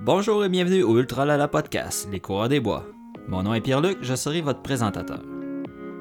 Bonjour 0.00 0.44
et 0.44 0.48
bienvenue 0.48 0.84
au 0.84 0.96
Ultra 0.96 1.24
Lala 1.24 1.48
Podcast, 1.48 2.08
les 2.12 2.20
coureurs 2.20 2.48
des 2.48 2.60
bois. 2.60 2.86
Mon 3.26 3.42
nom 3.42 3.52
est 3.52 3.60
Pierre-Luc, 3.60 3.98
je 4.00 4.14
serai 4.14 4.40
votre 4.40 4.62
présentateur. 4.62 5.20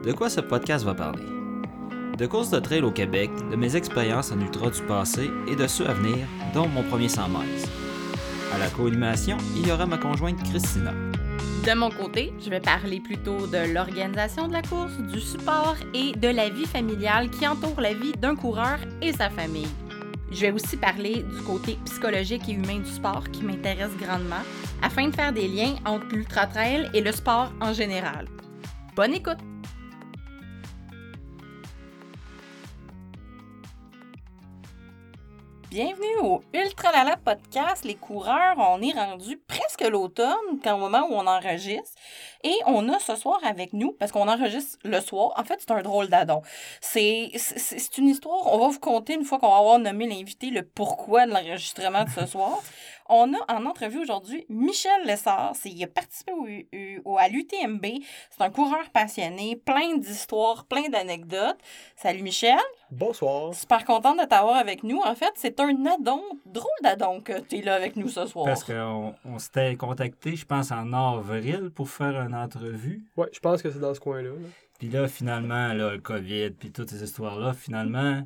De 0.03 0.11
quoi 0.11 0.29
ce 0.29 0.39
podcast 0.39 0.85
va 0.85 0.93
parler? 0.93 1.23
De 2.15 2.27
courses 2.27 2.51
de 2.51 2.59
trail 2.59 2.83
au 2.83 2.91
Québec, 2.91 3.31
de 3.49 3.55
mes 3.55 3.75
expériences 3.75 4.31
en 4.31 4.39
ultra 4.39 4.69
du 4.69 4.81
passé 4.83 5.31
et 5.47 5.55
de 5.55 5.65
ceux 5.65 5.87
à 5.87 5.93
venir, 5.93 6.27
dont 6.53 6.67
mon 6.67 6.83
premier 6.83 7.09
100 7.09 7.27
miles. 7.29 7.65
À 8.53 8.59
la 8.59 8.69
co-animation, 8.69 9.37
il 9.55 9.67
y 9.67 9.71
aura 9.71 9.87
ma 9.87 9.97
conjointe 9.97 10.41
Christina. 10.43 10.93
De 11.65 11.73
mon 11.73 11.89
côté, 11.89 12.33
je 12.39 12.51
vais 12.51 12.61
parler 12.61 12.99
plutôt 12.99 13.47
de 13.47 13.73
l'organisation 13.73 14.47
de 14.47 14.53
la 14.53 14.61
course, 14.61 14.97
du 15.11 15.19
support 15.19 15.75
et 15.95 16.11
de 16.13 16.27
la 16.27 16.49
vie 16.49 16.67
familiale 16.67 17.31
qui 17.31 17.47
entoure 17.47 17.81
la 17.81 17.93
vie 17.93 18.13
d'un 18.13 18.35
coureur 18.35 18.77
et 19.01 19.11
sa 19.11 19.31
famille. 19.31 19.67
Je 20.31 20.41
vais 20.41 20.51
aussi 20.51 20.77
parler 20.77 21.23
du 21.23 21.41
côté 21.43 21.77
psychologique 21.85 22.49
et 22.49 22.53
humain 22.53 22.79
du 22.79 22.89
sport 22.89 23.23
qui 23.31 23.43
m'intéresse 23.43 23.95
grandement 23.99 24.43
afin 24.81 25.07
de 25.07 25.15
faire 25.15 25.33
des 25.33 25.47
liens 25.47 25.75
entre 25.85 26.07
l'ultra-trail 26.11 26.89
et 26.93 27.01
le 27.01 27.11
sport 27.11 27.51
en 27.61 27.73
général. 27.73 28.27
Bonne 28.95 29.13
écoute! 29.13 29.39
Bienvenue 35.69 36.17
au 36.23 36.41
Ultra 36.53 36.93
Lala 36.93 37.17
Podcast, 37.17 37.83
les 37.83 37.95
coureurs. 37.95 38.55
On 38.57 38.81
est 38.81 38.93
rendu 38.93 39.35
presque 39.35 39.81
l'automne, 39.81 40.33
au 40.65 40.77
moment 40.77 41.05
où 41.09 41.13
on 41.15 41.27
enregistre. 41.27 41.91
Et 42.45 42.55
on 42.67 42.87
a 42.87 42.99
ce 42.99 43.17
soir 43.17 43.41
avec 43.43 43.73
nous, 43.73 43.91
parce 43.91 44.13
qu'on 44.13 44.29
enregistre 44.29 44.77
le 44.85 45.01
soir, 45.01 45.33
en 45.35 45.43
fait, 45.43 45.57
c'est 45.59 45.71
un 45.71 45.81
drôle 45.81 46.07
d'adon. 46.07 46.41
C'est 46.79 47.31
c'est 47.35 47.97
une 47.97 48.07
histoire, 48.07 48.47
on 48.53 48.59
va 48.59 48.69
vous 48.69 48.79
conter 48.79 49.15
une 49.15 49.25
fois 49.25 49.39
qu'on 49.39 49.49
va 49.49 49.57
avoir 49.57 49.77
nommé 49.77 50.07
l'invité 50.07 50.51
le 50.51 50.63
pourquoi 50.63 51.25
de 51.25 51.31
l'enregistrement 51.31 52.05
de 52.05 52.09
ce 52.11 52.25
soir. 52.31 52.63
On 53.09 53.33
a 53.33 53.53
en 53.53 53.65
entrevue 53.65 53.99
aujourd'hui 53.99 54.45
Michel 54.49 55.05
Lessard. 55.05 55.53
Il 55.63 55.81
a 55.83 55.87
participé 55.87 56.33
au, 56.33 56.45
au, 57.05 57.17
à 57.17 57.29
l'UTMB. 57.29 57.85
C'est 58.29 58.43
un 58.43 58.49
coureur 58.49 58.89
passionné, 58.91 59.55
plein 59.55 59.97
d'histoires, 59.97 60.65
plein 60.65 60.89
d'anecdotes. 60.89 61.57
Salut 61.95 62.21
Michel. 62.21 62.59
Bonsoir. 62.91 63.53
Super 63.53 63.85
contente 63.85 64.19
de 64.19 64.25
t'avoir 64.25 64.57
avec 64.57 64.83
nous. 64.83 64.99
En 64.99 65.15
fait, 65.15 65.31
c'est 65.35 65.59
un 65.59 65.85
addon, 65.85 66.21
drôle 66.45 66.67
d'addon 66.83 67.21
que 67.21 67.39
tu 67.39 67.57
es 67.57 67.61
là 67.61 67.75
avec 67.75 67.95
nous 67.95 68.09
ce 68.09 68.25
soir. 68.25 68.45
Parce 68.45 68.63
qu'on 68.63 69.13
on, 69.25 69.39
s'était 69.39 69.75
contacté, 69.75 70.35
je 70.35 70.45
pense, 70.45 70.71
en 70.71 70.91
avril 70.91 71.71
pour 71.73 71.89
faire 71.89 72.19
une 72.21 72.35
entrevue. 72.35 73.03
Oui, 73.15 73.27
je 73.31 73.39
pense 73.39 73.61
que 73.61 73.71
c'est 73.71 73.79
dans 73.79 73.93
ce 73.93 73.99
coin-là. 73.99 74.31
Puis 74.79 74.89
là, 74.89 75.07
finalement, 75.07 75.73
là, 75.73 75.91
le 75.91 75.99
COVID, 75.99 76.51
puis 76.51 76.71
toutes 76.71 76.89
ces 76.89 77.03
histoires-là, 77.03 77.53
finalement, 77.53 78.21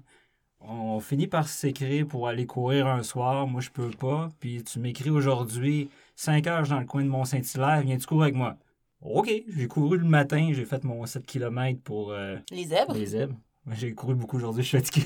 on 0.68 1.00
finit 1.00 1.28
par 1.28 1.48
s'écrire 1.48 2.08
pour 2.08 2.28
aller 2.28 2.46
courir 2.46 2.88
un 2.88 3.04
soir. 3.04 3.48
Moi, 3.48 3.62
je 3.62 3.70
peux 3.70 3.90
pas. 3.90 4.30
Puis 4.40 4.64
tu 4.64 4.80
m'écris 4.80 5.10
aujourd'hui, 5.10 5.90
5 6.16 6.48
heures 6.48 6.68
dans 6.68 6.80
le 6.80 6.86
coin 6.86 7.04
de 7.04 7.10
Mont-Saint-Hilaire, 7.10 7.82
viens-tu 7.82 8.06
courir 8.06 8.24
avec 8.24 8.36
moi? 8.36 8.58
OK, 9.02 9.32
j'ai 9.48 9.68
couru 9.68 9.98
le 9.98 10.06
matin, 10.06 10.52
j'ai 10.54 10.66
fait 10.66 10.84
mon 10.84 11.06
7 11.06 11.26
km 11.26 11.80
pour... 11.82 12.12
Euh, 12.12 12.38
les 12.52 12.66
zèbres? 12.66 12.94
Les 12.94 13.06
zèbres. 13.08 13.36
J'ai 13.70 13.94
couru 13.94 14.16
beaucoup 14.16 14.38
aujourd'hui, 14.38 14.64
je 14.64 14.70
suis 14.70 14.78
fatigué. 14.78 15.06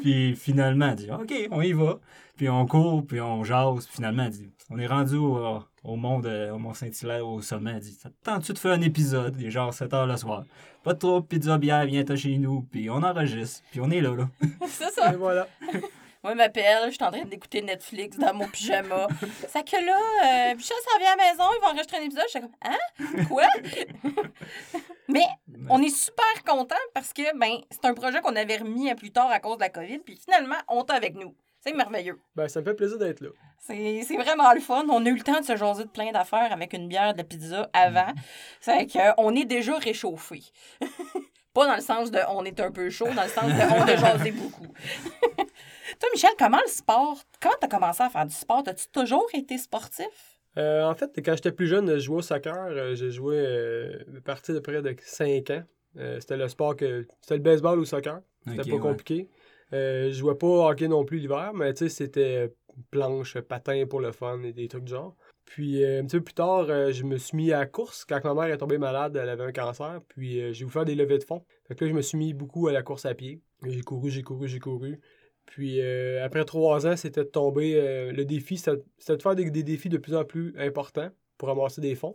puis 0.00 0.34
finalement, 0.34 0.94
dit 0.94 1.10
OK, 1.10 1.32
on 1.50 1.60
y 1.60 1.72
va. 1.72 1.98
Puis 2.36 2.48
on 2.48 2.66
court, 2.66 3.04
puis 3.06 3.20
on 3.20 3.44
jase. 3.44 3.86
Finalement, 3.86 4.28
dit 4.28 4.50
on 4.70 4.78
est 4.78 4.86
rendu 4.86 5.16
au, 5.16 5.62
au 5.84 5.96
monde, 5.96 6.26
au 6.52 6.58
Mont-Saint-Hilaire, 6.58 7.26
au 7.26 7.42
sommet. 7.42 7.78
dit 7.80 7.96
Tentes-tu 8.22 8.54
de 8.54 8.58
faire 8.58 8.72
un 8.72 8.80
épisode 8.80 9.36
Il 9.38 9.46
est 9.46 9.50
genre 9.50 9.72
7 9.74 9.92
heures 9.92 10.06
le 10.06 10.16
soir. 10.16 10.44
Pas 10.82 10.94
trop 10.94 11.20
pizza 11.20 11.58
bière, 11.58 11.84
viens-toi 11.84 12.16
chez 12.16 12.38
nous. 12.38 12.62
Puis 12.62 12.88
on 12.88 13.02
enregistre. 13.02 13.62
Puis 13.70 13.80
on 13.80 13.90
est 13.90 14.00
là, 14.00 14.14
là. 14.14 14.28
C'est 14.66 14.90
ça. 14.90 15.12
Et 15.12 15.16
voilà. 15.16 15.46
Moi, 16.24 16.34
m'appelle, 16.34 16.86
je 16.86 16.92
suis 16.92 17.04
en 17.04 17.10
train 17.10 17.26
d'écouter 17.26 17.60
Netflix 17.60 18.16
dans 18.16 18.32
mon 18.32 18.48
pyjama. 18.48 19.08
C'est 19.48 19.62
que 19.62 19.76
là, 19.76 19.98
euh, 20.24 20.54
Michel 20.54 20.76
s'en 20.90 20.98
vient 20.98 21.12
à 21.12 21.16
la 21.16 21.22
maison, 21.22 21.44
il 21.54 21.60
va 21.60 21.68
enregistrer 21.68 21.98
un 21.98 22.00
épisode. 22.00 22.24
Je 22.24 22.30
suis 22.30 22.40
comme, 22.40 22.50
hein? 22.62 23.24
Quoi? 23.28 23.46
Mais 25.08 25.26
on 25.68 25.82
est 25.82 25.94
super 25.94 26.42
content 26.46 26.80
parce 26.94 27.12
que 27.12 27.38
ben, 27.38 27.58
c'est 27.70 27.84
un 27.84 27.92
projet 27.92 28.22
qu'on 28.22 28.34
avait 28.36 28.56
remis 28.56 28.88
à 28.88 28.94
plus 28.94 29.10
tard 29.10 29.30
à 29.30 29.38
cause 29.38 29.56
de 29.56 29.64
la 29.64 29.68
COVID, 29.68 29.98
puis 29.98 30.16
finalement, 30.16 30.56
on 30.68 30.82
est 30.82 30.92
avec 30.92 31.14
nous. 31.14 31.36
C'est 31.60 31.74
merveilleux. 31.74 32.18
Ben, 32.34 32.48
ça 32.48 32.60
me 32.60 32.64
fait 32.64 32.74
plaisir 32.74 32.96
d'être 32.96 33.20
là. 33.20 33.28
C'est 33.58 34.16
vraiment 34.16 34.50
le 34.54 34.60
fun. 34.60 34.86
On 34.88 35.04
a 35.04 35.08
eu 35.10 35.16
le 35.16 35.22
temps 35.22 35.40
de 35.40 35.44
se 35.44 35.56
jaser 35.56 35.84
de 35.84 35.90
plein 35.90 36.10
d'affaires 36.10 36.52
avec 36.52 36.72
une 36.72 36.88
bière 36.88 37.12
de 37.12 37.22
pizza 37.22 37.68
avant. 37.74 38.12
C'est 38.62 38.86
qu'on 38.86 39.34
est 39.34 39.44
déjà 39.44 39.76
réchauffé. 39.76 40.42
Pas 41.52 41.66
dans 41.66 41.76
le 41.76 41.82
sens 41.82 42.10
de 42.10 42.18
on 42.30 42.44
est 42.46 42.58
un 42.60 42.70
peu 42.70 42.88
chaud, 42.88 43.08
dans 43.14 43.22
le 43.22 43.28
sens 43.28 43.44
de 43.44 43.74
on 43.74 43.82
a 43.82 43.96
jasé 43.96 44.32
beaucoup. 44.32 44.66
Toi, 46.00 46.08
Michel, 46.12 46.30
comment 46.38 46.60
le 46.64 46.70
sport, 46.70 47.18
comment 47.40 47.54
tu 47.60 47.66
as 47.66 47.68
commencé 47.68 48.02
à 48.02 48.10
faire 48.10 48.26
du 48.26 48.34
sport? 48.34 48.62
As-tu 48.66 48.88
toujours 48.88 49.28
été 49.32 49.58
sportif? 49.58 50.40
Euh, 50.56 50.84
en 50.84 50.94
fait, 50.94 51.10
quand 51.24 51.34
j'étais 51.34 51.52
plus 51.52 51.66
jeune, 51.66 51.88
je 51.94 51.98
jouais 51.98 52.18
au 52.18 52.22
soccer. 52.22 52.56
Euh, 52.56 52.94
j'ai 52.94 53.10
joué 53.10 53.36
euh, 53.38 53.98
à 54.18 54.20
partir 54.20 54.54
de 54.54 54.60
près 54.60 54.80
de 54.80 54.96
5 54.98 55.50
ans. 55.50 55.62
c'était 56.20 56.36
le 56.36 56.48
sport 56.48 56.76
que. 56.76 57.06
C'était 57.20 57.36
le 57.36 57.42
baseball 57.42 57.78
ou 57.78 57.82
le 57.82 57.86
soccer. 57.86 58.20
C'était 58.46 58.70
pas 58.70 58.78
compliqué. 58.78 59.28
je 59.72 60.12
jouais 60.12 60.34
pas 60.34 60.46
au 60.46 60.68
hockey 60.68 60.88
non 60.88 61.04
plus 61.04 61.18
l'hiver, 61.18 61.52
mais 61.54 61.72
tu 61.74 61.84
sais, 61.84 61.88
c'était 61.88 62.52
planche, 62.90 63.38
patin 63.38 63.84
pour 63.88 64.00
le 64.00 64.12
fun 64.12 64.42
et 64.42 64.52
des 64.52 64.68
trucs 64.68 64.84
du 64.84 64.92
genre. 64.92 65.14
Puis 65.44 65.84
un 65.84 66.04
petit 66.04 66.16
peu 66.16 66.24
plus 66.24 66.34
tard, 66.34 66.66
je 66.66 67.04
me 67.04 67.16
suis 67.16 67.36
mis 67.36 67.52
à 67.52 67.60
la 67.60 67.66
course. 67.66 68.04
Quand 68.04 68.22
ma 68.24 68.34
mère 68.34 68.52
est 68.52 68.58
tombée 68.58 68.78
malade, 68.78 69.16
elle 69.16 69.28
avait 69.28 69.44
un 69.44 69.52
cancer. 69.52 70.00
Puis 70.08 70.52
j'ai 70.54 70.64
voulu 70.64 70.72
faire 70.72 70.84
des 70.84 70.94
levées 70.94 71.18
de 71.18 71.24
fond. 71.24 71.44
Fait 71.68 71.74
que 71.74 71.84
là, 71.84 71.90
je 71.90 71.96
me 71.96 72.02
suis 72.02 72.18
mis 72.18 72.34
beaucoup 72.34 72.66
à 72.68 72.72
la 72.72 72.82
course 72.82 73.06
à 73.06 73.14
pied. 73.14 73.40
J'ai 73.64 73.80
couru, 73.82 74.10
j'ai 74.10 74.22
couru, 74.22 74.48
j'ai 74.48 74.58
couru. 74.58 75.00
Puis 75.46 75.80
euh, 75.80 76.24
après 76.24 76.44
trois 76.44 76.86
ans, 76.86 76.96
c'était 76.96 77.24
de 77.24 77.28
tomber. 77.28 77.74
Euh, 77.76 78.12
le 78.12 78.24
défi, 78.24 78.56
c'était 78.56 79.16
de 79.16 79.22
faire 79.22 79.34
des, 79.34 79.50
défis 79.50 79.88
de 79.88 79.98
plus 79.98 80.14
en 80.14 80.24
plus 80.24 80.54
importants 80.58 81.10
pour 81.38 81.48
ramasser 81.48 81.80
des 81.80 81.94
fonds. 81.94 82.12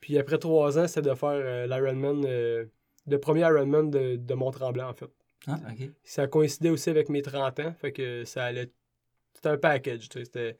Puis 0.00 0.18
après 0.18 0.38
trois 0.38 0.78
ans, 0.78 0.86
c'était 0.86 1.08
de 1.08 1.14
faire 1.14 1.30
euh, 1.30 1.66
l'Ironman, 1.66 2.22
le 2.24 3.18
premier 3.18 3.40
Ironman 3.40 3.90
de, 3.90 4.16
de 4.16 4.34
Mont-Tremblant, 4.34 4.90
en 4.90 4.94
fait. 4.94 5.10
Ah, 5.46 5.58
ça 6.04 6.26
coïncidait 6.26 6.70
aussi 6.70 6.90
avec 6.90 7.08
mes 7.08 7.22
30 7.22 7.60
ans, 7.60 7.74
fait 7.80 7.92
que 7.92 8.24
ça 8.24 8.44
allait. 8.44 8.70
C'était 9.34 9.48
un 9.50 9.56
package, 9.56 10.08
C'était 10.12 10.56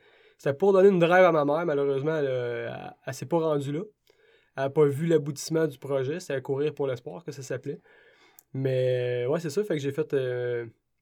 pour 0.56 0.72
donner 0.72 0.88
une 0.88 1.00
drive 1.00 1.24
à 1.24 1.32
ma 1.32 1.44
mère, 1.44 1.66
malheureusement, 1.66 2.16
elle, 2.16 2.94
elle, 3.04 3.14
s'est 3.14 3.26
pas 3.26 3.38
rendue 3.38 3.72
là. 3.72 3.82
Elle 4.56 4.62
n'a 4.64 4.70
pas 4.70 4.86
vu 4.86 5.06
l'aboutissement 5.06 5.66
du 5.66 5.78
projet, 5.78 6.20
c'était 6.20 6.34
à 6.34 6.41
courir 6.41 6.74
pour 6.74 6.86
l'espoir 6.86 7.24
que 7.24 7.32
ça 7.32 7.42
s'appelait. 7.42 7.80
Mais 8.54 9.26
ouais, 9.28 9.41
c'est 9.41 9.50
ça, 9.50 9.62
fait 9.64 9.74
que 9.74 9.82
j'ai 9.82 9.92
fait 9.92 10.14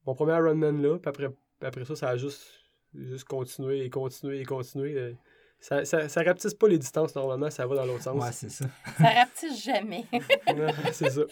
mon 0.06 0.14
premier 0.14 0.34
Ironman 0.34 0.80
là, 0.80 0.98
puis 0.98 1.08
après, 1.08 1.28
après 1.60 1.84
ça, 1.84 1.96
ça 1.96 2.08
a 2.10 2.16
juste, 2.16 2.46
juste 2.94 3.24
continué 3.24 3.84
et 3.84 3.90
continué 3.90 4.40
et 4.40 4.44
continué. 4.44 4.96
Euh, 4.96 5.12
ça, 5.58 5.84
ça, 5.86 6.08
ça, 6.08 6.22
rapetisse 6.22 6.54
pas 6.54 6.68
les 6.68 6.78
distances 6.78 7.14
normalement, 7.14 7.50
ça 7.50 7.66
va 7.66 7.76
dans 7.76 7.86
l'autre 7.86 8.02
sens. 8.02 8.22
Ouais, 8.22 8.30
c'est 8.30 8.50
ça. 8.50 8.66
ça 8.98 9.08
rapetisse 9.08 9.64
jamais. 9.64 10.04
c'est 10.92 11.10
ça. 11.10 11.22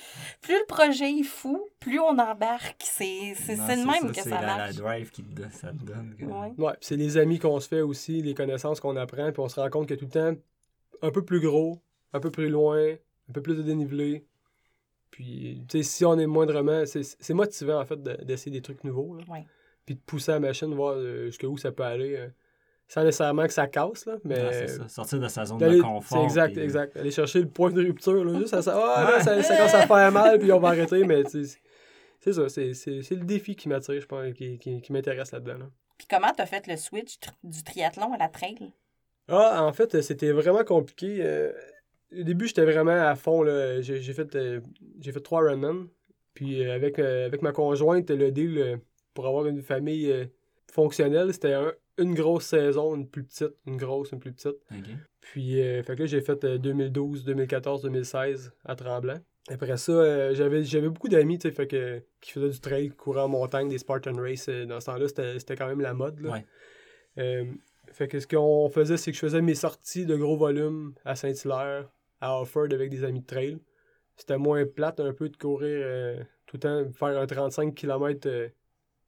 Plus 0.41 0.55
le 0.55 0.67
projet 0.67 1.11
est 1.11 1.23
fou, 1.23 1.69
plus 1.79 2.01
on 2.01 2.19
embarque. 2.19 2.83
C'est 2.83 3.35
le 3.49 3.87
même 3.87 4.13
que 4.13 4.23
ça, 4.23 4.31
marche. 4.31 4.73
C'est 4.73 4.83
la 4.83 4.89
drive 4.89 5.11
qui 5.11 5.23
te, 5.23 5.43
ça 5.51 5.69
te 5.69 5.85
donne. 5.85 6.17
Ouais, 6.57 6.73
c'est 6.81 6.97
les 6.97 7.19
amis 7.19 7.39
qu'on 7.39 7.61
se 7.61 7.69
fait 7.69 7.83
aussi, 7.83 8.23
les 8.23 8.35
connaissances 8.35 8.81
qu'on 8.81 8.97
apprend, 8.97 9.31
puis 9.31 9.41
on 9.41 9.49
se 9.49 9.61
rend 9.61 9.71
compte 9.71 9.89
que 9.89 9.95
tout 9.95 10.07
le 10.07 10.11
temps, 10.11 10.35
un 11.03 11.11
peu 11.11 11.25
plus 11.25 11.41
gros, 11.41 11.83
un 12.15 12.21
peu 12.21 12.31
plus 12.31 12.49
loin, 12.49 12.95
un 13.29 13.33
peu 13.33 13.43
plus 13.43 13.57
de 13.57 13.63
dénivelé, 13.63 14.27
puis, 15.15 15.63
tu 15.69 15.79
sais, 15.79 15.89
si 15.89 16.05
on 16.05 16.19
est 16.19 16.27
moindrement. 16.27 16.83
C'est 16.87 17.35
motivant, 17.35 17.81
en 17.81 17.85
fait, 17.85 18.03
d'essayer 18.03 18.51
des 18.51 18.63
trucs 18.63 18.83
nouveaux. 18.83 19.17
Puis 19.87 19.95
de 19.95 20.01
pousser 20.01 20.33
la 20.33 20.41
machine, 20.41 20.75
voir 20.75 20.95
euh, 20.97 21.27
jusqu'où 21.27 21.57
ça 21.57 21.71
peut 21.71 21.85
aller. 21.85 22.17
Euh, 22.17 22.29
sans 22.89 23.05
nécessairement 23.05 23.47
que 23.47 23.53
ça 23.53 23.69
casse, 23.69 24.07
là. 24.07 24.17
Mais. 24.25 24.67
ça. 24.67 24.89
Sortir 24.89 25.21
de 25.21 25.29
sa 25.29 25.45
zone 25.45 25.59
de 25.59 25.81
confort. 25.81 26.19
C'est 26.19 26.25
exact, 26.25 26.59
exact. 26.59 26.97
Aller 26.97 27.13
chercher 27.13 27.43
le 27.43 27.49
point 27.49 27.71
de 27.71 27.81
rupture, 27.81 28.25
là. 28.25 28.41
Juste 28.41 28.61
ça, 28.61 28.75
ah, 28.77 29.21
ça, 29.21 29.41
ça, 29.41 29.57
commence 29.57 29.75
à 29.75 29.87
faire 29.87 30.11
mal, 30.11 30.41
puis 30.41 30.51
on 30.51 30.59
va 30.59 30.71
arrêter. 30.71 31.05
Mais, 31.07 31.23
c'est 31.29 32.33
ça. 32.33 32.49
C'est 32.49 33.11
le 33.13 33.25
défi 33.25 33.55
qui 33.55 33.69
m'attire, 33.69 34.01
je 34.01 34.07
pense, 34.07 34.33
qui, 34.33 34.59
qui, 34.59 34.81
qui 34.81 34.93
m'intéresse 34.93 35.31
là-dedans. 35.31 35.67
Puis 35.97 36.09
comment 36.11 36.33
t'as 36.37 36.47
fait 36.47 36.67
le 36.67 36.77
switch 36.77 37.19
du 37.45 37.63
triathlon 37.63 38.13
à 38.15 38.19
la 38.19 38.29
trail? 38.29 38.73
Ah, 39.29 39.63
en 39.63 39.73
fait, 39.73 40.03
c'était 40.03 40.33
vraiment 40.33 40.65
compliqué. 40.65 41.19
Euh, 41.21 41.53
au 42.19 42.23
début, 42.23 42.47
j'étais 42.47 42.65
vraiment 42.65 42.93
à 42.93 43.15
fond. 43.15 43.45
J'ai, 43.81 44.01
fait, 44.01 44.35
euh, 44.35 44.61
j'ai 45.01 45.13
fait 45.13 45.21
trois 45.21 45.43
Runman. 45.43 45.89
Puis 46.35 46.65
euh, 46.65 46.75
avec, 46.75 46.99
euh, 46.99 47.27
avec 47.27 47.43
ma 47.43 47.53
conjointe, 47.53 48.11
le 48.11 48.31
deal 48.31 48.81
pour 49.15 49.27
avoir 49.27 49.47
une 49.47 49.63
famille 49.63 50.13
fonctionnelle, 50.73 51.33
c'était 51.33 51.55
une 51.99 52.15
grosse 52.15 52.47
saison, 52.47 52.97
une 52.97 53.09
plus 53.09 53.23
petite, 53.23 53.55
une 53.67 53.77
grosse, 53.77 54.11
une 54.11 54.19
plus 54.19 54.33
petite. 54.33 54.57
Puis 55.21 55.57
fait 55.83 55.95
que 55.95 56.01
là, 56.01 56.07
j'ai 56.07 56.21
fait 56.21 56.45
2012, 56.45 57.25
2014, 57.25 57.83
2016 57.83 58.53
à 58.65 58.75
Tremblant. 58.75 59.21
Après 59.51 59.77
ça, 59.77 60.33
j'avais, 60.33 60.65
j'avais 60.65 60.89
beaucoup 60.89 61.09
d'amis 61.09 61.39
fait 61.39 61.67
que, 61.67 62.03
qui 62.21 62.33
faisaient 62.33 62.49
du 62.49 62.61
trail, 62.61 62.91
couraient 62.91 63.21
en 63.21 63.29
montagne, 63.29 63.69
des 63.69 63.79
Spartan 63.79 64.17
Race. 64.17 64.49
dans 64.49 64.81
ce 64.81 64.87
temps-là, 64.87 65.07
c'était, 65.07 65.55
quand 65.55 65.69
même 65.69 65.81
la 65.81 65.95
mode. 65.95 66.19
Là. 66.21 66.43
fait 67.93 68.09
que 68.09 68.19
ce 68.19 68.27
qu'on 68.27 68.69
faisait, 68.69 68.97
c'est 68.97 69.13
que 69.13 69.17
je 69.17 69.21
faisais 69.21 69.43
mes 69.43 69.55
sorties 69.55 70.07
de 70.07 70.17
gros 70.17 70.37
volume 70.37 70.95
à 71.05 71.15
Saint-Hilaire, 71.15 71.89
à 72.25 72.41
Offord 72.41 72.73
avec 72.73 72.91
des 72.91 73.05
amis 73.05 73.21
de 73.21 73.27
trail. 73.27 73.59
C'était 74.17 74.39
moins 74.39 74.65
plate 74.65 75.01
un 75.01 75.13
peu 75.13 75.29
de 75.29 75.37
courir 75.37 75.81
euh, 75.85 76.23
tout 76.47 76.57
le 76.57 76.61
temps, 76.61 76.93
faire 76.93 77.21
un 77.21 77.27
35 77.27 77.75
km 77.75 78.51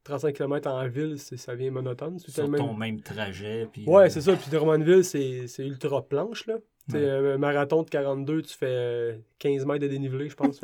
35 0.07 0.33
km 0.33 0.69
en 0.69 0.87
ville, 0.87 1.19
ça 1.19 1.53
devient 1.53 1.69
monotone. 1.69 2.17
Sur 2.19 2.49
ton 2.49 2.73
même 2.73 3.01
trajet. 3.01 3.67
Puis, 3.71 3.85
ouais, 3.85 4.09
c'est 4.09 4.21
ça. 4.21 4.33
Puis 4.35 4.49
Drummondville, 4.49 5.03
c'est 5.03 5.65
ultra 5.65 6.01
planche, 6.07 6.47
là. 6.47 6.55
Ouais. 6.93 7.05
Un 7.05 7.37
marathon 7.37 7.83
de 7.83 7.89
42, 7.89 8.43
tu 8.43 8.55
fais 8.55 9.19
15 9.39 9.65
mètres 9.65 9.81
de 9.81 9.87
dénivelé, 9.89 10.29
je 10.29 10.35
pense. 10.35 10.61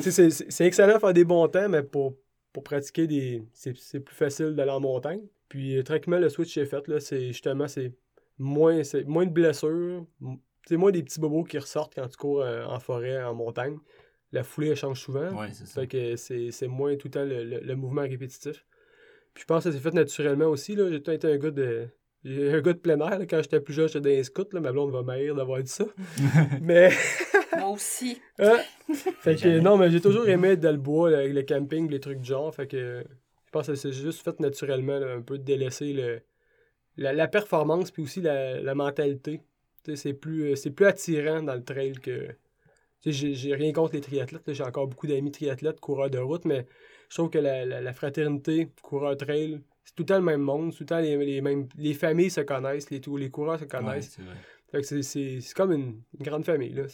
c'est 0.00 0.64
excellent 0.64 0.94
de 0.94 0.98
faire 0.98 1.12
des 1.12 1.24
bons 1.26 1.46
temps, 1.48 1.68
mais 1.68 1.82
pour, 1.82 2.14
pour 2.54 2.62
pratiquer, 2.62 3.06
des 3.06 3.44
c'est 3.52 4.00
plus 4.00 4.14
facile 4.14 4.54
d'aller 4.54 4.70
en 4.70 4.80
montagne. 4.80 5.20
Puis 5.50 5.84
tranquillement, 5.84 6.18
le 6.18 6.30
switch 6.30 6.56
est 6.56 6.64
fait. 6.64 6.82
C'est 7.00 7.26
justement, 7.26 7.68
c'est 7.68 7.92
moins, 8.38 8.80
moins 9.06 9.26
de 9.26 9.30
blessures, 9.30 10.06
c'est 10.66 10.76
moins 10.76 10.90
des 10.90 11.02
petits 11.02 11.20
bobos 11.20 11.44
qui 11.44 11.58
ressortent 11.58 11.94
quand 11.94 12.08
tu 12.08 12.16
cours 12.16 12.42
euh, 12.42 12.64
en 12.64 12.78
forêt, 12.80 13.22
en 13.22 13.34
montagne. 13.34 13.78
La 14.32 14.42
foulée, 14.42 14.68
elle 14.68 14.76
change 14.76 15.00
souvent. 15.00 15.30
Ouais, 15.40 15.48
c'est 15.52 15.66
ça. 15.66 15.80
Fait 15.82 15.86
que 15.86 16.16
c'est 16.16 16.66
moins 16.66 16.96
tout 16.96 17.08
le 17.08 17.12
temps 17.12 17.24
le, 17.24 17.74
mouvement 17.74 18.02
répétitif. 18.02 18.64
Puis 19.32 19.42
je 19.42 19.46
pense 19.46 19.64
que 19.64 19.70
ça 19.70 19.76
s'est 19.76 19.82
fait 19.82 19.94
naturellement 19.94 20.46
aussi. 20.46 20.76
J'ai 20.76 21.02
tout 21.02 21.10
été 21.10 21.32
un 21.32 21.36
gars 21.36 21.50
de. 21.50 21.88
un 22.26 22.60
gars 22.60 22.72
de 22.72 22.78
plein 22.78 22.98
air. 22.98 23.20
Quand 23.28 23.42
j'étais 23.42 23.60
plus 23.60 23.74
jeune, 23.74 23.86
j'étais 23.86 24.00
dans 24.00 24.08
les 24.08 24.24
scouts. 24.24 24.48
Là. 24.52 24.60
Ma 24.60 24.72
blonde 24.72 24.90
va 24.90 25.02
m'haïr 25.02 25.34
d'avoir 25.34 25.62
dit 25.62 25.70
ça. 25.70 25.84
mais. 26.60 26.90
Moi 27.56 27.68
aussi. 27.70 28.20
fait 29.20 29.36
que 29.36 29.60
non, 29.60 29.76
mais 29.76 29.90
j'ai 29.90 30.00
toujours 30.00 30.28
aimé 30.28 30.48
être 30.48 30.60
dans 30.60 30.72
le 30.72 30.78
bois, 30.78 31.16
avec 31.16 31.32
le 31.32 31.42
camping, 31.42 31.88
les 31.88 32.00
trucs 32.00 32.18
du 32.18 32.28
genre. 32.28 32.52
Fait 32.52 32.66
que 32.66 33.04
je 33.46 33.50
pense 33.52 33.68
que 33.68 33.76
c'est 33.76 33.92
juste 33.92 34.24
fait 34.24 34.40
naturellement, 34.40 34.94
un 34.94 35.20
peu 35.20 35.38
de 35.38 35.44
délaisser 35.44 35.92
le, 35.92 36.20
la, 36.96 37.28
performance, 37.28 37.92
puis 37.92 38.02
aussi 38.02 38.20
la, 38.20 38.60
la 38.60 38.74
mentalité. 38.74 39.40
C'est 39.94 40.14
plus, 40.14 40.52
euh, 40.52 40.56
c'est 40.56 40.70
plus 40.70 40.86
attirant 40.86 41.42
dans 41.42 41.54
le 41.54 41.64
trail 41.64 41.92
que. 41.92 42.28
J'ai 43.06 43.54
rien 43.54 43.70
contre 43.72 43.92
les 43.94 44.00
triathlètes. 44.00 44.50
J'ai 44.50 44.62
encore 44.62 44.86
beaucoup 44.86 45.06
d'amis 45.06 45.30
triathlètes, 45.30 45.78
coureurs 45.78 46.08
de 46.08 46.18
route, 46.18 46.46
mais 46.46 46.66
je 47.10 47.16
trouve 47.16 47.28
que 47.28 47.38
la, 47.38 47.66
la, 47.66 47.92
fraternité, 47.92 48.70
coureur 48.80 49.14
trail, 49.14 49.60
c'est 49.84 49.94
tout 49.94 50.04
le 50.04 50.06
temps 50.06 50.16
le 50.16 50.22
même 50.22 50.40
monde. 50.40 50.72
Tout 50.72 50.84
le 50.84 50.86
temps 50.86 51.00
les, 51.00 51.16
les, 51.18 51.42
mêmes, 51.42 51.68
les 51.76 51.92
familles 51.92 52.30
se 52.30 52.40
connaissent, 52.40 52.88
les, 52.88 53.02
les 53.18 53.30
coureurs 53.30 53.60
se 53.60 53.66
connaissent. 53.66 54.18
c'est 54.82 55.54
comme 55.54 55.72
une, 55.72 56.00
grande 56.18 56.46
famille. 56.46 56.72
Là. 56.72 56.84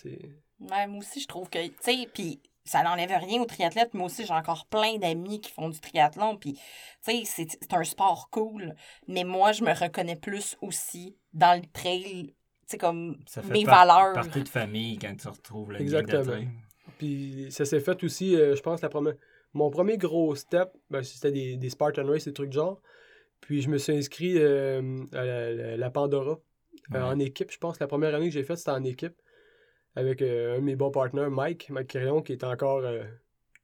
Ouais, 0.58 0.86
moi 0.88 0.98
aussi, 0.98 1.20
je 1.20 1.28
trouve 1.28 1.48
que. 1.48 1.64
Tu 1.64 1.74
sais, 1.80 2.08
puis 2.12 2.40
ça 2.64 2.82
n'enlève 2.82 3.10
rien 3.10 3.40
aux 3.40 3.46
triathlètes. 3.46 3.94
Moi 3.94 4.06
aussi, 4.06 4.26
j'ai 4.26 4.34
encore 4.34 4.66
plein 4.66 4.98
d'amis 4.98 5.40
qui 5.40 5.50
font 5.50 5.68
du 5.68 5.80
triathlon. 5.80 6.36
Puis, 6.36 6.54
tu 7.04 7.24
sais, 7.24 7.46
c'est 7.60 7.72
un 7.72 7.84
sport 7.84 8.28
cool. 8.30 8.74
Mais 9.08 9.24
moi, 9.24 9.52
je 9.52 9.64
me 9.64 9.72
reconnais 9.72 10.16
plus 10.16 10.56
aussi 10.60 11.16
dans 11.32 11.58
le 11.58 11.66
trail 11.72 12.34
c'est 12.70 12.78
comme 12.78 13.16
ça 13.26 13.42
fait 13.42 13.52
mes 13.52 13.64
valeurs. 13.64 14.12
partie 14.12 14.44
de 14.44 14.48
famille 14.48 14.96
quand 14.96 15.14
tu 15.16 15.26
retrouves 15.26 15.72
la 15.72 15.80
Exactement. 15.80 16.44
Puis 16.98 17.48
ça 17.50 17.64
s'est 17.64 17.80
fait 17.80 18.02
aussi, 18.04 18.36
euh, 18.36 18.54
je 18.54 18.62
pense, 18.62 18.80
la 18.80 18.88
première... 18.88 19.14
mon 19.54 19.70
premier 19.70 19.96
gros 19.96 20.36
step, 20.36 20.70
ben, 20.88 21.02
c'était 21.02 21.32
des, 21.32 21.56
des, 21.56 21.70
Spartan 21.70 22.06
Race, 22.06 22.26
des 22.26 22.32
trucs 22.32 22.50
de 22.50 22.54
genre. 22.54 22.80
Puis 23.40 23.62
je 23.62 23.70
me 23.70 23.78
suis 23.78 23.92
inscrit 23.92 24.34
euh, 24.36 25.02
à 25.12 25.76
la, 25.76 25.90
Pandora 25.90 26.38
euh, 26.94 27.02
en 27.02 27.18
équipe. 27.18 27.50
Je 27.50 27.58
pense 27.58 27.80
la 27.80 27.88
première 27.88 28.14
année 28.14 28.28
que 28.28 28.34
j'ai 28.34 28.44
faite, 28.44 28.58
c'était 28.58 28.70
en 28.70 28.84
équipe 28.84 29.20
avec 29.96 30.22
un 30.22 30.58
de 30.58 30.60
mes 30.60 30.76
bons 30.76 30.92
partenaires, 30.92 31.30
Mike, 31.30 31.70
Mike 31.70 31.88
qui 32.24 32.32
est 32.32 32.44
encore 32.44 32.84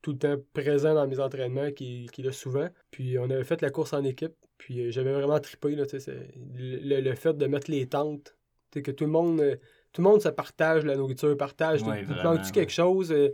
tout 0.03 0.13
le 0.13 0.19
temps 0.19 0.35
présent 0.53 0.95
dans 0.95 1.07
mes 1.07 1.21
entraînements, 1.21 1.71
qui, 1.71 2.09
qui 2.13 2.23
l'a 2.23 2.33
souvent. 2.33 2.69
Puis 2.91 3.17
on 3.21 3.31
avait 3.31 3.45
fait 3.45 3.63
la 3.63 3.71
course 3.71 3.93
en 3.93 4.03
équipe. 4.03 4.35
Puis 4.59 4.91
j'avais 4.91 5.13
vraiment 5.13 5.39
trippé, 5.39 5.77
là, 5.77 5.85
le, 5.95 7.01
le, 7.01 7.15
fait 7.15 7.35
de 7.35 7.47
mettre 7.47 7.71
les 7.71 7.87
tentes 7.87 8.36
que 8.83 8.91
tout 8.91 9.05
le 9.05 9.11
monde 9.11 9.41
euh, 9.41 9.57
tout 9.97 10.03
le 10.03 10.09
monde 10.11 10.21
se 10.21 10.29
partage 10.29 10.85
la 10.85 10.95
nourriture, 10.95 11.35
partage. 11.39 11.83
Ouais, 11.83 12.05
tu 12.45 12.53
quelque 12.53 12.73
chose? 12.73 13.11
Euh, 13.13 13.31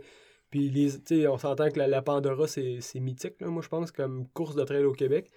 puis 0.49 0.69
les, 0.69 1.27
on 1.27 1.37
s'entend 1.37 1.69
que 1.69 1.77
la, 1.77 2.01
Pandora, 2.01 2.47
c'est 2.47 2.79
mythique, 3.01 3.41
moi 3.41 3.61
je 3.61 3.67
pense, 3.67 3.91
comme 3.91 4.29
course 4.29 4.55
de 4.55 4.63
trail 4.63 4.85
au 4.85 4.93
Québec. 4.93 5.29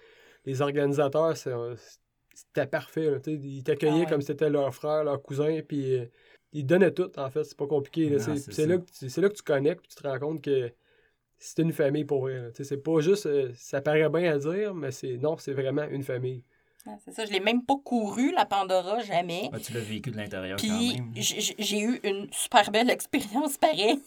Les 0.45 0.61
organisateurs, 0.61 1.35
c'était 1.35 2.67
parfait. 2.67 3.19
ils 3.27 3.63
t'accueillaient 3.63 4.05
ah 4.05 4.09
comme 4.09 4.21
si 4.21 4.27
c'était 4.27 4.49
leur 4.49 4.73
frère, 4.73 5.03
leur 5.03 5.21
cousin, 5.21 5.59
puis 5.67 5.95
euh, 5.95 6.05
ils 6.53 6.65
donnaient 6.65 6.93
tout, 6.93 7.11
en 7.19 7.29
fait. 7.29 7.43
C'est 7.43 7.57
pas 7.57 7.67
compliqué. 7.67 8.17
C'est 8.19 8.65
là, 8.65 8.77
là, 8.77 9.29
que 9.29 9.35
tu 9.35 9.43
connectes, 9.43 9.81
puis 9.81 9.89
tu 9.89 10.01
te 10.01 10.07
rends 10.07 10.19
compte 10.19 10.41
que 10.41 10.71
c'est 11.39 11.61
une 11.61 11.73
famille 11.73 12.05
pour 12.05 12.21
vrai. 12.21 12.51
C'est 12.53 12.81
pas 12.81 13.01
juste, 13.01 13.27
ça 13.55 13.81
paraît 13.81 14.07
bien 14.07 14.33
à 14.33 14.37
dire, 14.37 14.73
mais 14.73 14.91
c'est 14.91 15.17
non, 15.17 15.35
c'est 15.37 15.53
vraiment 15.53 15.83
une 15.89 16.03
famille 16.03 16.43
c'est 17.03 17.11
ça. 17.11 17.25
Je 17.25 17.31
l'ai 17.31 17.39
même 17.39 17.63
pas 17.63 17.75
couru, 17.83 18.31
la 18.31 18.45
Pandora, 18.45 18.99
jamais. 18.99 19.49
tu 19.63 19.73
l'as 19.73 19.79
vécu 19.79 20.11
de 20.11 20.17
l'intérieur 20.17 20.57
Puis 20.57 21.01
j'ai 21.15 21.79
eu 21.79 21.99
une 22.03 22.27
super 22.31 22.71
belle 22.71 22.89
expérience 22.89 23.57
pareil. 23.61 23.97
tu 23.97 24.03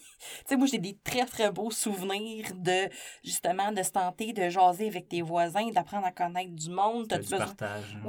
sais, 0.46 0.56
moi, 0.56 0.66
j'ai 0.66 0.78
des 0.78 0.96
très, 1.04 1.24
très 1.26 1.50
beaux 1.50 1.70
souvenirs 1.70 2.46
de, 2.54 2.88
justement, 3.24 3.72
de 3.72 3.82
se 3.82 3.90
tenter 3.90 4.32
de 4.32 4.48
jaser 4.48 4.88
avec 4.88 5.08
tes 5.08 5.22
voisins, 5.22 5.68
d'apprendre 5.70 6.06
à 6.06 6.12
connaître 6.12 6.54
du 6.54 6.70
monde. 6.70 7.08
Du 7.08 7.16
besoin... 7.16 7.38
partage. 7.38 7.96
Hein. 7.96 8.02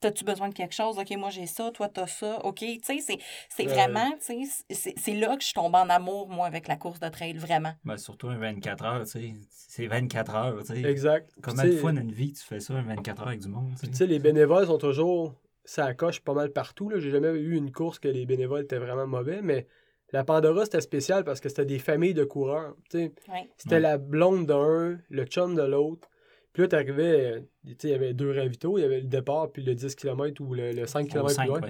T'as-tu 0.00 0.24
besoin 0.24 0.48
de 0.48 0.54
quelque 0.54 0.74
chose? 0.74 0.98
OK, 0.98 1.10
moi 1.16 1.30
j'ai 1.30 1.46
ça, 1.46 1.70
toi 1.72 1.88
t'as 1.88 2.06
ça. 2.06 2.44
OK, 2.44 2.60
tu 2.60 2.80
sais, 2.82 3.18
c'est 3.48 3.64
vraiment, 3.66 4.10
tu 4.24 4.46
sais, 4.46 4.94
c'est 4.96 5.14
là 5.14 5.36
que 5.36 5.44
je 5.44 5.52
tombe 5.52 5.74
en 5.74 5.88
amour, 5.88 6.28
moi, 6.28 6.46
avec 6.46 6.68
la 6.68 6.76
course 6.76 7.00
de 7.00 7.08
trail, 7.08 7.34
vraiment. 7.34 7.72
Ben, 7.84 7.98
surtout 7.98 8.28
un 8.28 8.38
24 8.38 8.84
heures, 8.84 9.04
tu 9.04 9.10
sais. 9.10 9.34
C'est 9.50 9.86
24 9.86 10.34
heures, 10.34 10.58
tu 10.60 10.74
sais. 10.74 10.82
Exact. 10.82 11.30
Combien 11.42 11.64
de 11.64 11.76
fois 11.76 11.92
dans 11.92 12.00
une 12.00 12.12
vie 12.12 12.32
tu 12.32 12.42
fais 12.42 12.60
ça, 12.60 12.74
un 12.74 12.82
24 12.82 13.22
heures 13.22 13.28
avec 13.28 13.40
du 13.40 13.48
monde, 13.48 13.72
tu 13.78 13.92
sais? 13.92 14.06
les 14.06 14.18
bénévoles 14.18 14.66
sont 14.66 14.78
toujours. 14.78 15.34
Ça 15.64 15.92
coche 15.94 16.20
pas 16.20 16.32
mal 16.32 16.50
partout, 16.50 16.88
là. 16.88 16.98
J'ai 16.98 17.10
jamais 17.10 17.28
eu 17.28 17.54
une 17.54 17.70
course 17.70 17.98
que 17.98 18.08
les 18.08 18.24
bénévoles 18.26 18.62
étaient 18.62 18.78
vraiment 18.78 19.06
mauvais, 19.06 19.42
mais 19.42 19.66
la 20.12 20.24
Pandora, 20.24 20.64
c'était 20.64 20.80
spécial 20.80 21.22
parce 21.22 21.40
que 21.40 21.48
c'était 21.48 21.66
des 21.66 21.78
familles 21.78 22.14
de 22.14 22.24
coureurs, 22.24 22.74
tu 22.90 22.98
sais. 22.98 23.12
C'était 23.56 23.80
la 23.80 23.98
blonde 23.98 24.46
d'un, 24.46 24.98
le 25.08 25.24
chum 25.26 25.54
de 25.54 25.62
l'autre. 25.62 26.09
Puis 26.52 26.62
là, 26.62 26.68
tu 26.68 26.76
arrivais, 26.76 27.44
il 27.64 27.90
y 27.90 27.94
avait 27.94 28.12
deux 28.12 28.32
ravitaux, 28.32 28.78
il 28.78 28.82
y 28.82 28.84
avait 28.84 29.00
le 29.00 29.06
départ, 29.06 29.50
puis 29.52 29.62
le 29.62 29.74
10 29.74 29.94
km 29.94 30.40
ou 30.42 30.54
le, 30.54 30.86
5 30.86 31.08
km 31.08 31.36
plus 31.36 31.46
loin. 31.46 31.60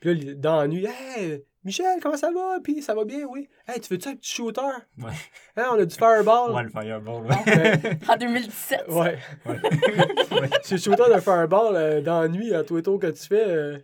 Puis 0.00 0.14
là, 0.14 0.34
dans 0.34 0.60
la 0.60 0.68
nuit, 0.68 0.86
hey, 0.86 1.42
Michel, 1.64 1.98
comment 2.02 2.16
ça 2.16 2.30
va? 2.30 2.60
Puis 2.62 2.82
ça 2.82 2.94
va 2.94 3.04
bien, 3.04 3.24
oui. 3.24 3.48
Hey, 3.66 3.80
tu 3.80 3.92
veux-tu 3.92 4.08
un 4.08 4.14
petit 4.14 4.34
shooter? 4.34 4.60
Ouais. 4.98 5.10
Hein, 5.56 5.64
on 5.72 5.80
a 5.80 5.84
du 5.84 5.96
fireball. 5.96 6.52
Ouais, 6.52 6.62
le 6.62 6.68
fireball, 6.68 7.24
ouais. 7.24 7.98
en 8.08 8.16
2017. 8.16 8.84
Ouais. 8.88 9.18
ouais. 9.46 9.56
C'est 10.62 10.76
le 10.76 10.80
shooter 10.80 11.14
de 11.14 11.20
fireball 11.20 11.74
euh, 11.74 12.00
dans 12.02 12.20
la 12.20 12.28
nuit, 12.28 12.54
à 12.54 12.62
tout 12.62 12.78
et 12.78 12.82
tout 12.82 12.98
que 12.98 13.08
tu 13.08 13.26
fais. 13.26 13.44
Euh, 13.44 13.78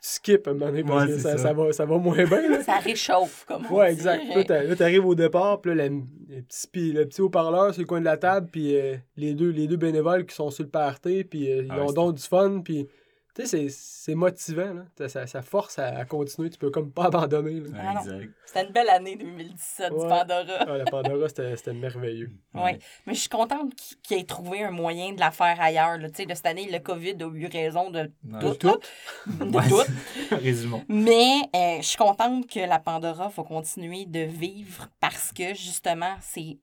skip 0.00 0.46
à 0.46 0.50
un 0.50 0.54
moment 0.54 0.66
donné 0.66 0.84
parce 0.84 1.06
que 1.06 1.18
ça, 1.18 1.38
ça. 1.38 1.52
va, 1.52 1.72
ça 1.72 1.84
va 1.84 1.98
moins 1.98 2.24
bien. 2.24 2.48
Là. 2.48 2.62
Ça 2.62 2.78
réchauffe, 2.78 3.44
comme 3.46 3.66
on 3.70 3.76
Ouais, 3.76 3.92
exact. 3.92 4.22
Là, 4.48 4.76
t'arrives 4.76 5.06
au 5.06 5.14
départ, 5.14 5.60
puis 5.60 5.74
là, 5.74 5.88
le, 5.88 6.02
petit, 6.42 6.92
le 6.92 7.06
petit 7.06 7.20
haut-parleur 7.20 7.72
sur 7.72 7.82
le 7.82 7.86
coin 7.86 8.00
de 8.00 8.04
la 8.04 8.16
table, 8.16 8.48
puis 8.50 8.76
euh, 8.76 8.96
les, 9.16 9.34
deux, 9.34 9.50
les 9.50 9.66
deux 9.66 9.76
bénévoles 9.76 10.26
qui 10.26 10.34
sont 10.34 10.50
sur 10.50 10.64
le 10.64 10.70
party, 10.70 11.24
puis 11.24 11.50
euh, 11.50 11.62
ils 11.64 11.70
ah 11.70 11.84
ont 11.84 11.92
donc 11.92 12.14
du 12.14 12.22
fun, 12.22 12.60
puis 12.64 12.88
tu 13.34 13.46
sais, 13.46 13.66
c'est 13.68 14.14
motivant, 14.14 14.74
là. 14.74 15.08
Ça, 15.08 15.26
ça, 15.26 15.42
force 15.42 15.78
à, 15.80 16.04
continuer. 16.04 16.50
Tu 16.50 16.58
peux 16.58 16.70
comme 16.70 16.92
pas 16.92 17.04
abandonner. 17.06 17.62
Ah 17.76 18.00
c'était 18.44 18.66
une 18.66 18.72
belle 18.72 18.90
année 18.90 19.16
2017 19.16 19.92
du 19.92 19.98
Pandora. 19.98 20.78
la 20.78 20.84
Pandora, 20.84 21.28
c'était 21.28 21.72
merveilleux. 21.72 22.30
Oui, 22.54 22.70
mais 23.06 23.14
je 23.14 23.20
suis 23.20 23.28
contente 23.28 23.72
qu'il 24.02 24.18
ait 24.18 24.24
trouvé 24.24 24.62
un 24.62 24.70
moyen 24.70 25.12
de 25.12 25.20
la 25.20 25.32
faire 25.32 25.60
ailleurs. 25.60 25.98
Là. 25.98 26.08
De 26.08 26.14
cette 26.14 26.46
année, 26.46 26.70
le 26.70 26.78
COVID 26.78 27.16
a 27.20 27.26
eu 27.26 27.46
raison 27.46 27.90
de 27.90 28.10
tout. 28.40 28.54
tout. 28.54 28.78
De 29.26 29.68
tout. 29.68 30.84
Mais 30.88 31.42
euh, 31.54 31.78
je 31.78 31.86
suis 31.86 31.98
contente 31.98 32.46
que 32.46 32.60
la 32.60 32.78
Pandora 32.78 33.28
va 33.28 33.42
continuer 33.42 34.06
de 34.06 34.20
vivre 34.20 34.88
parce 35.00 35.32
que, 35.32 35.54
justement, 35.54 36.16
c'est 36.20 36.58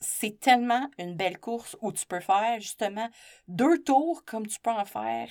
c'est 0.00 0.40
tellement 0.40 0.88
une 0.98 1.14
belle 1.14 1.38
course 1.38 1.76
où 1.80 1.92
tu 1.92 2.06
peux 2.06 2.20
faire 2.20 2.60
justement 2.60 3.08
deux 3.46 3.82
tours 3.82 4.24
comme 4.24 4.46
tu 4.46 4.58
peux 4.60 4.70
en 4.70 4.84
faire 4.84 5.28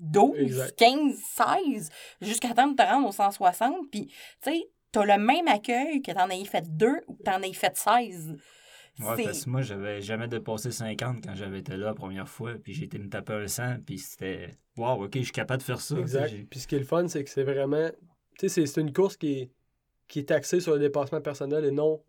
12, 0.00 0.74
15, 0.76 1.14
16, 1.16 1.90
jusqu'à 2.20 2.54
temps 2.54 2.68
de 2.68 2.76
te 2.76 2.82
rendre 2.82 3.08
au 3.08 3.12
160. 3.12 3.90
Puis, 3.90 4.06
tu 4.06 4.14
sais, 4.40 4.68
t'as 4.92 5.04
le 5.04 5.22
même 5.22 5.48
accueil 5.48 6.02
que 6.02 6.12
t'en 6.12 6.28
aies 6.28 6.44
fait 6.44 6.64
deux 6.76 7.00
ou 7.06 7.14
que 7.14 7.22
t'en 7.22 7.42
aies 7.42 7.52
fait 7.52 7.76
16. 7.76 8.36
Ouais, 8.98 9.24
parce 9.24 9.44
que 9.44 9.50
moi, 9.50 9.60
j'avais 9.60 10.00
jamais 10.00 10.26
dépassé 10.26 10.70
50 10.70 11.22
quand 11.22 11.34
j'avais 11.34 11.58
été 11.58 11.76
là 11.76 11.86
la 11.86 11.94
première 11.94 12.28
fois, 12.28 12.54
puis 12.62 12.72
j'ai 12.72 12.84
été 12.84 12.98
me 12.98 13.10
taper 13.10 13.34
un 13.34 13.46
100, 13.46 13.84
puis 13.84 13.98
c'était 13.98 14.56
Waouh, 14.76 15.04
ok, 15.04 15.16
je 15.16 15.22
suis 15.22 15.32
capable 15.32 15.60
de 15.60 15.64
faire 15.64 15.80
ça. 15.80 15.98
Exact. 15.98 16.34
Puis 16.50 16.60
ce 16.60 16.66
qui 16.66 16.74
est 16.74 16.80
le 16.80 16.84
fun, 16.84 17.08
c'est 17.08 17.24
que 17.24 17.30
c'est 17.30 17.44
vraiment. 17.44 17.90
Tu 18.38 18.48
sais, 18.48 18.66
c'est 18.66 18.80
une 18.80 18.92
course 18.92 19.16
qui 19.16 19.32
est, 19.32 19.50
qui 20.06 20.18
est 20.18 20.30
axée 20.30 20.60
sur 20.60 20.74
le 20.74 20.78
dépassement 20.78 21.20
personnel 21.20 21.64
et 21.64 21.70
non 21.70 22.02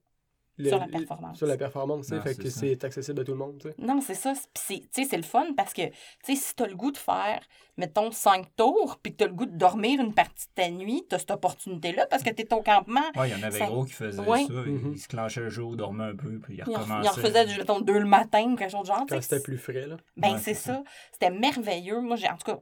sur 0.59 0.79
la 0.79 0.87
performance. 0.87 1.37
Sur 1.37 1.47
la 1.47 1.57
performance, 1.57 2.09
fait 2.23 2.35
que 2.35 2.49
c'est 2.49 2.83
accessible 2.83 3.21
à 3.21 3.23
tout 3.23 3.31
le 3.31 3.37
monde. 3.37 3.73
Non, 3.77 4.01
c'est 4.01 4.15
ça. 4.15 4.33
C'est 4.55 5.17
le 5.17 5.23
fun 5.23 5.47
parce 5.55 5.73
que 5.73 5.83
si 6.23 6.55
tu 6.55 6.63
as 6.63 6.67
le 6.67 6.75
goût 6.75 6.91
de 6.91 6.97
faire, 6.97 7.41
mettons, 7.77 8.11
cinq 8.11 8.55
tours, 8.55 8.99
puis 9.01 9.13
que 9.13 9.17
tu 9.17 9.23
as 9.25 9.27
le 9.27 9.33
goût 9.33 9.45
de 9.45 9.57
dormir 9.57 9.99
une 9.99 10.13
partie 10.13 10.47
de 10.47 10.53
ta 10.61 10.69
nuit, 10.69 11.05
tu 11.09 11.15
as 11.15 11.19
cette 11.19 11.31
opportunité-là 11.31 12.07
parce 12.07 12.23
que 12.23 12.31
tu 12.31 12.41
es 12.41 12.53
au 12.53 12.61
campement. 12.61 13.01
Oui, 13.15 13.29
il 13.29 13.37
y 13.37 13.43
en 13.43 13.43
avait 13.43 13.65
gros 13.65 13.85
qui 13.85 13.93
faisaient 13.93 14.17
ça. 14.17 14.23
Mm-hmm. 14.23 14.91
Ils 14.93 14.99
se 14.99 15.07
clenchaient 15.07 15.41
le 15.41 15.49
jour, 15.49 15.75
dormaient 15.75 16.05
un 16.05 16.15
peu, 16.15 16.39
puis 16.39 16.55
ils 16.55 16.63
recommençaient. 16.63 17.07
Ils 17.07 17.09
en 17.09 17.13
faisaient, 17.13 17.45
mettons, 17.57 17.81
deux 17.81 17.99
le 17.99 18.05
matin 18.05 18.51
ou 18.51 18.55
quelque 18.55 18.71
chose 18.71 18.81
de 18.81 18.87
genre. 18.87 19.05
Quand 19.07 19.21
c'était 19.21 19.41
plus 19.41 19.57
frais, 19.57 19.87
là. 19.87 19.97
Ben, 20.15 20.37
c'est 20.37 20.53
ça. 20.53 20.83
C'était 21.11 21.31
merveilleux. 21.31 22.01
Moi, 22.01 22.15
j'ai 22.15 22.29
en 22.29 22.37
tout 22.37 22.51
cas 22.51 22.59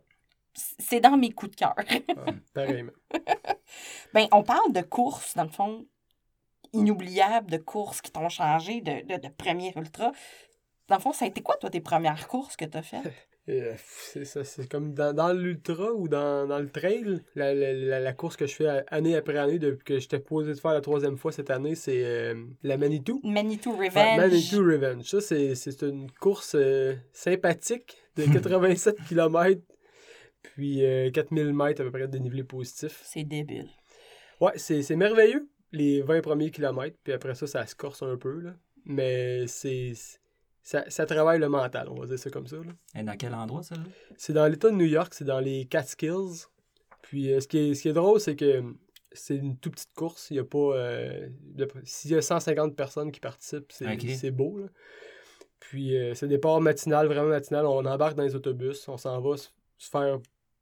c'est 0.56 1.00
dans 1.00 1.18
mes 1.18 1.32
coups 1.32 1.52
de 1.52 1.56
cœur. 1.58 1.76
pareil. 2.54 2.86
ben, 4.14 4.28
on 4.32 4.44
parle 4.44 4.72
de 4.72 4.82
course, 4.82 5.36
dans 5.36 5.44
le 5.44 5.50
fond, 5.50 5.86
inoubliables 6.76 7.50
de 7.50 7.58
courses 7.58 8.02
qui 8.02 8.12
t'ont 8.12 8.30
changé 8.30 8.82
de, 8.82 9.06
de, 9.06 9.22
de 9.22 9.28
premier 9.30 9.74
ultra. 9.76 10.12
Dans 10.88 10.96
le 10.96 11.02
fond, 11.02 11.14
ça 11.14 11.26
a 11.26 11.28
été 11.28 11.42
quoi, 11.42 11.56
toi, 11.58 11.70
tes 11.70 11.82
premières 11.82 12.28
courses 12.28 12.56
que 12.56 12.66
tu 12.66 12.78
as 12.78 12.84
faites? 12.84 13.04
Euh, 13.48 13.76
c'est 13.78 14.26
ça, 14.26 14.44
c'est 14.44 14.68
comme 14.68 14.96
dans, 14.96 15.14
dans 15.14 15.32
l'ultra 15.32 15.94
ou 15.94 16.08
dans, 16.08 16.48
dans, 16.48 16.58
le 16.58 16.68
trail, 16.68 17.22
la, 17.36 17.54
la, 17.54 18.00
la, 18.00 18.14
course 18.14 18.36
que 18.38 18.48
je 18.48 18.56
fais 18.56 18.84
année 18.88 19.16
après 19.16 19.38
année 19.38 19.60
depuis 19.60 19.84
que 19.84 20.00
j'étais 20.00 20.18
posé 20.18 20.54
de 20.54 20.60
faire 20.60 20.74
la 20.74 20.82
troisième 20.82 21.16
fois 21.16 21.32
cette 21.32 21.52
année, 21.52 21.76
c'est 21.76 22.04
euh, 22.04 22.34
la 22.64 22.78
Manitou. 22.78 23.22
Manitou 23.24 23.74
Revenge. 23.74 24.18
Manitou 24.18 24.58
Revenge. 24.58 25.04
Ça, 25.04 25.22
c'est 25.22 25.82
une 25.84 26.10
course 26.10 26.56
euh, 26.56 26.96
sympathique 27.14 27.96
de 28.16 28.24
87 28.34 28.96
km, 29.08 29.62
puis 30.42 30.82
4000 31.14 31.54
mètres 31.54 31.82
à 31.82 31.84
peu 31.84 31.92
près 31.92 32.08
de 32.08 32.14
dénivelé 32.14 32.44
positif. 32.44 33.00
C'est 33.06 33.26
débile. 33.26 33.70
Ouais, 34.42 34.54
c'est 34.56 34.96
merveilleux, 34.96 35.48
les 35.72 36.02
20 36.02 36.22
premiers 36.22 36.52
kilomètres, 36.52 36.98
puis 37.04 37.14
après 37.14 37.36
ça, 37.36 37.48
ça 37.48 37.66
se 37.66 37.76
corse 37.76 38.04
un 38.04 38.18
peu, 38.18 38.40
là. 38.40 38.54
Mais 38.86 39.48
c'est 39.48 39.94
ça, 40.62 40.84
ça, 40.90 41.06
travaille 41.06 41.40
le 41.40 41.50
mental, 41.50 41.90
on 41.90 41.96
va 41.96 42.06
dire 42.06 42.20
ça 42.20 42.30
comme 42.30 42.48
ça. 42.48 42.58
Là. 42.58 42.72
Et 43.00 43.04
dans 43.04 43.18
quel 43.18 43.34
endroit, 43.34 43.64
ça? 43.64 43.76
C'est 44.18 44.34
dans 44.34 44.48
l'État 44.48 44.70
de 44.70 44.76
New 44.76 44.86
York, 44.86 45.14
c'est 45.14 45.26
dans 45.26 45.40
les 45.40 45.66
Catskills. 45.66 46.46
Puis 47.02 47.32
euh, 47.32 47.40
ce, 47.40 47.48
qui 47.48 47.58
est, 47.58 47.74
ce 47.76 47.82
qui 47.82 47.90
est 47.90 47.94
drôle, 47.94 48.20
c'est 48.20 48.36
que 48.36 48.64
c'est 49.12 49.36
une 49.36 49.58
toute 49.58 49.74
petite 49.74 49.94
course. 49.96 50.30
Il 50.30 50.38
y 50.38 50.40
a 50.40 50.44
pas. 50.44 50.58
Euh, 50.76 51.30
S'il 51.84 52.12
y 52.12 52.16
a 52.16 52.22
150 52.22 52.76
personnes 52.76 53.12
qui 53.12 53.20
participent, 53.20 53.72
c'est 53.72 54.32
beau. 54.32 54.58
Là. 54.58 54.68
Puis 55.60 55.98
euh, 55.98 56.14
c'est 56.14 56.28
départ 56.28 56.62
matinal, 56.62 57.08
vraiment 57.08 57.30
matinal. 57.30 57.66
On 57.66 57.86
embarque 57.86 58.16
dans 58.16 58.24
les 58.24 58.36
autobus, 58.36 58.88
on 58.88 58.98
s'en 58.98 59.20
va 59.22 59.38
se 59.38 59.50
faire 59.80 60.20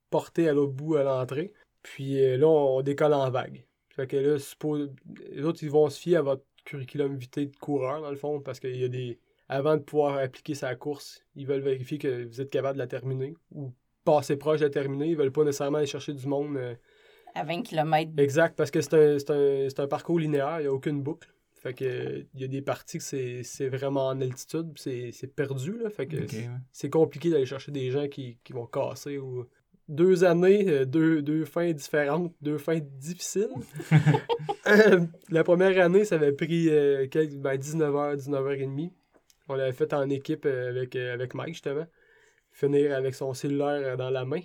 porter 0.09 0.47
à 0.47 0.53
l'autre 0.53 0.73
bout 0.73 0.95
à 0.95 1.03
l'entrée. 1.03 1.53
Puis 1.81 2.23
euh, 2.23 2.37
là, 2.37 2.47
on, 2.47 2.81
décolle 2.81 3.13
en 3.13 3.29
vague. 3.29 3.65
Fait 3.93 4.07
que 4.07 4.17
là, 4.17 4.39
suppose, 4.39 4.91
les 5.31 5.43
autres, 5.43 5.63
ils 5.63 5.71
vont 5.71 5.89
se 5.89 5.99
fier 5.99 6.17
à 6.17 6.21
votre 6.21 6.43
curriculum 6.65 7.15
vitae 7.15 7.45
de 7.45 7.55
coureur, 7.55 8.01
dans 8.01 8.09
le 8.09 8.15
fond, 8.15 8.41
parce 8.41 8.59
qu'il 8.59 8.75
y 8.75 8.83
a 8.83 8.87
des 8.87 9.19
avant 9.49 9.75
de 9.75 9.81
pouvoir 9.81 10.17
appliquer 10.17 10.55
sa 10.55 10.75
course, 10.75 11.23
ils 11.35 11.45
veulent 11.45 11.61
vérifier 11.61 11.97
que 11.97 12.25
vous 12.25 12.41
êtes 12.41 12.49
capable 12.49 12.75
de 12.75 12.79
la 12.79 12.87
terminer 12.87 13.35
ou 13.51 13.71
passer 14.03 14.35
proche 14.35 14.59
de 14.59 14.65
la 14.65 14.71
terminer. 14.71 15.07
Ils 15.07 15.17
veulent 15.17 15.31
pas 15.31 15.43
nécessairement 15.43 15.77
aller 15.77 15.87
chercher 15.87 16.13
du 16.13 16.27
monde. 16.27 16.57
Euh, 16.57 16.75
à 17.35 17.43
20 17.43 17.61
km. 17.63 18.11
Exact, 18.17 18.55
parce 18.55 18.71
que 18.71 18.81
c'est 18.81 19.29
un, 19.29 19.83
un, 19.83 19.87
parcours 19.87 20.19
linéaire, 20.19 20.59
il 20.59 20.63
n'y 20.63 20.67
a 20.67 20.73
aucune 20.73 21.01
boucle. 21.01 21.29
Fait 21.53 21.73
que 21.73 22.25
il 22.33 22.41
y 22.41 22.43
a 22.43 22.47
des 22.47 22.61
parties 22.61 22.97
que 22.97 23.43
c'est 23.43 23.69
vraiment 23.69 24.07
en 24.07 24.19
altitude, 24.19 24.73
c'est 24.75 25.35
perdu. 25.35 25.77
Là, 25.77 25.89
fait 25.89 26.07
que 26.07 26.17
c'est 26.71 26.89
compliqué 26.89 27.29
d'aller 27.29 27.45
chercher 27.45 27.71
des 27.71 27.89
gens 27.89 28.07
qui, 28.07 28.37
qui, 28.43 28.53
vont 28.53 28.65
casser 28.65 29.17
ou. 29.17 29.45
Deux 29.89 30.23
années, 30.23 30.65
euh, 30.69 30.85
deux, 30.85 31.21
deux 31.21 31.45
fins 31.45 31.71
différentes, 31.71 32.33
deux 32.41 32.57
fins 32.57 32.79
difficiles. 32.79 33.49
la 35.29 35.43
première 35.43 35.83
année, 35.83 36.05
ça 36.05 36.15
avait 36.15 36.31
pris 36.31 36.69
euh, 36.69 37.07
quelques, 37.07 37.35
ben, 37.35 37.57
19h, 37.57 38.17
19h30. 38.17 38.91
On 39.49 39.55
l'avait 39.55 39.73
fait 39.73 39.93
en 39.93 40.09
équipe 40.09 40.45
euh, 40.45 40.69
avec, 40.69 40.95
euh, 40.95 41.13
avec 41.13 41.33
Mike, 41.33 41.55
justement. 41.55 41.85
Finir 42.51 42.95
avec 42.95 43.15
son 43.15 43.33
cellulaire 43.33 43.81
euh, 43.83 43.95
dans 43.95 44.09
la 44.09 44.25
main 44.25 44.41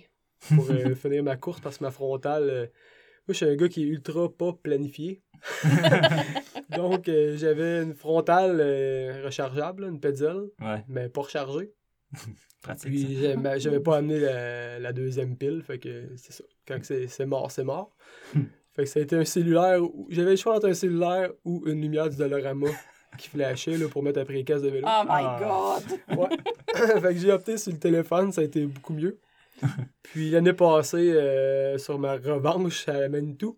pour 0.55 0.67
finir 0.95 1.23
ma 1.23 1.37
course 1.37 1.61
parce 1.61 1.77
que 1.77 1.83
ma 1.83 1.91
frontale. 1.91 2.45
moi, 2.45 3.29
je 3.29 3.33
suis 3.33 3.45
un 3.45 3.55
gars 3.55 3.69
qui 3.69 3.83
est 3.83 3.87
ultra 3.87 4.29
pas 4.29 4.53
planifié. 4.53 5.21
Donc, 6.75 7.09
j'avais 7.35 7.81
une 7.81 7.93
frontale 7.93 8.61
rechargeable, 9.23 9.85
une 9.85 9.99
pédale, 9.99 10.49
mais 10.87 11.09
pas 11.09 11.21
rechargée. 11.21 11.73
Pratique. 12.61 12.89
Puis, 12.89 13.17
j'avais 13.57 13.79
pas 13.79 13.97
amené 13.97 14.19
la, 14.19 14.93
deuxième 14.93 15.37
pile. 15.37 15.61
Fait 15.65 15.79
que 15.79 16.09
c'est 16.17 16.33
ça. 16.33 16.43
Quand 16.67 16.79
c'est 16.83 17.25
mort, 17.25 17.51
c'est 17.51 17.63
mort. 17.63 17.95
fait 18.73 18.83
que 18.83 18.85
ça 18.85 18.99
a 18.99 19.03
été 19.03 19.15
un 19.15 19.25
cellulaire. 19.25 19.79
J'avais 20.09 20.31
le 20.31 20.35
choix 20.35 20.57
entre 20.57 20.69
un 20.69 20.73
cellulaire 20.73 21.31
ou 21.45 21.63
une 21.67 21.81
lumière 21.81 22.09
du 22.09 22.17
Dolorama 22.17 22.67
qui 23.17 23.29
flashait 23.29 23.77
là, 23.77 23.87
pour 23.87 24.03
mettre 24.03 24.19
après 24.19 24.35
les 24.35 24.43
casse 24.43 24.61
de 24.61 24.69
vélo. 24.69 24.87
Oh 24.87 25.03
my 25.03 25.09
ah. 25.09 25.79
God! 25.79 26.17
Ouais. 26.17 26.37
fait 27.01 27.13
que 27.13 27.19
j'ai 27.19 27.31
opté 27.31 27.57
sur 27.57 27.71
le 27.71 27.79
téléphone, 27.79 28.31
ça 28.31 28.41
a 28.41 28.43
été 28.43 28.65
beaucoup 28.65 28.93
mieux. 28.93 29.19
Puis 30.03 30.29
l'année 30.31 30.53
passée, 30.53 31.11
euh, 31.11 31.77
sur 31.77 31.99
ma 31.99 32.13
revanche 32.13 32.87
à 32.87 33.09
Manitou, 33.09 33.57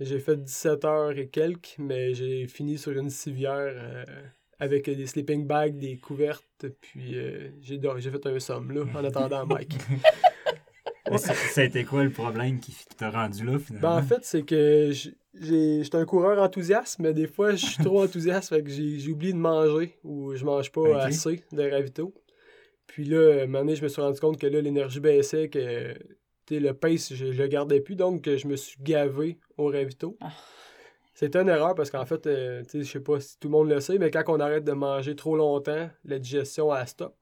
j'ai 0.00 0.18
fait 0.18 0.36
17 0.36 0.84
heures 0.84 1.18
et 1.18 1.28
quelques, 1.28 1.76
mais 1.78 2.14
j'ai 2.14 2.46
fini 2.46 2.78
sur 2.78 2.92
une 2.92 3.10
civière 3.10 3.72
euh, 3.74 4.04
avec 4.60 4.90
des 4.90 5.06
sleeping 5.06 5.46
bags, 5.46 5.78
des 5.78 5.96
couvertes, 5.96 6.66
puis 6.80 7.16
euh, 7.16 7.50
j'ai, 7.60 7.80
j'ai 7.98 8.10
fait 8.10 8.26
un 8.26 8.40
somme 8.40 8.72
là, 8.72 8.82
en 8.94 9.04
attendant 9.04 9.46
Mike. 9.46 9.76
Ça 11.16 11.62
a 11.62 11.64
été 11.64 11.84
quoi 11.84 12.04
le 12.04 12.10
problème 12.10 12.60
qui 12.60 12.74
t'a 12.96 13.10
rendu 13.10 13.44
là 13.44 13.58
finalement? 13.58 13.96
Ben, 13.96 14.02
en 14.02 14.02
fait, 14.02 14.24
c'est 14.24 14.42
que 14.42 14.90
j'étais 14.92 15.96
un 15.96 16.04
coureur 16.04 16.42
enthousiaste, 16.42 16.98
mais 16.98 17.14
des 17.14 17.26
fois, 17.26 17.52
je 17.52 17.64
suis 17.64 17.82
trop 17.82 18.02
enthousiaste, 18.02 18.50
fait 18.50 18.62
que 18.62 18.70
j'ai 18.70 19.10
oublié 19.10 19.32
de 19.32 19.38
manger 19.38 19.96
ou 20.04 20.34
je 20.34 20.44
mange 20.44 20.70
pas 20.70 21.04
assez 21.04 21.42
de 21.52 21.70
ravito. 21.70 22.12
Puis 22.86 23.04
là, 23.04 23.40
à 23.40 23.42
un 23.42 23.46
moment 23.46 23.60
donné, 23.60 23.76
je 23.76 23.82
me 23.82 23.88
suis 23.88 24.02
rendu 24.02 24.18
compte 24.18 24.38
que 24.38 24.46
là, 24.46 24.60
l'énergie 24.60 25.00
baissait, 25.00 25.48
que 25.48 25.94
le 26.50 26.72
pace, 26.72 27.14
je, 27.14 27.26
le 27.26 27.46
gardais 27.46 27.80
plus, 27.80 27.96
donc 27.96 28.28
je 28.28 28.46
me 28.46 28.56
suis 28.56 28.78
gavé 28.82 29.38
au 29.56 29.66
ravito. 29.66 30.18
C'était 31.18 31.40
une 31.40 31.48
erreur 31.48 31.74
parce 31.74 31.90
qu'en 31.90 32.06
fait, 32.06 32.28
euh, 32.28 32.62
je 32.72 32.84
sais 32.84 33.00
pas 33.00 33.18
si 33.18 33.36
tout 33.40 33.48
le 33.48 33.52
monde 33.52 33.68
le 33.68 33.80
sait, 33.80 33.98
mais 33.98 34.08
quand 34.08 34.22
on 34.28 34.38
arrête 34.38 34.62
de 34.62 34.70
manger 34.70 35.16
trop 35.16 35.36
longtemps, 35.36 35.90
la 36.04 36.18
digestion, 36.20 36.72
elle 36.72 36.86
stop. 36.86 37.12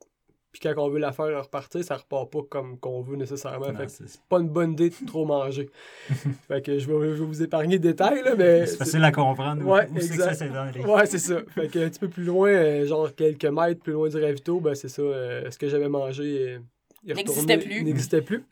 Puis 0.53 0.61
quand 0.61 0.75
on 0.77 0.91
veut 0.91 0.99
la 0.99 1.13
faire 1.13 1.43
repartir, 1.43 1.83
ça 1.83 1.97
repart 1.97 2.31
pas 2.31 2.41
comme 2.51 2.79
qu'on 2.79 3.01
veut 3.01 3.17
nécessairement. 3.17 3.69
c'est 3.89 4.21
pas 4.29 4.41
une 4.41 4.51
bonne 4.51 4.73
idée 4.73 4.91
de 4.91 5.07
trop 5.07 5.25
manger. 5.25 5.71
fait 6.47 6.61
que 6.61 6.79
je 6.79 6.87
vais, 6.87 7.15
vous 7.15 7.43
épargner 7.43 7.79
des 7.79 7.89
détails, 7.89 8.23
là, 8.23 8.35
mais... 8.37 8.67
C'est 8.67 8.77
facile 8.77 9.03
à 9.03 9.13
comprendre. 9.13 9.65
Ouais, 9.65 9.89
exact. 9.97 10.43
ouais, 10.87 11.07
c'est 11.07 11.19
ça. 11.19 11.39
Fait 11.55 11.69
que 11.69 11.79
un 11.79 11.89
petit 11.89 12.01
peu 12.01 12.09
plus 12.09 12.25
loin, 12.25 12.51
euh, 12.51 12.87
genre 12.87 13.15
quelques 13.15 13.47
mètres 13.47 13.81
plus 13.81 13.95
loin 13.95 14.11
du 14.11 14.23
ravito, 14.23 14.61
ben 14.61 14.75
c'est 14.75 14.91
ça. 14.91 15.01
Euh, 15.01 15.51
ce 15.51 15.57
que 15.57 15.69
j'avais 15.69 15.89
mangé 15.89 16.59
euh, 17.07 17.15
n'existait 17.15 17.57
plus. 17.57 17.83
N'existait 17.83 18.21
plus. 18.21 18.45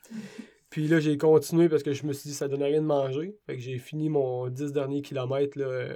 Puis 0.74 0.88
là, 0.88 0.98
j'ai 0.98 1.16
continué 1.16 1.68
parce 1.68 1.84
que 1.84 1.92
je 1.92 2.04
me 2.04 2.12
suis 2.12 2.30
dit 2.30 2.34
ça 2.34 2.48
donnait 2.48 2.66
rien 2.66 2.80
de 2.80 2.86
manger. 2.86 3.38
Fait 3.46 3.54
que 3.54 3.62
j'ai 3.62 3.78
fini 3.78 4.08
mon 4.08 4.48
10 4.48 4.72
derniers 4.72 5.02
kilomètres, 5.02 5.56
là, 5.56 5.94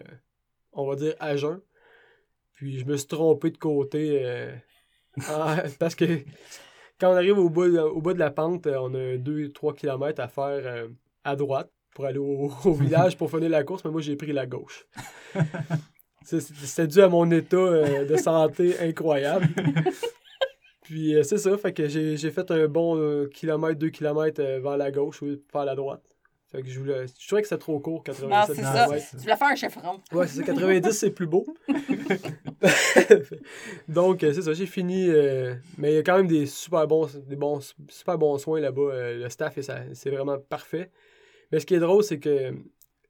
on 0.73 0.87
va 0.87 0.95
dire 0.95 1.15
à 1.19 1.37
jeun. 1.37 1.61
Puis 2.53 2.79
je 2.79 2.85
me 2.87 2.97
suis 2.97 3.09
trompé 3.09 3.51
de 3.51 3.59
côté 3.59 4.53
ah, 5.27 5.63
parce 5.79 5.95
que 5.95 6.05
quand 7.01 7.13
on 7.13 7.17
arrive 7.17 7.39
au 7.39 7.49
bout, 7.49 7.77
au 7.77 8.01
bout 8.01 8.13
de 8.13 8.19
la 8.19 8.31
pente, 8.31 8.67
euh, 8.67 8.79
on 8.81 8.95
a 8.95 9.17
2-3 9.17 9.75
km 9.75 10.21
à 10.21 10.29
faire 10.29 10.61
euh, 10.65 10.89
à 11.25 11.37
droite 11.37 11.71
pour 11.95 12.07
aller 12.07 12.19
au, 12.19 12.49
village 12.73 13.17
pour 13.17 13.31
finir 13.31 13.51
la 13.51 13.65
course, 13.65 13.85
mais 13.85 13.91
moi 13.91 14.01
j'ai 14.01 14.17
pris 14.17 14.33
la 14.33 14.47
gauche. 14.47 14.87
C'était 16.23 16.87
dû 16.87 17.01
à 17.01 17.09
mon 17.09 17.31
état 17.31 17.57
euh, 17.57 18.05
de 18.05 18.17
santé 18.17 18.79
incroyable. 18.81 19.49
Puis 20.89 21.15
c'est 21.23 21.37
ça, 21.37 21.59
fait 21.59 21.75
que 21.75 21.87
j'ai 21.87 22.31
fait 22.31 22.51
un 22.51 22.67
bon 22.67 23.29
kilomètre, 23.29 23.79
2 23.79 23.91
km 23.91 24.43
vers 24.43 24.79
la 24.79 24.91
gauche 24.91 25.21
ou 25.21 25.37
vers 25.53 25.67
la 25.67 25.75
droite. 25.75 26.03
Fait 26.51 26.63
que 26.63 26.71
je 26.71 26.79
voulais. 26.79 27.07
Je 27.07 27.27
trouvais 27.27 27.43
que 27.43 27.49
c'était 27.49 27.61
trop 27.61 27.79
court, 27.79 28.03
90. 28.03 28.31
Non, 28.31 28.43
c'est 28.47 28.63
ça. 28.63 28.87
Tu 29.11 29.17
voulais 29.19 29.37
faire 29.37 29.49
un 29.49 29.55
chevron. 29.55 30.01
Ouais, 30.13 30.27
c'est 30.27 30.39
ça. 30.39 30.45
90, 30.45 30.93
c'est 30.93 31.11
plus 31.11 31.27
beau. 31.27 31.47
Donc, 33.89 34.25
euh, 34.25 34.33
c'est 34.33 34.41
ça. 34.41 34.55
J'ai 34.55 34.65
fini. 34.65 35.11
Euh, 35.11 35.57
mais 35.77 35.93
il 35.93 35.97
y 35.97 35.99
a 35.99 36.03
quand 36.03 36.17
même 36.17 36.27
des 36.27 36.47
super 36.47 36.87
bons, 36.87 37.07
des 37.27 37.37
bons, 37.37 37.61
super 37.91 38.17
bons 38.17 38.39
soins 38.39 38.61
là-bas. 38.61 38.81
Euh, 38.81 39.25
le 39.25 39.29
staff, 39.29 39.59
c'est 39.61 40.11
vraiment 40.11 40.39
parfait. 40.39 40.91
Mais 41.53 41.61
ce 41.61 41.67
qui 41.67 41.75
est 41.75 41.81
drôle, 41.81 42.03
c'est 42.03 42.19
que 42.19 42.55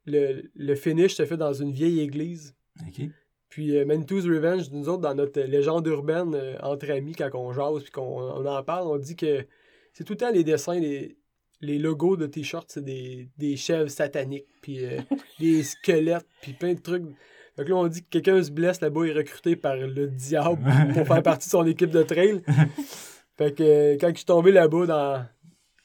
le, 0.05 0.51
le 0.57 0.75
finish 0.75 1.15
se 1.15 1.25
fait 1.25 1.37
dans 1.37 1.53
une 1.53 1.71
vieille 1.71 2.01
église. 2.01 2.57
OK. 2.89 3.07
Puis 3.49 3.85
Manitou's 3.85 4.25
Revenge, 4.27 4.71
nous 4.73 4.89
autres, 4.89 5.01
dans 5.01 5.15
notre 5.15 5.41
légende 5.41 5.87
urbaine 5.87 6.37
entre 6.63 6.91
amis, 6.91 7.15
quand 7.15 7.31
on 7.35 7.53
jase 7.53 7.83
puis 7.83 7.93
qu'on 7.93 8.47
en 8.47 8.63
parle, 8.63 8.87
on 8.89 8.99
dit 8.99 9.17
que 9.17 9.47
c'est 9.95 10.05
tout 10.05 10.13
le 10.13 10.19
temps 10.19 10.31
les 10.31 10.45
dessins, 10.45 10.79
les 10.79 11.17
les 11.61 11.79
logos 11.79 12.17
de 12.17 12.27
t-shirts, 12.27 12.71
c'est 12.71 12.85
des, 12.85 13.29
des 13.37 13.57
chèvres 13.57 13.91
sataniques, 13.91 14.47
puis 14.63 14.85
euh, 14.85 15.01
des 15.41 15.63
squelettes, 15.63 16.27
puis 16.41 16.53
plein 16.53 16.75
de 16.75 16.81
trucs. 16.81 17.03
Donc 17.57 17.69
là, 17.69 17.75
on 17.75 17.89
dit 17.89 18.03
que 18.03 18.09
quelqu'un 18.09 18.43
se 18.43 18.51
blesse 18.51 18.81
là-bas, 18.81 19.07
il 19.07 19.11
est 19.11 19.19
recruté 19.19 19.57
par 19.57 19.77
le 19.77 20.07
diable 20.07 20.63
pour 20.95 21.07
faire 21.07 21.23
partie 21.25 21.49
de 21.49 21.51
son 21.51 21.67
équipe 21.67 21.91
de 21.91 22.03
trail. 22.03 22.43
Fait 23.37 23.53
que 23.53 23.63
euh, 23.63 23.97
quand 24.01 24.11
je 24.11 24.17
suis 24.17 24.25
tombé 24.25 24.53
là-bas, 24.53 24.87
dans... 24.87 25.27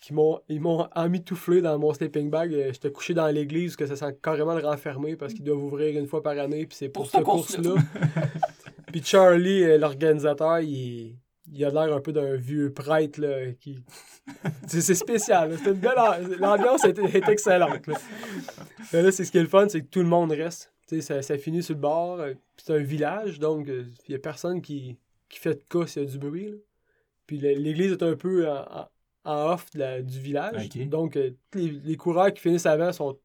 Ils 0.09 0.15
m'ont, 0.15 0.39
ils 0.49 0.59
m'ont 0.59 0.87
emmitouflé 0.95 1.61
dans 1.61 1.77
mon 1.79 1.93
sleeping 1.93 2.29
bag. 2.29 2.53
Euh, 2.53 2.71
j'étais 2.73 2.91
couché 2.91 3.13
dans 3.13 3.27
l'église 3.27 3.75
que 3.75 3.85
ça 3.85 3.95
sent 3.95 4.17
carrément 4.21 4.53
le 4.53 4.65
renfermer 4.65 5.15
parce 5.15 5.33
qu'ils 5.33 5.45
doivent 5.45 5.63
ouvrir 5.63 5.97
une 5.97 6.07
fois 6.07 6.21
par 6.21 6.37
année. 6.37 6.65
Puis 6.65 6.77
c'est 6.77 6.89
pour, 6.89 7.03
pour 7.03 7.11
cette 7.11 7.23
course-là. 7.23 7.75
puis 8.91 9.01
Charlie, 9.03 9.77
l'organisateur, 9.77 10.59
il, 10.59 11.17
il 11.51 11.65
a 11.65 11.69
l'air 11.69 11.93
un 11.93 11.99
peu 11.99 12.11
d'un 12.11 12.35
vieux 12.35 12.71
prêtre 12.71 13.19
là, 13.19 13.51
qui. 13.59 13.83
c'est 14.67 14.93
spécial. 14.93 15.57
C'est 15.61 15.71
une 15.71 15.79
belle. 15.79 15.95
L'ambiance 16.39 16.83
est, 16.85 16.97
excellente. 17.29 17.87
Là, 18.91 19.11
c'est 19.11 19.25
ce 19.25 19.31
qui 19.31 19.37
est 19.37 19.43
le 19.43 19.47
fun, 19.47 19.67
c'est 19.69 19.81
que 19.81 19.87
tout 19.87 19.99
le 19.99 20.07
monde 20.07 20.31
reste. 20.31 20.71
Ça, 21.01 21.21
ça 21.21 21.37
finit 21.37 21.63
sur 21.63 21.75
le 21.75 21.81
bord. 21.81 22.19
Euh, 22.19 22.33
c'est 22.57 22.73
un 22.73 22.83
village, 22.83 23.39
donc 23.39 23.67
euh, 23.67 23.85
il 24.07 24.11
n'y 24.11 24.15
a 24.15 24.19
personne 24.19 24.61
qui, 24.61 24.97
qui 25.27 25.39
fait 25.39 25.55
de 25.55 25.63
cas 25.67 25.87
s'il 25.87 26.03
y 26.03 26.05
a 26.05 26.09
du 26.09 26.19
bruit. 26.19 26.53
Puis 27.25 27.37
l'église 27.37 27.93
est 27.93 28.03
un 28.03 28.15
peu 28.15 28.47
en, 28.47 28.87
off 29.25 29.65
du 29.71 30.19
village. 30.19 30.69
Donc 30.87 31.15
euh, 31.15 31.31
les, 31.53 31.69
les, 31.69 31.97
coureurs 31.97 32.33
qui 32.33 32.41
finissent 32.41 32.65
avant 32.65 32.91
sont 32.91 33.17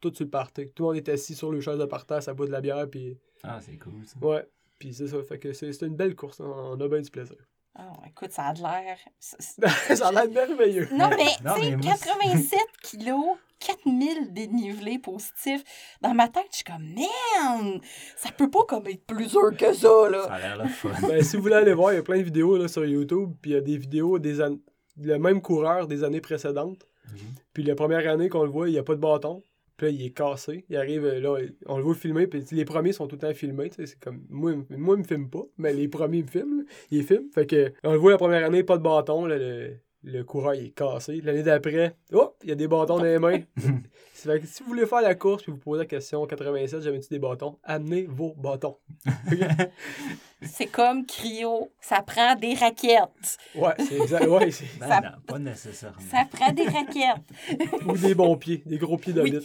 tout 0.00 0.12
sur 0.14 0.24
le 0.24 0.30
party. 0.30 0.70
Tout 0.74 0.84
le 0.84 0.88
monde 0.88 0.96
est 0.96 1.08
assis 1.08 1.34
sur 1.34 1.50
le 1.50 1.60
chaise 1.60 1.78
de 1.78 1.84
parterre, 1.84 2.22
ça 2.22 2.34
boit 2.34 2.46
de 2.46 2.52
la 2.52 2.60
bière, 2.60 2.88
puis... 2.88 3.18
Ah, 3.42 3.58
c'est 3.60 3.78
cool, 3.78 4.04
ça. 4.04 4.18
Ouais, 4.24 4.46
puis 4.78 4.94
c'est 4.94 5.08
ça, 5.08 5.22
fait 5.22 5.38
que 5.38 5.52
c'est 5.52 5.72
c'est 5.72 5.86
une 5.86 5.96
belle 5.96 6.14
course, 6.14 6.40
hein. 6.40 6.52
on 6.54 6.80
a 6.80 6.88
bien 6.88 7.00
du 7.00 7.10
plaisir. 7.10 7.36
Ah, 7.80 7.92
écoute, 8.08 8.32
ça 8.32 8.46
a 8.46 8.52
de 8.54 8.60
l'air. 8.60 8.98
ça 9.20 10.08
a 10.08 10.12
l'air 10.12 10.28
merveilleux. 10.28 10.88
Non, 10.92 11.08
mais, 11.10 11.26
Non, 11.44 11.54
tu 11.54 11.62
sais, 11.62 11.70
mais 11.70 11.76
moi, 11.76 11.94
87 11.96 12.58
kilos, 12.82 13.36
4000 13.60 14.32
dénivelés 14.32 14.98
positifs. 14.98 15.62
Dans 16.00 16.12
ma 16.12 16.26
tête, 16.26 16.48
je 16.50 16.56
suis 16.56 16.64
comme, 16.64 16.82
man, 16.82 17.80
ça 18.16 18.30
peut 18.32 18.50
pas 18.50 18.64
comme 18.66 18.84
être 18.88 19.06
plus 19.06 19.28
dur 19.30 19.56
que 19.56 19.72
ça, 19.72 20.10
là. 20.10 20.24
Ça 20.24 20.32
a 20.34 20.38
l'air 20.40 20.64
le 20.64 20.68
fun. 20.68 20.90
Ben, 21.06 21.22
si 21.22 21.36
vous 21.36 21.42
voulez 21.42 21.54
aller 21.54 21.72
voir, 21.72 21.92
il 21.92 21.96
y 21.96 22.00
a 22.00 22.02
plein 22.02 22.18
de 22.18 22.22
vidéos 22.24 22.56
là, 22.56 22.66
sur 22.66 22.84
YouTube, 22.84 23.34
puis 23.40 23.52
il 23.52 23.54
y 23.54 23.56
a 23.56 23.60
des 23.60 23.78
vidéos 23.78 24.18
des 24.18 24.42
an- 24.42 24.58
le 25.00 25.18
même 25.18 25.40
coureur 25.40 25.86
des 25.86 26.04
années 26.04 26.20
précédentes. 26.20 26.86
Mhm. 27.10 27.18
Puis 27.52 27.62
la 27.62 27.74
première 27.74 28.08
année 28.10 28.28
qu'on 28.28 28.44
le 28.44 28.50
voit, 28.50 28.68
il 28.68 28.72
n'y 28.72 28.78
a 28.78 28.82
pas 28.82 28.94
de 28.94 29.00
bâton. 29.00 29.42
Puis 29.76 29.86
là, 29.86 29.92
il 29.92 30.06
est 30.06 30.10
cassé. 30.10 30.64
Il 30.68 30.76
arrive, 30.76 31.04
euh, 31.04 31.20
là, 31.20 31.36
on 31.66 31.76
le 31.76 31.84
voit 31.84 31.94
filmer, 31.94 32.26
puis 32.26 32.44
les 32.50 32.64
premiers 32.64 32.92
sont 32.92 33.06
tout 33.06 33.14
le 33.14 33.20
temps 33.20 33.34
filmés. 33.34 33.70
C'est 33.72 33.98
comme, 34.00 34.24
moi, 34.28 34.52
moi, 34.70 34.96
il 34.96 35.02
me 35.02 35.06
filme 35.06 35.30
pas, 35.30 35.44
mais 35.56 35.72
les 35.72 35.86
premiers 35.86 36.22
me 36.22 36.26
filment. 36.26 36.64
Ils 36.90 37.04
filment. 37.04 37.30
Fait 37.32 37.46
que, 37.46 37.72
on 37.84 37.92
le 37.92 37.98
voit 37.98 38.10
la 38.10 38.18
première 38.18 38.44
année, 38.44 38.64
pas 38.64 38.76
de 38.76 38.82
bâton. 38.82 39.24
là, 39.24 39.38
le, 39.38 39.76
le 40.04 40.22
coureur, 40.22 40.54
il 40.54 40.66
est 40.66 40.70
cassé. 40.70 41.20
L'année 41.22 41.42
d'après, 41.42 41.96
oh, 42.12 42.34
il 42.42 42.48
y 42.48 42.52
a 42.52 42.54
des 42.54 42.68
bâtons 42.68 42.98
dans 42.98 43.02
les 43.04 43.18
mains. 43.18 43.40
Fait 44.14 44.40
que 44.40 44.46
si 44.46 44.62
vous 44.62 44.70
voulez 44.70 44.84
faire 44.86 45.00
la 45.00 45.14
course, 45.14 45.44
puis 45.44 45.52
vous 45.52 45.58
posez 45.58 45.80
la 45.82 45.86
question 45.86 46.26
87, 46.26 46.82
j'avais-tu 46.82 47.08
des 47.08 47.18
bâtons? 47.20 47.58
Amenez 47.62 48.02
vos 48.08 48.34
bâtons. 48.36 48.76
C'est 50.42 50.66
comme 50.66 51.04
cryo, 51.06 51.70
ça 51.80 52.02
prend 52.02 52.34
des 52.36 52.54
raquettes. 52.54 53.38
Ouais, 53.56 53.74
c'est 53.78 53.96
exact. 53.96 54.26
Ouais, 54.26 54.50
Ben 54.78 54.88
Ça- 54.88 55.00
non, 55.00 55.10
pas 55.26 55.38
nécessairement. 55.38 55.98
Ça 56.00 56.24
prend 56.30 56.52
des 56.52 56.64
raquettes. 56.64 57.84
Ou 57.86 57.96
des 57.96 58.14
bons 58.14 58.36
pieds, 58.36 58.62
des 58.64 58.78
gros 58.78 58.96
pieds 58.96 59.12
de 59.12 59.22
Oui. 59.22 59.38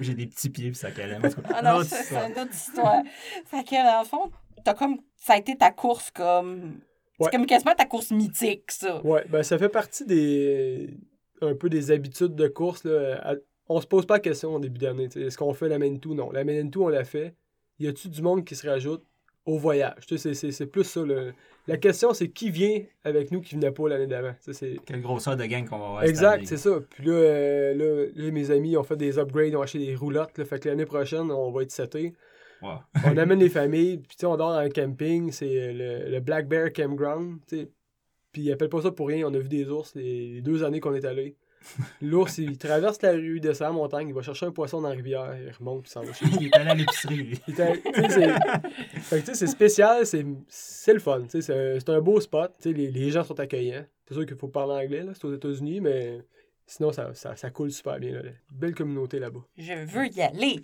J'ai 0.00 0.14
des 0.14 0.26
petits 0.26 0.50
pieds, 0.50 0.70
puis 0.70 0.76
ça 0.78 0.92
calme. 0.92 1.28
Ah 1.52 1.62
non, 1.62 1.82
c'est 1.82 2.14
une 2.14 2.38
autre 2.40 2.52
histoire. 2.54 3.02
Fait 3.46 3.64
que, 3.64 3.74
dans 3.74 4.00
le 4.02 4.06
fond, 4.06 4.30
t'as 4.64 4.74
comme. 4.74 4.98
Ça 5.16 5.32
a 5.34 5.38
été 5.38 5.56
ta 5.56 5.70
course 5.72 6.10
comme. 6.12 6.80
Ouais. 7.20 7.28
C'est 7.30 7.36
comme 7.36 7.46
quasiment 7.46 7.74
ta 7.74 7.84
course 7.84 8.10
mythique, 8.10 8.70
ça. 8.72 9.04
Ouais, 9.04 9.24
ben 9.28 9.42
ça 9.42 9.58
fait 9.58 9.68
partie 9.68 10.04
des. 10.06 10.90
un 11.42 11.54
peu 11.54 11.68
des 11.70 11.90
habitudes 11.90 12.34
de 12.34 12.48
course. 12.48 12.84
Là. 12.84 13.20
À- 13.22 13.34
On 13.68 13.80
se 13.80 13.86
pose 13.86 14.04
pas 14.04 14.14
la 14.14 14.20
question 14.20 14.54
au 14.56 14.58
début 14.58 14.78
d'année. 14.80 15.08
tu 15.08 15.20
sais, 15.20 15.26
Est-ce 15.26 15.38
qu'on 15.38 15.52
fait 15.54 15.68
la 15.68 15.78
Manitou? 15.78 16.14
Non. 16.14 16.30
La 16.32 16.42
Manitou, 16.44 16.84
on 16.84 16.88
l'a 16.88 17.04
fait. 17.04 17.34
Y 17.78 17.86
a-tu 17.88 18.08
du 18.08 18.20
monde 18.20 18.44
qui 18.44 18.56
se 18.56 18.66
rajoute 18.68 19.04
au 19.46 19.58
voyage? 19.58 20.06
Tu 20.08 20.18
sais, 20.18 20.34
C'est 20.34 20.34
c'est- 20.34 20.50
c'est 20.52 20.66
plus 20.66 20.84
ça. 20.84 21.02
le- 21.02 21.32
La 21.68 21.76
question, 21.76 22.12
c'est 22.14 22.28
qui 22.30 22.50
vient 22.50 22.80
avec 23.04 23.30
nous 23.30 23.40
qui 23.40 23.54
venait 23.54 23.70
pas 23.70 23.88
l'année 23.88 24.06
d'avant? 24.08 24.34
Quelle 24.86 25.02
grosseur 25.02 25.36
de 25.36 25.44
gang 25.44 25.68
qu'on 25.68 25.78
va 25.78 25.84
avoir. 25.86 26.04
Exact, 26.04 26.44
c'est 26.46 26.56
ça. 26.56 26.80
Puis 26.90 27.04
là, 27.04 27.12
euh, 27.12 27.74
là, 27.74 28.10
là, 28.14 28.30
mes 28.32 28.50
amis 28.50 28.76
ont 28.76 28.82
fait 28.82 28.96
des 28.96 29.18
upgrades, 29.18 29.54
ont 29.54 29.62
acheté 29.62 29.78
des 29.78 29.94
roulottes. 29.94 30.36
Là, 30.36 30.44
fait 30.44 30.58
que 30.58 30.68
l'année 30.68 30.86
prochaine, 30.86 31.30
on 31.30 31.50
va 31.52 31.62
être 31.62 31.70
seté. 31.70 32.14
Wow. 32.62 32.78
on 33.06 33.16
amène 33.16 33.38
les 33.40 33.48
familles, 33.48 33.98
puis 33.98 34.16
tu 34.16 34.20
sais, 34.20 34.26
on 34.26 34.36
dort 34.36 34.56
en 34.56 34.68
camping, 34.68 35.30
c'est 35.32 35.72
le, 35.72 36.10
le 36.10 36.20
Black 36.20 36.46
Bear 36.48 36.72
Campground, 36.72 37.40
tu 37.48 37.56
sais. 37.58 37.68
Puis 38.32 38.42
ils 38.42 38.52
appellent 38.52 38.68
pas 38.68 38.82
ça 38.82 38.90
pour 38.92 39.08
rien, 39.08 39.26
on 39.26 39.34
a 39.34 39.38
vu 39.38 39.48
des 39.48 39.68
ours 39.70 39.94
les, 39.94 40.34
les 40.34 40.40
deux 40.42 40.62
années 40.62 40.78
qu'on 40.80 40.94
est 40.94 41.04
allé. 41.04 41.36
L'ours, 42.00 42.38
il 42.38 42.56
traverse 42.56 43.02
la 43.02 43.10
rue, 43.12 43.36
il 43.36 43.40
descend 43.40 43.68
la 43.68 43.72
montagne, 43.74 44.08
il 44.08 44.14
va 44.14 44.22
chercher 44.22 44.46
un 44.46 44.50
poisson 44.50 44.80
dans 44.80 44.88
la 44.88 44.94
rivière, 44.94 45.36
il 45.38 45.50
remonte, 45.52 45.86
il 45.88 45.90
s'en 45.90 46.02
va 46.02 46.12
chez 46.12 46.24
lui. 46.24 46.36
Il 46.40 46.46
est 46.46 46.54
allé 46.56 46.70
à 46.70 46.74
l'épicerie, 46.74 47.38
c'est- 47.46 47.54
fait 47.74 49.20
que, 49.20 49.20
tu 49.20 49.26
sais, 49.26 49.34
c'est 49.34 49.46
spécial, 49.46 50.06
c'est 50.06 50.24
c'est 50.48 50.94
le 50.94 51.00
fun, 51.00 51.22
tu 51.22 51.28
sais, 51.30 51.42
c'est 51.42 51.80
c'est 51.80 51.90
un 51.90 52.00
beau 52.00 52.18
spot, 52.20 52.52
tu 52.62 52.70
sais, 52.70 52.74
les, 52.76 52.90
les 52.90 53.10
gens 53.10 53.24
sont 53.24 53.38
accueillants. 53.40 53.84
C'est 54.08 54.14
sûr 54.14 54.24
qu'il 54.26 54.36
faut 54.36 54.48
parler 54.48 54.84
anglais, 54.86 55.02
là, 55.02 55.12
c'est 55.14 55.24
aux 55.26 55.34
États-Unis, 55.34 55.80
mais 55.80 56.20
sinon, 56.66 56.92
ça, 56.92 57.12
ça, 57.14 57.36
ça 57.36 57.50
coule 57.50 57.70
super 57.72 57.98
bien. 57.98 58.12
Là. 58.12 58.22
Belle 58.52 58.74
communauté 58.74 59.18
là-bas. 59.18 59.40
Je 59.58 59.84
veux 59.86 60.06
y 60.06 60.22
aller. 60.22 60.62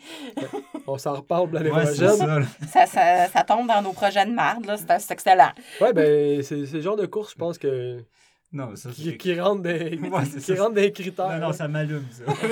On 0.86 0.98
s'en 0.98 1.14
reparle 1.14 1.50
l'année 1.52 1.70
Ouais, 1.70 1.84
prochaine. 1.84 2.46
ça. 2.68 2.86
Ça, 3.28 3.42
tombe 3.44 3.66
dans 3.66 3.82
nos 3.82 3.92
projets 3.92 4.24
de 4.26 4.30
marde, 4.32 4.66
là. 4.66 4.76
C'est 4.98 5.10
excellent. 5.12 5.50
Ouais, 5.80 5.92
ben, 5.92 6.42
c'est 6.42 6.56
le 6.72 6.80
genre 6.80 6.96
de 6.96 7.06
course, 7.06 7.32
je 7.32 7.36
pense, 7.38 7.58
que, 7.58 7.98
Non, 8.52 8.74
ça, 8.76 8.90
qui, 8.90 9.04
c'est... 9.04 9.16
qui 9.16 9.38
rentre 9.40 9.62
des, 9.62 9.98
Ouais, 9.98 10.24
qui 10.24 10.40
ça. 10.40 10.54
rentre 10.62 10.74
des 10.74 10.92
critères. 10.92 11.28
Non, 11.38 11.48
non, 11.48 11.52
ça 11.52 11.68
m'allume, 11.68 12.04
ça. 12.10 12.24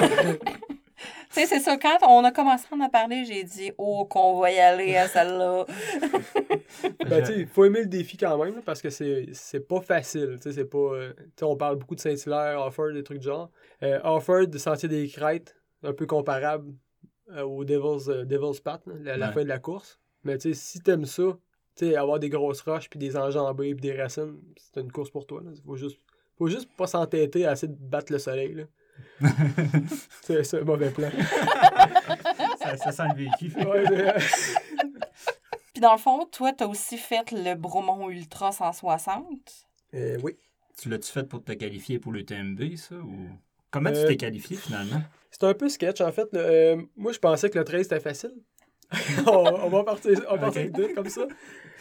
Tu 1.35 1.41
sais, 1.41 1.47
c'est 1.47 1.59
ça. 1.59 1.77
Quand 1.77 1.99
on 2.09 2.23
a 2.23 2.31
commencé 2.31 2.65
à 2.71 2.77
en 2.77 2.89
parler, 2.89 3.25
j'ai 3.25 3.43
dit, 3.43 3.73
oh, 3.77 4.05
qu'on 4.05 4.39
va 4.39 4.53
y 4.53 4.59
aller 4.61 4.97
à 4.97 5.09
celle-là. 5.09 5.65
Ben, 7.09 7.21
tu 7.21 7.27
sais, 7.27 7.41
il 7.41 7.47
faut 7.47 7.65
aimer 7.65 7.81
le 7.81 7.87
défi 7.87 8.17
quand 8.17 8.43
même, 8.43 8.63
parce 8.63 8.81
que 8.81 8.89
c'est 8.91 9.27
c'est 9.33 9.61
pas 9.67 9.81
facile. 9.81 10.37
Tu 10.37 10.43
sais, 10.43 10.53
c'est 10.53 10.65
pas. 10.65 10.79
euh, 10.79 11.13
tu 11.17 11.23
sais, 11.41 11.45
on 11.45 11.57
parle 11.57 11.77
beaucoup 11.77 11.95
de 11.97 12.01
Saint-Hilaire, 12.01 12.61
Offord, 12.65 12.93
des 12.93 13.03
trucs 13.03 13.19
du 13.19 13.27
genre. 13.27 13.51
Euh, 13.83 13.99
Offord, 14.05 14.47
de 14.47 14.59
Sentier 14.59 14.89
des 14.89 15.09
Crêtes, 15.09 15.57
un 15.83 15.93
peu 15.93 16.07
comparable 16.07 16.73
au 17.43 17.65
Devil's, 17.65 18.09
euh, 18.09 18.25
Devil's 18.25 18.61
Path, 18.61 18.87
là, 18.87 18.95
la, 19.01 19.17
la 19.17 19.29
Ouais. 19.29 19.33
fin 19.35 19.43
de 19.45 19.49
la 19.49 19.59
course. 19.59 19.99
Mais 20.25 20.39
tu 20.39 20.53
sais, 20.53 20.55
si 20.61 20.81
t'aimes 20.81 21.05
ça, 21.07 21.23
tu 21.77 21.87
sais, 21.87 21.97
avoir 21.97 22.19
des 22.19 22.29
grosses 22.29 22.61
roches, 22.63 22.89
puis 22.89 22.99
des 22.99 23.17
enjambées, 23.17 23.75
puis 23.75 23.83
des 23.91 24.01
racines, 24.01 24.39
c'est 24.57 24.81
une 24.81 24.91
course 24.93 25.11
pour 25.11 25.27
toi. 25.27 25.43
Là. 25.45 25.51
Faut 25.65 25.77
juste. 25.77 25.99
Faut 26.37 26.49
juste 26.49 26.69
pas 26.77 26.89
s'entêter 26.89 27.47
à 27.47 27.53
essayer 27.53 27.69
de 27.73 27.79
battre 27.79 28.13
le 28.13 28.19
soleil. 28.19 28.55
Là. 28.55 28.65
c'est 30.23 30.43
c'est 30.45 30.61
un 30.61 30.65
mauvais 30.65 30.91
plan. 30.91 31.09
ça, 32.59 32.77
ça 32.77 32.93
sent 32.93 33.03
le 33.17 33.25
vécu. 33.25 33.53
Ouais, 33.57 33.85
euh, 33.93 34.13
Puis 35.73 35.81
dans 35.81 35.93
le 35.93 35.99
fond, 35.99 36.27
toi, 36.27 36.53
t'as 36.53 36.67
aussi 36.67 36.97
fait 36.99 37.31
le 37.33 37.55
Bromont 37.55 38.09
Ultra 38.11 38.53
160. 38.53 39.67
euh, 39.95 40.19
oui. 40.23 40.37
Tu 40.77 40.89
l'as-tu 40.89 41.11
fait 41.13 41.23
pour 41.23 41.43
te 41.45 41.53
qualifier 41.53 42.01
pour 42.01 42.11
le 42.13 42.25
TMB, 42.25 42.75
ça? 42.77 42.97
Ou... 42.97 43.29
Comment 43.75 43.93
tu 43.93 43.99
Euh, 43.99 44.07
t'es 44.07 44.17
qualifié, 44.17 44.57
finalement? 44.57 45.03
C'est 45.31 45.45
un 45.45 45.53
peu 45.55 45.69
sketch, 45.69 46.01
en 46.01 46.13
fait. 46.13 46.29
là. 46.33 46.41
Euh, 46.41 46.77
moi, 46.97 47.13
je 47.13 47.19
pensais 47.19 47.51
que 47.51 47.59
le 47.59 47.65
13 47.65 47.83
c'était 47.83 48.01
facile. 48.01 48.33
on, 49.27 49.31
on 49.33 49.69
va 49.69 49.83
partir, 49.83 50.21
on 50.31 50.37
va 50.37 50.51
partir 50.53 50.71
comme 50.95 51.09
ça. 51.09 51.27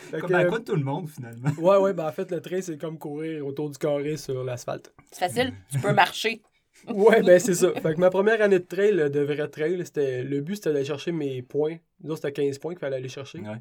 Fait 0.10 0.20
Comme 0.20 0.30
que, 0.32 0.36
à 0.36 0.46
quoi 0.46 0.60
de 0.60 0.64
tout 0.64 0.76
le 0.76 0.84
monde, 0.84 1.08
finalement? 1.10 1.50
ouais, 1.60 1.78
ouais, 1.78 1.94
ben 1.94 2.08
en 2.08 2.12
fait, 2.12 2.32
le 2.32 2.42
13 2.42 2.66
c'est 2.66 2.78
comme 2.78 2.98
courir 2.98 3.46
autour 3.46 3.70
du 3.70 3.78
carré 3.78 4.18
sur 4.18 4.44
l'asphalte. 4.44 4.92
C'est 5.12 5.20
facile, 5.28 5.54
tu 5.72 5.80
peux 5.80 5.94
marcher. 5.94 6.42
Ouais, 6.88 7.22
ben 7.22 7.40
c'est 7.40 7.54
ça. 7.54 7.72
Fait 7.82 7.94
que 7.94 8.00
ma 8.00 8.10
première 8.10 8.42
année 8.42 8.60
de 8.60 8.66
trail, 8.66 8.96
de 9.10 9.20
vrai 9.22 9.48
trail, 9.48 9.80
c'était 9.86 10.22
le 10.24 10.42
but 10.42 10.56
c'était 10.56 10.74
d'aller 10.74 10.84
chercher 10.84 11.14
mes 11.14 11.42
points. 11.42 11.78
Nous, 12.04 12.16
c'était 12.16 12.34
15 12.34 12.58
points 12.58 12.74
qu'il 12.74 12.80
fallait 12.80 12.98
aller 12.98 13.08
chercher 13.08 13.40
Ouais. 13.40 13.60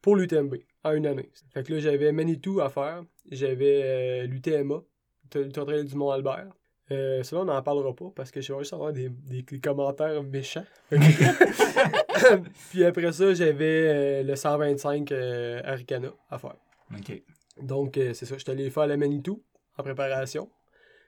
pour 0.00 0.16
l'UTMB 0.16 0.54
en 0.84 0.92
une 0.92 1.06
année. 1.06 1.28
Fait 1.52 1.62
que 1.62 1.74
là, 1.74 1.80
j'avais 1.80 2.10
Manitou 2.12 2.60
à 2.60 2.70
faire. 2.70 3.02
J'avais 3.30 3.82
euh, 3.84 4.26
l'UTMA, 4.28 4.76
l'Ultra 5.34 5.64
Trail 5.66 5.84
du 5.84 5.94
Mont-Albert. 5.96 6.46
Euh, 6.90 7.22
ça, 7.22 7.36
là, 7.36 7.42
on 7.42 7.44
n'en 7.44 7.62
parlera 7.62 7.94
pas 7.94 8.10
parce 8.14 8.30
que 8.30 8.40
je 8.40 8.52
vais 8.52 8.58
juste 8.60 8.72
avoir 8.72 8.92
des, 8.92 9.08
des- 9.10 9.42
des 9.42 9.60
commentaires 9.60 10.22
méchants. 10.22 10.64
Puis 12.70 12.84
après 12.84 13.12
ça, 13.12 13.34
j'avais 13.34 13.88
euh, 13.88 14.22
le 14.22 14.36
125 14.36 15.12
euh, 15.12 15.60
Aricana 15.64 16.12
à 16.30 16.38
faire. 16.38 16.56
OK. 16.96 17.22
Donc, 17.60 17.96
euh, 17.98 18.14
c'est 18.14 18.26
ça. 18.26 18.36
J'étais 18.38 18.52
allé 18.52 18.70
faire 18.70 18.86
la 18.86 18.96
Manitou 18.96 19.42
en 19.76 19.82
préparation. 19.82 20.48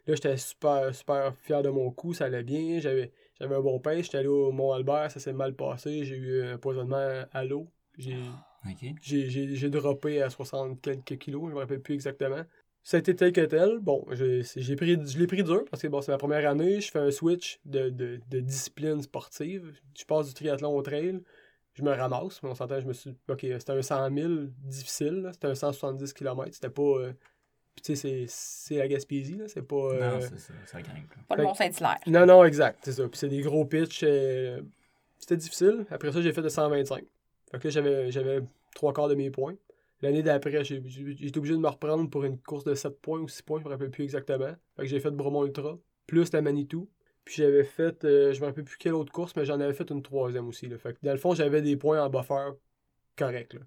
Là, 0.07 0.15
j'étais 0.15 0.37
super, 0.37 0.95
super 0.95 1.35
fier 1.43 1.63
de 1.63 1.69
mon 1.71 1.91
coup. 1.91 2.15
Ça 2.15 2.27
allait 2.27 2.43
bien. 2.43 2.79
J'avais, 2.81 3.13
j'avais 3.39 3.55
un 3.57 3.61
bon 3.61 3.79
pace. 3.79 4.03
J'étais 4.05 4.19
allé 4.19 4.29
au 4.29 4.51
Mont-Albert. 4.53 5.11
Ça 5.11 5.21
s'est 5.21 5.33
mal 5.33 5.55
passé. 5.55 6.05
J'ai 6.05 6.17
eu 6.17 6.43
un 6.43 6.55
empoisonnement 6.57 7.25
à 7.33 7.45
l'eau. 7.45 7.69
J'ai, 7.99 8.17
OK. 8.67 8.95
j'ai, 9.03 9.29
j'ai, 9.29 9.55
j'ai 9.55 9.71
droppé 9.71 10.23
à 10.23 10.31
60 10.31 10.81
quelques 10.81 11.19
kilos. 11.19 11.49
Je 11.51 11.55
me 11.55 11.61
rappelle 11.61 11.81
plus 11.81 11.95
exactement. 11.95 12.43
Ça 12.83 12.97
a 12.97 13.01
été 13.01 13.15
tel 13.15 13.33
que 13.33 13.43
tel. 13.43 13.79
Bon, 13.81 14.05
j'ai, 14.11 14.43
pris, 14.77 14.99
je 15.07 15.19
l'ai 15.19 15.27
pris 15.27 15.43
dur 15.45 15.65
parce 15.71 15.83
que 15.83 15.89
bon, 15.89 16.01
c'est 16.01 16.13
ma 16.13 16.19
première 16.19 16.49
année. 16.49 16.81
Je 16.81 16.91
fais 16.91 16.99
un 16.99 17.11
switch 17.11 17.61
de, 17.67 17.91
de, 17.91 18.21
de 18.31 18.41
discipline 18.41 19.03
sportive. 19.03 19.73
Je 19.99 20.05
passe 20.05 20.29
du 20.29 20.35
triathlon 20.35 20.75
au 20.77 20.83
trail. 20.83 21.21
Je 21.75 21.83
me 21.83 21.91
ramasse, 21.93 22.43
mais 22.43 22.49
on 22.49 22.55
s'entend, 22.55 22.81
je 22.81 22.87
me 22.87 22.93
suis. 22.93 23.15
Ok, 23.29 23.41
c'était 23.43 23.73
un 23.73 23.83
100 23.83 24.11
000 24.15 24.29
difficile, 24.65 25.29
c'était 25.33 25.47
un 25.47 25.55
170 25.55 26.13
km. 26.15 26.49
C'était 26.53 26.69
pas. 26.71 26.83
euh, 26.83 27.13
Puis 27.77 27.83
tu 27.85 27.95
sais, 27.95 27.97
c'est- 27.97 28.27
c'est 28.29 28.75
la 28.79 28.89
Gaspésie, 28.89 29.37
là. 29.37 29.45
C'est 29.47 29.63
pas. 29.63 29.77
euh, 29.77 30.01
Non, 30.15 30.21
c'est 30.21 30.39
ça. 30.39 30.53
Ça 30.67 30.83
grimpe. 30.83 31.11
là. 31.15 31.23
Pas 31.29 31.37
le 31.37 31.45
Mont-Saint-Hilaire. 31.45 31.99
non, 32.09 32.27
non, 32.27 32.45
exact, 32.45 32.81
c'est 32.83 32.93
ça. 32.93 33.07
Puis 33.09 33.19
c'est 33.19 33.29
des 33.29 33.41
gros 33.43 33.65
pitchs. 33.65 34.03
euh, 34.05 34.61
C'était 35.19 35.37
difficile. 35.37 35.87
Après 35.91 36.11
ça, 36.13 36.21
j'ai 36.23 36.33
fait 36.33 36.43
de 36.43 36.49
125. 36.49 37.05
Fait 37.53 37.59
que 37.59 37.69
là, 37.69 37.71
j'avais, 37.71 38.11
j'avais 38.11 38.41
trois 38.75 38.93
quarts 38.93 39.09
de 39.09 39.15
mes 39.15 39.31
points. 39.31 39.55
L'année 40.03 40.23
d'après, 40.23 40.65
j'ai, 40.65 40.77
été 40.77 41.39
obligé 41.39 41.55
de 41.55 41.61
me 41.61 41.69
reprendre 41.69 42.09
pour 42.09 42.25
une 42.25 42.39
course 42.39 42.65
de 42.65 42.75
7 42.75 43.01
points 43.01 43.21
ou 43.21 43.29
6 43.29 43.43
points, 43.43 43.61
je 43.61 43.65
me 43.65 43.71
rappelle 43.71 43.91
plus 43.91 44.05
exactement. 44.05 44.55
Fait 44.77 44.83
que 44.83 44.89
j'ai 44.89 45.01
fait 45.01 45.11
Bromont 45.11 45.45
Ultra, 45.45 45.79
plus 46.07 46.33
la 46.33 46.41
Manitou. 46.41 46.89
Puis 47.25 47.35
j'avais 47.37 47.65
fait, 47.65 48.05
euh, 48.05 48.33
je 48.33 48.41
me 48.41 48.47
rappelle 48.47 48.65
plus 48.65 48.79
quelle 48.79 48.95
autre 48.95 49.13
course, 49.13 49.37
mais 49.37 49.45
j'en 49.45 49.61
avais 49.61 49.75
fait 49.75 49.91
une 49.91 50.03
troisième 50.03 50.49
aussi. 50.49 50.67
Là. 50.69 50.79
Fait 50.79 50.95
que 50.95 50.99
dans 51.03 51.13
le 51.13 51.19
fond, 51.19 51.35
j'avais 51.35 51.61
des 51.61 51.77
points 51.77 52.03
en 52.03 52.09
buffer 52.09 52.53
corrects. 53.17 53.55
Là. 53.55 53.61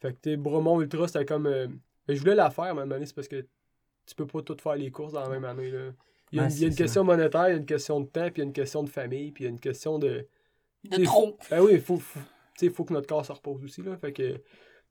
Fait 0.00 0.12
que 0.12 0.18
t'es 0.20 0.36
Bromont 0.36 0.80
Ultra, 0.80 1.06
c'était 1.06 1.24
comme. 1.24 1.46
euh, 1.46 1.68
mais 2.08 2.16
je 2.16 2.20
voulais 2.20 2.34
la 2.34 2.50
faire, 2.50 2.74
mais 2.74 2.80
à 2.80 2.82
un 2.82 2.86
moment 2.86 2.96
donné, 2.96 3.06
c'est 3.06 3.14
parce 3.14 3.28
que 3.28 3.46
tu 4.06 4.14
peux 4.14 4.26
pas 4.26 4.42
tout 4.42 4.56
faire 4.60 4.74
les 4.74 4.90
courses 4.90 5.12
dans 5.12 5.22
la 5.22 5.28
même 5.28 5.44
année. 5.44 5.70
Là. 5.70 5.92
Il 6.32 6.38
y 6.38 6.40
a, 6.40 6.44
une, 6.44 6.50
il 6.50 6.58
y 6.58 6.64
a 6.64 6.66
une 6.66 6.72
c'est 6.72 6.78
ça. 6.78 6.82
question 6.84 7.04
monétaire, 7.04 7.48
il 7.48 7.52
y 7.52 7.54
a 7.54 7.58
une 7.58 7.66
question 7.66 8.00
de 8.00 8.06
temps, 8.06 8.28
puis 8.30 8.34
il 8.36 8.38
y 8.38 8.42
a 8.42 8.44
une 8.44 8.52
question 8.52 8.82
de 8.82 8.88
famille, 8.88 9.30
puis 9.30 9.44
il 9.44 9.46
y 9.46 9.48
a 9.48 9.50
une 9.50 9.60
question 9.60 9.98
de. 9.98 10.26
De 10.84 11.04
trop. 11.04 11.38
Ben 11.48 11.62
oui, 11.62 11.74
il 11.74 11.80
faut, 11.80 11.96
faut 11.98 12.84
que 12.84 12.92
notre 12.92 13.06
corps 13.06 13.24
se 13.24 13.32
repose 13.32 13.64
aussi. 13.64 13.82
Là. 13.82 13.96
Fait 13.96 14.12
que. 14.12 14.40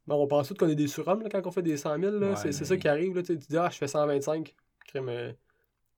Bon, 0.08 0.16
on 0.24 0.28
pense 0.28 0.48
tous 0.48 0.54
qu'on 0.56 0.70
est 0.70 0.76
des 0.76 0.88
surhommes 0.88 1.22
là, 1.24 1.30
quand 1.30 1.46
on 1.46 1.52
fait 1.52 1.62
des 1.62 1.78
100 1.78 2.00
000. 2.00 2.12
Là. 2.18 2.30
Ouais, 2.30 2.36
c'est, 2.36 2.48
mais 2.48 2.52
ça 2.54 2.78
qui 2.78 2.88
arrive. 2.88 3.16
Là. 3.16 3.24
Tu 3.24 3.36
dis, 3.38 3.58
ah, 3.58 3.70
je 3.72 3.78
fais 3.78 3.88
125. 3.88 4.54
Crème, 4.88 5.10
euh, 5.10 5.32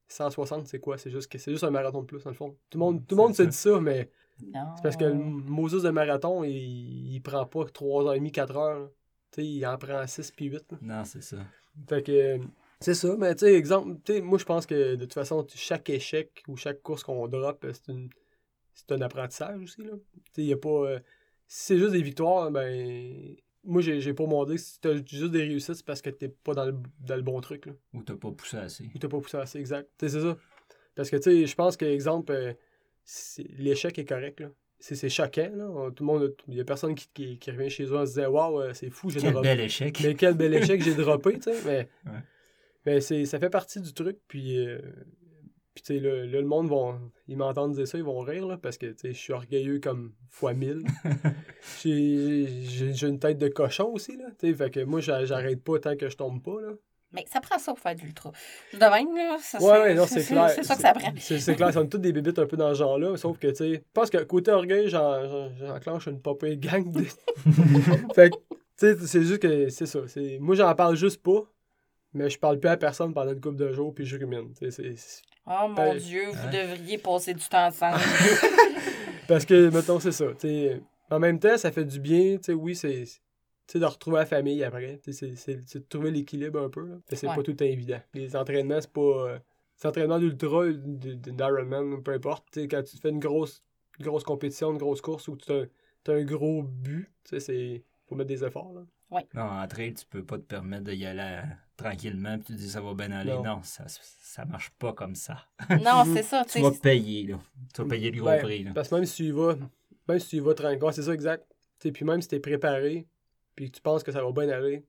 160, 0.07 0.67
c'est 0.67 0.79
quoi? 0.79 0.97
C'est 0.97 1.09
juste, 1.11 1.31
que- 1.31 1.37
c'est 1.37 1.51
juste 1.51 1.63
un 1.63 1.71
marathon 1.71 2.01
de 2.01 2.05
plus, 2.05 2.23
dans 2.23 2.29
le 2.29 2.35
fond. 2.35 2.55
Tout 2.69 2.77
le 2.77 2.85
monde, 2.85 3.07
tout 3.07 3.15
le 3.15 3.21
monde 3.21 3.35
se 3.35 3.43
dit 3.43 3.55
ça, 3.55 3.79
mais 3.81 4.09
Non. 4.53 4.61
c'est 4.75 4.83
parce 4.83 4.97
que 4.97 5.05
le 5.05 5.13
Moses 5.15 5.81
de 5.83 5.89
marathon, 5.89 6.43
il, 6.43 7.13
il 7.15 7.21
prend 7.21 7.45
pas 7.45 7.63
3h30, 7.65 8.31
4h. 8.31 8.53
là. 8.79 8.87
Tu 9.31 9.41
sais, 9.41 9.47
il 9.47 9.65
en 9.65 9.77
prend 9.77 10.05
6 10.05 10.31
puis 10.31 10.45
8. 10.45 10.63
là. 10.71 10.77
Non, 10.81 11.03
c'est 11.05 11.23
ça. 11.23 11.37
Fait 11.89 12.03
que 12.03 12.39
c'est 12.79 12.93
ça, 12.93 13.15
mais 13.17 13.33
tu 13.35 13.39
sais, 13.45 13.53
exemple, 13.55 13.97
moi 14.21 14.37
je 14.37 14.45
pense 14.45 14.65
que 14.65 14.95
de 14.95 15.03
toute 15.05 15.13
façon, 15.13 15.45
chaque 15.55 15.89
échec 15.89 16.43
ou 16.47 16.55
chaque 16.55 16.81
course 16.83 17.03
qu'on 17.03 17.27
drop, 17.27 17.63
euh, 17.65 17.71
c'est 17.73 17.91
une 17.91 18.09
c'est 18.73 18.91
un 18.91 19.01
apprentissage 19.01 19.61
aussi. 19.61 19.81
Là. 19.83 19.91
Tu 20.13 20.21
sais, 20.33 20.43
y 20.43 20.53
a 20.53 20.57
pas. 20.57 20.69
euh, 20.69 20.99
si 21.47 21.65
c'est 21.65 21.77
juste 21.77 21.91
des 21.93 22.01
victoires, 22.01 22.51
ben. 22.51 23.35
Moi, 23.65 23.81
j'ai 23.81 23.99
j'ai 23.99 24.13
pas 24.13 24.23
demandé 24.23 24.57
si 24.57 24.79
t'as 24.79 24.93
juste 24.95 25.31
des 25.31 25.41
réussites, 25.43 25.75
c'est 25.75 25.85
parce 25.85 26.01
que 26.01 26.09
t'es 26.09 26.29
pas 26.29 26.53
dans 26.53 26.65
le, 26.65 26.75
dans 26.99 27.15
le 27.15 27.21
bon 27.21 27.39
truc. 27.41 27.65
Là. 27.65 27.73
Ou 27.93 28.03
t'as 28.03 28.15
pas 28.15 28.31
poussé 28.31 28.57
assez. 28.57 28.83
Ou 28.93 28.97
t'as 28.99 29.07
pas 29.09 29.19
poussé 29.19 29.37
assez 29.37 29.59
exact. 29.59 29.89
C'est 29.99 30.09
ça. 30.09 30.37
Parce 30.95 31.09
que, 31.09 31.15
tu 31.17 31.23
sais, 31.23 31.45
je 31.45 31.55
pense 31.55 31.75
que, 31.75 31.85
exemple, 31.85 32.31
euh, 32.31 32.53
l'échec 33.57 33.97
est 33.99 34.05
correct. 34.05 34.39
Là. 34.39 34.49
C'est 34.79 35.09
choquant. 35.09 35.51
Là. 35.55 35.69
On- 35.69 35.91
Tout 35.91 36.03
le 36.03 36.07
monde, 36.07 36.35
il 36.47 36.55
y 36.55 36.61
a 36.61 36.65
personne 36.65 36.95
qui, 36.95 37.07
qui, 37.13 37.37
qui 37.39 37.51
revient 37.51 37.69
chez 37.69 37.85
eux 37.85 37.97
en 37.97 38.05
se 38.05 38.11
disant 38.15 38.27
Waouh, 38.29 38.59
euh, 38.61 38.73
c'est 38.73 38.89
fou, 38.89 39.09
j'ai 39.09 39.19
Quel 39.19 39.31
droppé. 39.33 39.47
bel 39.49 39.59
échec. 39.61 39.99
Mais 40.03 40.15
quel 40.15 40.35
bel 40.35 40.53
échec 40.53 40.81
j'ai 40.83 40.93
droppé, 40.95 41.33
tu 41.39 41.43
sais. 41.43 41.55
Mais, 41.65 41.89
Ouais. 42.05 42.19
mais 42.85 43.01
c'est, 43.01 43.25
ça 43.25 43.39
fait 43.39 43.49
partie 43.49 43.81
du 43.81 43.93
truc. 43.93 44.17
Puis, 44.27 44.59
euh, 44.59 44.79
puis 45.75 45.83
tu 45.83 45.93
sais, 45.95 45.99
là, 45.99 46.25
là, 46.25 46.41
le 46.41 46.47
monde, 46.47 46.69
vont, 46.69 46.99
ils 47.27 47.37
m'entendent 47.37 47.73
dire 47.73 47.87
ça, 47.87 47.97
ils 47.97 48.03
vont 48.03 48.19
rire, 48.21 48.47
là, 48.47 48.57
parce 48.57 48.77
que, 48.77 48.87
tu 48.87 48.95
sais, 48.97 49.13
je 49.13 49.19
suis 49.19 49.33
orgueilleux 49.33 49.79
comme 49.79 50.13
fois 50.29 50.53
mille. 50.53 50.83
j'ai, 51.83 52.47
j'ai, 52.63 52.93
j'ai 52.93 53.07
une 53.07 53.19
tête 53.19 53.37
de 53.37 53.47
cochon 53.47 53.91
aussi, 53.93 54.15
là. 54.17 54.25
Tu 54.39 54.47
sais, 54.47 54.53
fait 54.53 54.69
que 54.71 54.79
moi, 54.83 55.01
j'a- 55.01 55.25
j'arrête 55.25 55.61
pas 55.63 55.77
tant 55.79 55.95
que 55.95 56.09
je 56.09 56.15
tombe 56.17 56.41
pas, 56.41 56.61
là. 56.61 56.69
Mais 57.11 57.23
ça 57.31 57.39
prend 57.39 57.57
ça 57.57 57.71
pour 57.73 57.79
faire 57.79 57.95
de 57.95 58.01
l'ultra. 58.01 58.31
De 58.73 58.79
même, 58.79 59.15
là, 59.15 59.37
ça, 59.39 59.61
Ouais, 59.61 59.81
ouais, 59.81 59.93
non, 59.95 60.05
c'est 60.07 60.23
clair. 60.23 60.49
C'est 60.49 60.63
ça 60.63 60.75
que 60.75 60.81
ça 60.81 60.93
prend. 60.93 61.13
C'est, 61.17 61.39
c'est 61.39 61.55
clair, 61.55 61.69
ils 61.69 61.73
sont 61.73 61.87
toutes 61.87 62.01
des 62.01 62.11
bébites 62.11 62.39
un 62.39 62.45
peu 62.45 62.57
dans 62.57 62.73
ce 62.73 62.79
genre-là, 62.79 63.15
sauf 63.17 63.37
que, 63.37 63.47
tu 63.47 63.55
sais, 63.55 63.73
je 63.75 63.79
pense 63.93 64.09
que 64.09 64.17
côté 64.23 64.51
orgueil, 64.51 64.89
j'en, 64.89 65.27
j'en- 65.27 65.55
j'enclenche 65.55 66.07
une 66.07 66.21
popée 66.21 66.57
gang. 66.57 66.89
De... 66.91 67.03
fait 68.15 68.31
que, 68.31 68.35
tu 68.49 68.55
sais, 68.77 68.95
c'est 69.07 69.21
juste 69.23 69.39
que, 69.39 69.69
c'est 69.69 69.85
ça. 69.85 69.99
C'est... 70.07 70.39
Moi, 70.39 70.55
j'en 70.55 70.73
parle 70.75 70.95
juste 70.95 71.21
pas, 71.21 71.43
mais 72.15 72.29
je 72.29 72.39
parle 72.39 72.59
plus 72.59 72.69
à 72.69 72.77
personne 72.77 73.13
pendant 73.13 73.31
une 73.33 73.39
couple 73.41 73.57
de 73.57 73.71
jours, 73.71 73.93
puis 73.93 74.05
je 74.05 74.17
rumine. 74.17 74.51
C'est, 74.59 74.71
c'est- 74.71 75.21
Oh 75.47 75.67
mon 75.67 75.75
Ben, 75.75 75.97
Dieu, 75.97 76.23
vous 76.31 76.47
ouais. 76.47 76.51
devriez 76.67 76.97
passer 76.97 77.35
du 77.35 77.43
temps 77.47 77.67
ensemble. 77.67 77.99
Parce 79.27 79.45
que, 79.45 79.69
mettons, 79.69 79.99
c'est 79.99 80.11
ça. 80.11 80.25
En 81.11 81.19
même 81.19 81.39
temps, 81.39 81.57
ça 81.57 81.71
fait 81.71 81.85
du 81.85 81.99
bien, 81.99 82.37
tu 82.37 82.45
sais, 82.45 82.53
oui, 82.53 82.75
c'est... 82.75 83.03
Tu 83.67 83.73
sais, 83.73 83.79
de 83.79 83.85
retrouver 83.85 84.17
la 84.17 84.25
famille 84.27 84.63
après. 84.63 84.99
Tu 85.03 85.11
sais, 85.13 85.29
C'est, 85.29 85.35
c'est, 85.35 85.59
c'est 85.67 85.79
de 85.79 85.85
trouver 85.85 86.11
l'équilibre 86.11 86.59
un 86.61 86.69
peu. 86.69 86.85
là. 86.87 86.95
Mais 87.09 87.17
c'est 87.17 87.27
Ouais. 87.27 87.35
pas 87.35 87.41
tout 87.43 87.51
le 87.51 87.57
temps 87.57 87.65
évident. 87.65 87.99
Les 88.13 88.35
entraînements, 88.35 88.79
c'est 88.81 88.91
pas... 88.91 89.01
euh, 89.01 89.39
les 89.83 89.87
entraînements 89.89 90.19
d'ultra, 90.19 90.65
d'Ironman, 90.71 92.01
peu 92.03 92.13
importe. 92.13 92.45
Quand 92.69 92.83
tu 92.83 92.97
fais 92.97 93.09
une 93.09 93.19
grosse, 93.19 93.63
une 93.99 94.05
grosse 94.05 94.23
compétition, 94.23 94.71
une 94.71 94.77
grosse 94.77 95.01
course 95.01 95.27
où 95.27 95.35
tu 95.35 95.51
as, 95.51 95.65
un 96.11 96.23
gros 96.23 96.61
but, 96.63 97.09
tu 97.23 97.29
sais, 97.31 97.39
c'est... 97.39 97.83
Faut 98.07 98.13
mettre 98.15 98.27
des 98.29 98.43
efforts, 98.43 98.71
là. 98.73 98.81
Non, 99.33 99.41
en 99.43 99.67
trail, 99.67 99.93
tu 99.95 100.05
peux 100.05 100.23
pas 100.23 100.37
te 100.37 100.43
permettre 100.43 100.83
d'y 100.83 101.05
aller 101.05 101.21
euh, 101.21 101.41
tranquillement, 101.77 102.35
puis 102.37 102.45
tu 102.47 102.53
dis 102.53 102.69
ça 102.69 102.81
va 102.81 102.93
bien 102.93 103.11
aller. 103.11 103.31
Non. 103.33 103.43
Non, 103.43 103.59
ça, 103.63 103.83
ça 103.87 104.45
marche 104.45 104.69
pas 104.79 104.93
comme 104.93 105.15
ça. 105.15 105.45
non, 105.69 106.03
c'est 106.13 106.23
ça, 106.23 106.43
tu 106.45 106.53
Tu 106.53 106.61
vas 106.61 106.71
payer, 106.71 107.23
là. 107.27 107.39
Tu 107.73 107.81
vas 107.81 107.87
payer 107.87 108.11
le 108.11 108.17
gros 108.17 108.25
Ben, 108.29 108.41
prix, 108.41 108.63
là. 108.63 108.71
Parce 108.73 108.89
que 108.89 108.95
même 108.95 109.05
si 109.05 109.15
tu 109.17 109.23
y 109.25 109.31
vas, 109.31 109.55
même 110.07 110.19
si 110.19 110.27
tu 110.29 110.35
y 110.37 110.39
vas 110.39 110.53
tranquille, 110.53 110.89
c'est 110.93 111.03
ça 111.03 111.13
exact. 111.13 111.45
Tu 111.79 111.87
sais, 111.87 111.91
puis 111.91 112.05
même 112.05 112.21
si 112.21 112.27
tu 112.29 112.35
es 112.35 112.39
préparé, 112.39 113.07
puis 113.55 113.69
que 113.71 113.75
tu 113.75 113.81
penses 113.81 114.03
que 114.03 114.11
ça 114.11 114.23
va 114.23 114.31
bien 114.31 114.49
aller, 114.49 114.85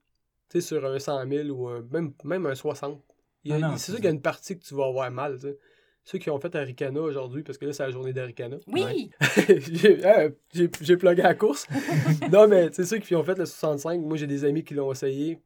tu 0.48 0.60
sais, 0.60 0.66
sur 0.66 0.84
un 0.86 0.98
100 0.98 1.28
000 1.28 1.48
ou 1.50 1.68
un- 1.68 1.82
même, 1.90 2.12
même 2.24 2.46
un 2.46 2.54
60, 2.54 3.02
il 3.44 3.50
y 3.50 3.54
a- 3.54 3.58
Non, 3.58 3.68
non, 3.70 3.76
c'est 3.76 3.86
sûr 3.86 3.94
ça. 3.94 3.96
qu'il 3.98 4.04
y 4.04 4.08
a 4.08 4.12
une 4.12 4.22
partie 4.22 4.58
que 4.58 4.64
tu 4.64 4.74
vas 4.74 4.86
avoir 4.86 5.10
mal. 5.10 5.38
Ceux 6.04 6.18
qui 6.18 6.30
ont 6.30 6.38
fait 6.38 6.54
Aricana 6.54 7.00
aujourd'hui, 7.00 7.42
parce 7.42 7.58
que 7.58 7.66
là, 7.66 7.72
c'est 7.72 7.82
la 7.82 7.90
journée 7.90 8.12
d'Aricana. 8.12 8.58
Oui, 8.68 9.10
j'ai 9.72 10.06
hein, 10.06 10.30
j'ai- 10.54 10.70
j'ai 10.80 10.96
plugué 10.96 11.22
à 11.22 11.28
la 11.28 11.34
course. 11.34 11.66
non, 12.32 12.46
mais 12.46 12.68
c'est 12.72 12.84
ceux 12.84 12.98
qui 12.98 13.16
ont 13.16 13.24
fait 13.24 13.36
le 13.36 13.44
65. 13.44 14.00
Moi, 14.02 14.16
j'ai 14.16 14.28
des 14.28 14.44
amis 14.44 14.62
qui 14.62 14.74
l'ont 14.74 14.92
essayé. 14.92 15.40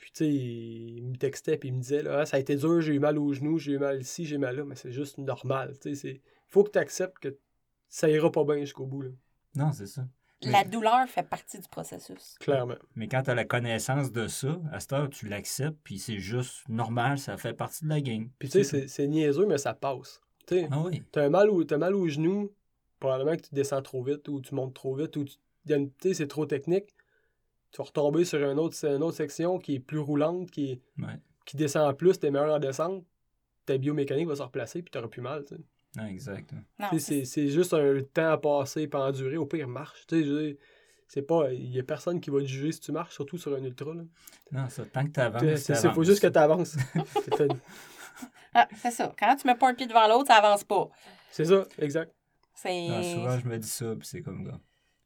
Puis, 0.00 0.12
tu 0.12 0.24
sais, 0.24 0.28
ils 0.32 1.04
me 1.08 1.16
textaient 1.16 1.58
puis 1.58 1.68
ils 1.70 1.74
me 1.74 1.80
disaient 1.80 2.02
là, 2.02 2.20
Ah, 2.20 2.26
ça 2.26 2.36
a 2.36 2.40
été 2.40 2.54
dur, 2.56 2.80
j'ai 2.80 2.94
eu 2.94 2.98
mal 3.00 3.18
aux 3.18 3.32
genoux, 3.32 3.58
j'ai 3.58 3.72
eu 3.72 3.78
mal 3.78 4.00
ici, 4.00 4.24
j'ai 4.24 4.38
mal 4.38 4.56
là. 4.56 4.64
Mais 4.64 4.74
c'est 4.76 4.92
juste 4.92 5.18
normal. 5.18 5.76
Tu 5.80 5.90
sais, 5.90 5.94
c'est- 5.94 6.20
faut 6.46 6.64
que 6.64 6.70
tu 6.70 6.78
acceptes 6.78 7.18
que 7.18 7.36
ça 7.88 8.08
ira 8.08 8.30
pas 8.30 8.44
bien 8.44 8.58
jusqu'au 8.60 8.86
bout, 8.86 9.02
là, 9.02 9.10
Non, 9.56 9.72
c'est 9.72 9.86
ça. 9.86 10.06
la 10.42 10.62
douleur 10.64 11.08
fait 11.08 11.28
partie 11.28 11.58
du 11.58 11.68
processus. 11.68 12.36
clairement. 12.38 12.76
Mais 12.94 13.08
quand 13.08 13.22
tu 13.22 13.30
as 13.30 13.34
la 13.34 13.44
connaissance 13.44 14.12
de 14.12 14.28
ça, 14.28 14.60
à 14.72 14.78
cette 14.78 14.92
heure, 14.92 15.10
tu 15.10 15.26
l'acceptes, 15.28 15.78
puis 15.82 15.98
c'est 15.98 16.18
juste 16.20 16.68
normal, 16.68 17.18
ça 17.18 17.36
fait 17.36 17.54
partie 17.54 17.84
de 17.84 17.88
la 17.88 18.00
game. 18.00 18.30
Puis, 18.38 18.48
tu 18.48 18.62
sais, 18.62 18.86
c'est- 18.86 19.06
niaiseux, 19.08 19.46
mais 19.46 19.58
ça 19.58 19.74
passe. 19.74 20.20
Tu 20.46 20.54
sais, 20.60 20.68
Ah 20.70 20.80
oui. 20.84 21.02
t'as 21.10 21.24
un 21.24 21.30
mal, 21.30 21.50
au, 21.50 21.64
mal 21.76 21.94
aux 21.94 22.08
genoux, 22.08 22.52
probablement 23.00 23.36
que 23.36 23.42
tu 23.42 23.54
descends 23.54 23.82
trop 23.82 24.02
vite 24.02 24.28
ou 24.28 24.40
tu 24.40 24.54
montes 24.54 24.74
trop 24.74 24.94
vite 24.94 25.16
ou 25.16 25.24
il 25.66 25.90
tu 25.98 26.08
sais, 26.08 26.14
c'est 26.14 26.28
trop 26.28 26.46
technique. 26.46 26.94
Tu 27.70 27.78
vas 27.78 27.84
retomber 27.84 28.24
sur 28.24 28.38
une 28.50 28.58
autre, 28.58 28.76
une 28.86 29.02
autre 29.02 29.16
section 29.16 29.58
qui 29.58 29.74
est 29.76 29.80
plus 29.80 29.98
roulante, 29.98 30.50
qui, 30.50 30.80
Ouais. 30.98 31.20
qui 31.44 31.56
descend 31.56 31.96
plus, 31.96 32.18
t'es 32.18 32.30
meilleur 32.30 32.54
en 32.54 32.58
descente. 32.58 33.04
Ta 33.66 33.76
biomécanique 33.76 34.26
va 34.28 34.36
se 34.36 34.42
replacer 34.42 34.82
puis 34.82 34.90
t'auras 34.90 35.08
plus 35.08 35.20
mal. 35.20 35.44
tu 35.44 35.54
sais. 35.56 35.60
Non, 35.96 36.06
exact. 36.06 36.50
C'est, 36.98 37.24
c'est 37.24 37.48
juste 37.48 37.74
un 37.74 38.00
temps 38.02 38.30
à 38.30 38.38
passer 38.38 38.82
et 38.82 38.90
à 38.94 38.98
endurer. 39.00 39.36
Au 39.36 39.46
pire, 39.46 39.68
marche. 39.68 40.06
Tu 40.06 40.22
sais, 40.24 40.58
c'est 41.06 41.22
pas. 41.22 41.52
Il 41.52 41.70
y 41.74 41.78
a 41.80 41.82
personne 41.82 42.20
qui 42.20 42.30
va 42.30 42.40
te 42.40 42.44
juger 42.46 42.72
si 42.72 42.80
tu 42.80 42.92
marches, 42.92 43.14
surtout 43.14 43.38
sur 43.38 43.54
un 43.54 43.62
ultra. 43.64 43.92
Là. 43.94 44.02
Non, 44.52 44.68
ça, 44.68 44.84
tant 44.86 45.04
que 45.06 45.10
tu 45.12 45.20
avances. 45.20 45.60
C'est, 45.60 45.92
faut 45.92 46.04
juste 46.04 46.20
que 46.22 46.26
tu 46.26 46.38
avances. 46.38 46.76
c'est, 47.36 47.48
Ah, 48.54 48.68
c'est 48.76 48.90
ça. 48.90 49.14
Quand 49.18 49.36
tu 49.36 49.46
mets 49.46 49.54
pas 49.54 49.68
un 49.70 49.74
pied 49.74 49.86
devant 49.86 50.06
l'autre, 50.08 50.26
ça 50.28 50.36
avance 50.36 50.64
pas. 50.64 50.88
c'est 51.30 51.44
ça, 51.46 51.64
exact. 51.78 52.12
C'est. 52.54 52.88
Ah, 52.90 53.02
souvent, 53.02 53.38
je 53.38 53.46
me 53.46 53.58
dis 53.58 53.68
ça, 53.68 53.94
puis 53.96 54.06
c'est 54.08 54.22
comme, 54.22 54.44
gars, 54.44 54.58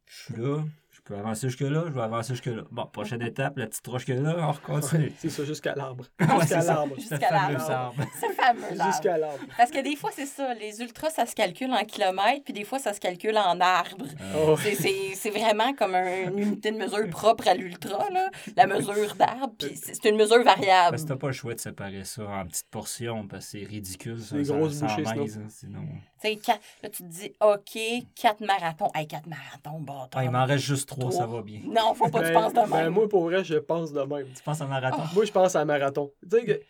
je 0.06 0.22
suis 0.24 0.36
là, 0.36 0.64
peux 1.04 1.16
avancer 1.16 1.48
jusque-là, 1.48 1.84
je 1.88 1.92
vais 1.92 2.00
avancer 2.00 2.34
jusque-là. 2.34 2.62
Bon, 2.70 2.86
prochaine 2.86 3.22
étape, 3.22 3.56
la 3.56 3.66
petite 3.66 3.86
roche 3.86 4.04
que 4.06 4.12
là, 4.12 4.48
on 4.50 4.52
continue. 4.72 5.12
C'est 5.18 5.30
ça, 5.30 5.44
jusqu'à 5.44 5.74
l'arbre. 5.74 6.04
Jusqu'à 6.18 6.62
l'arbre. 6.62 6.94
Jusqu'à 6.96 7.18
l'arbre. 7.30 7.70
arbre. 7.70 8.04
C'est 8.20 8.32
fameux. 8.32 8.86
Jusqu'à 8.92 9.18
l'arbre. 9.18 9.38
Parce 9.56 9.70
que 9.70 9.82
des 9.82 9.96
fois, 9.96 10.10
c'est 10.14 10.26
ça. 10.26 10.54
Les 10.54 10.80
ultras, 10.80 11.10
ça 11.10 11.26
se 11.26 11.34
calcule 11.34 11.72
en 11.72 11.84
kilomètres, 11.84 12.44
puis 12.44 12.52
des 12.52 12.64
fois, 12.64 12.78
ça 12.78 12.92
se 12.92 13.00
calcule 13.00 13.36
en 13.36 13.60
arbres. 13.60 14.06
Oh. 14.36 14.56
C'est- 14.62 14.74
C'est 14.74 15.14
c'est 15.14 15.30
vraiment 15.30 15.72
comme 15.74 15.94
un- 15.94 16.28
une 16.30 16.38
unité 16.38 16.70
de 16.72 16.76
mesure 16.78 17.08
propre 17.10 17.48
à 17.48 17.54
l'ultra, 17.54 18.08
là. 18.10 18.30
La 18.56 18.66
mesure 18.66 19.14
d'arbre, 19.16 19.52
puis 19.58 19.70
c'est 19.74 20.04
une 20.08 20.16
mesure 20.16 20.42
variable. 20.42 20.90
Parce 20.90 21.02
que 21.02 21.08
t'as 21.08 21.16
pas 21.16 21.28
le 21.28 21.32
choix 21.32 21.54
de 21.54 21.60
séparer 21.60 22.04
ça 22.04 22.22
en 22.26 22.46
petites 22.46 22.68
portions, 22.70 23.26
parce 23.26 23.44
que 23.52 23.58
c'est 23.58 23.64
ridicule. 23.66 24.18
ça, 24.20 24.36
ça- 24.44 24.54
grosses 24.54 24.74
ça 24.74 24.86
bouchées, 24.86 25.04
hein, 25.08 25.46
sinon. 25.48 25.80
Tu 26.22 26.28
sais, 26.28 26.36
quatre- 26.36 26.60
là, 26.82 26.88
tu 26.88 27.02
te 27.02 27.08
dis, 27.08 27.32
OK, 27.40 27.78
quatre 28.14 28.40
marathons. 28.40 28.90
Hey, 28.94 29.06
quatre 29.06 29.26
marathons, 29.26 29.80
bâtard. 29.80 30.08
Ah, 30.14 30.24
il 30.24 30.30
m'en 30.30 30.44
reste 30.44 30.64
juste 30.64 30.88
trois, 30.88 31.10
Trois. 31.10 31.12
ça 31.12 31.26
va 31.26 31.42
bien. 31.42 31.60
Non, 31.64 31.94
faut 31.94 32.08
pas 32.08 32.20
que 32.20 32.26
tu 32.28 32.32
Ben- 32.32 32.40
penses 32.40 32.52
de 32.52 32.70
ben, 32.70 32.84
même. 32.84 32.92
moi, 32.92 33.08
pour 33.08 33.24
vrai, 33.24 33.42
je 33.42 33.54
pense 33.56 33.92
de 33.92 34.00
même. 34.02 34.26
Tu 34.32 34.42
penses 34.42 34.60
en 34.60 34.68
marathon? 34.68 35.02
Moi, 35.14 35.24
je 35.24 35.32
pense 35.32 35.56
à 35.56 35.60
un 35.60 35.64
marathon. 35.64 36.12
Tu 36.30 36.38
sais, 36.38 36.44
que 36.44 36.60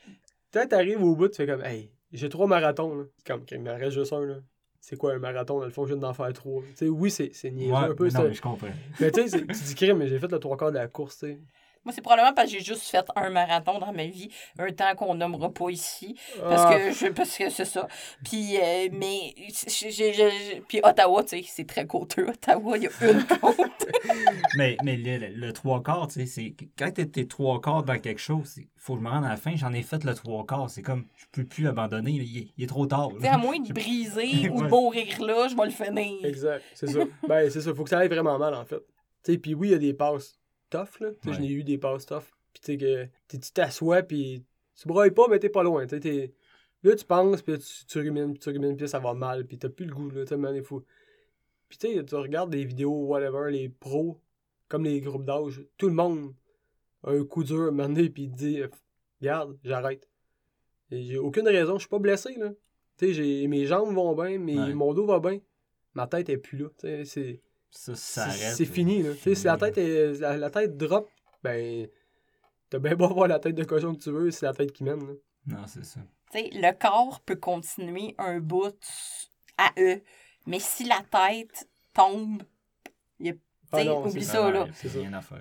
quand 0.53 0.67
t'arrives 0.69 1.03
au 1.03 1.15
bout, 1.15 1.29
tu 1.29 1.37
fais 1.37 1.47
comme, 1.47 1.65
hey, 1.65 1.91
j'ai 2.13 2.29
trois 2.29 2.47
marathons. 2.47 2.95
Là. 2.97 3.05
C'est 3.19 3.27
Comme, 3.27 3.45
qu'il 3.45 3.61
m'en 3.61 3.75
reste 3.77 3.91
juste 3.93 4.13
un. 4.13 4.25
Là. 4.25 4.37
C'est 4.81 4.97
quoi 4.97 5.13
un 5.13 5.19
marathon? 5.19 5.59
Dans 5.61 5.65
le 5.67 5.71
fond, 5.71 5.85
je 5.85 5.95
viens 5.95 6.01
d'en 6.01 6.15
faire 6.15 6.33
trois. 6.33 6.63
Tu 6.63 6.77
sais, 6.77 6.89
oui, 6.89 7.11
c'est, 7.11 7.31
c'est 7.35 7.51
niaiseux 7.51 7.73
Ouais, 7.73 7.79
un 7.91 7.95
peu. 7.95 8.05
mais 8.05 8.11
non, 8.11 8.23
mais 8.25 8.35
je 8.35 8.43
comprends. 8.43 8.67
Mais 9.01 9.11
tu 9.11 9.29
sais, 9.29 9.41
tu 9.47 9.47
dis 9.47 9.75
crime, 9.75 9.99
mais 9.99 10.09
j'ai 10.09 10.19
fait 10.19 10.31
le 10.33 10.39
trois 10.39 10.57
quarts 10.57 10.73
de 10.73 10.79
la 10.79 10.89
course, 10.89 11.19
tu 11.19 11.27
sais. 11.27 11.39
Moi, 11.85 11.93
c'est 11.93 12.01
probablement 12.01 12.33
parce 12.33 12.51
que 12.53 12.59
j'ai 12.59 12.65
juste 12.65 12.85
fait 12.85 13.05
un 13.17 13.31
marathon 13.31 13.79
dans 13.79 13.93
ma 13.93 14.07
vie, 14.07 14.29
un 14.59 14.71
temps 14.73 14.95
qu'on 14.95 15.15
nommera 15.15 15.51
pas 15.51 15.71
ici. 15.71 16.17
Parce 16.41 16.63
Ah, 16.67 16.75
que 16.79 16.93
je 16.93 17.07
parce 17.13 17.37
que 17.37 17.51
c'est 17.51 17.65
ça. 17.65 17.89
Puis, 18.25 18.57
euh, 18.57 18.89
mais, 18.93 19.35
puis 20.69 20.81
Ottawa, 20.83 21.23
tu 21.25 21.29
sais, 21.29 21.45
c'est 21.47 21.67
très 21.67 21.87
côteux. 21.87 22.29
Ottawa, 22.29 22.77
il 22.79 22.85
y 22.85 22.87
a 22.87 22.91
une 23.11 23.25
côte. 23.41 23.89
mais 24.57 24.77
mais 24.85 24.97
le, 24.97 25.29
le- 25.29 25.53
trois 25.53 25.83
quarts, 25.83 26.09
tu 26.09 26.21
sais, 26.21 26.27
c'est 26.27 26.55
quand 26.79 26.91
t'es 26.93 27.27
trois 27.27 27.61
quarts 27.61 27.83
dans 27.83 27.99
quelque 27.99 28.21
chose, 28.21 28.55
il 28.57 28.67
faut 28.77 28.95
que 28.95 29.01
je 29.01 29.05
me 29.05 29.11
rende 29.11 29.25
à 29.25 29.31
la 29.31 29.37
fin, 29.37 29.55
j'en 29.57 29.73
ai 29.73 29.83
fait 29.83 30.05
le 30.05 30.15
trois 30.15 30.45
quarts. 30.47 30.71
C'est 30.71 30.83
comme, 30.83 31.07
je 31.17 31.25
peux 31.33 31.45
plus 31.45 31.67
abandonner, 31.69 32.13
il 32.13 32.39
est, 32.39 32.49
il 32.57 32.65
est 32.65 32.67
trop 32.69 32.87
tard. 32.87 33.11
Tu 33.21 33.27
à 33.27 33.39
moins 33.39 33.59
de 33.59 33.73
briser 33.73 34.49
ou 34.51 34.63
de 34.63 34.69
mourir 34.69 35.21
là, 35.23 35.49
je 35.49 35.57
vais 35.57 35.65
le 35.65 35.71
finir. 35.71 36.25
Exact, 36.25 36.63
c'est 36.75 36.89
ça. 36.89 37.01
ben, 37.29 37.51
c'est 37.51 37.61
ça. 37.61 37.75
Faut 37.75 37.85
que 37.85 37.91
ça 37.91 37.99
aille 37.99 38.09
vraiment 38.09 38.39
mal, 38.39 38.55
en 38.55 38.65
fait. 38.65 38.81
Tu 39.25 39.33
sais, 39.33 39.39
puis 39.39 39.55
oui, 39.55 39.69
il 39.69 39.73
y 39.73 39.75
a 39.75 39.79
des 39.79 39.95
passes 39.95 40.39
tough, 40.79 41.01
là. 41.01 41.09
Ouais. 41.09 41.15
j'en 41.35 41.43
ai 41.43 41.49
eu 41.49 41.65
des 41.65 41.79
passes 41.79 42.07
tough. 42.07 42.25
Puis 42.53 42.61
tu 42.63 42.73
sais, 42.73 42.77
que 42.79 43.37
tu 43.37 43.53
t'assois, 43.53 44.03
puis 44.03 44.45
tu 44.75 44.89
pas, 44.89 45.29
mais 45.29 45.39
t'es 45.39 45.49
pas 45.49 45.63
loin. 45.63 45.87
T'es- 45.87 46.35
Là, 46.85 46.97
tu 46.97 47.05
penses, 47.05 47.43
puis 47.43 47.57
tu, 47.59 47.87
tu 47.87 47.99
rumines, 48.01 48.33
puis 48.33 48.41
tu 48.41 48.51
rumines, 48.51 48.77
puis 48.77 48.89
ça 48.89 48.99
va 48.99 49.15
mal, 49.15 49.47
puis 49.47 49.57
t'as 49.57 49.69
plus 49.69 49.87
le 49.87 49.95
goût, 49.95 50.11
là. 50.11 50.25
Tu 50.25 50.35
man, 50.37 50.61
faut. 50.65 50.85
Puis 51.69 51.79
tu 51.79 51.95
sais, 51.95 52.05
tu 52.05 52.15
regardes 52.17 52.51
des 52.51 52.65
vidéos, 52.65 53.07
whatever, 53.07 53.51
les 53.53 53.69
pros, 53.69 54.21
comme 54.69 54.85
les 54.85 55.01
groupes 55.01 55.25
d'âge, 55.25 55.65
tout 55.79 55.89
le 55.89 55.95
monde 55.95 56.35
a 57.05 57.13
un 57.13 57.25
coup 57.25 57.45
dur 57.45 57.61
à 57.63 57.69
un 57.69 57.71
moment 57.71 57.89
donné, 57.89 58.11
puis 58.11 58.25
il 58.25 58.33
dit, 58.33 58.61
regarde, 59.21 59.57
j'arrête. 59.63 60.09
Et 60.91 61.03
j'ai 61.05 61.19
aucune 61.19 61.47
raison, 61.47 61.75
je 61.75 61.81
suis 61.83 61.89
pas 61.89 61.99
blessé, 62.01 62.35
là. 62.37 62.51
Tu 62.99 63.07
sais, 63.07 63.15
j'ai- 63.15 63.47
mes 63.47 63.65
jambes 63.67 63.95
vont 63.95 64.15
bien, 64.15 64.39
mes- 64.39 64.59
Ouais. 64.59 64.75
mon 64.75 64.93
dos 64.93 65.07
va 65.07 65.21
bien. 65.21 65.41
Ma 65.95 66.07
tête 66.09 66.29
est 66.31 66.39
plus 66.39 66.59
là. 66.59 66.69
Tu 66.79 66.87
sais, 66.89 67.05
c'est. 67.05 67.41
Ça, 67.75 67.95
ça 67.95 68.31
C'est 68.31 68.45
arrête. 68.45 68.57
c'est 68.57 68.65
fini, 68.67 69.03
là. 69.03 69.13
Tu 69.15 69.19
sais, 69.21 69.35
si 69.35 69.45
la 69.47 69.57
tête, 69.57 69.79
est, 69.79 70.21
la, 70.21 70.37
la 70.37 70.51
tête 70.51 70.77
drop, 70.77 71.11
ben, 71.43 71.89
t'as 72.69 72.79
bien 72.79 72.95
beau 72.95 73.07
avoir 73.07 73.27
la 73.29 73.39
tête 73.39 73.55
de 73.55 73.65
cochon 73.65 73.95
que 73.95 74.03
tu 74.03 74.11
veux, 74.11 74.31
c'est 74.31 74.45
la 74.47 74.53
tête 74.53 74.73
qui 74.73 74.85
mène, 74.85 75.07
là. 75.07 75.13
Non, 75.47 75.67
c'est 75.67 75.85
ça. 75.85 76.01
sais, 76.31 76.51
le 76.53 76.73
corps 76.79 77.21
peut 77.23 77.37
continuer 77.37 78.15
un 78.19 78.39
bout 78.41 78.77
à 79.57 79.73
eux, 79.79 80.03
mais 80.47 80.61
si 80.61 80.85
la 80.85 81.01
tête 81.11 81.69
tombe, 81.95 82.43
il 83.19 83.27
y 83.29 83.31
a, 83.31 83.35
Ah 83.73 83.85
non, 83.85 84.07
oublie 84.07 84.23
ça, 84.23 84.51
là. 84.51 84.67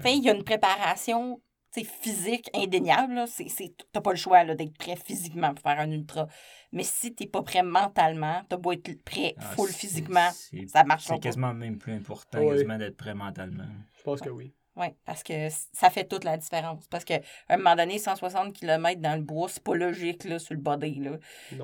Il 0.05 0.23
y 0.23 0.29
a 0.29 0.33
une 0.33 0.43
préparation 0.43 1.35
tu 1.35 1.50
physique 1.83 2.49
indéniable. 2.53 3.13
là. 3.15 3.25
C'est, 3.27 3.47
c'est, 3.49 3.73
t'as 3.91 4.01
pas 4.01 4.11
le 4.11 4.17
choix 4.17 4.43
là, 4.43 4.55
d'être 4.55 4.77
prêt 4.77 4.95
physiquement 5.03 5.53
pour 5.53 5.63
faire 5.63 5.79
un 5.79 5.89
ultra. 5.91 6.27
Mais 6.71 6.83
si 6.83 7.13
t'es 7.15 7.27
pas 7.27 7.41
prêt 7.41 7.63
mentalement, 7.63 8.41
t'as 8.49 8.57
beau 8.57 8.71
être 8.73 9.01
prêt 9.03 9.35
Ah, 9.37 9.43
full 9.55 9.69
c'est- 9.69 9.77
physiquement, 9.77 10.29
c'est- 10.33 10.67
ça 10.67 10.83
marche 10.83 11.03
C'est 11.05 11.13
pas. 11.13 11.19
quasiment 11.19 11.53
même 11.53 11.77
plus 11.77 11.93
important 11.93 12.39
Oui. 12.39 12.49
quasiment 12.49 12.77
d'être 12.77 12.97
prêt 12.97 13.13
mentalement. 13.13 13.65
Je 13.97 14.03
pense 14.03 14.21
que 14.21 14.29
oui. 14.29 14.53
Oui, 14.77 14.87
parce 15.05 15.21
que 15.21 15.49
ça 15.73 15.89
fait 15.89 16.05
toute 16.05 16.23
la 16.23 16.37
différence. 16.37 16.87
Parce 16.87 17.03
qu'à 17.03 17.19
un 17.49 17.57
moment 17.57 17.75
donné, 17.75 17.99
160 17.99 18.53
km 18.53 19.01
dans 19.01 19.15
le 19.17 19.21
bois, 19.21 19.49
c'est 19.49 19.61
pas 19.61 19.75
logique 19.75 20.23
là, 20.23 20.39
sur 20.39 20.53
le 20.53 20.61
body. 20.61 21.01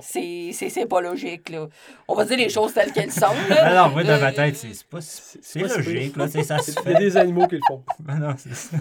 C'est, 0.01 0.49
c'est, 0.51 0.67
c'est 0.69 0.85
pas 0.87 0.99
logique. 0.99 1.47
Là. 1.47 1.69
On 2.09 2.15
va 2.15 2.25
dire 2.25 2.35
les 2.37 2.49
choses 2.49 2.73
telles 2.73 2.91
qu'elles 2.91 3.13
sont. 3.13 3.33
Là. 3.49 3.85
non, 3.87 3.93
moi, 3.93 4.03
dans 4.03 4.19
ma 4.19 4.33
tête, 4.33 4.57
c'est 4.57 4.73
c'est 4.73 4.85
pas 4.87 4.99
c'est 4.99 5.41
c'est 5.41 5.59
logique, 5.59 6.17
là, 6.17 6.27
tu 6.27 6.43
ça 6.43 6.57
se 6.59 6.71
Il 6.71 6.75
y 6.75 6.79
a 6.79 6.81
fait. 6.83 6.93
des 6.99 7.15
animaux 7.15 7.47
qui 7.47 7.55
le 7.55 7.61
font. 7.65 7.81
Non, 8.05 8.35
c'est 8.37 8.53
ça. 8.53 8.75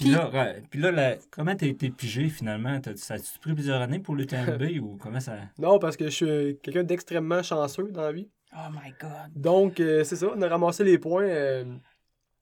Puis 0.00 0.08
Puis- 0.08 0.14
là, 0.14 0.30
ouais, 0.30 0.62
puis 0.70 0.80
là 0.80 0.90
la- 0.90 1.16
comment 1.30 1.54
t'as 1.54 1.66
été 1.66 1.90
pigé 1.90 2.28
finalement? 2.30 2.80
T'as- 2.80 2.96
Ça 2.96 3.14
a-tu 3.14 3.38
pris 3.40 3.52
plusieurs 3.52 3.82
années 3.82 3.98
pour 3.98 4.14
l'UTMB 4.14 4.62
ou 4.82 4.96
comment 4.96 5.20
ça? 5.20 5.36
Non, 5.58 5.78
parce 5.78 5.96
que 5.96 6.06
je 6.06 6.10
suis 6.10 6.58
quelqu'un 6.62 6.84
d'extrêmement 6.84 7.42
chanceux 7.42 7.90
dans 7.90 8.02
la 8.02 8.12
vie. 8.12 8.28
Oh 8.54 8.70
my 8.72 8.92
God. 9.00 9.30
Donc, 9.36 9.78
euh, 9.78 10.02
c'est 10.04 10.16
ça, 10.16 10.28
on 10.34 10.40
a 10.42 10.48
ramassé 10.48 10.84
les 10.84 10.98
points 10.98 11.24
euh, 11.28 11.64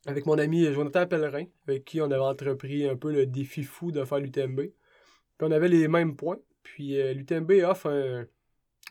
avec 0.07 0.25
mon 0.25 0.39
ami 0.39 0.73
Jonathan 0.73 1.07
Pellerin, 1.07 1.45
avec 1.67 1.85
qui 1.85 2.01
on 2.01 2.05
avait 2.11 2.17
entrepris 2.17 2.89
un 2.89 2.97
peu 2.97 3.13
le 3.13 3.27
défi 3.27 3.65
fou 3.65 3.91
de 3.91 4.05
faire 4.05 4.19
l'UTMB. 4.21 4.61
Puis 4.61 4.73
on 5.43 5.51
avait 5.51 5.69
les 5.69 5.89
mêmes 5.89 6.15
points. 6.17 6.39
Puis 6.63 7.01
euh, 7.01 7.13
l'UTMB 7.13 7.51
offre 7.65 7.91
un, 7.91 8.27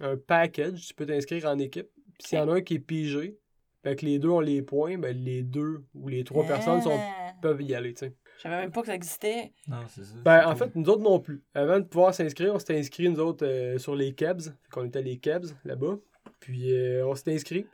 un 0.01 0.17
package, 0.17 0.88
tu 0.88 0.93
peux 0.93 1.06
t'inscrire 1.06 1.45
en 1.45 1.58
équipe. 1.58 1.88
Puis 2.19 2.27
s'il 2.30 2.38
y 2.38 2.41
en 2.41 2.49
a 2.49 2.56
un 2.56 2.62
qui 2.62 2.75
est 2.75 2.80
pigé, 2.80 3.38
fait 3.84 3.95
que 3.95 4.06
les 4.06 4.19
deux 4.19 4.30
ont 4.30 4.39
les 4.41 4.62
points, 4.62 4.97
ben 4.97 5.15
les 5.15 5.43
deux 5.43 5.84
ou 5.95 6.08
les 6.10 6.23
trois 6.23 6.43
personnes 6.45 6.82
sont, 6.82 6.99
peuvent 7.41 7.62
y 7.62 7.73
aller, 7.73 7.93
tu 7.93 8.06
sais. 8.08 8.13
Je 8.38 8.43
savais 8.43 8.58
même 8.58 8.71
pas 8.71 8.82
que 8.82 8.88
ça 8.88 8.95
existait. 8.95 9.52
Non, 9.67 9.84
c'est 9.88 10.04
ça. 10.04 10.13
Ben, 10.23 10.45
en 10.45 10.50
cool. 10.50 10.58
fait, 10.58 10.76
nous 10.76 10.89
autres 10.89 11.02
non 11.02 11.19
plus. 11.19 11.41
Avant 11.56 11.80
de 11.80 11.86
pouvoir 11.86 12.13
s'inscrire, 12.13 12.54
on 12.54 12.60
s'était 12.60 12.78
inscrits, 12.78 13.10
nous 13.10 13.19
autres, 13.19 13.45
euh, 13.45 13.80
sur 13.80 13.95
les 13.95 14.13
Kebs. 14.13 14.43
Fait 14.43 14.69
qu'on 14.71 14.86
était 14.86 15.02
les 15.02 15.17
Kebs, 15.17 15.47
là-bas. 15.65 15.97
Puis, 16.39 16.71
euh, 16.73 17.06
on 17.08 17.15
s'était 17.15 17.34
inscrits. 17.34 17.65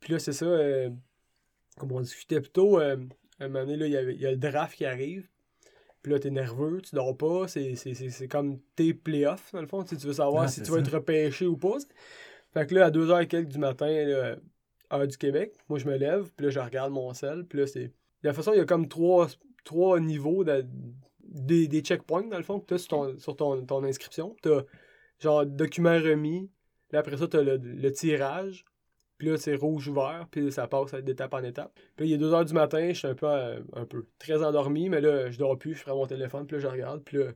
Puis 0.00 0.12
là, 0.12 0.18
c'est 0.18 0.32
ça, 0.32 0.46
euh, 0.46 0.90
comme 1.78 1.92
on 1.92 2.00
discutait 2.00 2.40
plus 2.40 2.50
tôt, 2.50 2.80
euh, 2.80 2.96
à 3.38 3.44
un 3.44 3.48
moment 3.48 3.66
donné, 3.66 3.76
là, 3.76 3.86
il 3.86 4.20
y 4.20 4.26
a 4.26 4.30
le 4.30 4.36
draft 4.36 4.76
qui 4.76 4.84
arrive. 4.84 5.28
Puis 6.02 6.10
là, 6.10 6.18
t'es 6.18 6.30
nerveux, 6.30 6.80
tu 6.82 6.94
dors 6.94 7.16
pas. 7.16 7.46
C'est, 7.46 7.76
c'est, 7.76 7.94
c'est, 7.94 8.10
c'est 8.10 8.28
comme 8.28 8.58
tes 8.74 8.92
playoffs, 8.92 9.52
dans 9.52 9.60
le 9.60 9.68
fond. 9.68 9.82
Tu 9.84 9.90
sais, 9.90 9.96
tu 9.96 10.06
veux 10.06 10.14
savoir 10.14 10.48
si 10.48 10.62
tu 10.62 10.70
vas 10.70 10.78
être 10.78 10.92
repêché 10.92 11.46
ou 11.46 11.56
pas. 11.56 11.76
Fait 12.52 12.66
que 12.66 12.74
là, 12.74 12.86
à 12.86 12.90
2h 12.90 13.22
et 13.22 13.26
quelques 13.28 13.48
du 13.48 13.58
matin, 13.58 13.86
là, 13.86 14.36
heure 14.92 15.06
du 15.06 15.16
Québec, 15.16 15.54
moi, 15.68 15.78
je 15.78 15.86
me 15.86 15.96
lève. 15.96 16.30
Puis 16.36 16.46
là, 16.46 16.50
je 16.50 16.58
regarde 16.58 16.92
mon 16.92 17.12
sel. 17.14 17.44
Puis 17.44 17.60
là, 17.60 17.66
c'est... 17.66 17.84
De 17.84 18.28
la 18.28 18.32
façon, 18.32 18.52
il 18.52 18.58
y 18.58 18.60
a 18.60 18.64
comme 18.64 18.88
trois, 18.88 19.28
trois 19.64 20.00
niveaux 20.00 20.44
de- 20.44 20.66
des, 21.24 21.66
des 21.68 21.80
checkpoints, 21.80 22.26
dans 22.28 22.36
le 22.36 22.42
fond, 22.42 22.60
que 22.60 22.66
tu 22.66 22.74
as 22.74 22.78
sur, 22.78 22.88
ton, 22.88 23.18
sur 23.18 23.36
ton, 23.36 23.64
ton 23.64 23.84
inscription. 23.84 24.36
Tu 24.42 24.50
as 24.52 24.64
genre 25.18 25.46
document 25.46 25.94
remis. 25.98 26.50
Là, 26.90 26.98
après 26.98 27.16
ça, 27.16 27.26
tu 27.26 27.36
as 27.36 27.42
le, 27.42 27.56
le 27.56 27.92
tirage. 27.92 28.64
Puis 29.18 29.28
là, 29.28 29.36
c'est 29.38 29.54
rouge 29.54 29.88
ouvert. 29.88 30.26
Puis 30.30 30.50
ça 30.52 30.66
passe 30.66 30.92
d'étape 30.94 31.32
en 31.32 31.42
étape. 31.44 31.72
Puis 31.96 32.08
il 32.08 32.12
est 32.12 32.18
2 32.18 32.30
h 32.32 32.44
du 32.44 32.52
matin. 32.54 32.88
Je 32.88 32.98
suis 32.98 33.08
un 33.08 33.14
peu, 33.14 33.28
euh, 33.28 33.60
un 33.74 33.84
peu 33.86 34.04
très 34.18 34.42
endormi. 34.42 34.88
Mais 34.88 35.00
là, 35.00 35.30
je 35.30 35.38
dors 35.38 35.56
plus. 35.56 35.74
Je 35.74 35.82
prends 35.84 35.94
mon 35.96 36.06
téléphone. 36.06 36.46
Puis 36.46 36.56
là, 36.56 36.60
je 36.62 36.66
regarde. 36.66 37.02
Puis 37.04 37.18
là, 37.18 37.26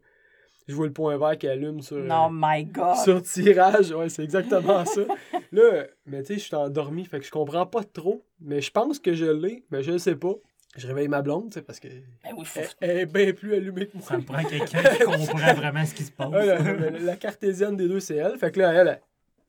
je 0.69 0.75
vois 0.75 0.87
le 0.87 0.93
point 0.93 1.17
vert 1.17 1.39
qui 1.39 1.47
allume 1.47 1.81
sur. 1.81 1.97
Non, 1.99 2.29
my 2.31 2.65
God. 2.65 2.97
sur 2.97 3.23
tirage, 3.23 3.93
ouais, 3.93 4.09
c'est 4.09 4.25
exactement 4.25 4.85
ça. 4.85 5.03
Là, 5.53 5.87
mais 6.07 6.23
tu 6.23 6.35
sais, 6.35 6.35
je 6.41 6.45
suis 6.47 6.57
endormi, 6.57 7.05
fait 7.05 7.21
que 7.21 7.25
je 7.25 7.31
comprends 7.31 7.67
pas 7.67 7.85
trop. 7.85 8.25
Mais 8.41 8.61
je 8.61 8.73
pense 8.73 8.99
que 8.99 9.15
je 9.15 9.27
l'ai, 9.27 9.65
mais 9.71 9.85
je 9.85 9.93
le 9.93 9.99
sais 9.99 10.17
pas. 10.17 10.35
Je 10.77 10.87
réveille 10.87 11.09
ma 11.09 11.23
blonde, 11.23 11.51
tu 11.51 11.55
sais, 11.55 11.63
parce 11.63 11.81
que 11.81 11.89
Ben 11.89 12.35
oui, 12.37 12.45
faut... 12.45 12.61
elle, 12.81 12.91
elle 12.91 12.99
est 12.99 13.07
bien 13.07 13.33
plus 13.33 13.55
allumée 13.55 13.87
que 13.87 13.97
moi. 13.97 14.07
Ça 14.07 14.19
me 14.19 14.23
prend 14.25 14.43
quelqu'un 14.45 14.83
qui 14.83 15.05
comprend 15.05 15.55
vraiment 15.55 15.85
ce 15.87 15.95
qui 15.95 16.05
se 16.05 16.11
passe. 16.13 16.29
Ouais, 16.31 16.47
la, 16.47 16.59
la- 16.59 16.91
la 16.91 17.17
cartésienne 17.17 17.77
des 17.77 17.89
deux, 17.89 18.01
c'est 18.01 18.17
elle. 18.17 18.37
Fait 18.39 18.51
que 18.51 18.61
là, 18.61 18.73
elle, 18.73 18.89
elle, 18.89 19.01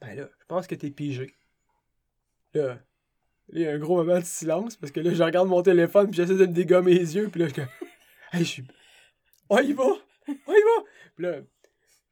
ben 0.02 0.16
là, 0.16 0.30
je 0.40 0.46
pense 0.48 0.68
que 0.68 0.76
t'es 0.76 0.90
pigé. 0.90 1.34
Là, 2.54 2.68
là, 2.68 2.80
il 3.54 3.62
y 3.62 3.68
a 3.68 3.72
un 3.72 3.78
gros 3.78 3.98
moment 3.98 4.20
de 4.20 4.26
silence, 4.26 4.76
parce 4.78 4.92
que 4.92 5.00
là, 5.00 5.14
je 5.14 5.24
regarde 5.24 5.48
mon 5.48 5.62
téléphone, 5.62 6.08
puis 6.10 6.18
j'essaie 6.18 6.36
de 6.36 6.46
me 6.46 6.54
dégommer 6.54 6.94
les 6.94 7.16
yeux, 7.16 7.30
puis 7.30 7.42
là, 7.42 7.48
je 7.50 7.62
hey, 8.38 8.44
je 8.44 8.44
suis. 8.44 8.64
Oh, 9.50 9.60
il 9.64 9.76
va! 9.76 9.84
Oh, 9.86 9.94
il 10.28 10.36
va! 10.46 10.84
Puis 11.16 11.26
là, 11.26 11.36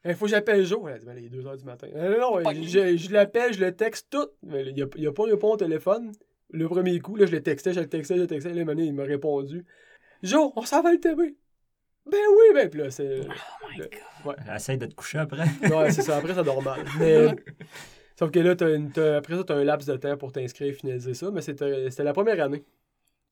il 0.05 0.15
faut 0.15 0.25
que 0.25 0.31
j'appelle 0.31 0.65
Joe. 0.65 0.81
Elle 0.87 0.93
a 0.93 0.99
dit, 0.99 1.05
ben, 1.05 1.17
il 1.17 1.25
est 1.25 1.29
2h 1.41 1.57
du 1.57 1.63
matin. 1.65 1.87
Non, 1.93 2.41
non, 2.43 2.51
je, 2.53 2.61
je- 2.63 2.97
je 2.97 3.11
l'appelle, 3.11 3.53
je 3.53 3.59
le 3.59 3.75
texte 3.75 4.07
tout. 4.09 4.27
Mais 4.43 4.63
il 4.65 4.83
a, 4.83 4.85
il 4.97 5.07
a 5.07 5.11
pas 5.11 5.23
répondu 5.23 5.53
au 5.53 5.57
téléphone. 5.57 6.11
Le 6.51 6.67
premier 6.67 6.99
coup, 6.99 7.15
là, 7.15 7.25
je 7.25 7.31
le 7.31 7.41
textais, 7.41 7.73
je 7.73 7.79
le 7.79 7.89
textais, 7.89 8.15
je 8.15 8.21
le 8.21 8.27
textais. 8.27 8.49
Là, 8.49 8.55
un 8.61 8.65
moment 8.65 8.75
donné, 8.75 8.87
il 8.87 8.93
m'a 8.93 9.03
répondu. 9.03 9.65
Joe, 10.23 10.51
on 10.55 10.61
s'en 10.63 10.81
va 10.81 10.91
le 10.91 10.99
TV. 10.99 11.35
Ben 12.09 12.17
oui, 12.31 12.53
ben, 12.53 12.69
puis 12.69 12.79
là, 12.81 12.91
c'est. 12.91 13.21
Oh 13.21 13.67
my 13.71 13.77
God. 14.23 14.35
Essaye 14.55 14.77
de 14.77 14.85
te 14.85 14.93
coucher 14.93 15.17
après. 15.19 15.43
Ouais, 15.69 15.91
c'est 15.91 16.03
ça. 16.03 16.17
Après, 16.17 16.33
ça 16.33 16.43
dort 16.43 16.61
mal. 16.61 16.81
Mais. 16.99 17.27
Sauf 18.17 18.31
que 18.31 18.39
là, 18.39 18.55
t'as 18.55 18.73
une- 18.73 18.91
t'as- 18.91 19.17
après 19.17 19.35
ça, 19.35 19.43
t'as 19.43 19.55
un 19.55 19.63
laps 19.65 19.85
de 19.89 19.97
temps 19.97 20.15
pour 20.15 20.31
t'inscrire 20.31 20.69
et 20.69 20.73
finaliser 20.73 21.13
ça. 21.13 21.31
Mais 21.31 21.41
c'était 21.41 21.89
c'était 21.89 22.03
la 22.03 22.13
première 22.13 22.41
année. 22.41 22.63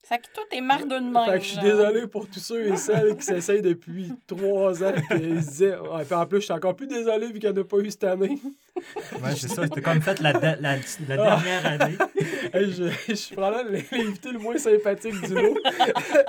Ça 0.05 0.17
que 0.17 0.27
toi, 0.33 0.43
t'es 0.49 0.59
marre 0.59 0.85
de 0.85 0.95
même. 0.95 1.25
Fait 1.25 1.39
que 1.39 1.45
je 1.45 1.49
suis 1.51 1.61
désolé 1.61 2.07
pour 2.07 2.27
tous 2.29 2.39
ceux 2.41 2.67
et 2.67 2.75
celles 2.75 3.15
qui 3.15 3.23
s'essayent 3.23 3.61
depuis 3.61 4.11
trois 4.27 4.83
ans. 4.83 4.91
Puis 5.09 5.19
ils 5.21 5.35
disaient. 5.39 5.77
Ouais, 5.77 6.03
puis 6.03 6.13
en 6.13 6.25
plus, 6.25 6.39
je 6.39 6.43
suis 6.43 6.53
encore 6.53 6.75
plus 6.75 6.87
désolé 6.87 7.27
vu 7.31 7.39
qu'il 7.39 7.49
n'y 7.49 7.57
en 7.57 7.61
a 7.61 7.63
pas 7.63 7.77
eu 7.77 7.89
cette 7.89 8.03
année. 8.03 8.37
Ouais, 8.75 9.35
c'est 9.37 9.47
ça. 9.47 9.65
T'as 9.67 9.79
comme 9.81 10.01
fait 10.01 10.19
la, 10.19 10.33
de- 10.33 10.61
la, 10.61 10.75
la 10.75 10.81
Ah. 11.09 11.15
dernière 11.41 11.65
année. 11.81 11.97
Hey, 12.53 12.71
je, 12.71 12.83
je 13.07 13.13
suis 13.15 13.35
probablement 13.35 13.79
l'invité 13.91 14.31
le 14.31 14.37
moins 14.37 14.57
sympathique 14.57 15.19
du 15.25 15.33
lot. 15.33 15.55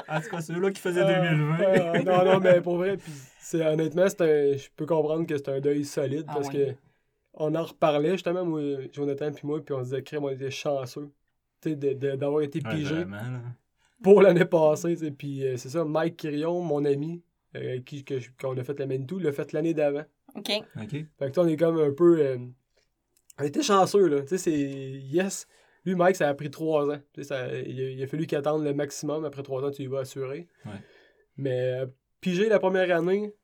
En 0.08 0.20
tout 0.20 0.28
cas, 0.30 0.40
ceux-là 0.40 0.70
qui 0.70 0.80
faisaient 0.80 1.02
Ah, 1.04 1.20
2020. 1.30 1.56
ah, 1.60 1.98
non, 2.02 2.24
non, 2.32 2.40
mais 2.40 2.60
pour 2.62 2.76
vrai, 2.76 2.96
puis 2.96 3.12
c'est 3.40 3.66
honnêtement, 3.66 4.06
c'est 4.08 4.22
un, 4.22 4.56
je 4.56 4.68
peux 4.74 4.86
comprendre 4.86 5.26
que 5.26 5.36
c'est 5.36 5.48
un 5.50 5.60
deuil 5.60 5.84
solide 5.84 6.24
Ah 6.28 6.34
parce 6.36 6.48
oui. 6.48 6.54
que 6.54 6.74
on 7.34 7.54
en 7.56 7.64
reparlait 7.64 8.12
justement, 8.12 8.44
moi, 8.46 8.60
Jonathan 8.92 9.32
puis 9.32 9.46
moi, 9.46 9.60
puis 9.62 9.74
on 9.74 9.80
se 9.80 9.90
disait, 9.90 10.02
crème, 10.02 10.24
on 10.24 10.30
était 10.30 10.50
chanceux 10.52 11.10
tu 11.60 11.70
sais, 11.70 11.76
de- 11.76 11.92
de- 11.92 12.16
d'avoir 12.16 12.40
été 12.42 12.60
Ouais, 12.64 12.74
pigé. 12.74 13.04
Pour 14.02 14.22
l'année 14.22 14.44
passée. 14.44 14.96
tu 14.96 15.04
sais. 15.06 15.10
Puis 15.10 15.44
euh, 15.46 15.56
c'est 15.56 15.68
ça, 15.70 15.84
Mike 15.84 16.16
Quirion, 16.16 16.60
mon 16.60 16.84
ami, 16.84 17.22
euh, 17.56 17.80
qui, 17.80 18.04
que, 18.04 18.14
qu'on 18.40 18.56
a 18.58 18.64
fait 18.64 18.78
la 18.78 18.86
Manitou, 18.86 19.18
l'a 19.18 19.32
fait 19.32 19.52
l'année 19.52 19.74
d'avant. 19.74 20.04
OK. 20.34 20.50
OK. 20.80 20.90
Fait 20.90 21.06
que 21.26 21.30
toi, 21.30 21.44
on 21.44 21.48
est 21.48 21.56
comme 21.56 21.78
un 21.78 21.92
peu. 21.92 22.18
euh, 22.20 22.38
on 23.38 23.44
était 23.44 23.62
chanceux, 23.62 24.06
là. 24.08 24.20
Tu 24.22 24.28
sais, 24.28 24.38
c'est. 24.38 24.52
Yes. 24.52 25.46
Lui, 25.84 25.94
Mike, 25.94 26.16
ça 26.16 26.28
a 26.28 26.34
pris 26.34 26.50
trois 26.50 26.88
ans. 26.90 26.98
Tu 27.12 27.22
sais, 27.22 27.28
ça, 27.28 27.46
il, 27.54 27.80
a, 27.80 27.90
il 27.90 28.02
a 28.02 28.06
fallu 28.06 28.26
qu'il 28.26 28.38
attende 28.38 28.64
le 28.64 28.72
maximum. 28.74 29.24
Après 29.24 29.42
trois 29.42 29.62
ans, 29.64 29.70
tu 29.70 29.82
y 29.82 29.86
vas 29.86 30.00
assurer. 30.00 30.48
Ouais. 30.64 30.72
Mais 31.36 31.60
euh, 31.82 31.86
piger 32.20 32.48
la 32.48 32.58
première 32.58 32.96
année, 32.96 33.34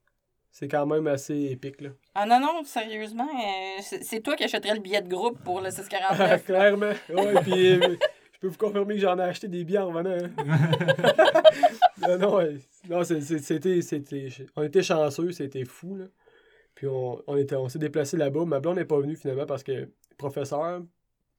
c'est 0.51 0.67
quand 0.69 0.87
même 0.87 1.07
assez 1.07 1.37
épique, 1.51 1.81
là. 1.83 1.91
Ah 2.15 2.27
non, 2.27 2.41
non, 2.41 2.65
sérieusement, 2.65 3.29
euh, 3.29 3.81
c'est 3.83 4.03
c'est 4.03 4.21
toi 4.21 4.37
qui 4.37 4.45
achèterais 4.45 4.75
le 4.75 4.81
billet 4.81 5.03
de 5.03 5.09
groupe 5.09 5.39
pour 5.45 5.61
le 5.61 5.71
649. 5.71 6.45
Clairement. 6.47 6.93
Ouais, 7.11 7.35
puis 7.43 7.75
je 7.75 7.97
peux 8.41 8.49
vous 8.49 8.59
confirmer 8.59 8.95
que 8.95 9.01
j'en 9.01 9.19
ai 9.19 9.23
acheté 9.23 9.49
des 9.49 9.65
biens 9.65 9.85
en 9.85 9.89
revenant. 9.89 10.17
hein. 10.17 10.31
non, 12.09 12.19
non, 12.19 12.37
ouais. 12.37 13.05
c'était, 13.05 13.83
c'était. 13.83 14.29
On 14.57 14.63
était 14.63 14.83
chanceux, 14.83 15.33
c'était 15.33 15.65
fou, 15.65 15.97
là. 15.97 16.07
Puis 16.75 16.87
on, 16.87 17.23
on, 17.27 17.37
était, 17.37 17.57
on 17.57 17.69
s'est 17.69 17.79
déplacé 17.79 18.17
là-bas. 18.17 18.45
Ma 18.47 18.61
blonde 18.61 18.77
n'est 18.77 18.85
pas 18.85 18.99
venue 18.99 19.17
finalement 19.17 19.47
parce 19.47 19.63
que 19.63 19.91
professeur, 20.17 20.83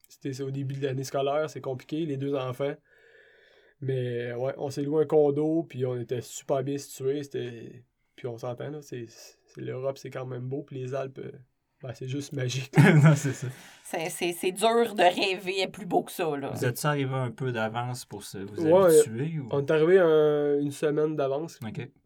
c'était 0.08 0.40
au 0.42 0.50
début 0.50 0.74
de 0.76 0.86
l'année 0.86 1.04
scolaire, 1.04 1.48
c'est 1.50 1.60
compliqué, 1.60 2.06
les 2.06 2.16
deux 2.16 2.34
enfants. 2.34 2.74
Mais 3.80 4.32
ouais, 4.34 4.54
on 4.58 4.70
s'est 4.70 4.82
loué 4.82 5.02
un 5.02 5.06
condo, 5.06 5.64
puis 5.68 5.84
on 5.86 5.96
était 5.98 6.20
super 6.20 6.62
bien 6.62 6.78
situés. 6.78 7.22
C'était... 7.24 7.84
Puis 8.14 8.28
on 8.28 8.38
s'entend, 8.38 8.70
là, 8.70 8.82
c'est, 8.82 9.06
c'est 9.08 9.60
l'Europe, 9.60 9.98
c'est 9.98 10.10
quand 10.10 10.26
même 10.26 10.42
beau, 10.42 10.62
puis 10.62 10.78
les 10.78 10.94
Alpes, 10.94 11.18
euh, 11.18 11.32
ben, 11.82 11.92
c'est 11.94 12.08
juste 12.08 12.32
magique. 12.34 12.72
non, 12.78 13.14
c'est 13.16 13.32
ça. 13.32 13.46
C'est- 13.84 14.08
C'est 14.10 14.32
c'est 14.32 14.52
dur 14.52 14.94
de 14.94 15.02
rêver 15.02 15.66
plus 15.68 15.86
beau 15.86 16.02
que 16.02 16.12
ça, 16.12 16.36
là. 16.36 16.50
Vous 16.50 16.64
êtes-tu 16.64 16.86
arrivé 16.86 17.14
un 17.14 17.30
peu 17.30 17.52
d'avance 17.52 18.04
pour 18.04 18.22
se, 18.24 18.38
vous 18.38 18.62
Ouais, 18.66 19.00
habituer? 19.00 19.38
Ou... 19.38 19.48
On 19.50 19.60
est 19.60 19.70
arrivé 19.70 19.98
un- 19.98 20.58
une 20.60 20.70
semaine 20.72 21.16
d'avance, 21.16 21.58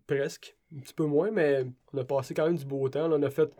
presque. 0.07 0.57
Un 0.77 0.81
petit 0.81 0.95
peu 0.95 1.05
moins, 1.07 1.31
mais 1.31 1.65
on 1.93 1.99
a 1.99 2.05
passé 2.05 2.35
quand 2.35 2.47
même 2.47 2.57
du 2.57 2.65
beau 2.65 2.89
temps. 2.89 3.07
là. 3.09 3.17
on 3.19 3.23
a 3.23 3.31
fait. 3.31 3.51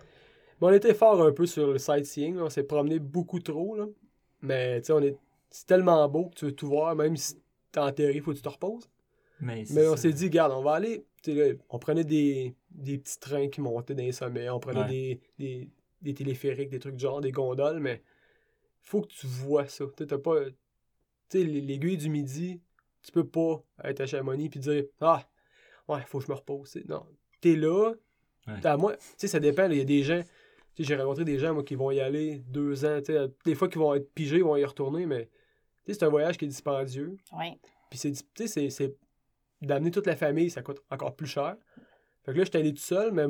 bon, 0.61 0.69
on 0.69 0.73
était 0.73 0.95
fort 0.95 1.23
un 1.23 1.33
peu 1.33 1.47
sur 1.47 1.69
le 1.73 1.79
sightseeing. 1.79 2.35
là. 2.37 2.45
On 2.45 2.51
s'est 2.51 2.65
promené 2.65 2.99
beaucoup 2.99 3.39
trop. 3.41 3.77
Là. 3.77 3.87
Mais 4.43 4.81
tu 4.81 4.87
sais, 4.87 4.93
on 4.93 5.01
est. 5.03 5.17
C'est 5.51 5.67
tellement 5.67 6.07
beau 6.09 6.27
que 6.27 6.35
tu 6.35 6.45
veux 6.47 6.53
tout 6.53 6.67
voir, 6.67 6.95
même 6.97 7.17
si 7.17 7.35
t'es 7.73 7.79
enterré, 7.81 8.15
il 8.17 8.23
faut 8.23 8.33
que 8.33 8.37
tu 8.37 8.43
te 8.43 8.49
reposes. 8.49 8.89
Mais, 9.41 9.65
Mais 9.71 9.87
on 9.87 9.93
ça. 9.97 10.03
s'est 10.03 10.13
dit, 10.13 10.25
regarde, 10.27 10.53
on 10.53 10.63
va 10.63 10.73
aller. 10.73 11.05
là, 11.27 11.53
on 11.71 11.79
prenait 11.79 12.05
des, 12.05 12.55
des 12.71 12.99
petits 12.99 13.19
trains 13.21 13.49
qui 13.49 13.61
montaient 13.61 13.95
dans 13.95 14.03
les 14.03 14.13
sommets, 14.13 14.49
on 14.51 14.59
prenait 14.59 14.81
Ouais. 14.81 14.89
des, 14.89 15.21
des, 15.39 15.69
des 16.03 16.15
téléphériques, 16.15 16.71
des 16.71 16.79
trucs 16.79 16.97
du 16.97 17.03
genre, 17.03 17.21
des 17.21 17.33
gondoles, 17.33 17.81
mais 17.81 18.03
faut 18.83 19.03
que 19.03 19.09
tu 19.09 19.27
vois 19.27 19.67
ça. 19.67 19.85
Tu 19.85 19.93
sais, 19.99 20.07
t'as 20.07 20.19
pas. 20.19 20.45
Tu 21.29 21.41
sais, 21.41 21.45
l'aiguille 21.45 21.97
du 21.97 22.09
midi, 22.09 22.61
tu 23.03 23.13
peux 23.13 23.27
pas 23.27 23.63
être 23.85 24.01
à 24.01 24.07
Chamonix 24.07 24.49
puis 24.49 24.61
dire 24.61 24.85
Ah, 25.01 25.29
ouais, 25.89 26.01
faut 26.07 26.19
que 26.19 26.27
je 26.27 26.31
me 26.31 26.37
repose. 26.37 26.79
Non. 26.89 27.07
T'es 27.41 27.57
là, 27.57 27.95
À 28.47 28.77
moi, 28.77 28.97
tu 28.97 29.03
sais, 29.17 29.29
ça 29.29 29.41
dépend. 29.41 29.69
Il 29.71 29.79
y 29.79 29.81
a 29.81 29.85
des 29.85 30.03
gens. 30.03 30.23
J'ai 30.79 30.95
rencontré 30.95 31.25
des 31.25 31.39
gens, 31.39 31.55
moi, 31.55 31.65
qui 31.65 31.75
vont 31.75 31.91
y 31.91 32.01
aller 32.01 32.39
deux 32.49 32.85
ans. 32.85 33.01
Des 33.45 33.55
fois, 33.55 33.69
qui 33.69 33.79
vont 33.79 33.95
être 33.95 34.13
pigés, 34.13 34.37
ils 34.37 34.45
vont 34.45 34.57
y 34.57 34.65
retourner, 34.65 35.07
mais 35.07 35.29
c'est 35.87 36.03
un 36.03 36.09
voyage 36.09 36.37
qui 36.37 36.45
est 36.45 36.49
dispendieux. 36.49 37.17
Oui. 37.33 37.59
Puis 37.91 37.99
c'est, 37.99 38.69
c'est, 38.71 38.97
d'amener 39.63 39.91
toute 39.91 40.07
la 40.07 40.17
famille, 40.17 40.51
ça 40.51 40.63
coûte 40.63 40.83
encore 40.91 41.17
plus 41.17 41.27
cher. 41.27 41.57
Fait 42.25 42.33
que 42.33 42.39
là, 42.39 42.45
j'étais 42.45 42.59
allé 42.59 42.75
tout 42.75 42.83
seul, 42.83 43.13
mais 43.13 43.25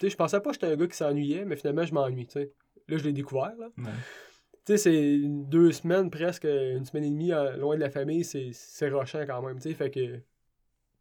je 0.00 0.16
pensais 0.16 0.40
pas 0.40 0.50
que 0.50 0.54
j'étais 0.54 0.72
un 0.72 0.76
gars 0.76 0.86
qui 0.86 0.96
s'ennuyait, 0.96 1.44
mais 1.44 1.56
finalement, 1.56 1.84
je 1.84 1.94
m'ennuie. 1.94 2.28
Là, 2.34 2.98
je 2.98 3.04
l'ai 3.04 3.12
découvert. 3.12 3.54
Là. 3.58 3.68
Tu 3.76 4.72
sais, 4.72 4.78
c'est 4.78 5.18
deux 5.22 5.72
semaines, 5.72 6.10
presque 6.10 6.44
une 6.44 6.84
semaine 6.84 7.04
et 7.04 7.10
demie 7.10 7.30
loin 7.58 7.76
de 7.76 7.80
la 7.80 7.90
famille, 7.90 8.24
c'est, 8.24 8.50
c'est 8.52 8.88
rochant 8.88 9.24
quand 9.26 9.42
même. 9.42 9.56
Tu 9.60 9.68
sais, 9.68 9.74
fait 9.74 9.90
que 9.90 10.20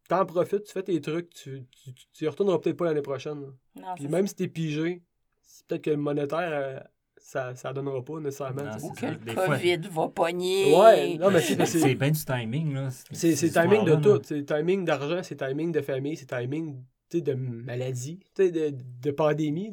t'en 0.07 0.25
profites, 0.25 0.63
tu 0.63 0.71
fais 0.71 0.83
tes 0.83 1.01
trucs, 1.01 1.31
tu, 1.31 1.65
tu, 1.83 1.93
tu 2.13 2.25
y 2.25 2.27
retourneras 2.27 2.59
peut-être 2.59 2.77
pas 2.77 2.85
l'année 2.85 3.01
prochaine. 3.01 3.53
Puis 3.95 4.07
même 4.07 4.27
si 4.27 4.35
t'es 4.35 4.47
pigé, 4.47 5.01
c'est 5.41 5.65
peut-être 5.65 5.83
que 5.83 5.89
le 5.89 5.97
monétaire, 5.97 6.49
euh, 6.51 6.79
ça, 7.17 7.55
ça 7.55 7.73
donnera 7.73 8.03
pas 8.03 8.19
nécessairement. 8.19 8.69
Ou 8.83 8.91
que 8.91 9.05
le 9.05 9.33
COVID 9.33 9.89
va 9.89 10.09
pogner. 10.09 10.75
Ouais, 10.75 11.17
non, 11.17 11.31
mais 11.31 11.41
c'est. 11.41 11.65
C'est 11.65 11.95
bien 11.95 12.11
du 12.11 12.23
timing, 12.23 12.73
là. 12.73 12.89
C'est 13.11 13.33
timing 13.33 13.83
de 13.85 13.95
tout. 13.95 14.21
C'est 14.23 14.45
timing 14.45 14.85
d'argent, 14.85 15.21
c'est 15.23 15.35
timing 15.37 15.71
de 15.71 15.81
famille, 15.81 16.17
c'est 16.17 16.27
timing 16.27 16.83
de 17.13 17.33
maladie, 17.33 18.19
de, 18.37 18.73
de 19.01 19.11
pandémie. 19.11 19.71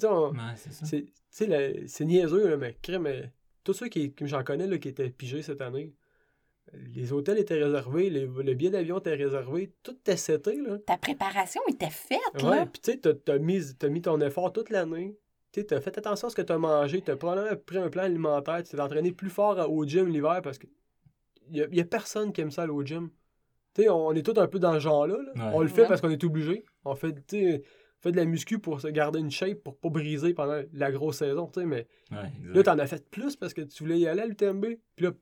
C'est 1.31 2.05
niaiseux, 2.05 2.49
là, 2.49 2.57
mais 2.57 2.77
crème, 2.83 3.09
tous 3.65 3.73
ceux 3.73 3.89
qui, 3.89 4.15
j'en 4.23 4.45
connais 4.45 4.67
là, 4.67 4.79
qui 4.79 4.89
étaient 4.89 5.11
pigés 5.11 5.43
cette 5.43 5.61
année, 5.61 5.95
les 6.73 7.13
hôtels 7.13 7.39
étaient 7.39 7.63
réservés, 7.63 8.09
le 8.11 8.55
billet 8.55 8.71
d'avion 8.71 8.99
était 8.99 9.15
réservé, 9.15 9.73
tout 9.83 9.93
était 9.93 10.17
seté. 10.17 10.57
Là. 10.57 10.79
Ta 10.79 10.97
préparation 10.97 11.61
était 11.69 11.91
faite. 11.91 12.21
Ouais, 12.43 12.67
puis 12.67 12.81
tu 12.83 12.93
sais, 12.93 12.99
t'as 12.99 13.39
mis, 13.39 13.61
as 13.83 13.89
mis 13.89 14.03
ton 14.03 14.21
effort 14.21 14.53
toute 14.53 14.71
l'année. 14.71 15.17
Tu 15.53 15.67
as 15.71 15.81
fait 15.83 15.99
attention 15.99 16.29
à 16.29 16.31
ce 16.31 16.37
que 16.37 16.43
tu 16.43 16.53
as 16.53 16.59
mangé, 16.59 17.03
tu 17.03 17.11
as 17.11 17.17
probablement 17.17 17.55
pris 17.67 17.77
un 17.77 17.91
plan 17.91 18.05
alimentaire, 18.05 18.63
tu 18.63 18.71
t'es 18.71 18.81
entraîné 18.81 19.13
plus 19.13 19.29
fort 19.29 19.71
au 19.71 19.85
gym 19.85 20.09
l'hiver 20.09 20.41
parce 20.43 20.57
que 20.57 20.67
il 21.51 21.69
n'y 21.71 21.81
a, 21.81 21.85
personne 21.85 22.33
qui 22.33 22.41
aime 22.41 22.51
ça 22.51 22.67
au 22.67 22.83
gym. 22.83 23.11
Tu 23.75 23.83
sais, 23.83 23.89
on 23.91 24.13
est 24.13 24.23
tous 24.23 24.41
un 24.41 24.47
peu 24.47 24.59
dans 24.59 24.75
ce 24.75 24.79
genre-là. 24.79 25.19
On 25.53 25.61
le 25.61 25.69
fait 25.69 25.87
parce 25.87 26.01
qu'on 26.01 26.11
est 26.11 26.25
obligé. 26.25 26.65
On 26.85 26.95
fait, 26.95 27.15
fait 27.31 28.13
de 28.13 28.17
la 28.17 28.25
muscu 28.25 28.59
pour 28.59 28.81
se 28.81 28.89
garder 28.89 29.21
une 29.21 29.31
shape, 29.31 29.59
pour 29.63 29.79
pas 29.79 29.89
briser 29.89 30.35
pendant 30.35 30.61
la 30.73 30.93
grosse 30.93 31.19
saison, 31.19 31.47
tu 31.47 31.61
sais, 31.61 31.67
mais 31.67 31.87
ouais, 32.11 32.31
là, 32.43 32.63
t'en 32.63 32.79
as 32.79 32.87
fait 32.87 33.09
plus 33.11 33.37
parce 33.37 33.55
que 33.55 33.61
tu 33.61 33.83
voulais 33.83 33.99
y 33.99 34.07
aller 34.09 34.23
à 34.23 34.27
l'UTMB, 34.27 34.67
puis 34.97 35.07
là, 35.07 35.13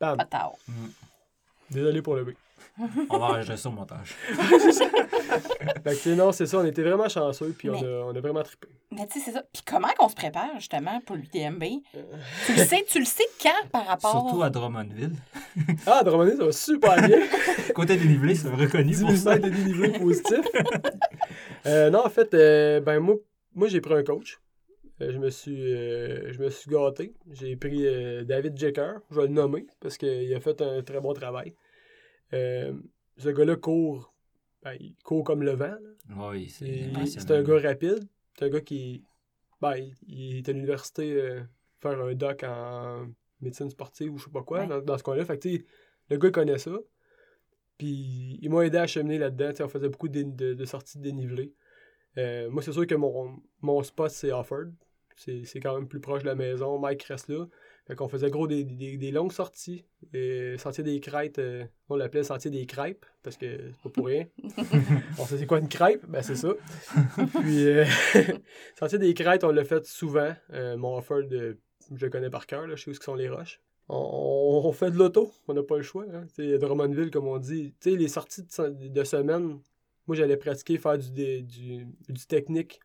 bam. 0.00 0.18
Mm. 0.68 0.72
Désolé 1.70 2.02
pour 2.02 2.16
le 2.16 2.24
B. 2.24 2.30
On 3.08 3.18
va 3.18 3.26
enregistrer 3.26 3.56
ça 3.56 3.68
au 3.68 3.72
montage. 3.72 4.14
fait 5.84 6.02
que, 6.02 6.14
non, 6.14 6.32
c'est 6.32 6.46
ça, 6.46 6.58
on 6.58 6.64
était 6.64 6.82
vraiment 6.82 7.08
chanceux, 7.08 7.54
puis 7.56 7.70
on, 7.70 7.74
a, 7.74 8.04
on 8.06 8.14
a 8.14 8.20
vraiment 8.20 8.42
trippé. 8.42 8.68
Mais 8.92 9.06
tu 9.06 9.20
sais, 9.20 9.26
c'est 9.26 9.32
ça. 9.32 9.44
Puis 9.52 9.62
comment 9.64 9.88
qu'on 9.96 10.08
se 10.08 10.16
prépare, 10.16 10.50
justement, 10.56 11.00
pour 11.06 11.14
l'UTMB? 11.14 11.62
Tu 12.46 12.54
le 12.56 12.64
sais, 12.64 12.84
tu 12.88 12.98
le 12.98 13.04
sais 13.04 13.24
quand 13.40 13.68
par 13.70 13.86
rapport... 13.86 14.10
Surtout 14.10 14.42
à 14.42 14.50
Drummondville. 14.50 15.14
ah, 15.86 15.98
à 15.98 16.04
Drummondville, 16.04 16.38
ça 16.38 16.44
va 16.44 16.52
super 16.52 17.06
bien. 17.06 17.20
Côté 17.74 17.96
dénivelé, 17.96 18.34
c'est 18.34 18.48
reconnu 18.48 18.96
pour 18.96 19.12
ça. 19.12 19.38
de 19.38 19.48
dénivelé 19.48 19.96
positif. 19.98 20.40
euh, 21.66 21.90
non, 21.90 22.04
en 22.04 22.10
fait, 22.10 22.34
euh, 22.34 22.80
ben 22.80 22.98
moi, 22.98 23.14
moi 23.54 23.68
j'ai 23.68 23.80
pris 23.80 23.94
un 23.94 24.02
coach. 24.02 24.40
Euh, 25.00 25.12
je 25.12 25.18
me 25.18 25.30
suis 25.30 25.56
je 25.56 26.42
me 26.42 26.50
suis 26.50 26.68
gâté. 26.68 27.14
J'ai 27.30 27.54
pris 27.54 27.86
David 28.24 28.58
Jecker, 28.58 28.94
je 29.10 29.20
vais 29.20 29.28
le 29.28 29.32
nommer, 29.32 29.66
parce 29.80 29.96
qu'il 29.96 30.34
a 30.34 30.40
fait 30.40 30.60
un 30.62 30.82
très 30.82 31.00
bon 31.00 31.12
travail. 31.12 31.54
Ce 32.32 33.28
gars-là 33.28 33.56
court 33.56 34.10
ben, 34.62 34.76
il 34.78 34.94
court 35.02 35.24
comme 35.24 35.42
le 35.42 35.52
vent. 35.52 35.76
Oui, 36.16 36.48
c'est 36.48 36.90
C'est 37.06 37.30
un 37.30 37.42
gars 37.42 37.60
rapide. 37.60 38.06
C'est 38.38 38.44
un 38.46 38.48
gars 38.48 38.60
qui 38.60 39.04
ben, 39.60 39.74
il 40.06 40.38
est 40.38 40.48
à 40.48 40.52
l'université 40.52 41.12
euh, 41.12 41.40
faire 41.80 42.00
un 42.00 42.14
doc 42.14 42.42
en 42.44 43.06
médecine 43.40 43.70
sportive 43.70 44.12
ou 44.12 44.18
je 44.18 44.24
sais 44.24 44.30
pas 44.30 44.42
quoi, 44.42 44.66
dans, 44.66 44.98
ce 44.98 45.02
coin-là. 45.02 45.24
Fait 45.24 45.38
que, 45.38 45.48
le 46.08 46.16
gars, 46.16 46.28
il 46.28 46.32
connaît 46.32 46.58
ça. 46.58 46.76
Puis 47.78 48.38
il 48.40 48.50
m'a 48.50 48.64
aidé 48.64 48.78
à 48.78 48.86
cheminer 48.86 49.18
là-dedans. 49.18 49.64
On 49.64 49.68
faisait 49.68 49.88
beaucoup 49.88 50.08
de, 50.08 50.22
de, 50.22 50.64
sorties 50.64 50.98
dénivelées. 50.98 51.54
Euh, 52.18 52.50
moi, 52.50 52.62
c'est 52.62 52.72
sûr 52.72 52.86
que 52.86 52.94
mon, 52.94 53.40
mon 53.60 53.82
spot, 53.82 54.10
c'est 54.10 54.32
Offord. 54.32 54.66
C'est 55.16 55.60
quand 55.60 55.74
même 55.74 55.88
plus 55.88 56.00
proche 56.00 56.22
de 56.22 56.28
la 56.28 56.34
maison. 56.34 56.78
Mike 56.78 57.02
reste 57.04 57.28
là. 57.28 57.46
Fait 57.86 57.96
qu'on 57.96 58.08
faisait 58.08 58.30
gros 58.30 58.46
des, 58.46 58.64
des, 58.64 59.10
longues 59.10 59.32
sorties. 59.32 59.84
Et 60.12 60.56
sentier 60.58 60.84
des 60.84 61.00
crêtes, 61.00 61.38
euh, 61.38 61.64
on 61.88 61.96
l'appelait 61.96 62.22
sentier 62.22 62.50
des 62.50 62.66
crêpes, 62.66 63.04
parce 63.22 63.36
que 63.36 63.46
c'est 63.46 63.82
pas 63.82 63.90
pour 63.90 64.06
rien. 64.06 64.26
on 65.18 65.24
sait 65.26 65.38
c'est 65.38 65.46
quoi 65.46 65.58
une 65.58 65.68
crêpe? 65.68 66.04
Ben 66.06 66.22
c'est 66.22 66.36
ça. 66.36 66.54
Puis 67.40 67.66
euh, 67.66 67.84
sentier 68.78 68.98
des 68.98 69.12
crêtes, 69.14 69.44
on 69.44 69.50
l'a 69.50 69.64
fait 69.64 69.84
souvent. 69.86 70.32
Euh, 70.52 70.76
mon 70.76 70.96
offer 70.96 71.24
de 71.28 71.58
je 71.94 72.04
le 72.04 72.10
connais 72.10 72.30
par 72.30 72.46
cœur, 72.46 72.68
je 72.68 72.76
sais 72.76 72.90
où 72.90 72.94
sont 72.94 73.14
les 73.14 73.28
roches. 73.28 73.60
On, 73.88 74.70
fait 74.72 74.92
de 74.92 74.96
l'auto, 74.96 75.32
on 75.48 75.54
n'a 75.54 75.64
pas 75.64 75.76
le 75.76 75.82
choix. 75.82 76.04
Hein. 76.14 76.24
Drummondville, 76.38 77.10
comme 77.10 77.26
on 77.26 77.38
dit. 77.38 77.74
sais 77.80 77.96
les 77.96 78.06
sorties 78.06 78.42
de, 78.42 79.04
semaine, 79.04 79.58
moi 80.06 80.14
j'allais 80.14 80.36
pratiquer, 80.36 80.78
faire 80.78 80.96
du, 80.96 81.42
du, 81.42 81.88
du 82.08 82.26
technique 82.28 82.78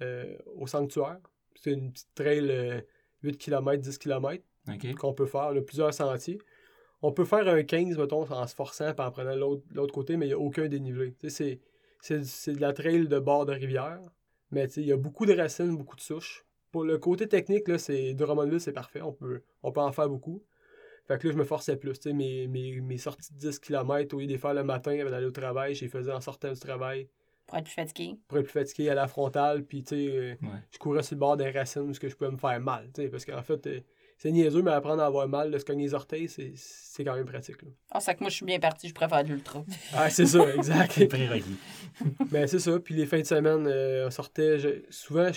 au 0.00 0.66
sanctuaire. 0.66 1.18
C'est 1.54 1.72
une 1.72 1.92
petite 1.92 2.14
trail 2.14 2.82
8 3.22 3.36
km, 3.38 3.80
10 3.80 3.98
km 3.98 4.42
qu'on 4.98 5.12
peut 5.12 5.26
faire. 5.26 5.50
On 5.52 5.56
a 5.56 5.60
plusieurs 5.60 5.94
sentiers. 5.94 6.38
On 7.02 7.12
peut 7.12 7.24
faire 7.24 7.46
un 7.48 7.62
15, 7.62 7.96
mettons, 7.96 8.30
en 8.30 8.46
se 8.46 8.54
forçant 8.54 8.88
et 8.88 9.00
en 9.00 9.10
prenant 9.10 9.36
l'autre 9.72 9.94
côté, 9.94 10.16
mais 10.16 10.26
il 10.26 10.30
n'y 10.30 10.34
a 10.34 10.38
aucun 10.38 10.68
dénivelé. 10.68 11.14
C'est, 11.28 11.60
de 12.10 12.60
la 12.60 12.72
trail 12.72 13.08
de 13.08 13.18
bord 13.18 13.46
de 13.46 13.52
rivière, 13.52 14.00
mais 14.50 14.66
il 14.76 14.86
y 14.86 14.92
a 14.92 14.96
beaucoup 14.96 15.26
de 15.26 15.34
racines, 15.34 15.76
beaucoup 15.76 15.96
de 15.96 16.00
souches. 16.00 16.44
Pour 16.72 16.84
le 16.84 16.98
côté 16.98 17.28
technique, 17.28 17.78
c'est, 17.78 18.14
de 18.14 18.58
c'est 18.58 18.72
parfait. 18.72 19.00
On 19.00 19.12
peut, 19.12 19.42
on 19.62 19.72
peut 19.72 19.80
en 19.80 19.92
faire 19.92 20.08
beaucoup. 20.08 20.42
Fait 21.06 21.18
que 21.18 21.26
là, 21.26 21.32
je 21.32 21.38
me 21.38 21.44
forçais 21.44 21.76
plus. 21.76 22.04
Mes, 22.06 22.46
mes, 22.46 22.80
mes 22.80 22.98
sorties 22.98 23.32
de 23.32 23.38
10 23.38 23.58
km, 23.60 24.14
au 24.14 24.20
lieu 24.20 24.26
de 24.26 24.32
les 24.32 24.38
faire 24.38 24.52
le 24.52 24.62
matin 24.62 24.98
avant 25.00 25.10
d'aller 25.10 25.26
au 25.26 25.30
travail, 25.30 25.74
je 25.74 25.82
les 25.82 25.88
faisais 25.88 26.12
en 26.12 26.20
sortant 26.20 26.52
du 26.52 26.60
travail. 26.60 27.08
Pour 27.48 27.56
être 27.56 27.64
plus 27.64 27.72
fatigué. 27.72 28.18
Pour 28.28 28.38
être 28.38 28.44
plus 28.44 28.52
fatigué 28.52 28.90
à 28.90 28.94
la 28.94 29.08
frontale, 29.08 29.64
puis 29.64 29.82
tu 29.82 29.96
sais, 29.96 30.16
euh, 30.16 30.34
je 30.70 30.78
courais 30.78 31.02
sur 31.02 31.14
le 31.14 31.20
bord 31.20 31.36
des 31.38 31.50
racines 31.50 31.86
parce 31.86 31.98
que 31.98 32.10
je 32.10 32.14
pouvais 32.14 32.30
me 32.30 32.36
faire 32.36 32.60
mal, 32.60 32.90
tu 32.94 33.02
sais, 33.02 33.08
parce 33.08 33.24
qu'en 33.24 33.42
fait, 33.42 33.66
euh, 33.66 33.80
c'est 34.18 34.30
niaiseux, 34.30 34.60
mais 34.60 34.70
apprendre 34.70 35.02
à 35.02 35.06
avoir 35.06 35.26
mal, 35.28 35.50
de 35.50 35.58
se 35.58 35.64
cogner 35.64 35.84
les 35.84 35.94
orteils, 35.94 36.28
c'est 36.28 37.04
quand 37.04 37.14
même 37.14 37.24
pratique. 37.24 37.62
Là. 37.62 37.68
Ah, 37.90 38.00
c'est 38.00 38.14
que 38.14 38.20
moi, 38.20 38.28
je 38.28 38.34
suis 38.34 38.44
bien 38.44 38.60
parti, 38.60 38.86
je 38.86 38.94
préfère 38.94 39.22
l'ultra. 39.22 39.64
ah, 39.94 40.10
c'est 40.10 40.26
ça, 40.26 40.54
exact. 40.54 40.92
c'est 40.92 41.06
prérequis. 41.06 41.56
ben, 42.30 42.46
c'est 42.46 42.58
ça, 42.58 42.78
puis 42.78 42.94
les 42.94 43.06
fins 43.06 43.20
de 43.20 43.26
semaine, 43.26 43.66
euh, 43.66 44.08
on 44.08 44.10
sortait, 44.10 44.58
souvent, 44.90 45.30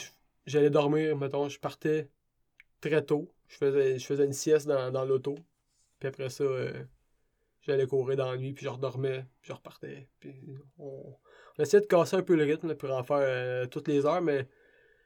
j'allais 0.46 0.70
dormir, 0.70 1.16
mettons, 1.16 1.48
je 1.48 1.60
partais 1.60 2.10
très 2.82 3.06
tôt, 3.06 3.34
je 3.48 3.56
faisais, 3.56 4.00
je 4.00 4.06
faisais 4.06 4.26
une 4.26 4.34
sieste 4.34 4.68
dans, 4.68 4.92
dans 4.92 5.06
l'auto, 5.06 5.36
puis 6.00 6.10
après 6.10 6.30
ça, 6.30 6.44
j'allais 7.62 7.88
courir 7.88 8.18
dans 8.18 8.32
la 8.32 8.38
nuit, 8.38 8.52
puis 8.52 8.66
je 8.66 8.70
redormais, 8.70 9.26
puis 9.42 9.50
je 9.50 9.54
repartais, 9.54 10.10
puis 10.20 10.34
on 10.78 11.16
on 11.58 11.64
essayé 11.64 11.82
de 11.82 11.88
casser 11.88 12.16
un 12.16 12.22
peu 12.22 12.36
le 12.36 12.44
rythme 12.44 12.76
pour 12.76 12.92
en 12.92 13.04
faire 13.04 13.18
euh, 13.20 13.66
toutes 13.66 13.88
les 13.88 14.06
heures, 14.06 14.22
mais 14.22 14.48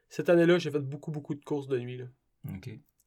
cette 0.09 0.29
année-là, 0.29 0.57
j'ai 0.57 0.71
fait 0.71 0.79
beaucoup, 0.79 1.11
beaucoup 1.11 1.35
de 1.35 1.43
courses 1.43 1.67
de 1.67 1.79
nuit. 1.79 1.97
Là. 1.97 2.05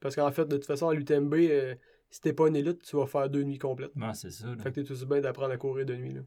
Parce 0.01 0.15
qu'en 0.15 0.31
fait, 0.31 0.45
de 0.45 0.57
toute 0.57 0.67
façon, 0.67 0.89
à 0.89 0.95
l'UTMB, 0.95 1.35
euh, 1.35 1.75
si 2.11 2.21
t'es 2.21 2.33
pas 2.33 2.49
une 2.49 2.57
élite, 2.57 2.83
tu 2.83 2.97
vas 2.97 3.07
faire 3.07 3.29
deux 3.29 3.43
nuits 3.43 3.59
complètes. 3.59 3.93
Ah, 4.01 4.15
c'est 4.15 4.31
ça. 4.31 4.47
Fait 4.57 4.71
que 4.71 4.81
t'es 4.81 4.85
tout 4.85 5.07
bien 5.07 5.21
d'apprendre 5.21 5.53
à 5.53 5.57
courir 5.57 5.87
de 5.87 5.95
nuit. 5.95 6.15
Là. 6.15 6.21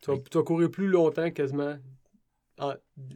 Tu, 0.00 0.10
vas, 0.10 0.42
courir 0.42 0.70
plus 0.70 0.88
longtemps 0.88 1.30
quasiment 1.30 1.76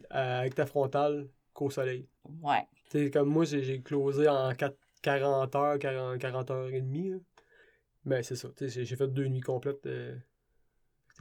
avec 0.09 0.55
ta 0.55 0.65
frontale 0.65 1.27
qu'au 1.53 1.69
soleil. 1.69 2.07
Ouais. 2.41 3.09
comme 3.11 3.29
moi, 3.29 3.45
j'ai 3.45 3.81
closé 3.81 4.27
en 4.27 4.53
40 5.01 5.55
heures, 5.55 5.79
40, 5.79 6.19
40 6.19 6.51
heures 6.51 6.69
et 6.69 6.81
demie. 6.81 7.13
Mais 8.05 8.23
c'est 8.23 8.35
ça. 8.35 8.49
J'ai 8.59 8.95
fait 8.95 9.07
deux 9.07 9.27
nuits 9.27 9.41
complètes. 9.41 9.85
Euh, 9.85 10.15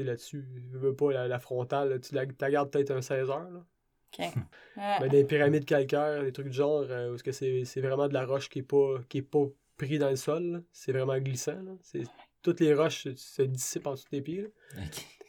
là-dessus. 0.04 0.44
Je 0.72 0.78
veux 0.78 0.94
pas 0.94 1.26
la, 1.26 1.38
frontale, 1.38 2.00
tu 2.00 2.14
la, 2.14 2.26
gardes 2.26 2.70
peut-être 2.70 2.90
un 2.90 3.02
16 3.02 3.30
heures. 3.30 3.50
Là. 3.50 3.64
OK. 4.18 4.26
Mais 5.00 5.08
des 5.08 5.24
pyramides 5.24 5.64
calcaires, 5.64 6.22
des 6.22 6.32
trucs 6.32 6.48
du 6.48 6.56
genre, 6.56 6.84
euh, 6.88 7.14
où 7.14 7.32
c'est, 7.32 7.64
c'est 7.64 7.80
vraiment 7.80 8.08
de 8.08 8.14
la 8.14 8.24
roche 8.24 8.48
qui 8.48 8.60
est 8.60 8.62
pas, 8.62 8.98
qui 9.08 9.18
est 9.18 9.22
pas 9.22 9.46
pris 9.76 9.98
dans 9.98 10.10
le 10.10 10.16
sol. 10.16 10.64
C'est 10.72 10.92
vraiment 10.92 11.18
glissant. 11.18 11.62
Là. 11.62 11.72
C'est, 11.82 12.04
toutes 12.42 12.60
les 12.60 12.74
roches 12.74 13.08
se 13.14 13.42
dissipent 13.42 13.88
en 13.88 13.92
dessous 13.92 14.08
tes 14.08 14.20
pieds. 14.20 14.52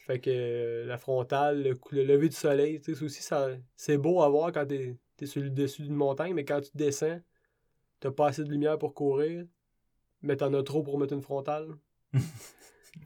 Fait 0.08 0.20
que 0.20 0.30
euh, 0.30 0.86
la 0.86 0.98
frontale, 0.98 1.64
le, 1.64 2.04
lever 2.04 2.30
du 2.30 2.36
soleil, 2.36 2.80
c'est 2.82 3.02
aussi 3.02 3.22
ça, 3.22 3.50
c'est 3.76 3.98
beau 3.98 4.22
à 4.22 4.30
voir 4.30 4.54
quand 4.54 4.66
t'es, 4.66 4.96
es 5.20 5.26
sur 5.26 5.42
le 5.42 5.50
dessus 5.50 5.82
d'une 5.82 5.96
montagne, 5.96 6.34
mais 6.34 6.46
quand 6.46 6.62
tu 6.62 6.70
descends, 6.76 7.20
t'as 8.00 8.12
pas 8.12 8.28
assez 8.28 8.44
de 8.44 8.50
lumière 8.50 8.78
pour 8.78 8.94
courir, 8.94 9.46
mais 10.22 10.38
t'en 10.38 10.54
as 10.54 10.64
trop 10.64 10.82
pour 10.82 10.98
mettre 10.98 11.14
une 11.14 11.22
frontale. 11.22 11.76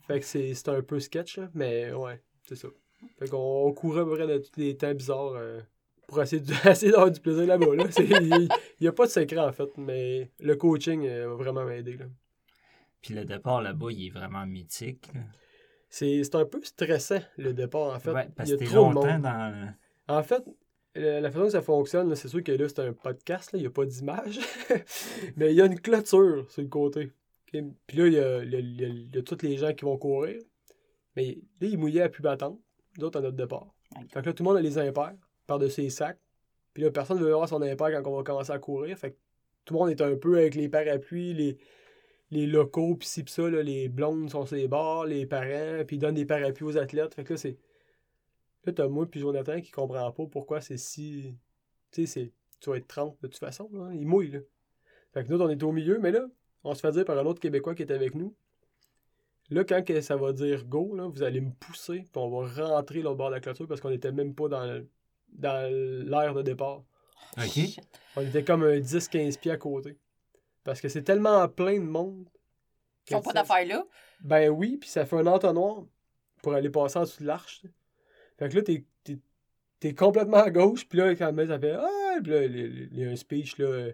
Fait 0.08 0.20
que 0.20 0.26
c'est 0.26 0.70
un 0.70 0.82
peu 0.82 1.00
sketch, 1.00 1.38
là, 1.38 1.50
mais 1.54 1.92
ouais, 1.94 2.22
c'est 2.44 2.56
ça. 2.56 2.68
Fait 3.18 3.28
qu'on 3.28 3.74
courait 3.74 4.02
à 4.02 4.06
peu 4.06 4.16
près 4.16 4.28
de 4.28 4.38
tous 4.38 4.60
les 4.60 4.78
temps 4.78 4.94
bizarres 4.94 5.34
euh, 5.36 5.60
pour 6.08 6.22
essayer 6.22 6.42
d'avoir 6.92 7.12
du 7.12 7.20
plaisir 7.20 7.46
là-bas. 7.48 7.68
Il 7.98 8.50
n'y 8.82 8.88
a 8.88 8.92
pas 8.92 9.06
de 9.06 9.12
secret, 9.12 9.40
en 9.40 9.52
fait, 9.52 9.70
mais 9.78 10.30
le 10.40 10.56
coaching 10.56 11.06
euh, 11.06 11.30
va 11.30 11.36
vraiment 11.36 11.66
m'aider. 11.66 11.98
Puis 13.02 13.14
le 13.14 13.26
départ 13.26 13.62
là-bas, 13.62 13.88
il 13.92 14.08
est 14.08 14.10
vraiment 14.10 14.46
mythique. 14.46 15.10
C'est 15.90 16.36
un 16.36 16.46
peu 16.46 16.62
stressant, 16.64 17.22
le 17.38 17.54
départ, 17.54 17.96
en 17.96 18.00
fait. 18.00 18.12
Ouais, 18.12 18.28
parce 18.36 18.52
que 18.52 18.64
trop 18.64 18.92
longtemps 18.92 19.20
dans... 19.20 19.74
En 20.08 20.24
fait, 20.24 20.44
la, 20.96 21.32
façon 21.32 21.46
que 21.46 21.52
ça 21.52 21.62
fonctionne, 21.62 22.14
c'est 22.16 22.28
sûr 22.28 22.44
que 22.44 22.52
là, 22.52 22.68
c'est 22.68 22.80
un 22.80 22.94
podcast, 22.94 23.52
il 23.54 23.62
n'y 23.62 23.66
a 23.66 23.70
pas 23.70 23.86
d'image. 23.86 24.40
mais 25.36 25.52
il 25.52 25.56
y 25.56 25.62
a 25.62 25.66
une 25.66 25.80
clôture 25.80 26.50
sur 26.50 26.62
le 26.62 26.68
côté. 26.68 27.12
Puis 27.52 27.98
là, 27.98 28.08
il 28.08 28.14
y 28.14 28.20
a, 28.20 28.44
y, 28.44 29.18
a, 29.18 29.22
tous 29.24 29.42
les 29.42 29.58
gens 29.58 29.74
qui 29.74 29.86
vont 29.86 29.98
courir. 29.98 30.42
Mais 31.16 31.38
là, 31.60 31.68
il 31.68 31.78
mouillait 31.78 32.04
à 32.04 32.10
plus 32.10 32.24
battante. 32.24 32.60
D'autres 32.98 33.20
à 33.20 33.22
notre 33.22 33.38
départ. 33.38 33.74
Fait 34.10 34.22
que 34.22 34.26
là, 34.28 34.34
tout 34.34 34.44
le 34.44 34.50
monde 34.50 34.58
a 34.58 34.62
les 34.62 34.78
impairs 34.78 35.16
par-dessus 35.48 35.82
les 35.82 35.90
sacs. 35.90 36.20
Puis 36.74 36.84
là, 36.84 36.92
personne 36.92 37.18
ne 37.20 37.24
veut 37.24 37.34
avoir 37.34 37.50
son 37.50 37.62
impair 37.62 37.92
quand 37.92 38.10
on 38.10 38.18
va 38.18 38.24
commencer 38.24 38.52
à 38.52 38.60
courir. 38.60 38.98
Fait 38.98 39.12
que 39.12 39.18
tout 39.66 39.74
le 39.74 39.80
monde 39.80 39.90
est 39.90 40.02
un 40.02 40.16
peu 40.16 40.38
avec 40.38 40.56
les 40.56 40.70
parapluies, 40.70 41.34
les, 41.34 41.58
les 42.32 42.48
locaux, 42.48 42.96
puis 42.96 43.08
ci, 43.08 43.24
pis 43.24 43.32
ça, 43.32 43.50
là, 43.50 43.62
les 43.62 43.90
blondes 43.90 44.30
sont 44.30 44.46
sur 44.46 44.56
les 44.56 44.68
bords, 44.68 45.06
les 45.06 45.26
parents, 45.26 45.84
puis 45.86 45.98
ils 45.98 46.00
donnent 46.00 46.16
des 46.16 46.26
parapluies 46.26 46.66
aux 46.66 46.78
athlètes. 46.78 47.14
Fait 47.14 47.24
que 47.24 47.34
là, 47.34 47.38
c'est. 47.38 47.58
Là, 48.66 48.74
t'as 48.74 48.88
moi 48.88 49.06
puis 49.10 49.20
Jonathan 49.20 49.60
qui 49.60 49.72
comprend 49.72 50.12
pas 50.12 50.26
pourquoi 50.28 50.62
c'est 50.62 50.78
si. 50.78 51.36
Tu 51.92 52.08
sais, 52.08 52.32
tu 52.60 52.70
vas 52.70 52.78
être 52.78 52.88
30 52.88 53.18
de 53.22 53.28
toute 53.28 53.40
façon, 53.40 53.70
là. 53.74 53.90
Il 53.94 54.08
mouille, 54.08 54.32
là. 54.32 54.40
Fait 55.14 55.26
que 55.26 55.30
nous, 55.30 55.42
on 55.42 55.50
est 55.50 55.62
au 55.64 55.72
milieu, 55.72 56.00
mais 56.00 56.12
là, 56.12 56.28
on 56.64 56.76
se 56.76 56.82
fait 56.82 56.92
dire 56.92 57.06
par 57.06 57.18
un 57.18 57.26
autre 57.26 57.40
Québécois 57.40 57.76
qui 57.76 57.84
est 57.84 57.92
avec 57.92 58.16
nous. 58.16 58.34
Là, 59.50 59.64
quand 59.66 59.84
que 59.84 60.00
ça 60.00 60.16
va 60.16 60.32
dire 60.32 60.66
go, 60.66 60.96
là, 60.96 61.08
vous 61.08 61.24
allez 61.24 61.42
me 61.42 61.52
pousser, 61.52 62.08
puis 62.12 62.22
on 62.22 62.30
va 62.30 62.68
rentrer 62.68 63.02
l'autre 63.02 63.18
bord 63.18 63.30
de 63.30 63.36
la 63.36 63.42
clôture 63.42 63.68
parce 63.68 63.82
qu'on 63.82 63.90
était 63.90 64.12
même 64.12 64.34
pas 64.34 64.48
dans, 64.48 64.82
dans 65.34 65.70
l'air 66.10 66.34
de 66.34 66.42
départ. 66.42 66.84
OK. 67.38 67.60
On 68.16 68.22
était 68.22 68.44
comme 68.44 68.64
un 68.64 68.80
10-15 68.80 69.40
pieds 69.40 69.52
à 69.52 69.58
côté. 69.58 69.98
Parce 70.64 70.80
que 70.80 70.90
c'est 70.90 71.04
tellement 71.04 71.48
plein 71.50 71.80
de 71.80 71.86
monde. 71.86 72.30
Ils 73.10 73.14
n'ont 73.14 73.22
pas 73.22 73.34
d'affaires 73.34 73.66
là? 73.66 73.86
Ben 74.22 74.50
oui, 74.50 74.78
puis 74.78 74.90
ça 74.90 75.06
fait 75.06 75.18
un 75.18 75.28
entonnoir 75.28 75.84
pour 76.42 76.54
aller 76.54 76.70
passer 76.70 77.00
en 77.00 77.02
dessous 77.02 77.24
de 77.24 77.28
l'arche. 77.28 77.64
Fait 78.38 78.50
que 78.50 78.56
là, 78.56 78.62
t'es, 78.62 78.86
t'es, 79.80 79.94
complètement 79.94 80.38
à 80.38 80.50
gauche, 80.50 80.88
puis 80.88 81.00
là, 81.00 81.14
quand 81.16 81.34
même, 81.34 81.48
ça 81.48 81.60
fait 81.60 81.74
Ah, 81.74 82.18
puis 82.24 82.32
là, 82.32 82.44
il 82.44 82.98
y 82.98 83.04
a 83.04 83.10
un 83.10 83.16
speech 83.16 83.58
là, 83.58 83.90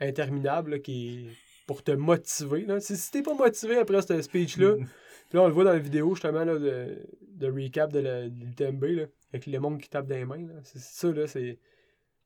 interminable 0.00 0.82
qui 0.82 1.28
est 1.28 1.47
pour 1.68 1.84
te 1.84 1.92
motiver. 1.92 2.62
Là. 2.62 2.80
Si, 2.80 2.96
si 2.96 3.12
t'es 3.12 3.22
pas 3.22 3.34
motivé 3.34 3.76
après 3.76 4.00
ce 4.00 4.20
speech-là, 4.22 4.76
puis 4.76 5.36
là, 5.36 5.42
on 5.42 5.48
le 5.48 5.52
voit 5.52 5.64
dans 5.64 5.72
la 5.72 5.78
vidéo 5.78 6.14
justement 6.14 6.42
là, 6.42 6.58
de, 6.58 6.96
de 7.20 7.46
recap 7.46 7.92
de 7.92 8.00
l'UTMB, 8.00 8.84
avec 9.32 9.46
les 9.46 9.58
mondes 9.58 9.78
qui 9.78 9.90
tapent 9.90 10.06
dans 10.06 10.16
les 10.16 10.24
mains. 10.24 10.46
C'est 10.64 10.80
ça, 10.80 11.12
là, 11.12 11.26
c'est. 11.26 11.58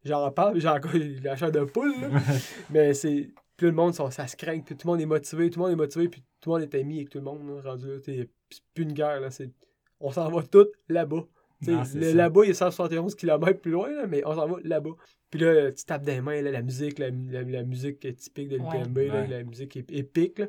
J'en 0.04 0.30
parle, 0.30 0.60
j'ai 0.60 0.68
encore 0.68 0.92
la 1.22 1.36
chair 1.36 1.50
de 1.50 1.64
poule, 1.64 1.92
là. 2.00 2.08
mais 2.70 2.94
c'est 2.94 3.30
tout 3.56 3.66
le 3.66 3.72
monde, 3.72 3.94
ça, 3.94 4.10
se 4.10 4.36
craint, 4.36 4.60
puis 4.60 4.76
tout 4.76 4.86
le 4.86 4.92
monde 4.92 5.00
est 5.00 5.06
motivé, 5.06 5.50
tout 5.50 5.58
le 5.58 5.64
monde 5.64 5.72
est 5.72 5.82
motivé, 5.82 6.08
puis 6.08 6.22
tout 6.40 6.50
le 6.50 6.60
monde 6.60 6.62
est 6.62 6.78
ami 6.78 6.98
avec 6.98 7.10
tout 7.10 7.18
le 7.18 7.24
monde, 7.24 7.46
là, 7.48 7.70
rendu 7.70 7.88
là. 7.88 7.98
C'est 8.04 8.30
plus 8.74 8.84
une 8.84 8.92
guerre, 8.92 9.20
là. 9.20 9.28
On 9.98 10.12
s'en 10.12 10.30
va 10.30 10.42
tous 10.44 10.68
là-bas. 10.88 11.26
Là-bas, 11.66 12.44
il 12.44 12.50
est 12.50 12.54
171 12.54 13.14
km 13.14 13.60
plus 13.60 13.70
loin, 13.70 13.90
là, 13.90 14.06
mais 14.06 14.22
on 14.26 14.34
s'en 14.34 14.46
va 14.46 14.56
là-bas. 14.64 14.90
Puis 15.30 15.40
là, 15.40 15.72
tu 15.72 15.84
tapes 15.84 16.02
des 16.02 16.20
mains, 16.20 16.42
là, 16.42 16.50
la 16.50 16.62
musique, 16.62 16.98
la, 16.98 17.10
la, 17.10 17.62
musique 17.62 18.00
typique 18.16 18.48
de 18.48 18.56
l'UTMB, 18.56 18.98
la 19.28 19.42
musique 19.44 19.76
épique. 19.76 20.40
Là. 20.40 20.46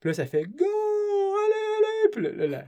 Puis 0.00 0.10
là, 0.10 0.14
ça 0.14 0.26
fait 0.26 0.44
Go! 0.44 0.64
Allez, 0.64 1.76
allez! 1.78 2.10
Puis 2.12 2.22
là, 2.22 2.46
là, 2.46 2.64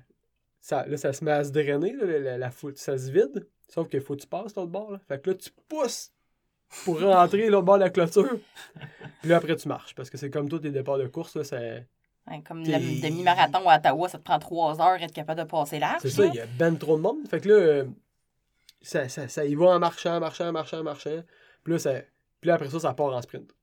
ça, 0.61 0.87
là, 0.87 0.97
ça 0.97 1.13
se 1.13 1.25
met 1.25 1.33
à 1.33 1.45
se 1.45 1.51
drainer, 1.51 1.93
là, 1.93 2.19
la, 2.19 2.39
la, 2.39 2.51
foule, 2.51 2.77
ça 2.77 2.97
se 2.97 3.11
vide. 3.11 3.47
Sauf 3.69 3.89
qu'il 3.89 4.01
faut 4.01 4.15
que 4.15 4.21
tu 4.21 4.27
passes 4.27 4.55
l'autre 4.55 4.71
bord. 4.71 4.93
Là. 4.93 5.01
Fait 5.09 5.21
que 5.21 5.31
là, 5.31 5.37
tu 5.37 5.51
pousses 5.69 6.13
pour 6.85 7.01
rentrer 7.01 7.49
l'autre 7.49 7.65
bord 7.65 7.79
de 7.79 7.85
la 7.85 7.91
clôture. 7.91 8.39
Puis 9.21 9.31
là, 9.31 9.39
après, 9.39 9.57
tu 9.57 9.69
marches. 9.69 9.95
Parce 9.95 10.11
que 10.11 10.19
c'est 10.19 10.31
comme 10.31 10.49
tous 10.49 10.61
les 10.63 10.71
départs 10.71 10.99
de 10.99 11.07
course, 11.07 11.37
là, 11.37 11.43
c'est. 12.29 12.43
comme 12.43 12.65
le 12.65 13.03
demi-marathon 13.03 13.69
à 13.69 13.79
Ottawa, 13.79 14.09
ça 14.09 14.19
te 14.19 14.25
prend 14.25 14.39
trois 14.39 14.81
heures 14.81 15.03
être 15.03 15.13
capable 15.13 15.41
de 15.41 15.47
passer 15.47 15.79
large. 15.79 16.01
C'est 16.03 16.11
ça, 16.11 16.27
il 16.27 16.35
y 16.35 16.41
a 16.41 16.47
ben 16.47 16.77
trop 16.77 16.97
de 16.97 17.03
monde. 17.03 17.27
Fait 17.29 17.41
que 17.41 17.49
là, 17.49 17.55
euh, 17.55 17.85
ça, 18.81 19.09
ça, 19.09 19.29
ça 19.29 19.45
y 19.45 19.55
va 19.55 19.67
en 19.67 19.79
marchant, 19.79 20.19
marchant, 20.21 20.53
marchant, 20.53 20.83
marchant. 20.83 21.23
Puis 21.65 21.73
là, 21.73 21.79
ça, 21.79 21.95
puis 22.41 22.49
là 22.49 22.55
après 22.55 22.71
ça, 22.71 22.81
ça 22.81 22.95
part 22.95 23.15
en 23.15 23.23
sprint. 23.23 23.55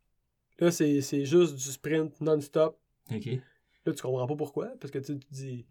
Là, 0.59 0.71
c'est 0.71 1.25
juste 1.25 1.55
du 1.55 1.71
sprint 1.71 2.19
non-stop. 2.21 2.77
OK. 3.11 3.25
Là, 3.85 3.93
tu 3.93 4.01
comprends 4.01 4.27
pas 4.27 4.35
pourquoi. 4.35 4.67
Parce 4.79 4.91
que 4.91 4.99
tu 4.99 5.15
dis. 5.31 5.65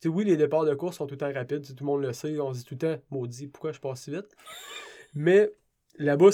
Tu 0.00 0.08
sais, 0.08 0.08
oui, 0.08 0.24
les 0.24 0.36
départs 0.36 0.64
de 0.64 0.74
course 0.74 0.96
sont 0.96 1.06
tout 1.06 1.14
le 1.14 1.18
temps 1.18 1.32
rapides. 1.32 1.66
Tout 1.66 1.84
le 1.84 1.86
monde 1.86 2.02
le 2.02 2.12
sait. 2.12 2.38
On 2.40 2.52
se 2.52 2.60
dit 2.60 2.64
tout 2.64 2.74
le 2.74 2.78
temps, 2.78 3.02
maudit, 3.10 3.46
pourquoi 3.46 3.72
je 3.72 3.80
passe 3.80 4.02
si 4.02 4.10
vite? 4.10 4.36
Mais 5.14 5.52
là-bas, 5.98 6.30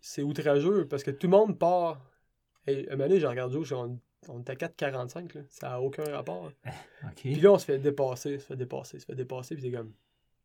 c'est 0.00 0.22
outrageux 0.22 0.86
parce 0.88 1.02
que 1.02 1.10
tout 1.10 1.26
le 1.26 1.32
monde 1.32 1.58
part. 1.58 2.00
Et 2.66 2.86
un 2.88 2.96
moment 2.96 3.08
donné, 3.08 3.20
j'ai 3.20 3.26
regardé, 3.26 3.58
on, 4.28 4.40
était 4.40 4.52
à 4.52 4.68
4,45, 4.68 5.34
là. 5.34 5.40
Ça 5.48 5.68
n'a 5.70 5.80
aucun 5.80 6.04
rapport. 6.04 6.52
Puis 7.16 7.34
là, 7.36 7.52
on 7.52 7.58
se 7.58 7.64
fait 7.64 7.78
dépasser, 7.78 8.38
se 8.38 8.44
fait 8.44 8.56
dépasser, 8.56 9.00
se 9.00 9.06
fait 9.06 9.14
dépasser. 9.14 9.54
Puis 9.54 9.64
c'est 9.64 9.72
comme. 9.72 9.92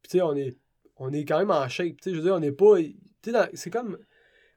Puis 0.01 0.11
tu 0.11 0.17
sais, 0.17 0.21
on 0.21 0.36
est, 0.36 0.57
on 0.97 1.11
est 1.13 1.25
quand 1.25 1.39
même 1.39 1.51
en 1.51 1.67
shape. 1.67 1.97
Tu 1.97 2.03
sais, 2.03 2.11
je 2.11 2.17
veux 2.17 2.23
dire, 2.23 2.34
on 2.36 2.39
n'est 2.39 2.51
pas. 2.51 2.77
Tu 2.77 3.31
sais, 3.31 3.49
c'est 3.53 3.69
comme. 3.69 3.97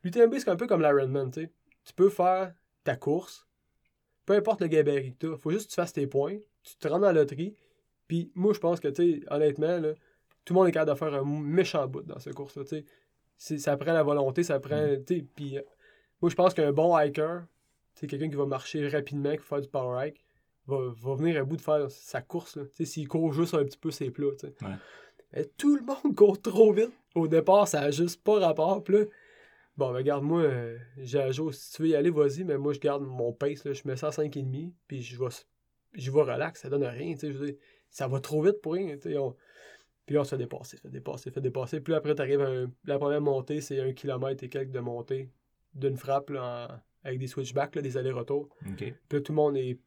L'UTMB, 0.03 0.35
c'est 0.39 0.49
un 0.49 0.57
peu 0.57 0.67
comme 0.67 0.83
l'Ironman, 0.83 1.31
tu 1.31 1.43
sais. 1.43 1.53
Tu 1.85 1.93
peux 1.93 2.09
faire 2.09 2.53
ta 2.85 2.97
course, 2.97 3.47
peu 4.25 4.35
importe 4.35 4.61
le 4.61 4.69
gabarit 4.69 5.13
que 5.15 5.19
tu 5.19 5.33
as. 5.33 5.37
faut 5.37 5.51
juste 5.51 5.67
que 5.67 5.71
tu 5.71 5.77
fasses 5.77 5.93
tes 5.93 6.07
points, 6.07 6.37
tu 6.63 6.77
te 6.77 6.89
rends 6.89 6.99
dans 6.99 7.07
la 7.07 7.13
loterie. 7.13 7.55
Puis 8.09 8.31
moi, 8.35 8.53
je 8.53 8.61
pense 8.61 8.81
que, 8.81 8.89
tu 8.89 9.21
sais, 9.21 9.21
honnêtement, 9.31 9.79
là, 9.79 9.95
tout 10.45 10.55
le 10.55 10.59
monde 10.59 10.69
est 10.69 10.73
capable 10.73 10.93
de 10.93 10.97
faire 10.97 11.15
un 11.15 11.25
méchant 11.25 11.87
bout 11.89 12.03
dans 12.03 12.19
cette 12.19 12.35
course-là, 12.35 12.65
tu 12.65 12.85
sais. 13.39 13.59
Ça 13.59 13.77
prend 13.77 13.93
la 13.93 14.03
volonté, 14.03 14.43
ça 14.43 14.61
prend. 14.61 14.81
Mm. 14.81 15.05
Tu 15.05 15.17
sais, 15.17 15.27
puis 15.35 15.59
euh, 15.59 15.63
moi, 16.21 16.31
je 16.31 16.35
pense 16.35 16.55
qu'un 16.55 16.73
bon 16.73 16.97
hiker, 16.97 17.45
c'est 17.97 18.07
quelqu'un 18.07 18.29
qui 18.29 18.37
va 18.37 18.45
marcher 18.47 18.87
rapidement, 18.89 19.33
qui 19.33 19.39
va 19.39 19.45
faire 19.45 19.61
du 19.63 19.69
power 19.69 20.07
hike, 20.07 20.23
va, 20.67 20.77
va 20.95 21.15
venir 21.15 21.41
à 21.41 21.45
bout 21.45 21.57
de 21.57 21.63
faire 21.63 21.91
sa 21.91 22.21
course. 22.21 22.59
S'il 22.79 23.09
court 23.09 23.33
juste 23.33 23.55
un 23.55 23.65
petit 23.65 23.79
peu 23.79 23.91
plats. 24.11 24.51
Mais 25.33 25.45
tout 25.57 25.77
le 25.77 25.83
monde 25.83 26.15
court 26.17 26.41
trop 26.41 26.73
vite. 26.73 26.93
Au 27.15 27.27
départ, 27.27 27.67
ça 27.67 27.81
n'a 27.81 27.91
juste 27.91 28.23
pas 28.23 28.39
rapport. 28.39 28.85
Puis 28.85 28.97
bon, 29.79 29.93
regarde, 29.93 30.25
moi, 30.25 30.43
euh, 30.43 30.79
j'ai 30.99 31.33
si 31.53 31.73
tu 31.73 31.83
veux 31.83 31.89
y 31.89 31.97
aller, 31.97 32.11
vas-y, 32.11 32.45
mais 32.45 32.59
moi, 32.59 32.75
je 32.75 32.81
garde 32.81 33.03
mon 33.03 33.33
pace. 33.33 33.65
Là, 33.65 33.73
je 33.73 33.83
mets 33.87 33.97
ça 33.97 34.09
à 34.09 34.11
5,5, 34.11 34.73
puis 34.87 35.01
je 35.01 35.19
vais, 35.19 35.31
je 35.95 36.11
vais 36.11 36.21
relax, 36.21 36.61
ça 36.61 36.69
donne 36.69 36.85
rien. 36.85 37.15
Je 37.21 37.55
ça 37.89 38.09
va 38.09 38.21
trop 38.21 38.43
vite 38.43 38.61
pour 38.61 38.75
rien. 38.75 38.99
On, 39.19 39.35
puis 40.05 40.15
là, 40.15 40.21
on 40.21 40.25
se 40.25 40.31
fait 40.31 40.39
dépasser, 40.39 40.77
fait 40.77 40.91
dépasser, 40.91 41.31
fait 41.31 41.41
dépasser. 41.41 41.81
Puis 41.81 41.95
après, 41.95 42.15
tu 42.15 42.21
arrives 42.21 42.43
à 42.43 42.67
la 42.85 42.99
première 42.99 43.23
montée, 43.23 43.63
c'est 43.63 43.81
un 43.81 43.93
kilomètre 43.93 44.45
et 44.45 44.51
quelques 44.51 44.71
de 44.71 44.81
montée 44.81 45.31
d'une 45.75 45.97
frappe 45.97 46.31
là, 46.31 46.83
avec 47.07 47.21
des 47.21 47.29
switchbacks, 47.29 47.79
des 47.79 47.97
allers-retours. 47.97 48.49
Puis 48.77 48.95
là, 49.11 49.21
tout 49.21 49.33
le 49.33 49.37
monde 49.37 49.57
est 49.57 49.79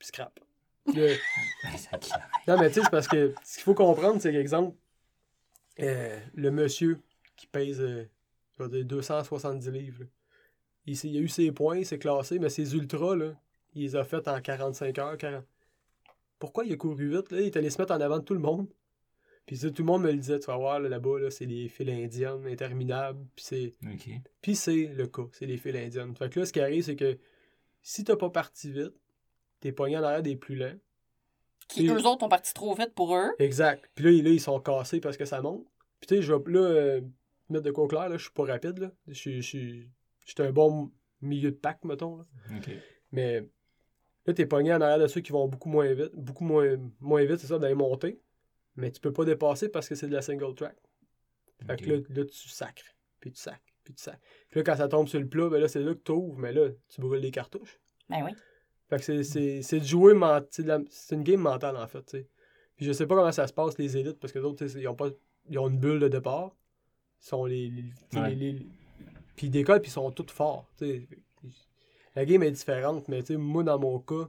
scrap. 0.00 0.38
non, 0.86 2.58
mais 2.58 2.68
tu 2.68 2.74
sais, 2.74 2.82
c'est 2.82 2.90
parce 2.90 3.08
que 3.08 3.34
ce 3.42 3.54
qu'il 3.54 3.62
faut 3.64 3.74
comprendre, 3.74 4.20
c'est 4.20 4.32
qu'exemple, 4.32 4.76
euh, 5.80 6.20
le 6.34 6.50
monsieur 6.50 7.00
qui 7.36 7.46
pèse 7.46 7.80
euh, 7.80 8.04
je 8.58 8.64
dire 8.66 8.84
270 8.84 9.70
livres, 9.70 10.04
il, 10.86 10.94
il, 11.04 11.16
a 11.16 11.20
eu 11.20 11.28
ses 11.28 11.50
points, 11.50 11.78
il 11.78 11.86
s'est 11.86 11.98
classé, 11.98 12.38
mais 12.38 12.50
ses 12.50 12.74
ultras, 12.74 13.16
là, 13.16 13.32
il 13.74 13.82
les 13.82 13.96
a 13.96 14.04
fait 14.04 14.28
en 14.28 14.40
45 14.40 14.98
heures. 14.98 15.16
40... 15.16 15.44
Pourquoi 16.38 16.64
il 16.64 16.72
a 16.72 16.76
couru 16.76 17.08
vite? 17.08 17.32
Là? 17.32 17.40
Il 17.40 17.46
est 17.46 17.56
allé 17.56 17.70
se 17.70 17.80
mettre 17.80 17.94
en 17.94 18.00
avant 18.00 18.18
de 18.18 18.24
tout 18.24 18.34
le 18.34 18.40
monde. 18.40 18.68
Puis 19.46 19.58
tout 19.58 19.82
le 19.82 19.84
monde 19.84 20.02
me 20.02 20.10
le 20.10 20.16
disait, 20.16 20.40
tu 20.40 20.46
vas 20.46 20.56
voir, 20.56 20.80
là-bas, 20.80 21.18
là, 21.18 21.30
c'est 21.30 21.44
les 21.44 21.68
files 21.68 21.90
indiennes 21.90 22.46
interminables. 22.46 23.26
Puis 23.36 23.44
c'est 23.44 23.74
Puis 24.40 24.56
c'est 24.56 24.86
le 24.86 25.06
cas, 25.06 25.24
c'est 25.32 25.46
les 25.46 25.58
files 25.58 25.76
indiennes. 25.76 26.16
Fait 26.16 26.30
que 26.30 26.40
là, 26.40 26.46
ce 26.46 26.52
qui 26.52 26.60
arrive, 26.60 26.82
c'est 26.82 26.96
que 26.96 27.18
si 27.82 28.04
t'as 28.04 28.16
pas 28.16 28.30
parti 28.30 28.72
vite, 28.72 28.94
t'es 29.60 29.72
pogné 29.72 29.98
en 29.98 30.02
arrière 30.02 30.22
des 30.22 30.36
plus 30.36 30.56
lents. 30.56 30.78
Qui, 31.68 31.88
eux 31.88 32.06
autres, 32.06 32.24
ont 32.24 32.28
parti 32.28 32.54
trop 32.54 32.74
vite 32.74 32.94
pour 32.94 33.14
eux. 33.16 33.30
Exact. 33.38 33.90
Puis 33.94 34.22
là, 34.22 34.30
ils 34.30 34.40
sont 34.40 34.60
cassés 34.60 35.00
parce 35.00 35.16
que 35.16 35.24
ça 35.24 35.40
monte. 35.40 35.66
Puis 36.00 36.08
tu 36.08 36.16
sais, 36.16 36.22
je 36.22 36.32
vais 36.32 36.52
là, 36.52 36.60
euh, 36.60 37.00
mettre 37.48 37.64
de 37.64 37.70
quoi 37.70 37.86
clair, 37.86 38.08
là, 38.08 38.16
je 38.16 38.24
suis 38.24 38.32
pas 38.32 38.44
rapide, 38.44 38.78
là. 38.78 38.90
Je 39.08 39.40
suis 39.40 39.90
un 40.38 40.52
bon 40.52 40.90
milieu 41.20 41.50
de 41.50 41.56
pack, 41.56 41.84
mettons, 41.84 42.18
là. 42.18 42.26
Mais 43.12 43.46
là, 44.26 44.34
t'es 44.34 44.46
pogné 44.46 44.72
en 44.72 44.80
arrière 44.80 44.98
de 44.98 45.06
ceux 45.06 45.20
qui 45.20 45.32
vont 45.32 45.48
beaucoup 45.48 45.68
moins 45.68 45.92
vite. 45.92 46.14
Beaucoup 46.14 46.44
moins, 46.44 46.76
moins 47.00 47.24
vite, 47.24 47.38
c'est 47.38 47.46
ça, 47.46 47.58
d'aller 47.58 47.74
monter 47.74 48.20
mais 48.76 48.90
tu 48.90 49.00
peux 49.00 49.12
pas 49.12 49.24
dépasser 49.24 49.68
parce 49.68 49.88
que 49.88 49.94
c'est 49.94 50.08
de 50.08 50.12
la 50.12 50.22
single 50.22 50.54
track. 50.54 50.76
Fait 51.66 51.76
que 51.76 51.90
là, 51.90 52.00
là, 52.10 52.24
tu 52.24 52.48
sacres, 52.48 52.94
puis 53.20 53.30
tu 53.32 53.40
sacres, 53.40 53.60
puis 53.84 53.94
tu 53.94 54.02
sacres. 54.02 54.20
Puis 54.50 54.60
là, 54.60 54.64
quand 54.64 54.76
ça 54.76 54.88
tombe 54.88 55.08
sur 55.08 55.20
le 55.20 55.28
plat, 55.28 55.48
ben 55.48 55.60
là, 55.60 55.68
c'est 55.68 55.80
là 55.80 55.94
que 55.94 56.00
tu 56.00 56.12
ouvres, 56.12 56.38
mais 56.38 56.52
là, 56.52 56.68
tu 56.88 57.00
brûles 57.00 57.20
les 57.20 57.30
cartouches. 57.30 57.80
Ben 58.08 58.24
oui. 58.24 58.32
Fait 58.88 58.98
que 58.98 59.22
c'est, 59.24 59.62
c'est, 59.62 59.80
de 59.80 59.84
jouer, 59.84 60.14
c'est 60.50 61.14
une 61.14 61.22
game 61.22 61.40
mentale, 61.40 61.76
en 61.76 61.86
fait, 61.86 62.04
tu 62.04 62.26
Puis 62.76 62.84
je 62.84 62.92
sais 62.92 63.06
pas 63.06 63.14
comment 63.14 63.32
ça 63.32 63.46
se 63.46 63.52
passe, 63.52 63.78
les 63.78 63.96
élites, 63.96 64.18
parce 64.20 64.32
que 64.32 64.38
d'autres, 64.38 64.64
ils 64.76 64.88
ont 64.88 64.94
pas, 64.94 65.08
ils 65.48 65.58
ont 65.58 65.68
une 65.68 65.78
bulle 65.78 66.00
de 66.00 66.08
départ. 66.08 66.54
Ils 67.22 67.26
sont 67.26 67.44
les, 67.46 67.72
les, 68.12 68.66
puis 69.36 69.46
ils 69.46 69.50
décollent, 69.50 69.80
puis 69.80 69.90
ils 69.90 69.94
sont 69.94 70.10
tous 70.10 70.30
forts, 70.30 70.68
tu 70.76 71.08
La 72.14 72.24
game 72.24 72.42
est 72.42 72.50
différente, 72.50 73.08
mais 73.08 73.22
tu 73.22 73.34
sais, 73.34 73.36
moi, 73.38 73.62
dans 73.62 73.78
mon 73.78 73.98
cas, 73.98 74.28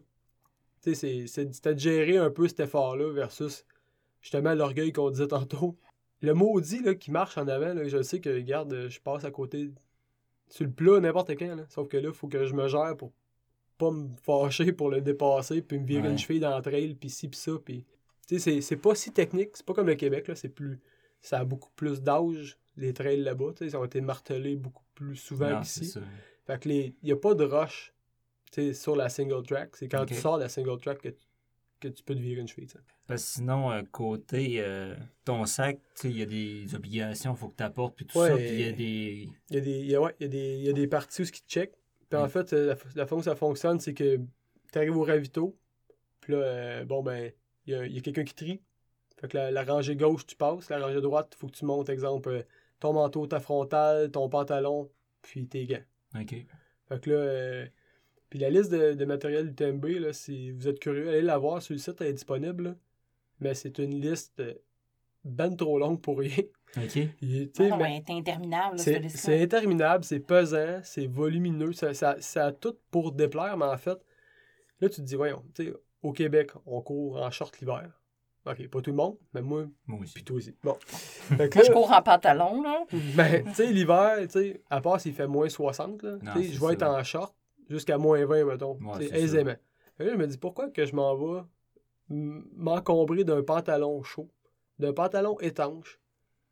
tu 0.81 0.95
sais, 0.95 1.27
c'est, 1.27 1.51
c'est 1.51 1.73
de 1.73 1.79
gérer 1.79 2.17
un 2.17 2.29
peu 2.29 2.47
cet 2.47 2.61
effort-là 2.61 3.11
versus 3.11 3.65
justement 4.25 4.55
l'orgueil 4.55 4.91
qu'on 4.91 5.11
disait 5.11 5.27
tantôt. 5.27 5.77
Le 6.21 6.33
maudit 6.33 6.81
là, 6.81 6.95
qui 6.95 7.11
marche 7.11 7.37
en 7.37 7.47
avant, 7.47 7.75
là, 7.75 7.87
je 7.87 8.01
sais 8.01 8.19
que, 8.19 8.29
regarde, 8.29 8.87
je 8.89 8.99
passe 8.99 9.23
à 9.23 9.29
côté 9.29 9.69
sur 10.49 10.65
le 10.65 10.71
plat 10.71 10.99
n'importe 10.99 11.37
quand. 11.37 11.55
Là. 11.55 11.65
Sauf 11.69 11.87
que 11.87 11.97
là, 11.97 12.09
il 12.09 12.13
faut 12.13 12.27
que 12.27 12.43
je 12.45 12.55
me 12.55 12.67
gère 12.67 12.97
pour 12.97 13.13
pas 13.77 13.91
me 13.91 14.09
fâcher 14.23 14.71
pour 14.71 14.89
le 14.89 15.01
dépasser, 15.01 15.61
puis 15.61 15.77
me 15.77 15.85
virer 15.85 16.09
une 16.09 16.17
cheville 16.17 16.39
dans 16.39 16.55
le 16.55 16.61
trail, 16.63 16.95
puis 16.95 17.09
ci, 17.09 17.27
puis 17.27 17.37
ça. 17.39 17.51
Puis... 17.63 17.85
C'est, 18.25 18.61
c'est 18.61 18.77
pas 18.77 18.95
si 18.95 19.11
technique, 19.11 19.51
c'est 19.53 19.65
pas 19.65 19.73
comme 19.73 19.87
le 19.87 19.95
Québec, 19.95 20.27
là, 20.27 20.35
c'est 20.35 20.49
plus. 20.49 20.79
ça 21.21 21.39
a 21.39 21.45
beaucoup 21.45 21.69
plus 21.75 22.01
d'âge, 22.01 22.57
les 22.77 22.93
trails 22.93 23.21
là-bas. 23.21 23.51
Ils 23.61 23.77
ont 23.77 23.85
été 23.85 24.01
martelés 24.01 24.55
beaucoup 24.55 24.85
plus 24.95 25.17
souvent 25.17 25.61
qu'ici. 25.61 25.93
Fait 26.47 26.59
que 26.59 26.69
il 26.69 26.95
n'y 27.03 27.11
a 27.11 27.17
pas 27.17 27.35
de 27.35 27.43
rush 27.43 27.93
sur 28.73 28.95
la 28.95 29.09
single 29.09 29.43
track. 29.43 29.75
C'est 29.75 29.87
quand 29.87 30.05
tu 30.05 30.15
sors 30.15 30.37
de 30.37 30.43
la 30.43 30.49
single 30.49 30.79
track 30.79 31.01
que, 31.01 31.09
que 31.79 31.89
tu 31.89 32.01
peux 32.01 32.15
te 32.15 32.21
virer 32.21 32.41
une 32.41 32.47
cheville. 32.47 32.69
Parce 33.07 33.23
que 33.23 33.29
sinon, 33.29 33.71
euh, 33.71 33.83
côté 33.91 34.55
euh, 34.59 34.95
ton 35.25 35.45
sac, 35.45 35.79
il 36.03 36.17
y 36.17 36.23
a 36.23 36.25
des 36.25 36.73
obligations, 36.73 37.33
il 37.33 37.37
faut 37.37 37.49
que 37.49 37.57
tu 37.57 37.63
apportes, 37.63 37.95
puis 37.95 38.05
tout 38.05 38.19
ça. 38.19 38.35
Puis 38.35 38.45
il 38.45 38.61
y 38.61 38.67
a 38.67 38.71
des. 38.71 39.29
Il 39.49 39.55
y 39.55 39.57
a 39.57 39.61
des, 39.61 39.83
y 39.83 39.95
a, 39.95 40.01
ouais, 40.01 40.15
y 40.19 40.25
a 40.25 40.27
des, 40.27 40.57
y 40.57 40.69
a 40.69 40.73
des 40.73 40.87
parties 40.87 41.21
où 41.21 41.25
ce 41.25 41.31
qui 41.31 41.43
te 41.43 41.49
check. 41.49 41.73
Puis 42.09 42.19
en 42.19 42.27
fait, 42.27 42.53
euh, 42.53 42.67
la, 42.67 42.75
la 42.95 43.05
façon 43.05 43.17
que 43.17 43.25
ça 43.25 43.35
fonctionne, 43.35 43.79
c'est 43.79 43.93
que 43.93 44.17
tu 44.71 44.77
arrives 44.77 44.97
au 44.97 45.03
ravito, 45.03 45.55
puis 46.21 46.33
là, 46.33 46.83
bon, 46.85 47.03
ben, 47.03 47.31
il 47.67 47.73
y 47.73 47.75
a, 47.75 47.85
y 47.85 47.97
a 47.97 48.01
quelqu'un 48.01 48.23
qui 48.23 48.33
trie. 48.33 48.61
Fait 49.21 49.27
que 49.27 49.37
la, 49.37 49.63
rangée 49.63 49.95
gauche, 49.95 50.25
tu 50.25 50.35
passes. 50.35 50.69
La 50.69 50.79
rangée 50.79 50.99
droite, 50.99 51.31
il 51.35 51.37
faut 51.37 51.47
que 51.47 51.55
tu 51.55 51.65
montes, 51.65 51.89
exemple, 51.89 52.45
ton 52.79 52.93
manteau, 52.93 53.27
ta 53.27 53.39
frontale, 53.39 54.11
ton 54.11 54.29
pantalon, 54.29 54.89
puis 55.21 55.47
tes 55.47 55.65
gants. 55.65 55.83
OK. 56.19 56.35
Fait 56.87 57.01
que 57.01 57.09
là, 57.09 57.67
puis 58.29 58.39
la 58.39 58.49
liste 58.49 58.71
de, 58.71 58.93
de 58.93 59.05
matériel 59.05 59.47
UTMB, 59.49 59.85
là, 59.85 60.11
si 60.11 60.51
vous 60.51 60.67
êtes 60.67 60.79
curieux, 60.79 61.07
allez 61.09 61.21
la 61.21 61.37
voir 61.37 61.61
sur 61.61 61.73
le 61.73 61.79
site, 61.79 62.01
elle 62.01 62.07
est 62.07 62.13
disponible. 62.13 62.75
Mais 63.39 63.53
c'est 63.53 63.79
une 63.79 63.99
liste 63.99 64.41
ben 65.25 65.55
trop 65.55 65.79
longue 65.79 65.99
pour 65.99 66.19
rien. 66.19 66.43
OK. 66.77 66.95
mais 67.23 68.03
c'est 68.05 68.13
interminable, 68.13 68.79
C'est 68.79 69.41
interminable, 69.41 70.03
c'est 70.03 70.19
pesant, 70.19 70.79
c'est 70.83 71.07
volumineux, 71.07 71.73
ça, 71.73 71.93
ça, 71.93 72.15
ça, 72.19 72.47
a 72.47 72.51
tout 72.51 72.75
pour 72.91 73.11
déplaire, 73.11 73.57
mais 73.57 73.65
en 73.65 73.77
fait, 73.77 73.97
là, 74.79 74.89
tu 74.89 74.97
te 74.97 75.01
dis, 75.01 75.15
voyons, 75.15 75.43
tu 75.53 75.65
sais, 75.65 75.73
au 76.03 76.11
Québec, 76.11 76.51
on 76.65 76.81
court 76.81 77.17
en 77.17 77.31
short 77.31 77.59
l'hiver. 77.59 77.89
OK, 78.45 78.67
pas 78.67 78.81
tout 78.81 78.91
le 78.91 78.95
monde, 78.95 79.17
mais 79.33 79.41
moi, 79.41 79.65
moi 79.87 79.99
aussi. 80.01 80.13
puis 80.13 80.23
toi 80.23 80.37
aussi. 80.37 80.55
Bon. 80.63 80.77
moi, 81.31 81.47
je 81.51 81.71
cours 81.71 81.91
en 81.91 82.01
pantalon, 82.03 82.61
là. 82.61 82.85
Ben, 83.15 83.43
tu 83.43 83.53
sais, 83.55 83.71
l'hiver, 83.71 84.17
tu 84.21 84.29
sais, 84.29 84.61
à 84.69 84.81
part 84.81 85.01
s'il 85.01 85.13
fait 85.13 85.25
moins 85.25 85.49
60, 85.49 86.03
là, 86.03 86.17
je 86.35 86.63
vais 86.63 86.73
être 86.73 86.83
en 86.83 87.03
short 87.03 87.33
jusqu'à 87.69 87.97
moins 87.97 88.23
20, 88.23 88.45
mettons, 88.45 88.77
ouais, 88.79 89.17
aisément. 89.17 89.55
là, 89.97 90.11
je 90.11 90.15
me 90.15 90.27
dis, 90.27 90.37
pourquoi 90.37 90.69
que 90.69 90.85
je 90.85 90.95
m'en 90.95 91.15
vais 91.15 91.41
m'encombrer 92.09 93.23
d'un 93.23 93.43
pantalon 93.43 94.03
chaud, 94.03 94.29
d'un 94.79 94.93
pantalon 94.93 95.39
étanche, 95.39 95.99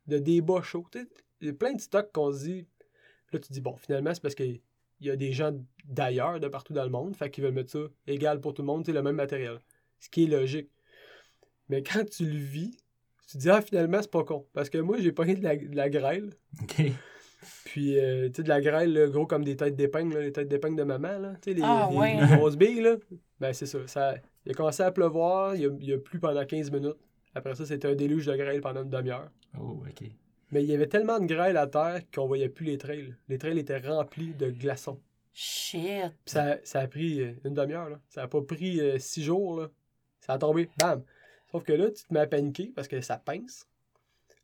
de 0.06 0.18
des 0.18 0.40
bas 0.40 0.62
chauds. 0.62 0.86
Il 1.40 1.48
y 1.48 1.50
a 1.50 1.52
plein 1.52 1.72
de 1.72 1.80
stocks 1.80 2.10
qu'on 2.12 2.32
se 2.32 2.44
dit. 2.44 2.66
Là, 3.32 3.38
tu 3.38 3.52
dis, 3.52 3.60
bon, 3.60 3.76
finalement, 3.76 4.14
c'est 4.14 4.22
parce 4.22 4.34
qu'il 4.34 4.60
y 5.00 5.10
a 5.10 5.16
des 5.16 5.32
gens 5.32 5.52
d'ailleurs, 5.84 6.40
de 6.40 6.48
partout 6.48 6.72
dans 6.72 6.84
le 6.84 6.90
monde, 6.90 7.16
fait 7.16 7.30
qu'ils 7.30 7.44
veulent 7.44 7.54
mettre 7.54 7.72
ça 7.72 7.86
égal 8.06 8.40
pour 8.40 8.54
tout 8.54 8.62
le 8.62 8.66
monde, 8.66 8.84
c'est 8.86 8.92
le 8.92 9.02
même 9.02 9.16
matériel. 9.16 9.60
Ce 9.98 10.08
qui 10.08 10.24
est 10.24 10.28
logique. 10.28 10.70
Mais 11.68 11.82
quand 11.84 12.08
tu 12.08 12.24
le 12.24 12.38
vis, 12.38 12.76
tu 13.28 13.32
te 13.32 13.38
dis, 13.38 13.50
ah, 13.50 13.62
finalement, 13.62 14.00
c'est 14.02 14.10
pas 14.10 14.24
con. 14.24 14.46
Parce 14.52 14.70
que 14.70 14.78
moi, 14.78 14.98
j'ai 14.98 15.12
pas 15.12 15.24
de 15.24 15.42
la, 15.42 15.56
de 15.56 15.74
la 15.74 15.88
grêle. 15.88 16.30
Puis, 17.64 17.98
euh, 17.98 18.28
tu 18.28 18.36
sais, 18.36 18.42
de 18.42 18.48
la 18.48 18.60
grêle, 18.60 19.10
gros 19.10 19.26
comme 19.26 19.44
des 19.44 19.56
têtes 19.56 19.76
d'épingle, 19.76 20.18
les 20.18 20.32
têtes 20.32 20.48
d'épingle 20.48 20.76
de 20.76 20.84
maman, 20.84 21.18
là. 21.18 21.32
Tu 21.42 21.50
sais, 21.50 21.56
les, 21.56 21.62
ah, 21.64 21.88
grosses 22.36 22.56
billes, 22.56 22.80
là. 22.80 22.96
Ben, 23.40 23.52
c'est 23.52 23.66
ça. 23.66 23.78
ça. 23.86 24.14
Il 24.46 24.52
a 24.52 24.54
commencé 24.54 24.82
à 24.82 24.90
pleuvoir, 24.90 25.54
il 25.56 25.66
a, 25.66 25.94
a 25.94 25.98
plu 25.98 26.18
pendant 26.18 26.44
15 26.44 26.70
minutes. 26.70 26.96
Après 27.34 27.54
ça, 27.54 27.66
c'était 27.66 27.88
un 27.88 27.94
déluge 27.94 28.26
de 28.26 28.36
grêle 28.36 28.60
pendant 28.60 28.82
une 28.82 28.90
demi-heure. 28.90 29.30
Oh, 29.58 29.82
OK. 29.88 30.08
Mais 30.50 30.62
il 30.62 30.70
y 30.70 30.74
avait 30.74 30.86
tellement 30.86 31.18
de 31.18 31.26
grêle 31.26 31.56
à 31.56 31.66
terre 31.66 32.00
qu'on 32.14 32.26
voyait 32.26 32.48
plus 32.48 32.66
les 32.66 32.78
trails. 32.78 33.14
Les 33.28 33.38
trails 33.38 33.58
étaient 33.58 33.78
remplis 33.78 34.34
de 34.34 34.50
glaçons. 34.50 35.00
Shit! 35.32 36.12
Ça, 36.26 36.58
ça, 36.62 36.80
a 36.80 36.86
pris 36.86 37.20
euh, 37.20 37.32
une 37.44 37.54
demi-heure, 37.54 37.90
là. 37.90 37.98
Ça 38.08 38.22
a 38.22 38.28
pas 38.28 38.40
pris 38.40 38.80
euh, 38.80 38.98
six 39.00 39.24
jours, 39.24 39.60
là. 39.60 39.70
Ça 40.20 40.34
a 40.34 40.38
tombé, 40.38 40.70
bam! 40.78 41.02
Sauf 41.50 41.64
que 41.64 41.72
là, 41.72 41.90
tu 41.90 42.04
te 42.04 42.14
mets 42.14 42.20
à 42.20 42.26
paniquer 42.26 42.72
parce 42.74 42.86
que 42.86 43.00
ça 43.00 43.16
pince. 43.16 43.68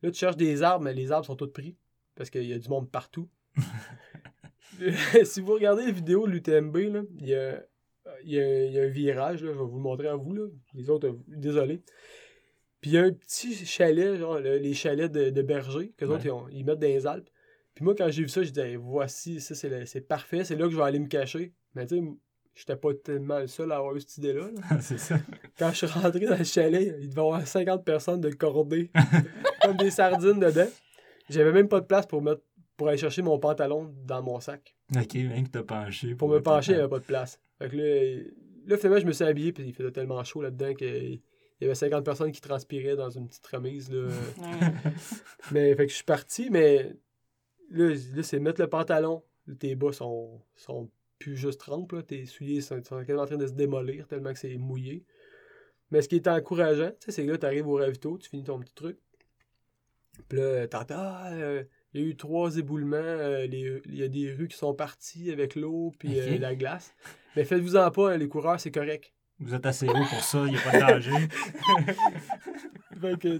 Là, 0.02 0.10
tu 0.10 0.18
cherches 0.18 0.36
des 0.36 0.62
arbres, 0.62 0.84
mais 0.84 0.94
les 0.94 1.12
arbres 1.12 1.26
sont 1.26 1.36
tous 1.36 1.52
pris 1.52 1.76
parce 2.20 2.28
qu'il 2.28 2.44
y 2.44 2.52
a 2.52 2.58
du 2.58 2.68
monde 2.68 2.90
partout. 2.90 3.30
si 5.24 5.40
vous 5.40 5.54
regardez 5.54 5.86
les 5.86 5.92
vidéos 5.92 6.26
de 6.26 6.32
l'UTMB, 6.32 6.76
il 7.18 7.26
y 7.26 7.34
a 7.34 7.64
y, 8.24 8.38
a, 8.38 8.82
un 8.82 8.88
virage, 8.88 9.42
là, 9.42 9.54
je 9.54 9.58
vais 9.58 9.64
vous 9.64 9.76
le 9.76 9.82
montrer 9.82 10.08
à 10.08 10.16
vous. 10.16 10.34
Là. 10.34 10.42
Les 10.74 10.90
autres, 10.90 11.16
désolé. 11.28 11.80
Puis 12.82 12.90
il 12.90 12.92
y 12.92 12.98
a 12.98 13.04
un 13.04 13.12
petit 13.12 13.54
chalet, 13.64 14.18
genre 14.18 14.38
les 14.38 14.74
chalets 14.74 15.10
de, 15.10 15.30
de 15.30 15.42
berger, 15.42 15.94
que 15.96 16.04
autres, 16.04 16.26
ils, 16.52 16.62
mettent 16.62 16.78
dans 16.78 16.86
les 16.86 17.06
Alpes. 17.06 17.30
Puis 17.74 17.86
moi, 17.86 17.94
quand 17.96 18.10
j'ai 18.10 18.24
vu 18.24 18.28
ça, 18.28 18.42
je 18.42 18.50
disais, 18.50 18.76
voici, 18.76 19.40
ça, 19.40 19.54
c'est 19.54 20.06
parfait, 20.06 20.44
c'est 20.44 20.56
là 20.56 20.66
que 20.66 20.72
je 20.72 20.76
vais 20.76 20.82
aller 20.82 20.98
me 20.98 21.08
cacher. 21.08 21.54
Mais 21.74 21.86
tu 21.86 21.96
sais, 21.96 22.04
j'étais 22.54 22.76
pas 22.76 22.92
tellement 22.92 23.38
le 23.38 23.46
seul 23.46 23.72
à 23.72 23.76
avoir 23.76 23.96
eu 23.96 24.00
cette 24.00 24.18
idée-là. 24.18 24.50
c'est 24.82 24.98
ça. 24.98 25.16
Quand 25.58 25.70
je 25.70 25.86
suis 25.86 25.86
rentré 25.86 26.26
dans 26.26 26.36
le 26.36 26.44
chalet, 26.44 26.94
il 27.00 27.08
devait 27.08 27.22
y 27.22 27.24
avoir 27.24 27.46
50 27.46 27.82
personnes 27.82 28.20
de 28.20 28.28
cordées, 28.28 28.90
comme 29.62 29.78
des 29.78 29.90
sardines 29.90 30.38
dedans. 30.38 30.68
J'avais 31.30 31.52
même 31.52 31.68
pas 31.68 31.80
de 31.80 31.86
place 31.86 32.06
pour 32.06 32.22
mettre 32.22 32.42
pour 32.76 32.88
aller 32.88 32.96
chercher 32.96 33.20
mon 33.20 33.38
pantalon 33.38 33.94
dans 34.06 34.22
mon 34.22 34.40
sac. 34.40 34.74
Ok, 34.96 35.14
même 35.14 35.46
que 35.46 35.50
t'as 35.50 35.62
penché. 35.62 36.14
Pour, 36.14 36.30
me 36.30 36.40
pencher, 36.40 36.72
il 36.72 36.76
n'y 36.76 36.80
avait 36.80 36.88
pas 36.88 36.98
de 36.98 37.04
place. 37.04 37.38
Fait 37.58 37.68
que 37.68 37.76
là, 37.76 38.22
là, 38.66 38.76
finalement, 38.78 39.00
je 39.00 39.06
me 39.06 39.12
suis 39.12 39.24
habillé, 39.24 39.52
puis 39.52 39.64
il 39.66 39.74
faisait 39.74 39.90
tellement 39.90 40.24
chaud 40.24 40.40
là-dedans 40.40 40.72
qu'il 40.72 41.20
y 41.60 41.64
avait 41.64 41.74
50 41.74 42.02
personnes 42.02 42.32
qui 42.32 42.40
transpiraient 42.40 42.96
dans 42.96 43.10
une 43.10 43.28
petite 43.28 43.46
remise. 43.46 43.92
Là. 43.92 44.08
mais 45.52 45.74
fait 45.74 45.84
que 45.84 45.90
je 45.90 45.96
suis 45.96 46.04
parti, 46.04 46.48
mais 46.48 46.96
là, 47.70 47.90
là 48.14 48.22
c'est 48.22 48.38
mettre 48.38 48.62
le 48.62 48.66
pantalon. 48.66 49.22
Tes 49.58 49.74
bas 49.74 49.92
sont, 49.92 50.40
sont 50.56 50.88
plus 51.18 51.36
juste 51.36 51.60
trempes, 51.60 51.92
là. 51.92 52.02
tes 52.02 52.24
souliers 52.24 52.62
sont, 52.62 52.82
sont 52.82 52.96
en 52.96 53.26
train 53.26 53.36
de 53.36 53.46
se 53.46 53.52
démolir 53.52 54.06
tellement 54.06 54.32
que 54.32 54.38
c'est 54.38 54.56
mouillé. 54.56 55.04
Mais 55.90 56.00
ce 56.00 56.08
qui 56.08 56.16
est 56.16 56.28
encourageant, 56.28 56.92
c'est 57.06 57.26
que 57.26 57.30
là, 57.32 57.36
tu 57.36 57.44
arrives 57.44 57.68
au 57.68 57.74
ravito, 57.74 58.16
tu 58.16 58.30
finis 58.30 58.44
ton 58.44 58.58
petit 58.58 58.74
truc. 58.74 58.96
Puis 60.28 60.38
là, 60.38 60.66
t'entends, 60.66 60.94
ah, 60.98 61.30
euh, 61.32 61.64
il 61.92 62.00
y 62.00 62.04
a 62.04 62.06
eu 62.08 62.16
trois 62.16 62.56
éboulements. 62.56 62.96
Euh, 62.96 63.46
il 63.46 63.96
y 63.96 64.02
a 64.02 64.08
des 64.08 64.32
rues 64.32 64.48
qui 64.48 64.56
sont 64.56 64.74
parties 64.74 65.30
avec 65.30 65.54
l'eau 65.54 65.92
puis 65.98 66.18
euh, 66.18 66.38
la 66.38 66.54
glace. 66.54 66.94
Mais 67.36 67.44
faites-vous-en 67.44 67.90
pas, 67.90 68.12
hein, 68.12 68.16
les 68.16 68.28
coureurs, 68.28 68.60
c'est 68.60 68.70
correct. 68.70 69.12
Vous 69.38 69.54
êtes 69.54 69.64
assez 69.64 69.88
haut 69.88 69.92
pour 69.92 70.22
ça, 70.22 70.44
il 70.46 70.52
n'y 70.52 70.58
a 70.58 70.60
pas 70.60 70.72
de 70.72 70.92
danger. 70.92 71.28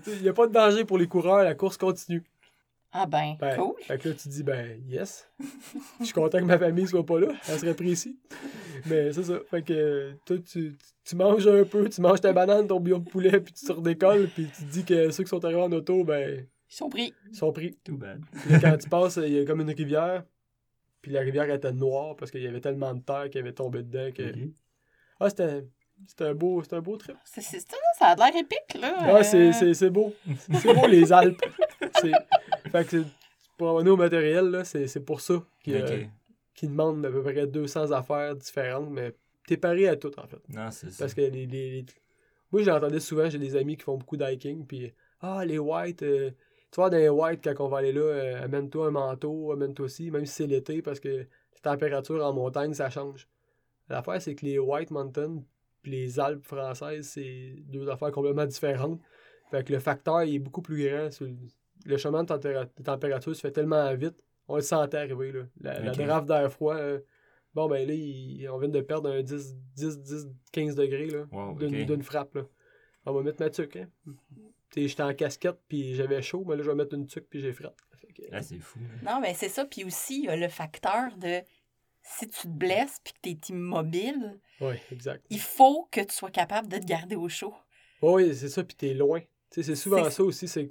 il 0.17 0.23
n'y 0.23 0.29
a 0.29 0.33
pas 0.33 0.47
de 0.47 0.53
danger 0.53 0.85
pour 0.85 0.97
les 0.97 1.07
coureurs, 1.07 1.45
la 1.45 1.55
course 1.55 1.77
continue. 1.77 2.25
Ah 2.93 3.07
ben, 3.07 3.37
cool. 3.57 3.75
Fait 3.83 3.99
que 3.99 4.09
là, 4.09 4.15
tu 4.15 4.29
dis, 4.29 4.43
ben, 4.43 4.81
yes. 4.89 5.29
Je 6.01 6.07
suis 6.07 6.15
content 6.15 6.39
que 6.39 6.45
ma 6.45 6.59
famille 6.59 6.89
soit 6.89 7.07
pas 7.07 7.21
là. 7.21 7.29
Elle 7.49 7.59
serait 7.59 7.75
précis. 7.75 8.19
Mais 8.87 9.13
c'est 9.13 9.23
ça. 9.23 9.39
Fait 9.49 9.63
que 9.63 10.15
toi, 10.25 10.39
tu, 10.39 10.77
tu, 11.05 11.17
manges 11.17 11.47
un 11.47 11.65
peu, 11.65 11.89
tu 11.89 12.01
manges 12.01 12.21
ta 12.21 12.33
banane, 12.33 12.67
ton 12.67 12.81
bouillon 12.81 12.99
de 12.99 13.09
poulet, 13.09 13.41
puis 13.41 13.53
tu 13.53 13.65
sors 13.65 13.81
d'école, 13.81 14.29
puis 14.35 14.47
tu 14.47 14.65
te 14.65 14.71
dis 14.71 14.85
que 14.85 15.11
ceux 15.11 15.23
qui 15.23 15.29
sont 15.29 15.45
arrivés 15.45 15.61
en 15.61 15.71
auto, 15.71 16.03
ben, 16.03 16.47
ils 16.71 16.77
sont 16.77 16.89
pris. 16.89 17.13
Ils 17.31 17.37
sont 17.37 17.53
pris. 17.53 17.77
Too 17.85 17.97
bad. 17.97 18.23
quand 18.61 18.77
tu 18.79 18.89
passes, 18.89 19.17
il 19.17 19.33
y 19.33 19.39
a 19.41 19.45
comme 19.45 19.61
une 19.61 19.71
rivière. 19.71 20.25
Puis 21.03 21.13
la 21.13 21.21
rivière 21.21 21.51
était 21.51 21.73
noire 21.73 22.15
parce 22.17 22.31
qu'il 22.31 22.43
y 22.43 22.47
avait 22.47 22.61
tellement 22.61 22.95
de 22.95 23.01
terre 23.01 23.29
qui 23.31 23.39
avait 23.39 23.53
tombé 23.53 23.83
dedans 23.83 24.11
que. 24.13 24.33
Ah, 25.19 25.31
c'était. 25.31 25.65
C'était 26.07 26.25
un 26.25 26.35
beau, 26.35 26.63
un 26.73 26.81
beau 26.81 26.97
trip. 26.97 27.17
C'est 27.25 27.43
ça, 27.43 27.77
ça 27.99 28.07
a 28.07 28.17
l'air 28.17 28.35
épique, 28.35 28.81
là. 28.81 28.97
Ah, 29.01 29.23
c'est 29.23 29.91
beau. 29.91 30.15
c'est 30.39 30.73
beau, 30.73 30.87
les 30.87 31.13
Alpes. 31.13 31.43
Fait 32.73 32.89
que 32.89 33.05
pour 33.59 33.69
revenir 33.69 33.93
au 33.93 33.97
matériel, 33.99 34.47
là, 34.47 34.65
c'est 34.65 35.05
pour 35.05 35.21
ça 35.21 35.45
qu'ils 35.63 35.77
euh, 35.77 36.05
demandent 36.63 37.05
à 37.05 37.11
peu 37.11 37.23
près 37.23 37.47
200 37.47 37.91
affaires 37.91 38.35
différentes, 38.35 38.89
mais 38.91 39.15
t'es 39.47 39.59
paré 39.59 39.89
à 39.89 39.97
tout, 39.97 40.19
en 40.19 40.27
fait. 40.27 40.41
Non, 40.49 40.71
c'est 40.71 40.91
ça. 40.91 41.05
Parce 41.05 41.13
que 41.13 41.21
les, 41.21 41.45
les, 41.47 41.85
Moi, 42.51 42.63
j'entendais 42.63 43.01
souvent, 43.01 43.29
j'ai 43.29 43.39
des 43.39 43.57
amis 43.57 43.77
qui 43.77 43.83
font 43.83 43.99
beaucoup 43.99 44.17
d'hiking, 44.17 44.65
puis 44.67 44.95
ah, 45.21 45.45
les 45.45 45.59
whites, 45.59 46.03
euh, 46.03 46.31
tu 46.71 46.77
vois, 46.77 46.91
dans 46.91 46.99
les 46.99 47.09
whites, 47.09 47.43
quand 47.43 47.65
on 47.65 47.69
va 47.69 47.79
aller 47.79 47.93
là, 47.93 48.01
euh, 48.01 48.45
amène-toi 48.45 48.87
un 48.87 48.91
manteau, 48.91 49.53
amène-toi 49.53 49.87
aussi, 49.87 50.11
même 50.11 50.25
si 50.27 50.35
c'est 50.35 50.47
l'été, 50.47 50.83
parce 50.83 51.01
que 51.01 51.09
la 51.09 51.61
température 51.73 52.25
en 52.25 52.33
montagne, 52.33 52.75
ça 52.75 52.91
change. 52.91 53.29
L'affaire, 53.89 54.23
c'est 54.23 54.35
que 54.37 54.47
les 54.47 54.59
White 54.59 54.93
Mountains 54.93 55.43
puis 55.83 55.93
les 55.93 56.21
Alpes 56.21 56.45
françaises, 56.45 57.09
c'est 57.09 57.55
deux 57.67 57.89
affaires 57.89 58.13
complètement 58.13 58.47
différentes. 58.47 59.01
Fait 59.51 59.65
que 59.65 59.73
le 59.73 59.79
facteur 59.79 60.21
est 60.21 60.39
beaucoup 60.39 60.63
plus 60.63 60.87
grand. 60.87 61.09
le 61.87 61.97
chemin 61.97 62.23
de, 62.23 62.83
température 62.83 63.35
se 63.35 63.41
fait 63.41 63.51
tellement 63.51 63.93
vite, 63.95 64.15
on 64.47 64.57
le 64.57 64.63
sentait 64.63 64.99
arriver. 64.99 65.33
Là. 65.33 65.43
La, 65.61 65.91
okay. 65.91 66.27
d'air 66.27 66.53
froid, 66.53 66.77
euh, 66.77 67.01
bon, 67.55 67.69
ben 67.69 67.87
là, 67.89 68.53
on 68.53 68.59
vient 68.59 68.69
de 68.69 68.81
perdre 68.81 69.11
un 69.11 69.23
10, 69.23 69.57
10, 69.75 69.99
10 70.01 70.29
15 70.53 70.75
degrés 70.77 71.09
là, 71.09 71.25
d'une, 71.59 72.03
frappe. 72.03 72.35
Là. 72.35 72.43
On 73.07 73.13
va 73.13 73.23
mettre 73.23 73.43
ma 73.43 73.51
tuque. 73.51 73.77
Hein? 73.77 73.89
J'étais 74.77 75.03
en 75.03 75.15
casquette, 75.15 75.59
puis 75.69 75.95
j'avais 75.95 76.23
chaud, 76.23 76.45
mais 76.47 76.57
là, 76.57 76.63
je 76.63 76.71
vais 76.71 76.77
mettre 76.77 76.95
une 76.95 77.07
tuque, 77.07 77.27
puis 77.29 77.41
j'ai 77.41 77.53
fret. 77.53 77.73
Ah, 78.33 78.43
c'est 78.43 78.59
fou. 78.59 78.79
Non, 79.03 79.21
mais 79.21 79.35
c'est 79.35 79.49
ça. 79.49 79.65
Puis 79.65 79.85
aussi, 79.85 80.19
il 80.21 80.25
y 80.27 80.29
a 80.29 80.37
le 80.37 80.49
facteur 80.49 81.17
de 81.17 81.41
si 82.03 82.29
tu 82.29 82.43
te 82.43 82.49
blesses 82.49 83.01
puis 83.03 83.13
que 83.13 83.19
tu 83.23 83.31
es 83.31 83.55
immobile, 83.55 84.39
oui, 84.61 84.75
exact. 84.91 85.25
il 85.31 85.39
faut 85.39 85.89
que 85.91 86.01
tu 86.01 86.15
sois 86.15 86.31
capable 86.31 86.69
de 86.69 86.79
te 86.79 86.85
garder 86.85 87.17
au 87.17 87.29
chaud. 87.29 87.55
Oui, 88.03 88.35
c'est 88.35 88.49
ça, 88.49 88.65
puis 88.65 88.77
tu 88.77 88.89
es 88.89 88.95
loin. 88.95 89.21
c'est 89.51 89.75
souvent 89.75 90.09
ça 90.11 90.23
aussi. 90.23 90.49
c'est 90.49 90.71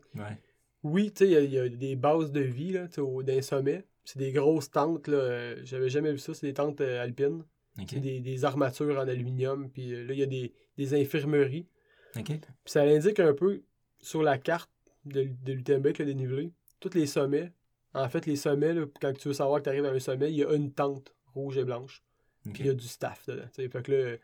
Oui, 0.83 1.11
tu 1.11 1.25
sais, 1.25 1.43
il 1.43 1.51
y, 1.51 1.59
a 1.59 1.69
des 1.69 1.95
bases 1.95 2.31
de 2.31 2.41
vie 2.41 2.71
là, 2.71 2.87
les 3.25 3.41
sommets. 3.41 3.85
C'est 4.03 4.17
des 4.17 4.31
grosses 4.31 4.71
tentes. 4.71 5.07
là. 5.07 5.63
J'avais 5.63 5.89
jamais 5.89 6.11
vu 6.11 6.17
ça. 6.17 6.33
C'est 6.33 6.47
des 6.47 6.53
tentes 6.53 6.81
euh, 6.81 7.03
alpines. 7.03 7.43
C'est 7.87 7.99
des, 7.99 8.19
des, 8.19 8.43
armatures 8.43 8.97
en 8.97 9.07
aluminium. 9.07 9.69
Puis 9.69 9.93
euh, 9.93 10.03
là, 10.03 10.13
il 10.13 10.19
y 10.19 10.23
a 10.23 10.25
des, 10.25 10.51
des 10.77 10.99
infirmeries. 10.99 11.67
Puis 12.13 12.41
ça 12.65 12.81
indique 12.81 13.19
un 13.19 13.33
peu 13.33 13.61
sur 14.01 14.23
la 14.23 14.37
carte 14.37 14.71
de, 15.05 15.29
de 15.43 15.53
l'UTMB 15.53 15.85
avec 15.85 15.99
le 15.99 16.05
dénivelé. 16.05 16.51
Tous 16.79 16.93
les 16.93 17.05
sommets. 17.05 17.51
En 17.93 18.07
fait, 18.09 18.25
les 18.25 18.35
sommets, 18.35 18.73
là, 18.73 18.85
quand 19.01 19.13
tu 19.13 19.27
veux 19.27 19.33
savoir 19.33 19.59
que 19.59 19.63
tu 19.63 19.69
arrives 19.69 19.85
à 19.85 19.91
un 19.91 19.99
sommet, 19.99 20.31
il 20.31 20.37
y 20.37 20.43
a 20.43 20.53
une 20.53 20.71
tente 20.71 21.13
rouge 21.33 21.57
et 21.57 21.63
blanche. 21.63 22.03
Puis 22.43 22.53
il 22.59 22.65
y 22.67 22.69
a 22.69 22.73
du 22.73 22.87
staff 22.87 23.25
dedans. 23.27 23.47
Fait 23.53 23.83
que 23.83 23.91
là, 23.91 24.17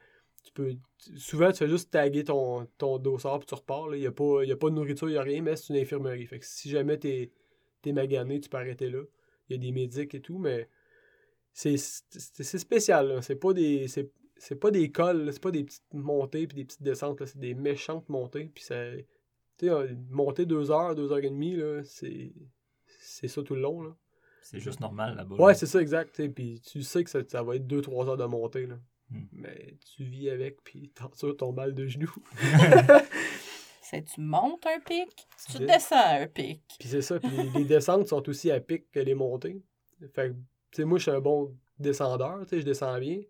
tu 0.43 0.51
peux. 0.53 0.76
Souvent, 1.17 1.51
tu 1.51 1.57
fais 1.57 1.67
juste 1.67 1.91
taguer 1.91 2.23
ton, 2.23 2.67
ton 2.78 2.97
dossard 2.97 3.39
puis 3.39 3.47
tu 3.47 3.55
repars. 3.55 3.93
Il 3.95 3.99
n'y 3.99 4.07
a, 4.07 4.11
pas, 4.11 4.43
a 4.43 4.55
pas 4.55 4.69
de 4.69 4.76
nourriture, 4.76 5.09
il 5.09 5.13
n'y 5.13 5.17
a 5.17 5.23
rien, 5.23 5.41
mais 5.41 5.55
c'est 5.55 5.73
une 5.73 5.82
infirmerie. 5.82 6.26
Fait 6.26 6.39
que 6.39 6.45
si 6.45 6.69
jamais 6.69 6.97
t'es 6.97 7.32
es 7.84 7.91
magané, 7.91 8.39
tu 8.39 8.49
peux 8.49 8.57
arrêter 8.57 8.89
là. 8.89 9.03
Il 9.49 9.55
y 9.55 9.59
a 9.59 9.61
des 9.61 9.71
médics 9.71 10.15
et 10.15 10.21
tout, 10.21 10.39
mais 10.39 10.67
c'est 11.53 11.78
spécial. 11.78 13.19
C'est 13.21 13.36
pas 13.36 13.53
des. 13.53 13.88
C'est 13.88 14.55
pas 14.55 14.71
des 14.71 14.91
cols, 14.91 15.32
c'est 15.32 15.41
pas 15.41 15.51
des 15.51 15.63
petites 15.63 15.93
montées 15.93 16.45
puis 16.45 16.55
des 16.57 16.65
petites 16.65 16.84
descentes, 16.84 17.26
c'est 17.26 17.39
des 17.39 17.53
méchantes 17.53 18.07
montées. 18.09 18.51
Puis 18.53 18.63
ça. 18.63 18.76
Tu 19.58 19.68
sais, 19.68 19.95
monter 20.10 20.45
deux 20.45 20.72
heures, 20.72 20.95
deux 20.95 21.12
heures 21.12 21.24
et 21.24 21.30
demie, 21.30 21.58
c'est. 21.84 22.34
C'est 22.99 23.28
ça 23.28 23.43
tout 23.43 23.56
le 23.56 23.62
long. 23.62 23.82
Là. 23.82 23.95
C'est 24.45 24.60
juste 24.60 24.80
normal 24.80 25.16
là-bas. 25.16 25.36
Ouais, 25.38 25.56
c'est 25.56 25.66
ça, 25.66 25.82
exact. 25.82 26.22
Puis 26.34 26.62
tu 26.62 26.84
sais 26.84 27.03
que 27.03 27.10
ça, 27.10 27.20
ça, 27.28 27.41
va 27.41 27.56
être 27.56 27.66
deux, 27.66 27.82
trois 27.82 28.08
heures 28.08 28.18
de 28.18 28.26
montée. 28.26 28.68
Là. 28.68 28.76
Hmm. 29.10 29.26
Mais 29.32 29.78
tu 29.95 30.03
vis 30.03 30.30
avec, 30.30 30.62
puis 30.64 30.89
t'en 30.95 31.12
sûr 31.14 31.36
ton 31.36 31.51
mal 31.51 31.74
de 31.74 31.88
genoux. 31.88 32.14
c'est 33.82 34.03
tu 34.03 34.22
montes 34.22 34.66
un 34.68 34.80
pic, 34.80 35.28
tu 35.49 35.66
descends 35.66 36.22
un 36.22 36.28
pic. 36.28 36.62
Puis 36.80 36.89
c'est 36.89 37.01
ça, 37.01 37.20
puis 37.20 37.30
les 37.56 37.66
descentes 37.66 38.08
sont 38.08 38.28
aussi 38.30 38.51
à 38.51 38.60
pic 38.60 38.89
que 38.91 38.99
les 38.99 39.16
montées. 39.16 39.62
Fait 40.14 40.30
que, 40.30 40.34
tu 40.34 40.38
sais, 40.74 40.86
moi, 40.86 40.99
je 40.99 41.03
suis 41.03 41.12
un 41.12 41.22
bon 41.22 41.56
descendeur, 41.80 42.41
tu 42.41 42.49
sais, 42.49 42.60
je 42.60 42.66
descends 42.66 42.99
bien, 42.99 43.22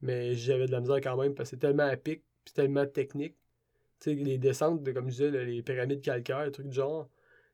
mais 0.00 0.34
j'avais 0.34 0.66
de 0.66 0.72
la 0.72 0.80
misère 0.80 1.00
quand 1.00 1.16
même 1.16 1.34
parce 1.34 1.50
que 1.50 1.56
c'est 1.56 1.60
tellement 1.60 1.86
à 1.86 1.96
pic, 1.96 2.24
puis 2.44 2.54
tellement 2.54 2.86
technique. 2.86 3.36
Tu 4.00 4.10
sais, 4.10 4.14
les 4.14 4.38
descentes, 4.38 4.82
de, 4.82 4.92
comme 4.92 5.06
je 5.06 5.10
disais, 5.10 5.44
les 5.44 5.62
pyramides 5.62 6.02
calcaires, 6.02 6.44
des 6.44 6.52
trucs 6.52 6.68
du 6.68 6.74
genre, 6.74 7.08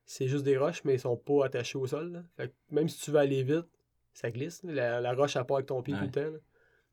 c'est 0.05 0.27
juste 0.27 0.43
des 0.43 0.57
roches, 0.57 0.83
mais 0.83 0.95
ils 0.95 0.99
sont 0.99 1.17
pas 1.17 1.45
attachés 1.45 1.77
au 1.77 1.87
sol. 1.87 2.23
Fait 2.35 2.49
que 2.49 2.53
même 2.71 2.89
si 2.89 2.99
tu 2.99 3.11
veux 3.11 3.19
aller 3.19 3.43
vite, 3.43 3.67
ça 4.13 4.31
glisse. 4.31 4.61
La, 4.63 5.13
roche, 5.13 5.35
à 5.35 5.43
part 5.43 5.57
avec 5.57 5.67
ton 5.67 5.81
pied 5.81 5.95
tout 5.95 6.03
le 6.03 6.11
temps. 6.11 6.37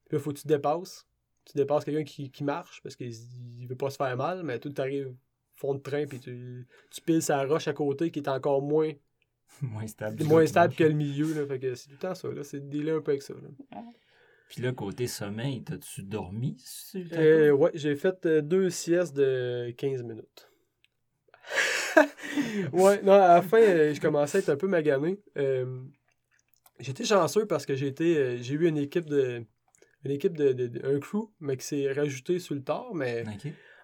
Puis 0.09 0.17
là, 0.17 0.19
faut 0.19 0.33
que 0.33 0.39
tu 0.39 0.47
dépasses. 0.47 1.07
Tu 1.45 1.57
dépasses 1.57 1.85
quelqu'un 1.85 2.05
qui, 2.05 2.31
qui, 2.31 2.45
marche 2.45 2.81
parce 2.83 2.95
qu'il 2.97 3.13
ne 3.59 3.67
veut 3.67 3.77
pas 3.77 3.91
se 3.91 3.97
faire 3.97 4.17
mal, 4.17 4.43
mais 4.43 4.59
tout 4.59 4.73
arrive 4.79 5.15
fond 5.55 5.75
de 5.75 5.81
train, 5.81 6.07
puis 6.07 6.19
tu, 6.21 6.67
tu 6.91 7.01
piles 7.03 7.23
sa 7.23 7.45
roche 7.45 7.69
à 7.69 7.73
côté 7.73 8.11
qui 8.11 8.21
est 8.21 8.29
encore 8.29 8.63
moins 8.63 8.93
moins 9.63 9.87
stable. 9.87 10.25
Moins 10.25 10.47
stable 10.47 10.75
que 10.75 10.85
le 10.85 10.95
milieu. 10.95 11.35
Là, 11.35 11.47
fait 11.47 11.59
que 11.59 11.75
c'est 11.75 11.89
tout 11.89 11.95
le 11.95 11.99
temps 11.99 12.15
ça. 12.15 12.29
Là, 12.29 12.45
c'est 12.45 12.69
délai 12.69 12.93
un 12.93 13.01
peu 13.01 13.13
avec 13.13 13.23
ça. 13.23 13.35
Là. 13.35 13.83
Puis 14.51 14.63
là, 14.63 14.73
côté 14.73 15.07
sommeil, 15.07 15.63
t'as-tu 15.63 16.03
dormi? 16.03 16.57
Euh, 17.13 17.53
ouais, 17.53 17.71
j'ai 17.73 17.95
fait 17.95 18.27
euh, 18.27 18.43
deux 18.43 18.69
siestes 18.69 19.15
de 19.15 19.73
15 19.79 20.03
minutes. 20.03 20.51
ouais, 22.73 23.01
non, 23.03 23.13
à 23.13 23.35
la 23.37 23.43
fin, 23.43 23.61
euh, 23.61 23.95
je 23.95 24.01
commençais 24.01 24.39
à 24.39 24.41
être 24.41 24.49
un 24.49 24.57
peu 24.57 24.67
magané. 24.67 25.21
Euh, 25.39 25.81
j'étais 26.81 27.05
chanceux 27.05 27.47
parce 27.47 27.65
que 27.65 27.77
j'ai 27.77 27.87
été, 27.87 28.43
j'ai 28.43 28.55
eu 28.55 28.67
une 28.67 28.79
équipe 28.79 29.09
de 29.09 29.47
une 30.05 30.11
équipe 30.11 30.37
de, 30.37 30.85
un 30.85 30.99
crew, 30.99 31.31
mais 31.39 31.57
qui 31.57 31.67
s'est 31.67 31.93
rajouté 31.93 32.41
sur 32.41 32.57
le 32.57 32.65
tard. 32.65 32.93
Mais 32.93 33.23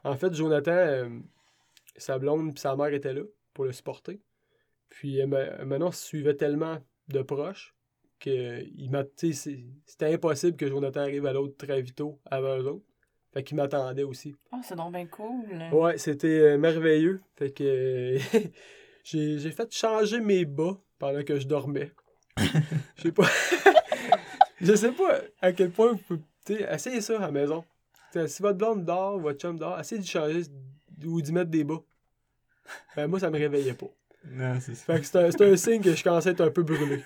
en 0.02 0.16
fait, 0.16 0.34
Jonathan, 0.34 1.08
sa 1.96 2.18
blonde 2.18 2.54
et 2.56 2.58
sa 2.58 2.74
mère 2.74 2.92
étaient 2.92 3.14
là 3.14 3.22
pour 3.54 3.66
le 3.66 3.72
supporter. 3.72 4.20
Puis 4.88 5.24
maintenant, 5.26 5.92
se 5.92 6.04
suivait 6.04 6.34
tellement 6.34 6.78
de 7.06 7.22
proches 7.22 7.75
que 8.18 8.64
c'était 9.84 10.12
impossible 10.12 10.56
que 10.56 10.68
Jonathan 10.68 11.00
arrive 11.00 11.26
à 11.26 11.32
l'autre 11.32 11.56
très 11.56 11.80
vite 11.82 12.00
avant 12.30 12.58
eux 12.58 12.66
autres. 12.66 12.86
Fait 13.32 13.42
qu'il 13.42 13.56
m'attendait 13.56 14.02
aussi. 14.02 14.34
Oh, 14.52 14.56
c'est 14.62 14.76
donc 14.76 14.92
bien 14.92 15.06
cool. 15.06 15.44
Ouais, 15.72 15.98
c'était 15.98 16.40
euh, 16.40 16.58
merveilleux. 16.58 17.20
Fait 17.36 17.50
que 17.50 18.16
j'ai 19.04 19.50
fait 19.50 19.72
changer 19.74 20.20
mes 20.20 20.46
bas 20.46 20.78
pendant 20.98 21.22
que 21.22 21.38
je 21.38 21.46
dormais. 21.46 21.92
Je 22.96 23.02
sais 23.02 23.12
pas. 23.12 23.28
je 24.60 24.74
sais 24.74 24.92
pas 24.92 25.20
à 25.40 25.52
quel 25.52 25.70
point 25.70 25.92
vous 25.92 26.18
pouvez. 26.46 26.64
Essayez 26.70 27.00
ça 27.00 27.16
à 27.18 27.20
la 27.20 27.30
maison. 27.30 27.64
si 28.26 28.40
votre 28.40 28.56
blonde 28.56 28.84
dort, 28.84 29.18
votre 29.18 29.38
chum 29.38 29.58
dort, 29.58 29.78
essayez 29.78 30.00
de 30.00 30.06
changer 30.06 30.42
ou 31.04 31.20
d'y 31.20 31.32
mettre 31.32 31.50
des 31.50 31.64
bas. 31.64 31.82
Ben, 32.94 33.06
moi, 33.06 33.20
ça 33.20 33.30
me 33.30 33.38
réveillait 33.38 33.74
pas. 33.74 33.90
Non, 34.30 34.58
c'est 34.60 34.74
ça. 34.74 34.94
Fait 34.94 35.00
que 35.00 35.06
c'est 35.06 35.42
un, 35.42 35.52
un, 35.52 35.56
signe 35.56 35.82
que 35.82 35.94
je 35.94 36.02
commençais 36.02 36.30
à 36.30 36.32
être 36.32 36.40
un 36.40 36.50
peu 36.50 36.62
brûlé. 36.62 37.02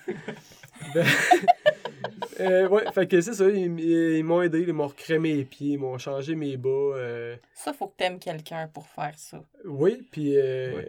Ben, 0.95 1.07
euh, 2.41 2.69
ouais, 2.69 2.85
fait 2.93 3.07
que 3.07 3.21
c'est 3.21 3.35
ça, 3.35 3.49
ils, 3.49 4.25
m'ont 4.25 4.43
aidé, 4.43 4.65
ils 4.67 4.73
m'ont 4.73 4.89
recrémé 4.89 5.35
les 5.35 5.45
pieds, 5.45 5.75
ils 5.75 5.79
m'ont 5.79 5.99
changé 5.99 6.35
mes 6.35 6.57
bas. 6.57 6.69
Euh... 6.69 7.37
Ça, 7.55 7.73
faut 7.73 7.89
que 7.89 7.97
t'aimes 7.97 8.19
quelqu'un 8.19 8.69
pour 8.69 8.87
faire 8.87 9.15
ça. 9.17 9.43
Oui, 9.65 10.07
puis 10.11 10.37
euh, 10.37 10.83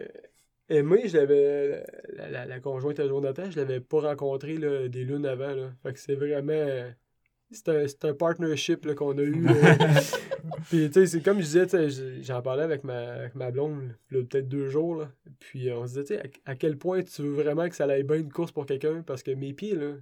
et 0.68 0.82
moi, 0.82 0.98
je 1.04 1.16
l'avais, 1.16 1.84
la, 2.14 2.30
la, 2.30 2.46
la, 2.46 2.60
conjointe 2.60 2.98
à 2.98 3.06
Jonathan, 3.06 3.50
je 3.50 3.56
l'avais 3.58 3.80
pas 3.80 4.00
rencontré 4.00 4.56
là, 4.56 4.88
des 4.88 5.04
lunes 5.04 5.26
avant, 5.26 5.54
là. 5.54 5.70
Fait 5.82 5.92
que 5.92 5.98
c'est 5.98 6.14
vraiment... 6.14 6.90
C'est 7.52 8.04
un, 8.04 8.10
un, 8.10 8.14
partnership 8.14 8.92
qu'on 8.94 9.16
a 9.18 9.22
eu. 9.22 9.46
Euh. 10.42 10.54
puis, 10.68 10.88
tu 10.88 10.94
sais, 10.94 11.06
c'est 11.06 11.20
comme 11.22 11.40
je 11.40 11.44
disais, 11.44 12.22
j'en 12.22 12.42
parlais 12.42 12.64
avec 12.64 12.82
ma, 12.84 13.12
avec 13.12 13.34
ma 13.34 13.50
blonde, 13.50 13.94
peut-être 14.08 14.48
deux 14.48 14.68
jours. 14.68 14.96
Là. 14.96 15.12
Puis, 15.38 15.70
on 15.70 15.86
se 15.86 16.00
disait, 16.00 16.04
tu 16.04 16.30
sais, 16.30 16.40
à, 16.44 16.56
quel 16.56 16.76
point 16.76 17.02
tu 17.02 17.22
veux 17.22 17.42
vraiment 17.42 17.68
que 17.68 17.74
ça 17.76 17.84
aille 17.84 18.02
bien 18.02 18.16
une 18.16 18.32
course 18.32 18.50
pour 18.50 18.66
quelqu'un 18.66 19.02
parce 19.02 19.22
que 19.22 19.30
mes 19.30 19.52
pieds, 19.52 19.74
là, 19.74 19.92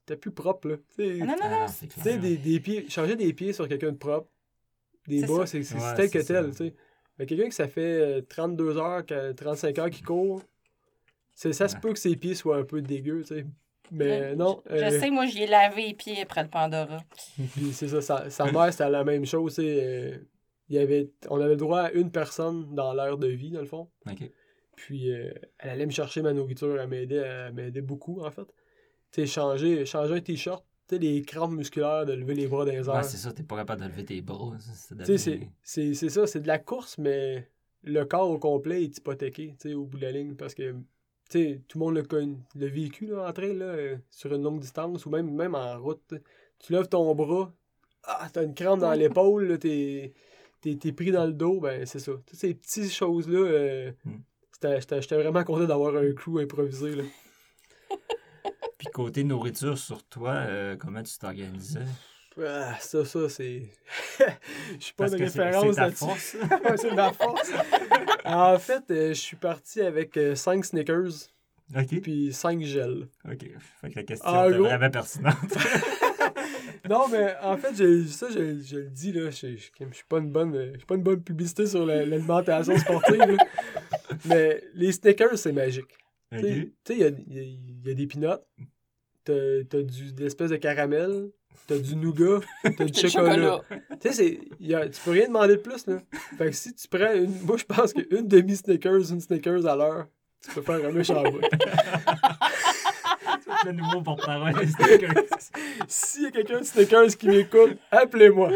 c'était 0.00 0.16
plus 0.16 0.30
propre, 0.30 0.68
là. 0.68 0.76
T'sais, 0.88 1.18
non, 1.18 1.26
non, 1.26 1.50
non. 1.50 1.66
Tu 1.66 2.00
sais, 2.00 2.18
des, 2.18 2.36
des, 2.36 2.60
pieds, 2.60 2.88
changer 2.88 3.16
des 3.16 3.32
pieds 3.32 3.52
sur 3.52 3.68
quelqu'un 3.68 3.92
de 3.92 3.98
propre, 3.98 4.28
des 5.06 5.26
bas, 5.26 5.46
c'est 5.46 5.62
tel 5.96 6.10
que 6.10 6.18
tel, 6.18 6.50
tu 6.50 6.56
sais. 6.56 6.74
Mais 7.18 7.26
quelqu'un 7.26 7.48
que 7.48 7.54
ça 7.54 7.68
fait 7.68 8.22
32 8.28 8.64
euh, 8.64 8.80
heures, 8.80 9.04
35 9.36 9.78
heures 9.78 9.90
qui 9.90 10.02
court, 10.02 10.42
ça 11.34 11.68
se 11.68 11.76
peut 11.76 11.92
que 11.92 11.98
ses 11.98 12.16
pieds 12.16 12.34
soient 12.34 12.56
un 12.56 12.64
peu 12.64 12.80
dégueux, 12.80 13.22
tu 13.22 13.34
sais. 13.34 13.46
Mais 13.90 14.34
non. 14.36 14.62
Je, 14.70 14.74
euh, 14.74 15.00
sais, 15.00 15.10
moi, 15.10 15.26
j'y 15.26 15.42
ai 15.42 15.46
lavé 15.46 15.88
les 15.88 15.94
pieds 15.94 16.22
après 16.22 16.42
le 16.42 16.48
Pandora. 16.48 17.00
Puis 17.52 17.72
c'est 17.72 17.88
ça, 17.88 18.00
sa, 18.00 18.30
sa 18.30 18.50
mère, 18.50 18.72
c'était 18.72 18.88
la 18.88 19.04
même 19.04 19.26
chose. 19.26 19.56
Euh, 19.58 20.16
il 20.68 20.76
y 20.76 20.78
avait, 20.78 21.10
on 21.28 21.40
avait 21.40 21.50
le 21.50 21.56
droit 21.56 21.80
à 21.80 21.92
une 21.92 22.10
personne 22.10 22.74
dans 22.74 22.94
l'heure 22.94 23.18
de 23.18 23.28
vie, 23.28 23.50
dans 23.50 23.60
le 23.60 23.66
fond. 23.66 23.90
Puis 24.76 25.10
elle 25.10 25.70
allait 25.70 25.86
me 25.86 25.90
chercher 25.90 26.22
ma 26.22 26.32
nourriture, 26.32 26.80
elle 26.80 26.88
m'aidait 26.88 27.82
beaucoup, 27.82 28.22
en 28.22 28.30
fait 28.30 28.46
sais, 29.12 29.26
changer, 29.26 29.84
changer 29.86 30.14
un 30.14 30.20
t-shirt, 30.20 30.64
tu 30.88 30.96
sais, 30.96 31.00
les 31.00 31.22
crampes 31.22 31.52
musculaires 31.52 32.06
de 32.06 32.14
lever 32.14 32.34
les 32.34 32.46
bras 32.48 32.64
dans 32.64 32.72
les 32.72 32.88
airs. 32.88 32.94
Ouais, 32.94 33.02
c'est 33.02 33.18
ça, 33.18 33.32
t'es 33.32 33.42
pas 33.42 33.56
capable 33.56 33.82
de 33.82 33.88
lever 33.88 34.04
tes 34.04 34.20
bras. 34.22 34.52
C'est 35.04 35.18
c'est 35.62 36.08
ça, 36.08 36.26
c'est 36.26 36.40
de 36.40 36.48
la 36.48 36.58
course, 36.58 36.98
mais 36.98 37.48
le 37.84 38.04
corps 38.04 38.30
au 38.30 38.38
complet 38.38 38.82
est 38.84 38.98
hypothéqué, 38.98 39.54
tu 39.60 39.68
sais, 39.68 39.74
au 39.74 39.84
bout 39.84 39.98
de 39.98 40.02
la 40.02 40.12
ligne, 40.12 40.34
parce 40.34 40.54
que, 40.54 40.72
tu 40.72 40.78
sais, 41.32 41.62
tout 41.68 41.78
le 41.78 41.84
monde 41.84 41.94
le, 41.94 42.36
le 42.54 42.66
vécu, 42.66 43.06
là, 43.06 43.28
en 43.28 43.32
train, 43.32 43.52
là, 43.52 43.96
sur 44.10 44.34
une 44.34 44.42
longue 44.42 44.60
distance, 44.60 45.06
ou 45.06 45.10
même, 45.10 45.30
même 45.34 45.54
en 45.54 45.78
route. 45.80 46.14
Tu 46.58 46.72
lèves 46.72 46.88
ton 46.88 47.14
bras, 47.14 47.52
ah, 48.04 48.28
t'as 48.32 48.44
une 48.44 48.54
crampe 48.54 48.80
dans 48.80 48.92
l'épaule, 48.92 49.58
t'es 49.58 50.12
es, 50.64 50.92
pris 50.92 51.12
dans 51.12 51.26
le 51.26 51.32
dos, 51.32 51.60
ben 51.60 51.86
c'est 51.86 51.98
ça. 51.98 52.12
Toutes 52.12 52.38
ces 52.38 52.54
petites 52.54 52.92
choses-là, 52.92 53.38
euh, 53.38 53.92
hmm. 54.04 54.18
j'étais 54.62 55.16
vraiment 55.16 55.44
content 55.44 55.64
d'avoir 55.64 55.96
un 55.96 56.12
crew 56.12 56.38
improvisé, 56.40 56.94
là. 56.96 57.04
Puis 58.78 58.88
côté 58.92 59.22
nourriture 59.22 59.78
sur 59.78 60.02
toi, 60.04 60.30
euh, 60.30 60.76
comment 60.76 61.02
tu 61.02 61.16
t'organisais? 61.18 61.84
Ah, 62.40 62.76
ça, 62.80 63.04
ça, 63.04 63.28
c'est. 63.28 63.62
Je 64.78 64.84
suis 64.84 64.94
pas 64.94 65.08
de 65.08 65.16
référence 65.16 65.76
là-dessus. 65.76 66.38
c'est 66.76 66.94
ma 66.94 67.12
force. 67.12 67.52
en 68.24 68.58
fait, 68.58 68.84
euh, 68.90 69.08
je 69.08 69.20
suis 69.20 69.36
parti 69.36 69.80
avec 69.80 70.18
5 70.34 70.58
euh, 70.58 70.62
Snickers. 70.62 71.28
OK. 71.76 72.00
Puis 72.02 72.32
5 72.32 72.62
gels. 72.62 73.08
OK. 73.24 73.46
Fait 73.80 73.90
que 73.90 73.96
la 73.96 74.02
question 74.02 74.44
est 74.44 74.58
vraiment 74.58 74.90
pertinente. 74.90 75.36
non, 76.88 77.08
mais 77.08 77.34
en 77.42 77.56
fait, 77.56 77.74
ça, 78.08 78.28
je, 78.30 78.60
je, 78.60 78.76
le 78.76 78.90
dis, 78.90 79.12
là, 79.12 79.30
je, 79.30 79.56
je, 79.56 79.56
je 79.56 79.94
suis 79.94 80.04
pas 80.08 80.18
une 80.18 80.30
bonne, 80.30 80.76
pas 80.86 80.94
une 80.94 81.02
bonne 81.02 81.22
publicité 81.22 81.66
sur 81.66 81.86
l'alimentation 81.86 82.76
sportive. 82.78 83.36
mais 84.26 84.62
les 84.74 84.92
Snickers, 84.92 85.38
c'est 85.38 85.52
magique. 85.52 85.98
Tu 86.30 86.74
sais, 86.84 86.94
il 86.94 86.98
y 86.98 87.04
a, 87.04 87.08
y 87.08 87.90
a, 87.90 87.94
des 87.94 88.06
peanuts, 88.06 88.40
t'as 89.24 89.34
as 89.34 89.82
du, 89.82 90.12
de 90.12 90.22
l'espèce 90.22 90.50
de 90.50 90.56
caramel, 90.56 91.30
t'as 91.66 91.78
du 91.78 91.96
nougat, 91.96 92.40
t'as 92.62 92.84
du 92.84 93.00
chocolat. 93.10 93.60
tu 94.00 94.12
sais, 94.12 94.38
tu 94.60 95.00
peux 95.04 95.10
rien 95.10 95.26
demander 95.28 95.56
de 95.56 95.60
plus, 95.60 95.86
là. 95.86 95.98
Fait 96.38 96.46
que 96.46 96.52
si 96.52 96.74
tu 96.74 96.88
prends 96.88 97.12
une. 97.14 97.32
Moi, 97.42 97.56
je 97.56 97.64
pense 97.64 97.92
qu'une 97.92 98.26
demi-Snickers, 98.28 99.10
une 99.10 99.20
Snickers 99.20 99.66
à 99.66 99.76
l'heure, 99.76 100.06
tu 100.42 100.50
peux 100.50 100.62
faire 100.62 100.84
un 100.86 100.92
méchant 100.92 101.22
bout. 101.22 101.40
le 103.64 103.72
nouveau 103.72 104.00
porte-parole 104.02 104.54
des 104.54 104.66
Snickers. 104.66 105.24
S'il 105.86 106.22
y 106.22 106.26
a 106.26 106.30
quelqu'un 106.30 106.60
de 106.60 106.64
Snickers 106.64 107.16
qui 107.16 107.28
m'écoute, 107.28 107.78
appelez-moi. 107.90 108.50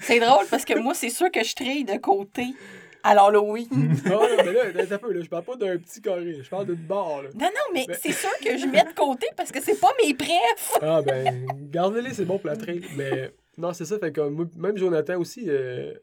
c'est 0.00 0.20
drôle 0.20 0.46
parce 0.50 0.64
que 0.64 0.78
moi, 0.78 0.94
c'est 0.94 1.10
sûr 1.10 1.30
que 1.30 1.42
je 1.42 1.54
trille 1.54 1.84
de 1.84 1.96
côté 1.98 2.54
alors 3.02 3.28
Halloween. 3.28 3.68
non, 4.06 4.20
mais 4.44 4.52
là, 4.52 4.84
un 4.90 4.98
peu, 4.98 5.12
là, 5.12 5.20
je 5.22 5.28
parle 5.28 5.44
pas 5.44 5.56
d'un 5.56 5.78
petit 5.78 6.00
carré, 6.00 6.42
je 6.42 6.48
parle 6.48 6.66
d'une 6.66 6.86
barre. 6.86 7.22
Là. 7.22 7.30
Non, 7.34 7.46
non, 7.46 7.74
mais, 7.74 7.86
c'est 8.00 8.12
sûr 8.12 8.30
que 8.44 8.56
je 8.56 8.66
mets 8.66 8.84
de 8.84 8.94
côté 8.94 9.26
parce 9.36 9.52
que 9.52 9.60
c'est 9.60 9.78
pas 9.78 9.92
mes 10.04 10.14
prefs. 10.14 10.78
ah, 10.82 11.02
ben, 11.02 11.46
gardez-les, 11.70 12.14
c'est 12.14 12.24
bon 12.24 12.38
pour 12.38 12.48
la 12.48 12.56
traîne. 12.56 12.82
Mais 12.96 13.32
non, 13.58 13.72
c'est 13.72 13.84
ça, 13.84 13.98
fait 13.98 14.12
que 14.12 14.20
même 14.56 14.76
Jonathan 14.76 15.18
aussi, 15.18 15.44
euh, 15.48 15.94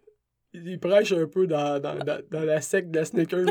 il 0.54 0.80
prêche 0.80 1.12
un 1.12 1.28
peu 1.28 1.48
dans, 1.48 1.80
dans, 1.80 1.98
dans, 2.30 2.44
la 2.44 2.62
secte 2.62 2.92
de 2.92 3.00
la 3.00 3.06
Snickers. 3.06 3.46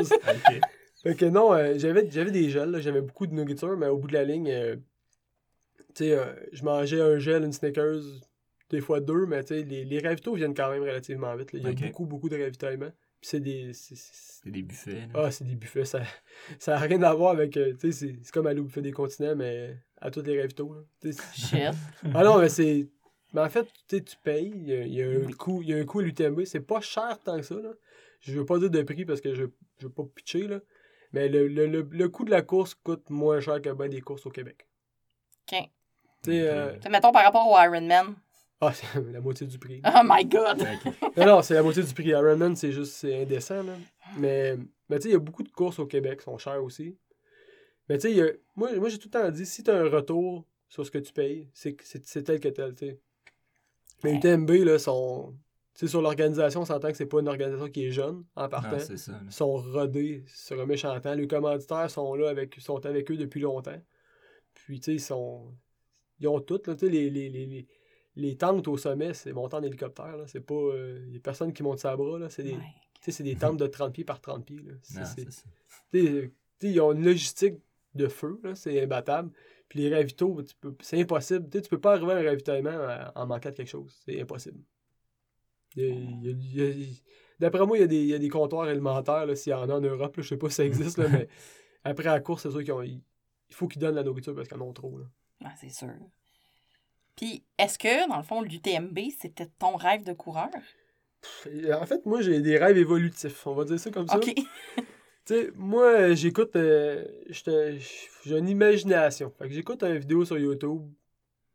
Fait 1.01 1.15
que 1.15 1.25
non, 1.25 1.53
euh, 1.53 1.75
j'avais, 1.77 2.09
j'avais 2.11 2.31
des 2.31 2.49
gels, 2.49 2.71
là, 2.71 2.81
j'avais 2.81 3.01
beaucoup 3.01 3.25
de 3.25 3.33
nourriture, 3.33 3.77
mais 3.77 3.87
au 3.87 3.97
bout 3.97 4.07
de 4.07 4.13
la 4.13 4.25
ligne, 4.25 4.49
euh, 4.51 4.75
tu 5.95 6.03
sais, 6.03 6.11
euh, 6.11 6.25
je 6.51 6.63
mangeais 6.63 6.99
un 6.99 7.17
gel, 7.19 7.45
une 7.45 7.53
Snickers, 7.53 8.01
des 8.69 8.81
fois 8.81 8.99
deux, 8.99 9.25
mais 9.25 9.41
tu 9.43 9.55
sais, 9.55 9.63
les, 9.63 9.85
les 9.85 9.99
ravitaux 9.99 10.35
viennent 10.35 10.53
quand 10.53 10.69
même 10.69 10.81
relativement 10.81 11.33
vite. 11.37 11.53
là. 11.53 11.59
Il 11.59 11.79
y 11.79 11.83
a 11.83 11.87
beaucoup, 11.87 12.05
beaucoup 12.05 12.27
de 12.27 12.37
ravitaillement. 12.37 12.91
C'est 13.21 13.39
des. 13.39 13.73
c'est- 13.73 14.49
des 14.49 14.61
buffets. 14.61 14.93
là. 15.13 15.25
Ah, 15.25 15.31
c'est 15.31 15.43
des 15.43 15.55
buffets, 15.55 15.85
ça 15.85 16.01
ça 16.59 16.75
a 16.75 16.79
rien 16.79 17.01
à 17.03 17.13
voir 17.13 17.31
avec. 17.31 17.57
euh, 17.57 17.73
tu 17.73 17.91
sais, 17.91 18.07
c'est, 18.07 18.19
c'est 18.23 18.31
comme 18.31 18.47
aller 18.47 18.59
au 18.61 18.63
buffet 18.63 18.81
des 18.81 18.91
continents, 18.93 19.35
mais 19.35 19.77
à 19.99 20.09
tous 20.11 20.21
les 20.23 20.39
ravitaux. 20.39 20.75
Shit. 21.33 21.73
ah 22.13 22.23
non, 22.23 22.39
mais 22.39 22.49
c'est. 22.49 22.87
Mais 23.33 23.41
en 23.41 23.49
fait, 23.49 23.65
tu 23.87 23.97
sais, 23.97 24.01
tu 24.03 24.15
payes, 24.23 24.51
il 24.55 24.67
y 24.67 24.73
a, 24.73 24.85
y 24.87 25.03
a 25.03 25.27
un 25.27 25.31
coût, 25.33 25.61
il 25.61 25.69
y 25.69 25.73
a 25.73 25.77
un 25.77 25.85
coût 25.85 25.99
à 25.99 26.03
l'UTMB, 26.03 26.45
c'est 26.45 26.61
pas 26.61 26.81
cher 26.81 27.19
tant 27.23 27.35
que 27.37 27.43
ça, 27.43 27.55
là. 27.55 27.69
Je 28.21 28.33
veux 28.33 28.45
pas 28.45 28.57
dire 28.57 28.69
de 28.71 28.81
prix 28.81 29.05
parce 29.05 29.21
que 29.21 29.33
je, 29.35 29.45
je 29.77 29.85
veux 29.87 29.93
pas 29.93 30.03
pitcher, 30.15 30.47
là. 30.47 30.59
Mais 31.13 31.27
le, 31.29 31.47
le, 31.47 31.67
le, 31.67 31.87
le 31.91 32.09
coût 32.09 32.23
de 32.25 32.31
la 32.31 32.41
course 32.41 32.73
coûte 32.75 33.09
moins 33.09 33.39
cher 33.39 33.61
que 33.61 33.69
ben 33.69 33.87
des 33.89 34.01
courses 34.01 34.25
au 34.25 34.29
Québec. 34.31 34.67
OK. 35.51 35.59
Tu 36.23 36.31
sais, 36.31 36.47
euh, 36.49 36.75
mettons 36.89 37.11
par 37.11 37.23
rapport 37.23 37.47
au 37.47 37.57
Ironman. 37.57 38.15
Ah, 38.61 38.73
c'est 38.73 39.11
la 39.11 39.21
moitié 39.21 39.47
du 39.47 39.57
prix. 39.57 39.81
Oh 39.85 40.01
my 40.03 40.25
God! 40.25 40.65
Non, 41.17 41.25
non, 41.25 41.41
c'est 41.41 41.53
la 41.53 41.63
moitié 41.63 41.83
du 41.83 41.93
prix. 41.93 42.07
Ironman, 42.09 42.55
c'est 42.55 42.71
juste, 42.71 42.93
c'est 42.93 43.21
indécent, 43.21 43.63
là. 43.63 43.73
Mais, 44.17 44.57
mais 44.89 44.97
tu 44.97 45.03
sais, 45.03 45.09
il 45.09 45.13
y 45.13 45.15
a 45.15 45.19
beaucoup 45.19 45.43
de 45.43 45.49
courses 45.49 45.79
au 45.79 45.85
Québec 45.85 46.19
qui 46.19 46.25
sont 46.25 46.37
chères 46.37 46.63
aussi. 46.63 46.97
Mais 47.87 47.97
tu 47.97 48.13
sais, 48.13 48.21
a- 48.21 48.33
moi, 48.55 48.73
moi 48.75 48.89
j'ai 48.89 48.97
tout 48.97 49.09
le 49.13 49.19
temps 49.19 49.29
dit, 49.31 49.45
si 49.45 49.63
tu 49.63 49.71
as 49.71 49.75
un 49.75 49.89
retour 49.89 50.45
sur 50.69 50.85
ce 50.85 50.91
que 50.91 50.99
tu 50.99 51.11
payes, 51.11 51.49
c'est 51.53 51.73
que 51.73 51.83
c'est 51.85 52.05
c'est 52.05 52.23
tel 52.23 52.39
que 52.39 52.49
tel, 52.49 52.75
tu 52.75 52.87
sais. 52.87 52.99
Mais 54.03 54.15
UTMB, 54.15 54.49
là, 54.63 54.79
sont... 54.79 55.35
Tu 55.73 55.85
sais, 55.85 55.87
sur 55.87 56.01
l'organisation, 56.01 56.61
on 56.61 56.65
s'entend 56.65 56.89
que 56.89 56.97
c'est 56.97 57.05
pas 57.05 57.19
une 57.19 57.27
organisation 57.27 57.69
qui 57.69 57.85
est 57.85 57.91
jeune, 57.91 58.23
en 58.35 58.47
partant. 58.47 58.69
Ah, 58.73 58.79
c'est 58.79 58.97
ça. 58.97 59.19
Ils 59.25 59.31
sont 59.31 59.55
rodés 59.57 60.23
sur 60.27 60.59
un 60.59 60.65
méchant 60.65 60.97
temps. 60.99 61.15
Les 61.15 61.27
commanditaires 61.27 61.89
sont 61.89 62.15
là, 62.15 62.29
avec, 62.29 62.55
sont 62.59 62.85
avec 62.85 63.09
eux 63.11 63.17
depuis 63.17 63.41
longtemps. 63.41 63.81
Puis, 64.53 64.79
tu 64.79 64.85
sais, 64.85 64.93
ils 64.95 65.01
sont... 65.01 65.53
Ils 66.21 66.27
ont 66.27 66.39
tout, 66.39 66.61
là, 66.65 66.75
tu 66.75 66.85
sais, 66.85 66.89
les, 66.89 67.09
les, 67.09 67.29
les, 67.29 67.45
les, 67.45 67.67
les 68.15 68.35
tentes 68.35 68.67
au 68.67 68.77
sommet, 68.77 69.13
c'est 69.13 69.31
monté 69.33 69.55
en 69.55 69.63
hélicoptère, 69.63 70.17
là. 70.17 70.25
C'est 70.27 70.41
pas... 70.41 70.53
euh, 70.53 71.05
y 71.09 71.17
a 71.17 71.19
personne 71.19 71.53
qui 71.53 71.63
monte 71.63 71.79
sa 71.79 71.95
bras, 71.95 72.19
là. 72.19 72.29
C'est 72.29 72.43
des... 72.43 72.53
Ouais. 72.53 72.73
Tu 72.95 73.05
sais, 73.05 73.11
c'est 73.11 73.23
des 73.23 73.35
tentes 73.35 73.57
de 73.57 73.67
30 73.67 73.93
pieds 73.93 74.03
par 74.03 74.19
30 74.19 74.45
pieds. 74.45 74.59
Là. 74.61 74.73
C'est- 74.81 74.99
Non, 74.99 75.05
c'est- 75.05 75.31
ça. 75.31 75.43
ils 76.61 76.81
ont 76.81 76.91
une 76.91 77.05
logistique 77.05 77.55
de 77.95 78.07
feu, 78.07 78.39
là, 78.43 78.55
c'est 78.55 78.81
imbattable. 78.81 79.31
Puis 79.69 79.79
les 79.79 79.95
ravitaux, 79.95 80.41
tu 80.43 80.53
peux- 80.59 80.75
c'est 80.81 80.99
impossible. 80.99 81.49
Tu 81.49 81.57
sais, 81.57 81.61
tu 81.63 81.69
peux 81.69 81.79
pas 81.79 81.93
arriver 81.93 82.11
à 82.13 82.17
un 82.17 82.23
ravitaillement 82.23 82.71
en, 83.15 83.21
en 83.21 83.27
manquant 83.27 83.49
de 83.51 83.55
quelque 83.55 83.69
chose. 83.69 83.95
C'est 84.05 84.19
impossible. 84.21 84.59
Il 85.75 85.83
y 85.83 85.85
a- 85.85 85.89
il 85.89 86.25
y 86.25 86.27
a- 86.27 86.31
il 86.31 86.55
y 86.55 86.61
a- 86.61 86.69
il- 86.69 87.01
D'après 87.39 87.65
moi, 87.65 87.77
il 87.77 87.81
y, 87.81 87.83
a 87.83 87.87
des, 87.87 88.01
il 88.01 88.07
y 88.07 88.13
a 88.13 88.19
des 88.19 88.27
comptoirs 88.27 88.67
alimentaires, 88.67 89.25
là, 89.25 89.33
s'il 89.33 89.51
y 89.51 89.53
en 89.53 89.69
a 89.69 89.73
en 89.75 89.79
Europe. 89.79 90.17
Là, 90.17 90.23
je 90.23 90.27
sais 90.27 90.35
pas 90.37 90.49
si 90.49 90.55
ça 90.55 90.65
existe, 90.65 90.97
là, 90.97 91.07
mais 91.25 91.29
après 91.85 92.03
la 92.03 92.19
course, 92.19 92.43
c'est 92.43 92.51
sûr 92.51 92.59
qu'ils 92.63 92.73
ont- 92.73 92.81
il 92.81 93.01
il 93.51 93.55
faut 93.55 93.67
qu'ils 93.67 93.81
donnent 93.81 93.95
la 93.95 94.03
nourriture 94.03 94.35
parce 94.35 94.47
qu'ils 94.47 94.57
en 94.57 94.61
ont 94.67 94.73
trop. 94.73 94.99
Là. 94.99 95.05
Ah, 95.45 95.53
c'est 95.59 95.69
sûr. 95.69 95.89
Puis, 97.19 97.43
est-ce 97.57 97.77
que, 97.77 98.07
dans 98.07 98.15
le 98.15 98.23
fond, 98.23 98.41
l'UTMB, 98.41 98.97
c'était 99.19 99.47
ton 99.59 99.75
rêve 99.75 100.05
de 100.05 100.13
coureur? 100.13 100.47
En 101.73 101.85
fait, 101.85 102.05
moi, 102.05 102.21
j'ai 102.21 102.39
des 102.39 102.57
rêves 102.57 102.77
évolutifs. 102.77 103.45
On 103.45 103.53
va 103.53 103.65
dire 103.65 103.77
ça 103.77 103.91
comme 103.91 104.07
ça. 104.07 104.15
OK. 104.15 104.33
Tu 104.33 104.43
sais, 105.25 105.51
moi, 105.55 106.13
j'écoute. 106.13 106.55
euh, 106.55 107.03
J'ai 107.29 108.37
une 108.37 108.47
imagination. 108.47 109.33
Fait 109.37 109.49
que 109.49 109.53
j'écoute 109.53 109.83
une 109.83 109.97
vidéo 109.97 110.23
sur 110.23 110.37
YouTube, 110.37 110.81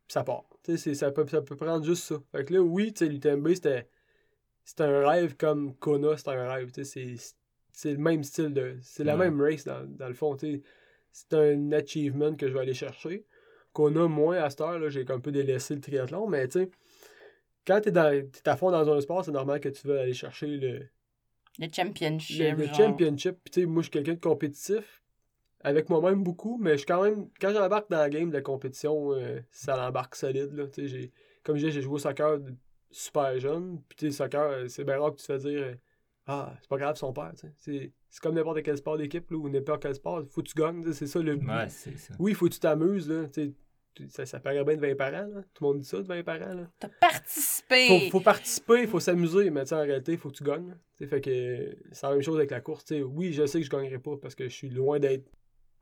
pis 0.07 0.13
ça 0.13 0.23
part. 0.23 0.45
Tu 0.63 0.73
sais, 0.73 0.77
c'est- 0.77 0.93
ça 0.93 1.11
peut, 1.11 1.25
ça 1.27 1.41
peut 1.41 1.55
prendre 1.55 1.83
juste 1.83 2.03
ça. 2.03 2.15
Fait 2.31 2.45
que 2.45 2.53
là, 2.53 2.59
oui, 2.61 2.93
tu 2.93 3.05
sais, 3.05 3.11
l'UTMB, 3.11 3.55
c'était. 3.55 3.89
C'était 4.63 4.83
un 4.83 5.07
rêve 5.07 5.35
comme 5.35 5.75
Kona, 5.77 6.15
c'était 6.15 6.31
un 6.31 6.47
rêve. 6.53 6.71
Tu 6.71 6.85
sais, 6.85 7.15
c'est- 7.17 7.35
c'est 7.73 7.91
le 7.91 7.97
même 7.97 8.23
style 8.23 8.53
de. 8.53 8.77
C'est 8.83 9.03
la 9.03 9.17
Ouais. 9.17 9.29
même 9.31 9.41
race 9.41 9.63
dans, 9.65 9.83
dans 9.87 10.07
le 10.07 10.13
fond. 10.13 10.35
Tu 10.37 10.53
sais, 10.57 10.61
c'est 11.11 11.33
un 11.33 11.71
achievement 11.71 12.35
que 12.35 12.47
je 12.47 12.53
vais 12.53 12.59
aller 12.59 12.73
chercher. 12.75 13.25
Kona, 13.75 14.07
moins 14.07 14.37
à 14.37 14.49
cette 14.49 14.61
heure, 14.61 14.79
là, 14.79 14.87
j'ai 14.89 15.05
un 15.11 15.19
peu 15.19 15.31
délaissé 15.31 15.75
le 15.75 15.81
triathlon, 15.81 16.27
mais 16.27 16.47
tu 16.47 16.59
sais, 16.61 16.69
quand 17.67 17.81
t'es 17.81 17.91
dans- 17.91 18.09
t'es 18.31 18.47
à 18.49 18.55
fond 18.55 18.71
dans 18.71 18.89
un 18.89 19.01
sport, 19.01 19.23
c'est 19.25 19.31
normal 19.31 19.59
que 19.59 19.69
tu 19.69 19.85
veux 19.87 19.99
aller 19.99 20.13
chercher 20.13 20.47
le, 20.47 20.79
Le 21.59 21.67
championship. 21.73 22.39
le, 22.39 22.51
le 22.65 22.73
championship. 22.73 23.37
Puis, 23.43 23.51
tu 23.51 23.61
sais, 23.61 23.65
moi, 23.67 23.81
je 23.81 23.85
suis 23.85 23.91
quelqu'un 23.91 24.13
de 24.13 24.19
compétitif, 24.19 25.01
avec 25.61 25.89
moi-même 25.89 26.23
beaucoup, 26.23 26.57
mais 26.57 26.71
je 26.73 26.77
suis 26.77 26.85
quand 26.85 27.03
même, 27.03 27.27
quand 27.41 27.51
j'embarque 27.53 27.89
dans 27.89 27.97
la 27.97 28.09
game 28.09 28.29
de 28.29 28.35
la 28.35 28.41
compétition, 28.41 29.11
euh, 29.13 29.39
ça 29.51 29.75
l'embarque 29.75 30.15
solide. 30.15 30.53
Là, 30.53 30.67
Tu 30.67 30.81
sais, 30.83 30.87
j'ai, 30.87 31.11
comme 31.43 31.55
je 31.57 31.61
disais, 31.65 31.71
j'ai 31.71 31.81
joué 31.81 31.95
au 31.95 31.99
soccer 31.99 32.39
super 32.91 33.37
jeune. 33.39 33.81
Puis, 33.89 33.97
tu 33.97 34.11
soccer, 34.11 34.41
euh, 34.41 34.67
c'est 34.67 34.83
bien 34.85 34.99
rare 34.99 35.11
que 35.11 35.17
tu 35.19 35.25
te 35.27 35.33
fais 35.33 35.39
dire 35.39 35.63
euh, 35.63 35.75
Ah, 36.27 36.53
c'est 36.61 36.69
pas 36.69 36.77
grave 36.77 36.95
son 36.97 37.11
père. 37.13 37.31
tu 37.35 37.47
sais. 37.47 37.53
C'est, 37.57 37.91
c'est 38.09 38.21
comme 38.21 38.35
n'importe 38.35 38.61
quel 38.63 38.77
sport 38.77 38.97
d'équipe 38.97 39.29
ou 39.31 39.49
n'importe 39.49 39.81
quel 39.81 39.95
sport. 39.95 40.21
Il 40.21 40.27
faut 40.29 40.41
que 40.43 40.47
tu 40.49 40.55
gagnes. 40.55 40.83
tu 40.83 40.93
C'est 40.93 41.07
ça 41.07 41.19
le 41.19 41.35
but. 41.35 41.47
Ouais, 41.49 41.67
c'est 41.69 41.97
ça. 41.97 42.13
Oui, 42.19 42.31
il 42.31 42.35
faut 42.35 42.45
que 42.47 42.53
tu 42.53 42.59
t'amuses. 42.59 43.09
Là, 43.09 43.25
tu 43.27 43.33
sais. 43.41 43.47
Tu- 43.49 43.55
ça, 44.09 44.25
ça 44.25 44.39
paraît 44.39 44.63
bien 44.63 44.75
de 44.75 44.81
20 44.81 44.95
parents. 44.95 45.27
Là. 45.27 45.41
Tout 45.53 45.63
le 45.63 45.67
monde 45.69 45.79
dit 45.79 45.87
ça 45.87 45.97
de 45.97 46.03
20 46.07 46.23
parents. 46.23 46.53
Là 46.53 46.69
T'as 46.79 46.89
participé. 46.89 47.87
faut, 47.87 48.11
faut 48.11 48.19
participer, 48.23 48.81
il 48.81 48.87
faut 48.87 48.99
s'amuser, 48.99 49.49
mais 49.49 49.61
tu 49.63 49.69
sais, 49.69 49.75
en 49.75 49.81
réalité, 49.81 50.13
il 50.13 50.17
faut 50.17 50.29
que 50.29 50.35
tu 50.35 50.43
gagnes. 50.43 50.75
fait 50.99 51.21
que 51.21 51.77
c'est 51.91 52.05
la 52.07 52.13
même 52.13 52.21
chose 52.21 52.37
avec 52.37 52.51
la 52.51 52.61
course. 52.61 52.85
oui, 52.91 53.33
je 53.33 53.45
sais 53.45 53.59
que 53.59 53.65
je 53.65 53.69
gagnerai 53.69 53.99
pas 53.99 54.17
parce 54.21 54.35
que 54.35 54.45
je 54.45 54.53
suis 54.53 54.69
loin 54.69 54.99
d'être 54.99 55.25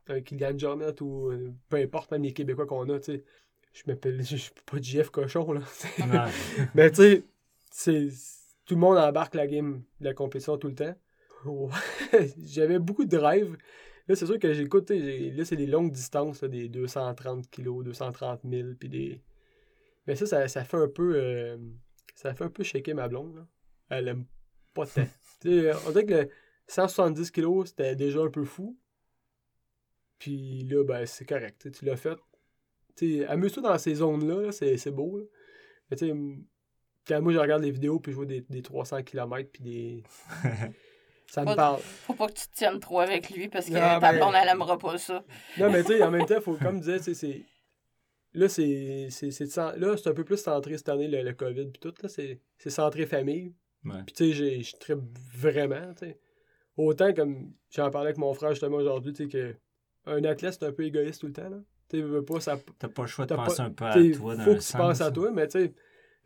un 0.08 0.20
Kylian 0.20 0.58
Jornet 0.58 1.00
ou 1.02 1.30
euh, 1.30 1.50
peu 1.68 1.76
importe, 1.78 2.10
même 2.10 2.22
les 2.22 2.32
Québécois 2.32 2.66
qu'on 2.66 2.88
a. 2.90 2.98
Je 3.06 3.82
m'appelle, 3.86 4.22
je 4.22 4.36
suis 4.36 4.52
pas 4.66 4.76
JF 4.80 5.10
Cochon, 5.10 5.52
là. 5.52 5.62
Mais 6.74 6.90
tu 6.90 6.96
sais, 6.96 7.22
c'est- 7.70 8.08
tout 8.66 8.74
le 8.76 8.80
monde 8.80 8.96
embarque 8.98 9.34
la 9.34 9.46
game 9.46 9.82
de 10.00 10.04
la 10.06 10.14
compétition 10.14 10.56
tout 10.58 10.68
le 10.68 10.74
temps. 10.74 10.94
J'avais 12.46 12.78
beaucoup 12.78 13.04
de 13.04 13.16
drive. 13.16 13.56
Là, 14.06 14.14
c'est 14.14 14.26
sûr 14.26 14.38
que 14.38 14.52
j'écoute, 14.52 14.90
là, 14.90 15.44
c'est 15.44 15.56
des 15.56 15.66
longues 15.66 15.92
distances, 15.92 16.42
là, 16.42 16.48
des 16.48 16.68
230 16.68 17.48
kilos, 17.50 17.84
230 17.84 18.40
000, 18.44 18.68
puis 18.78 18.88
des... 18.88 19.22
Mais 20.06 20.14
ça, 20.14 20.26
ça, 20.26 20.46
ça 20.46 20.64
fait 20.64 20.76
un 20.76 20.88
peu... 20.88 21.14
euh, 21.16 21.56
ça 22.14 22.34
fait 22.34 22.44
un 22.44 22.50
peu 22.50 22.62
shaker 22.62 22.94
ma 22.94 23.08
blonde, 23.08 23.36
là. 23.36 23.46
Elle 23.88 24.08
aime 24.08 24.26
pas 24.74 24.86
tant. 24.86 25.06
Tu 25.40 25.50
sais, 25.50 25.72
on 25.86 25.90
dirait 25.90 26.06
que 26.06 26.14
le 26.14 26.30
170 26.68 27.30
kilos, 27.30 27.68
c'était 27.68 27.96
déjà 27.96 28.20
un 28.20 28.30
peu 28.30 28.44
fou. 28.44 28.78
Puis 30.18 30.62
là, 30.64 30.84
ben, 30.84 31.06
c'est 31.06 31.26
correct. 31.26 31.70
tu 31.70 31.84
l'as 31.84 31.96
fait. 31.96 32.18
Amuse-toi 33.28 33.62
dans 33.62 33.78
ces 33.78 33.96
zones-là, 33.96 34.42
là, 34.42 34.52
c'est 34.52 34.76
c'est 34.76 34.90
beau, 34.90 35.18
là. 35.18 35.24
Mais 35.90 35.96
tu 35.96 36.06
sais, 36.06 36.14
quand 37.06 37.20
moi, 37.20 37.32
je 37.32 37.38
regarde 37.38 37.62
les 37.62 37.70
vidéos, 37.70 38.00
puis 38.00 38.12
je 38.12 38.16
vois 38.16 38.26
des, 38.26 38.40
des 38.42 38.62
300 38.62 39.02
km, 39.02 39.50
puis 39.52 39.62
des... 39.62 40.02
Ça 41.26 41.40
me 41.42 41.46
Pas- 41.46 41.56
parle. 41.56 41.80
Faut 41.80 42.14
pas 42.14 42.26
que 42.28 42.34
tu 42.34 42.46
te 42.48 42.54
tiennes 42.54 42.78
trop 42.80 43.00
avec 43.00 43.30
lui 43.30 43.48
parce 43.48 43.66
que 43.66 43.72
Non, 43.72 43.98
ta 44.00 44.12
blonde, 44.12 44.34
elle 44.40 44.48
aimera 44.48 44.78
pas 44.78 44.98
ça. 44.98 45.24
Non, 45.58 45.70
mais 45.70 45.82
tu 45.82 45.88
sais, 45.88 46.02
en 46.02 46.10
même 46.10 46.26
temps, 46.26 46.40
faut, 46.40 46.54
comme 46.54 46.76
je 46.76 46.80
disais, 46.82 46.98
tu 46.98 47.04
sais, 47.04 47.14
c'est. 47.14 47.42
Là, 48.34 48.48
c'est. 48.48 49.08
c'est- 49.10 49.30
c'est 49.30 49.44
de 49.46 49.50
cen- 49.50 49.74
Là, 49.76 49.96
c'est 49.96 50.08
un 50.08 50.14
peu 50.14 50.24
plus 50.24 50.36
centré 50.36 50.76
cette 50.76 50.88
année, 50.88 51.08
le, 51.08 51.22
le 51.22 51.32
COVID, 51.32 51.66
puis 51.66 51.80
tout. 51.80 51.94
Là, 52.02 52.08
c'est 52.08 52.40
c'est 52.58 52.70
centré 52.70 53.06
famille. 53.06 53.54
Ouais. 53.84 54.02
Puis, 54.06 54.14
tu 54.14 54.24
sais, 54.26 54.32
j'ai- 54.32 54.62
je 54.62 54.76
tripe 54.76 54.98
vraiment, 55.36 55.92
tu 55.94 56.06
sais. 56.06 56.18
Autant 56.76 57.12
comme 57.14 57.52
j'en 57.70 57.90
parlais 57.90 58.08
avec 58.08 58.18
mon 58.18 58.34
frère 58.34 58.50
justement 58.50 58.76
aujourd'hui, 58.78 59.12
tu 59.12 59.24
sais, 59.24 59.28
que 59.28 59.54
un 60.06 60.24
athlète, 60.24 60.54
c'est 60.58 60.66
un 60.66 60.72
peu 60.72 60.84
égoïste 60.84 61.20
tout 61.20 61.26
le 61.28 61.32
temps, 61.32 61.48
là. 61.48 61.58
Tu 61.88 61.98
sais, 61.98 62.02
veux 62.02 62.24
pas, 62.24 62.40
ça. 62.40 62.58
T'as 62.78 62.88
pas 62.88 63.02
le 63.02 63.08
choix 63.08 63.24
de 63.26 63.28
T'as 63.34 63.36
penser 63.36 63.56
pas- 63.58 63.62
un 63.64 63.70
peu 63.70 63.84
à 63.84 63.92
toi 64.16 64.36
dans 64.36 64.44
faut 64.44 64.54
que 64.54 64.60
tu 64.60 64.72
penses 64.76 65.00
à 65.00 65.10
toi, 65.10 65.30
mais 65.32 65.46
tu 65.48 65.58
sais, 65.60 65.74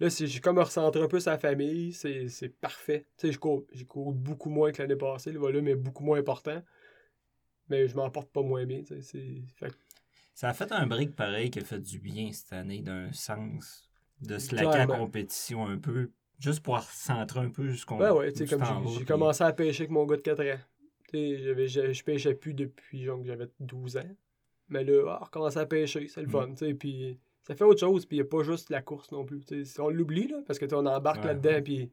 là, 0.01 0.09
j'ai 0.09 0.41
comme 0.41 0.59
recentré 0.59 1.03
un 1.03 1.09
peu 1.09 1.21
sa 1.21 1.39
famille, 1.39 1.93
c'est 1.93 2.49
parfait. 2.61 3.07
Tu 3.17 3.27
sais, 3.29 3.33
je 3.33 3.39
cours, 3.39 3.65
j'ai 3.73 3.85
couru 3.85 4.15
beaucoup 4.15 4.51
moins 4.51 4.73
que 4.73 4.81
l'année 4.83 4.97
passée, 4.97 5.33
le 5.33 5.39
volume 5.41 5.69
est 5.69 5.75
beaucoup 5.77 6.05
moins 6.05 6.19
important, 6.19 6.63
mais 7.69 7.89
je 7.89 7.97
m'en 7.97 8.11
porte 8.11 8.31
pas 8.33 8.43
moins 8.43 8.65
bien, 8.65 8.83
tu 8.83 9.01
sais. 9.03 9.43
fait 9.57 9.73
Ça 10.35 10.49
a 10.51 10.55
fait 10.55 10.71
un 10.73 10.87
break 10.87 11.15
pareil 11.17 11.51
qui 11.51 11.59
a 11.59 11.65
fait 11.65 11.81
du 11.81 11.99
bien 11.99 12.31
cette 12.33 12.53
année 12.53 12.81
d'un 12.83 13.13
sens 13.13 13.91
de 14.21 14.39
se 14.39 14.55
laquer 14.55 14.69
à 14.69 14.87
la 14.87 14.99
compétition 14.99 15.67
un 15.67 15.79
peu, 15.79 16.11
juste 16.39 16.61
pour 16.61 16.77
recentrer 16.77 17.41
un 17.41 17.51
peu 17.51 17.69
jusqu'on 17.69 17.99
Ouais, 18.01 18.11
ouais, 18.11 18.33
tu 18.33 18.47
sais, 18.47 18.57
comme 18.57 18.65
j'ai- 18.65 18.97
puis- 18.99 19.05
commencé 19.07 19.45
à 19.45 19.53
pêcher 19.53 19.83
avec 19.83 19.91
mon 19.91 20.07
gars 20.07 20.17
de 20.17 20.23
4 20.23 20.43
ans. 20.45 20.59
Je 21.13 22.03
pêchais 22.03 22.35
plus 22.35 22.55
depuis 22.55 23.05
genre 23.05 23.19
que 23.21 23.27
j'avais 23.27 23.49
12 23.61 23.97
ans. 23.97 24.17
Mais 24.69 24.85
là, 24.85 25.17
ah, 25.21 25.25
recommencer 25.25 25.59
à 25.59 25.67
pêcher, 25.67 26.07
c'est 26.09 26.21
le 26.21 26.27
Mm. 26.27 26.31
fun, 26.31 26.49
tu 26.51 26.57
sais, 26.57 26.75
puis 26.75 27.19
ça 27.43 27.55
fait 27.55 27.65
autre 27.65 27.81
chose, 27.81 28.05
puis 28.07 28.17
il 28.19 28.21
n'y 28.21 28.27
a 28.27 28.31
pas 28.31 28.43
juste 28.43 28.71
la 28.71 28.83
course 28.83 29.11
non 29.13 29.25
plus. 29.25 29.41
On 29.79 29.89
l'oublie, 29.89 30.29
là, 30.29 30.39
parce 30.47 30.59
que 30.59 30.67
on 30.75 30.85
embarque 30.87 31.21
Ouais, 31.21 31.29
là-dedans, 31.29 31.51
ouais. 31.51 31.63
puis 31.63 31.91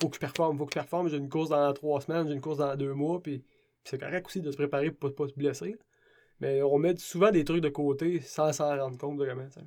faut 0.00 0.08
que 0.08 0.16
je 0.16 0.20
performe, 0.20 0.58
faut 0.58 0.66
que 0.66 0.72
je 0.72 0.78
performe. 0.78 1.08
J'ai 1.08 1.16
une 1.16 1.28
course 1.28 1.50
dans 1.50 1.72
trois 1.72 2.00
semaines, 2.00 2.26
j'ai 2.28 2.34
une 2.34 2.40
course 2.40 2.58
dans 2.58 2.76
deux 2.76 2.94
mois, 2.94 3.22
puis, 3.22 3.42
c'est 3.84 3.98
correct 3.98 4.26
aussi 4.26 4.40
de 4.40 4.50
se 4.50 4.56
préparer 4.56 4.90
pour 4.90 5.10
pas, 5.14 5.24
pas 5.24 5.28
se 5.28 5.34
blesser. 5.34 5.76
Mais 6.40 6.62
on 6.62 6.78
met 6.78 6.96
souvent 6.96 7.30
des 7.30 7.44
trucs 7.44 7.62
de 7.62 7.68
côté 7.68 8.20
sans 8.20 8.52
s'en 8.52 8.76
rendre 8.76 8.98
compte 8.98 9.16
vraiment. 9.18 9.46
tu 9.46 9.60
sais. 9.60 9.66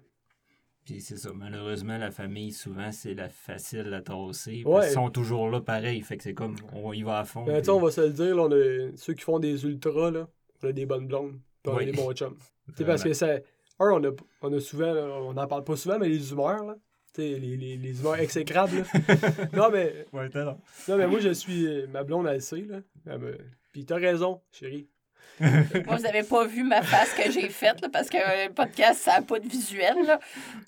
Puis 0.84 1.01
c'est 1.01 1.18
ça, 1.18 1.32
malheureusement, 1.34 1.97
la 1.97 2.11
famille, 2.11 2.51
souvent, 2.51 2.91
c'est 2.91 3.16
la 3.16 3.28
facile 3.28 3.91
à 3.93 4.01
tasser. 4.01 4.61
Ouais. 4.66 4.88
Ils 4.89 4.93
sont 4.93 5.09
toujours 5.09 5.49
là 5.49 5.59
pareil, 5.59 6.01
fait 6.01 6.18
que 6.18 6.24
c'est 6.24 6.36
comme, 6.36 6.55
on 6.74 6.93
y 6.93 7.01
va 7.01 7.20
à 7.20 7.26
fond. 7.26 7.43
Tu 7.45 7.51
puis- 7.59 7.70
on 7.72 7.80
va 7.80 7.89
se 7.89 8.01
le 8.01 8.11
dire, 8.11 8.36
là, 8.36 8.43
on 8.43 8.51
a, 8.51 8.95
ceux 8.95 9.13
qui 9.13 9.24
font 9.24 9.39
des 9.39 9.66
ultras, 9.66 10.11
là, 10.11 10.28
on 10.61 10.68
a 10.68 10.72
des 10.72 10.86
bonnes 10.86 11.07
blondes, 11.07 11.39
puis 11.63 11.74
on 11.74 11.78
a 11.78 11.86
des 11.86 11.91
bons 11.91 12.13
chums. 12.13 12.38
Parce 12.86 13.03
que 13.03 13.13
ça. 13.13 13.39
Un, 13.80 13.89
on 13.91 14.03
a, 14.03 14.11
on 14.41 14.53
a 14.53 14.59
souvent, 14.59 14.93
là, 14.93 15.01
on 15.03 15.34
n'en 15.34 15.47
parle 15.47 15.63
pas 15.63 15.76
souvent, 15.76 15.99
mais 15.99 16.09
les 16.09 16.32
humeurs, 16.32 16.63
là. 16.63 16.76
Les, 17.17 17.39
les, 17.39 17.78
les 17.78 17.99
humeurs 18.01 18.17
exécrables, 18.19 18.84
non, 19.53 19.69
mais, 19.71 20.05
Ouais, 20.11 20.30
t'as 20.30 20.43
là. 20.43 20.57
non, 20.89 20.97
mais 20.97 21.07
moi, 21.07 21.19
je 21.21 21.30
suis. 21.30 21.65
euh, 21.65 21.88
Ma 21.88 22.03
blonde, 22.03 22.28
elle 22.28 22.34
le 22.36 22.39
sait, 22.41 22.61
là. 22.67 22.80
Elle 23.05 23.19
me- 23.19 23.38
Puis 23.71 23.86
t'as 23.86 23.95
raison, 23.95 24.41
chérie. 24.51 24.89
Moi, 25.39 25.95
vous 25.97 26.03
n'avez 26.03 26.23
pas 26.23 26.45
vu 26.45 26.63
ma 26.63 26.82
face 26.82 27.13
que 27.13 27.30
j'ai 27.32 27.49
faite, 27.49 27.86
parce 27.91 28.09
que 28.09 28.17
le 28.47 28.53
podcast, 28.53 29.01
ça 29.01 29.13
n'a 29.15 29.21
pas 29.21 29.39
de 29.39 29.47
visuel. 29.47 29.95
Là. 30.05 30.19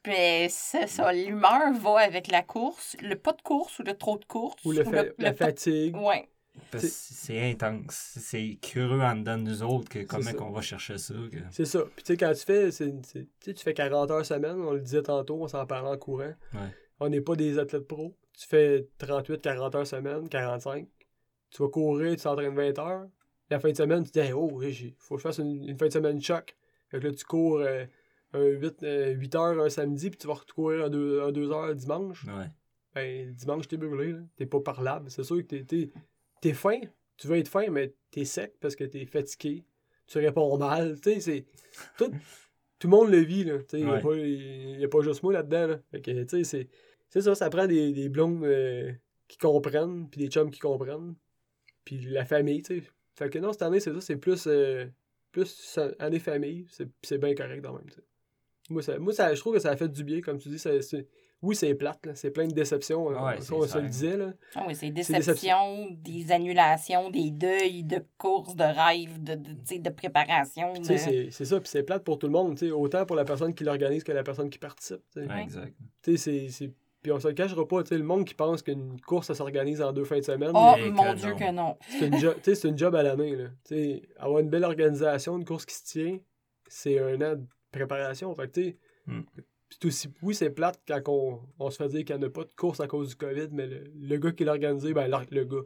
Mais 0.05 0.47
c'est 0.49 0.87
ça, 0.87 1.13
l'humeur 1.13 1.71
va 1.81 1.99
avec 1.99 2.29
la 2.29 2.43
course. 2.43 2.95
Le 3.01 3.15
pas 3.15 3.31
de 3.33 3.41
course 3.41 3.79
ou 3.79 3.83
le 3.83 3.93
trop 3.93 4.17
de 4.17 4.25
course. 4.25 4.63
Ou, 4.65 4.71
le 4.73 4.83
la 5.19 5.33
fatigue. 5.33 5.95
Ouais. 5.95 6.27
C'est 6.77 7.51
intense. 7.51 8.17
C'est 8.19 8.57
curieux 8.61 9.01
en 9.01 9.15
dedans 9.15 9.37
de 9.37 9.43
nous 9.43 9.63
autres 9.63 9.89
que 9.89 9.99
comment 10.03 10.31
on 10.41 10.51
va 10.51 10.61
chercher 10.61 10.97
ça. 10.97 11.13
C'est 11.51 11.65
ça. 11.65 11.83
Puis 11.95 12.03
tu 12.03 12.13
sais, 12.13 12.17
quand 12.17 12.33
tu 12.33 12.43
fais, 12.43 12.69
tu 12.71 13.53
fais 13.63 13.73
40 13.73 14.11
heures 14.11 14.25
semaine, 14.25 14.57
on 14.59 14.73
le 14.73 14.81
disait 14.81 15.03
tantôt, 15.03 15.41
on 15.41 15.47
s'en 15.47 15.65
parlait 15.65 15.89
en 15.89 15.97
courant. 15.97 16.33
On 16.99 17.09
n'est 17.09 17.21
pas 17.21 17.35
des 17.35 17.59
athlètes 17.59 17.87
pro. 17.87 18.15
Tu 18.37 18.47
fais 18.47 18.87
38, 18.99 19.41
40 19.41 19.75
heures 19.75 19.87
semaine, 19.87 20.29
45. 20.29 20.87
Tu 21.49 21.61
vas 21.61 21.69
courir, 21.69 22.15
tu 22.15 22.23
t'entraînes 22.23 22.55
20 22.55 22.79
heures. 22.79 23.07
La 23.49 23.59
fin 23.59 23.71
de 23.71 23.77
semaine, 23.77 24.03
tu 24.03 24.11
te 24.11 24.19
dis, 24.19 24.33
oh, 24.33 24.61
il 24.61 24.93
faut 24.97 25.15
que 25.15 25.21
je 25.21 25.27
fasse 25.27 25.37
une, 25.37 25.77
fin 25.77 25.87
de 25.87 25.91
semaine 25.91 26.21
choc. 26.21 26.55
Fait 26.89 26.99
que 26.99 27.07
là, 27.07 27.13
tu 27.13 27.23
cours 27.23 27.59
euh, 27.59 27.85
un 28.33 28.43
8, 28.43 28.81
8, 28.81 28.83
euh, 28.83 29.39
heures 29.39 29.63
un 29.63 29.69
samedi, 29.69 30.09
puis 30.09 30.19
tu 30.19 30.27
vas 30.27 30.35
courir 30.53 30.85
un 30.85 30.89
2, 30.89 31.31
2 31.31 31.51
heures 31.51 31.73
dimanche. 31.73 32.25
Ouais. 32.25 32.51
Ben, 32.93 33.31
dimanche, 33.31 33.67
t'es 33.67 33.77
brûlé. 33.77 34.15
T'es 34.35 34.45
pas 34.45 34.59
parlable. 34.59 35.09
C'est 35.09 35.23
sûr 35.23 35.37
que 35.37 35.55
t'es, 35.55 35.91
t'es, 36.41 36.53
faim. 36.53 36.79
Tu 37.17 37.27
veux 37.27 37.37
être 37.37 37.47
faim, 37.47 37.67
mais 37.71 37.93
t'es 38.11 38.25
sec 38.25 38.53
parce 38.59 38.75
que 38.75 38.83
t'es 38.83 39.05
fatigué. 39.05 39.63
Tu 40.07 40.19
réponds 40.19 40.57
mal. 40.57 40.99
Tu 41.01 41.13
sais, 41.13 41.19
c'est. 41.19 41.45
Tout, 41.97 42.11
tout 42.79 42.87
le 42.87 42.91
monde 42.91 43.09
le 43.09 43.19
vit, 43.19 43.43
là. 43.43 43.57
Il 43.73 43.85
n'y 43.85 44.83
a, 44.83 44.87
pas 44.87 45.01
juste 45.01 45.23
moi 45.23 45.33
là-dedans. 45.33 45.67
Là. 45.67 45.79
Fait 45.91 46.01
que, 46.01 46.23
tu 46.23 46.43
sais, 46.43 46.67
c'est, 47.09 47.21
ça, 47.21 47.35
ça 47.35 47.49
prend 47.49 47.67
des, 47.67 47.91
des 47.91 48.09
blondes 48.09 48.43
euh, 48.43 48.91
qui 49.27 49.37
comprennent, 49.37 50.07
puis 50.09 50.21
des 50.21 50.27
chums 50.27 50.51
qui 50.51 50.59
comprennent. 50.59 51.15
Puis 51.83 51.97
la 52.09 52.25
famille, 52.25 52.61
tu 52.61 52.81
sais. 52.81 52.87
Fait 53.15 53.29
que 53.29 53.39
non, 53.39 53.51
cette 53.51 53.63
année, 53.63 53.79
c'est 53.79 53.93
ça, 53.93 54.01
c'est 54.01 54.17
plus, 54.17 54.45
euh, 54.45 54.85
plus 55.31 55.79
année 55.99 56.19
famille, 56.19 56.67
c'est 57.01 57.17
bien 57.17 57.33
correct 57.33 57.61
dans 57.61 57.73
même, 57.73 57.89
Moi, 58.69 58.83
ça, 58.83 58.99
moi 58.99 59.11
ça, 59.11 59.33
je 59.33 59.39
trouve 59.39 59.55
que 59.55 59.59
ça 59.59 59.71
a 59.71 59.75
fait 59.75 59.89
du 59.89 60.03
bien, 60.03 60.21
comme 60.21 60.37
tu 60.37 60.49
dis. 60.49 60.59
Ça, 60.59 60.71
oui, 61.41 61.55
c'est 61.55 61.73
plate, 61.75 61.99
c'est 62.15 62.31
plein 62.31 62.47
de 62.47 62.53
déceptions. 62.53 63.11
Hein, 63.11 63.35
ça, 63.39 63.53
on 63.53 63.67
se 63.67 63.77
le 63.77 63.87
disait. 63.87 64.17
Là. 64.17 64.33
Ah 64.55 64.63
oui, 64.67 64.75
c'est 64.75 64.89
déceptions, 64.89 65.87
des 65.91 66.31
annulations, 66.31 67.09
des 67.09 67.29
deuils, 67.29 67.83
de 67.83 68.03
courses, 68.17 68.55
de 68.55 68.63
rêves, 68.63 69.21
de, 69.21 69.35
de, 69.35 69.77
de 69.77 69.89
préparation. 69.89 70.73
De... 70.73 70.83
C'est 70.83 71.45
ça, 71.45 71.59
puis 71.59 71.69
c'est 71.69 71.83
plate 71.83 72.03
pour 72.03 72.17
tout 72.17 72.27
le 72.27 72.33
monde, 72.33 72.59
autant 72.73 73.05
pour 73.05 73.15
la 73.15 73.25
personne 73.25 73.53
qui 73.53 73.63
l'organise 73.63 74.03
que 74.03 74.11
la 74.11 74.23
personne 74.23 74.49
qui 74.49 74.59
participe. 74.59 75.01
exact. 75.15 75.73
C'est 76.03 76.73
puis 77.03 77.11
on 77.11 77.19
se 77.19 77.27
le 77.27 77.35
cachera 77.35 77.65
pas, 77.65 77.83
tu 77.83 77.89
sais, 77.89 77.97
le 77.97 78.03
monde 78.03 78.25
qui 78.25 78.33
pense 78.33 78.61
qu'une 78.61 78.99
course, 78.99 79.27
ça 79.27 79.35
s'organise 79.35 79.81
en 79.81 79.93
deux 79.93 80.03
fins 80.03 80.17
de 80.17 80.23
semaine. 80.23 80.51
Oh 80.53 80.75
mon 80.91 81.13
Dieu 81.13 81.35
que 81.35 81.51
non. 81.51 81.77
C'est 81.87 82.07
une, 82.07 82.71
une, 82.71 82.77
job 82.77 82.95
à 82.95 83.03
l'année, 83.03 83.35
là. 83.35 83.45
Tu 83.63 83.75
sais, 83.75 84.01
avoir 84.17 84.39
une 84.39 84.49
belle 84.49 84.65
organisation, 84.65 85.37
une 85.37 85.45
course 85.45 85.65
qui 85.65 85.75
se 85.75 85.85
tient, 85.85 86.19
c'est 86.67 86.99
un 86.99 87.15
an 87.21 87.35
de 87.35 87.45
préparation. 87.71 88.33
Fait 88.35 88.47
que, 88.47 88.59
tu 88.59 88.63
sais, 88.63 88.77
aussi, 89.83 90.09
oui, 90.21 90.35
c'est 90.35 90.49
plate 90.49 90.79
quand 90.87 91.01
on, 91.07 91.41
on, 91.59 91.69
se 91.69 91.77
fait 91.77 91.87
dire 91.89 92.05
qu'il 92.05 92.15
n'y 92.15 92.23
en 92.23 92.27
a 92.27 92.29
pas 92.29 92.43
de 92.43 92.53
course 92.53 92.79
à 92.79 92.87
cause 92.87 93.09
du 93.09 93.15
COVID, 93.15 93.49
mais 93.51 93.67
le, 93.67 94.17
gars 94.17 94.31
qui 94.31 94.43
l'a 94.43 94.51
organisé, 94.51 94.93
ben, 94.93 95.07
le, 95.29 95.43
gars. 95.45 95.61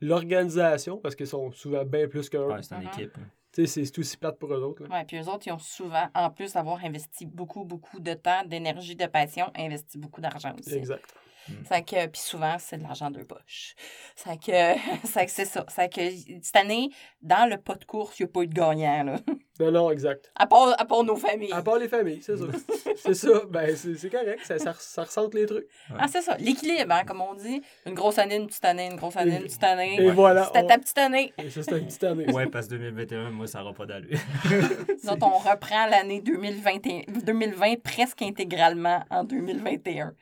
L'organisation, 0.00 0.98
parce 0.98 1.14
qu'ils 1.14 1.28
sont 1.28 1.52
souvent 1.52 1.84
bien 1.84 2.08
plus 2.08 2.28
qu'un. 2.28 2.44
Ouais, 2.44 2.62
c'est 2.62 2.74
une 2.74 2.82
uh-huh. 2.82 2.98
équipe. 2.98 3.16
C'est 3.52 3.98
aussi 3.98 4.16
plate 4.16 4.38
pour 4.38 4.52
eux 4.52 4.62
autres. 4.62 4.84
Oui, 4.90 5.04
puis 5.06 5.18
eux 5.18 5.28
autres, 5.28 5.46
ils 5.46 5.52
ont 5.52 5.58
souvent, 5.58 6.08
en 6.14 6.30
plus 6.30 6.54
d'avoir 6.54 6.82
investi 6.84 7.26
beaucoup, 7.26 7.64
beaucoup 7.64 8.00
de 8.00 8.14
temps, 8.14 8.44
d'énergie, 8.46 8.96
de 8.96 9.06
passion, 9.06 9.50
investi 9.54 9.98
beaucoup 9.98 10.20
d'argent 10.20 10.54
aussi. 10.58 10.74
Exact. 10.74 11.04
Mm. 11.48 11.82
que, 11.84 12.06
puis 12.06 12.20
souvent, 12.20 12.56
c'est 12.58 12.78
de 12.78 12.82
l'argent 12.82 13.10
de 13.10 13.22
poche. 13.22 13.74
C'est 14.16 14.40
que, 14.40 14.78
c'est 15.26 15.44
ça. 15.44 15.64
C'est 15.68 15.92
que 15.92 16.10
cette 16.42 16.56
année, 16.56 16.90
dans 17.20 17.48
le 17.48 17.58
pas 17.58 17.74
de 17.74 17.84
course, 17.84 18.18
il 18.18 18.24
n'y 18.24 18.28
a 18.30 18.32
pas 18.32 18.42
eu 18.42 18.46
de 18.46 18.54
gagnant. 18.54 19.04
Là. 19.04 19.16
Non, 19.62 19.70
non, 19.70 19.90
exact. 19.90 20.32
À 20.34 20.46
part, 20.46 20.74
à 20.78 20.84
part 20.84 21.04
nos 21.04 21.16
familles. 21.16 21.52
À 21.52 21.62
part 21.62 21.78
les 21.78 21.88
familles, 21.88 22.20
c'est 22.22 22.36
ça. 22.36 22.44
c'est 22.96 23.14
ça. 23.14 23.42
Ben, 23.48 23.76
c'est 23.76 24.10
correct. 24.10 24.40
Ça, 24.44 24.58
ça, 24.58 24.74
ça 24.78 25.04
ressente 25.04 25.34
les 25.34 25.46
trucs. 25.46 25.66
Ah, 25.96 26.06
c'est 26.08 26.22
ça. 26.22 26.36
L'équilibre, 26.38 26.92
hein, 26.92 27.02
comme 27.06 27.20
on 27.20 27.34
dit. 27.34 27.62
Une 27.86 27.94
grosse 27.94 28.18
année, 28.18 28.36
une 28.36 28.46
petite 28.46 28.64
année, 28.64 28.88
une 28.90 28.96
grosse 28.96 29.16
année, 29.16 29.36
une 29.36 29.44
petite 29.44 29.62
année. 29.62 30.00
Et 30.00 30.10
voilà. 30.10 30.46
C'était 30.46 30.66
ta 30.66 30.78
petite 30.78 30.98
année. 30.98 31.32
Et 31.38 31.50
ça, 31.50 31.62
c'était 31.62 31.78
une 31.78 31.86
petite 31.86 32.04
année. 32.04 32.32
ouais, 32.32 32.46
parce 32.46 32.66
que 32.66 32.74
2021, 32.74 33.30
moi, 33.30 33.46
ça 33.46 33.60
n'aura 33.60 33.72
pas 33.72 33.86
d'allure. 33.86 34.18
Donc, 35.04 35.18
on 35.22 35.38
reprend 35.38 35.86
l'année 35.86 36.20
2020, 36.20 36.72
2020 37.24 37.82
presque 37.82 38.22
intégralement 38.22 39.04
en 39.10 39.24
2021. 39.24 40.14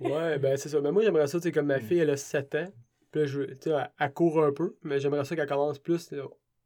Ouais, 0.00 0.38
ben 0.38 0.56
c'est 0.56 0.68
ça. 0.68 0.80
Mais 0.80 0.90
moi, 0.90 1.02
j'aimerais 1.02 1.26
ça, 1.26 1.38
tu 1.38 1.44
sais, 1.44 1.52
comme 1.52 1.66
ma 1.66 1.78
mm. 1.78 1.82
fille, 1.82 1.98
elle 1.98 2.10
a 2.10 2.16
7 2.16 2.54
ans. 2.56 2.68
Puis 3.10 3.20
là, 3.20 3.26
je, 3.26 3.42
tu 3.42 3.56
sais, 3.60 3.70
elle, 4.00 4.12
court 4.12 4.42
un 4.42 4.52
peu, 4.52 4.76
mais 4.82 4.98
j'aimerais 4.98 5.24
ça 5.24 5.36
qu'elle 5.36 5.46
commence 5.46 5.78
plus. 5.78 6.12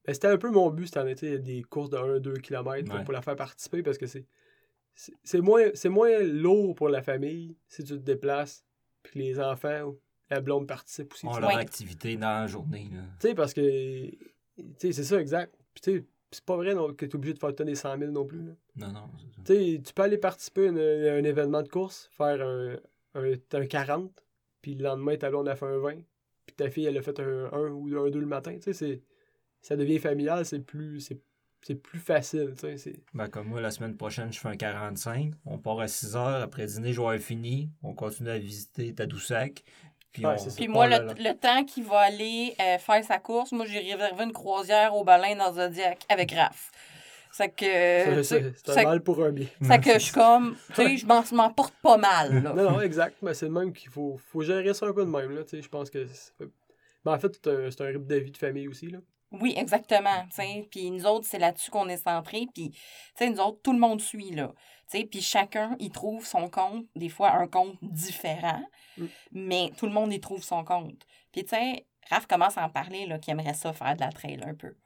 Ben, 0.06 0.14
c'était 0.14 0.28
un 0.28 0.38
peu 0.38 0.50
mon 0.50 0.70
but 0.70 0.86
cette 0.86 0.98
année, 0.98 1.14
des 1.14 1.62
courses 1.62 1.90
de 1.90 1.96
1-2 1.96 2.40
km 2.40 3.04
pour 3.04 3.12
la 3.12 3.22
faire 3.22 3.36
participer 3.36 3.82
parce 3.82 3.98
que 3.98 4.06
c'est. 4.06 4.24
C'est 5.24 5.42
moins, 5.42 5.66
moins 5.90 6.20
lourd 6.20 6.74
pour 6.74 6.88
la 6.88 7.02
famille 7.02 7.54
si 7.68 7.84
tu 7.84 7.92
te 7.92 8.02
déplaces, 8.02 8.64
puis 9.02 9.20
les 9.20 9.38
enfants, 9.38 9.94
la 10.30 10.40
blonde 10.40 10.66
participe 10.66 11.12
aussi. 11.12 11.26
On 11.26 11.38
leur 11.38 11.54
activité 11.54 12.16
dans 12.16 12.40
la 12.40 12.46
journée. 12.46 12.88
Tu 13.20 13.28
sais, 13.28 13.34
parce 13.34 13.52
que. 13.52 13.60
Tu 13.60 14.64
sais, 14.78 14.92
c'est 14.92 15.04
ça, 15.04 15.20
exact. 15.20 15.54
Puis 15.74 15.82
tu 15.82 15.98
sais, 15.98 16.04
c'est 16.30 16.44
pas 16.44 16.56
vrai 16.56 16.74
que 16.96 17.04
tu 17.04 17.10
es 17.10 17.14
obligé 17.14 17.34
de 17.34 17.38
faire 17.38 17.54
tonner 17.54 17.74
100 17.74 17.98
000 17.98 18.10
non 18.10 18.24
plus. 18.24 18.42
Là. 18.42 18.52
Non, 18.76 18.92
non. 18.92 19.10
Tu 19.44 19.54
sais, 19.54 19.82
tu 19.84 19.92
peux 19.92 20.02
aller 20.02 20.18
participer 20.18 20.68
à 20.68 20.70
un, 20.70 21.24
événement 21.24 21.62
de 21.62 21.68
course, 21.68 22.08
faire 22.12 22.40
un, 22.46 22.76
un, 23.14 23.66
40, 23.66 24.24
puis 24.62 24.74
le 24.74 24.84
lendemain, 24.84 25.16
ta 25.16 25.28
blonde 25.28 25.48
a 25.48 25.56
fait 25.56 25.66
un 25.66 25.78
20, 25.78 25.94
puis 26.46 26.56
ta 26.56 26.70
fille, 26.70 26.86
elle 26.86 26.96
a 26.96 27.02
fait 27.02 27.20
un 27.20 27.52
1 27.52 27.70
ou 27.70 27.94
un 27.98 28.10
2 28.10 28.18
le 28.18 28.26
matin. 28.26 28.56
Tu 28.58 28.72
sais, 28.72 29.02
ça 29.66 29.74
devient 29.74 29.98
familial, 29.98 30.46
c'est 30.46 30.60
plus, 30.60 31.00
c'est, 31.00 31.74
plus 31.74 31.98
facile. 31.98 32.54
Tu 32.56 32.78
sais, 32.78 33.02
ben, 33.12 33.26
comme 33.26 33.48
moi, 33.48 33.60
la 33.60 33.72
semaine 33.72 33.96
prochaine, 33.96 34.32
je 34.32 34.38
fais 34.38 34.46
un 34.46 34.56
45. 34.56 35.32
On 35.44 35.58
part 35.58 35.80
à 35.80 35.88
6 35.88 36.14
heures. 36.14 36.40
Après 36.40 36.66
dîner, 36.66 36.92
je 36.92 37.00
vais 37.00 37.06
avoir 37.06 37.18
fini. 37.18 37.68
On 37.82 37.92
continue 37.92 38.30
à 38.30 38.38
visiter 38.38 38.94
Tadoussac. 38.94 39.64
Puis, 40.12 40.22
puis 40.54 40.68
moi, 40.68 40.86
le, 40.86 41.32
temps 41.32 41.64
qu'il 41.64 41.82
va 41.82 41.98
aller 41.98 42.54
euh, 42.60 42.78
faire 42.78 43.02
sa 43.02 43.18
course, 43.18 43.50
moi, 43.50 43.66
j'ai 43.66 43.80
réservé 43.80 44.22
une 44.22 44.32
croisière 44.32 44.94
au 44.94 45.02
balein 45.02 45.34
dans 45.34 45.52
Zodiac 45.52 46.04
avec 46.08 46.30
Raph. 46.30 46.70
C'est 47.32 47.48
que. 47.48 48.22
C'est 48.22 48.78
un 48.78 48.84
mal 48.84 49.02
pour 49.02 49.22
un 49.24 49.32
bien. 49.32 49.48
C'est 49.60 49.80
que 49.80 49.94
je 49.94 49.98
suis 49.98 50.14
comme. 50.14 50.56
Tu 50.76 50.96
sais, 50.96 50.96
je 50.98 51.34
m'en 51.34 51.50
porte 51.50 51.74
pas 51.82 51.96
mal. 51.96 52.40
Là. 52.40 52.52
Non, 52.54 52.70
non, 52.70 52.80
exact. 52.80 53.16
Mais 53.20 53.34
c'est 53.34 53.46
le 53.46 53.52
même 53.52 53.72
qu'il 53.72 53.90
faut, 53.90 54.16
faut 54.16 54.42
gérer 54.42 54.72
ça 54.74 54.86
un 54.86 54.92
peu 54.92 55.04
de 55.04 55.10
même. 55.10 55.34
Là, 55.34 55.42
je 55.52 55.68
pense 55.68 55.90
que. 55.90 56.06
Mais 57.04 57.10
en 57.10 57.18
fait, 57.18 57.36
c'est 57.42 57.80
un, 57.80 57.86
rythme 57.86 58.06
de 58.06 58.16
vie 58.16 58.30
de 58.30 58.36
famille 58.36 58.68
aussi. 58.68 58.86
Là. 58.86 59.00
Oui, 59.32 59.54
exactement. 59.56 60.26
Puis 60.70 60.90
nous 60.90 61.06
autres, 61.06 61.26
c'est 61.26 61.38
là-dessus 61.38 61.70
qu'on 61.70 61.88
est 61.88 62.02
centré. 62.02 62.46
Puis, 62.54 62.72
nous 63.20 63.40
autres, 63.40 63.60
tout 63.62 63.72
le 63.72 63.78
monde 63.78 64.00
suit. 64.00 64.30
là. 64.30 64.52
Puis 64.90 65.20
chacun, 65.20 65.76
il 65.80 65.90
trouve 65.90 66.24
son 66.24 66.48
compte, 66.48 66.86
des 66.94 67.08
fois 67.08 67.32
un 67.32 67.48
compte 67.48 67.76
différent, 67.82 68.62
mm. 68.96 69.06
mais 69.32 69.72
tout 69.76 69.86
le 69.86 69.92
monde 69.92 70.12
y 70.12 70.20
trouve 70.20 70.42
son 70.42 70.64
compte. 70.64 71.06
Puis, 71.32 71.44
tu 71.44 71.50
sais, 71.50 71.86
Raph 72.08 72.26
commence 72.26 72.56
à 72.56 72.64
en 72.64 72.70
parler, 72.70 73.04
là, 73.06 73.18
qu'il 73.18 73.32
aimerait 73.32 73.54
ça 73.54 73.72
faire 73.72 73.96
de 73.96 74.00
la 74.00 74.12
trail 74.12 74.40
un 74.46 74.54
peu 74.54 74.76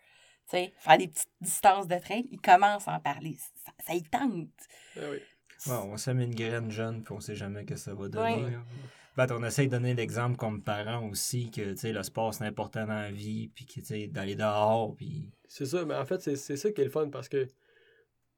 faire 0.50 0.98
des 0.98 1.08
petites 1.08 1.28
distances 1.40 1.86
de 1.86 1.98
train, 1.98 2.22
il 2.30 2.40
commence 2.40 2.88
à 2.88 2.94
en 2.94 3.00
parler. 3.00 3.36
Ça, 3.64 3.72
ça 3.86 3.94
y 3.94 4.02
tente. 4.02 4.48
Oui. 4.96 5.18
on 5.68 5.96
sème 5.96 6.20
une 6.20 6.34
graine 6.34 6.70
jeune, 6.70 7.02
puis 7.02 7.14
on 7.14 7.20
sait 7.20 7.36
jamais 7.36 7.64
que 7.64 7.76
ça 7.76 7.94
va 7.94 8.08
donner. 8.08 8.56
Ben, 9.26 9.36
on 9.38 9.44
essaie 9.44 9.66
de 9.66 9.70
donner 9.72 9.92
l'exemple 9.92 10.38
comme 10.38 10.62
parent 10.62 11.06
aussi, 11.10 11.50
que 11.50 11.60
le 11.86 12.02
sport 12.02 12.32
c'est 12.32 12.44
important 12.44 12.86
dans 12.86 12.94
la 12.94 13.10
vie, 13.10 13.48
puis 13.48 14.08
d'aller 14.08 14.34
dehors. 14.34 14.94
Puis... 14.96 15.28
C'est 15.46 15.66
ça, 15.66 15.84
mais 15.84 15.94
en 15.94 16.06
fait, 16.06 16.22
c'est 16.22 16.56
ça 16.56 16.72
qui 16.72 16.80
est 16.80 16.84
le 16.84 16.90
fun 16.90 17.10
parce 17.10 17.28
que 17.28 17.46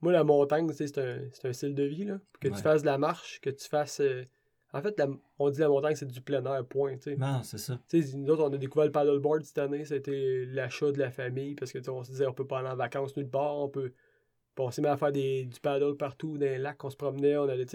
moi, 0.00 0.10
la 0.10 0.24
montagne, 0.24 0.68
c'est 0.72 0.98
un, 0.98 1.20
un 1.44 1.52
style 1.52 1.76
de 1.76 1.84
vie. 1.84 2.04
Là. 2.04 2.18
Que 2.40 2.48
tu 2.48 2.56
fasses 2.56 2.82
de 2.82 2.86
la 2.86 2.98
marche, 2.98 3.40
que 3.40 3.50
tu 3.50 3.68
fasses. 3.68 4.00
Euh, 4.00 4.24
en 4.72 4.82
fait, 4.82 5.00
on 5.38 5.50
dit 5.50 5.60
la 5.60 5.68
montagne, 5.68 5.94
c'est 5.94 6.06
du 6.06 6.20
plein 6.20 6.44
air, 6.44 6.64
point. 6.66 6.96
Non, 7.16 7.42
c'est 7.44 7.58
ça. 7.58 7.78
nous 8.16 8.30
autres, 8.30 8.42
on 8.42 8.52
a 8.52 8.58
découvert 8.58 8.86
le 8.86 8.92
paddleboard 8.92 9.44
cette 9.44 9.58
année. 9.58 9.84
C'était 9.84 10.46
l'achat 10.48 10.90
de 10.90 10.98
la 10.98 11.12
famille 11.12 11.54
parce 11.54 11.70
que 11.70 11.90
on 11.90 12.02
se 12.02 12.10
disait, 12.10 12.26
on 12.26 12.32
peut 12.32 12.46
pas 12.46 12.58
aller 12.58 12.70
en 12.70 12.76
vacances 12.76 13.16
nulle 13.16 13.30
part. 13.30 13.56
On 13.56 13.68
peut. 13.68 13.92
Puis 14.56 14.64
on 14.64 14.70
s'est 14.72 14.82
mis 14.82 14.88
à 14.88 14.96
faire 14.96 15.12
des, 15.12 15.44
du 15.44 15.60
paddle 15.60 15.96
partout 15.96 16.38
dans 16.38 16.46
les 16.46 16.58
lacs. 16.58 16.82
On 16.82 16.90
se 16.90 16.96
promenait, 16.96 17.36
on 17.36 17.48
allait, 17.48 17.66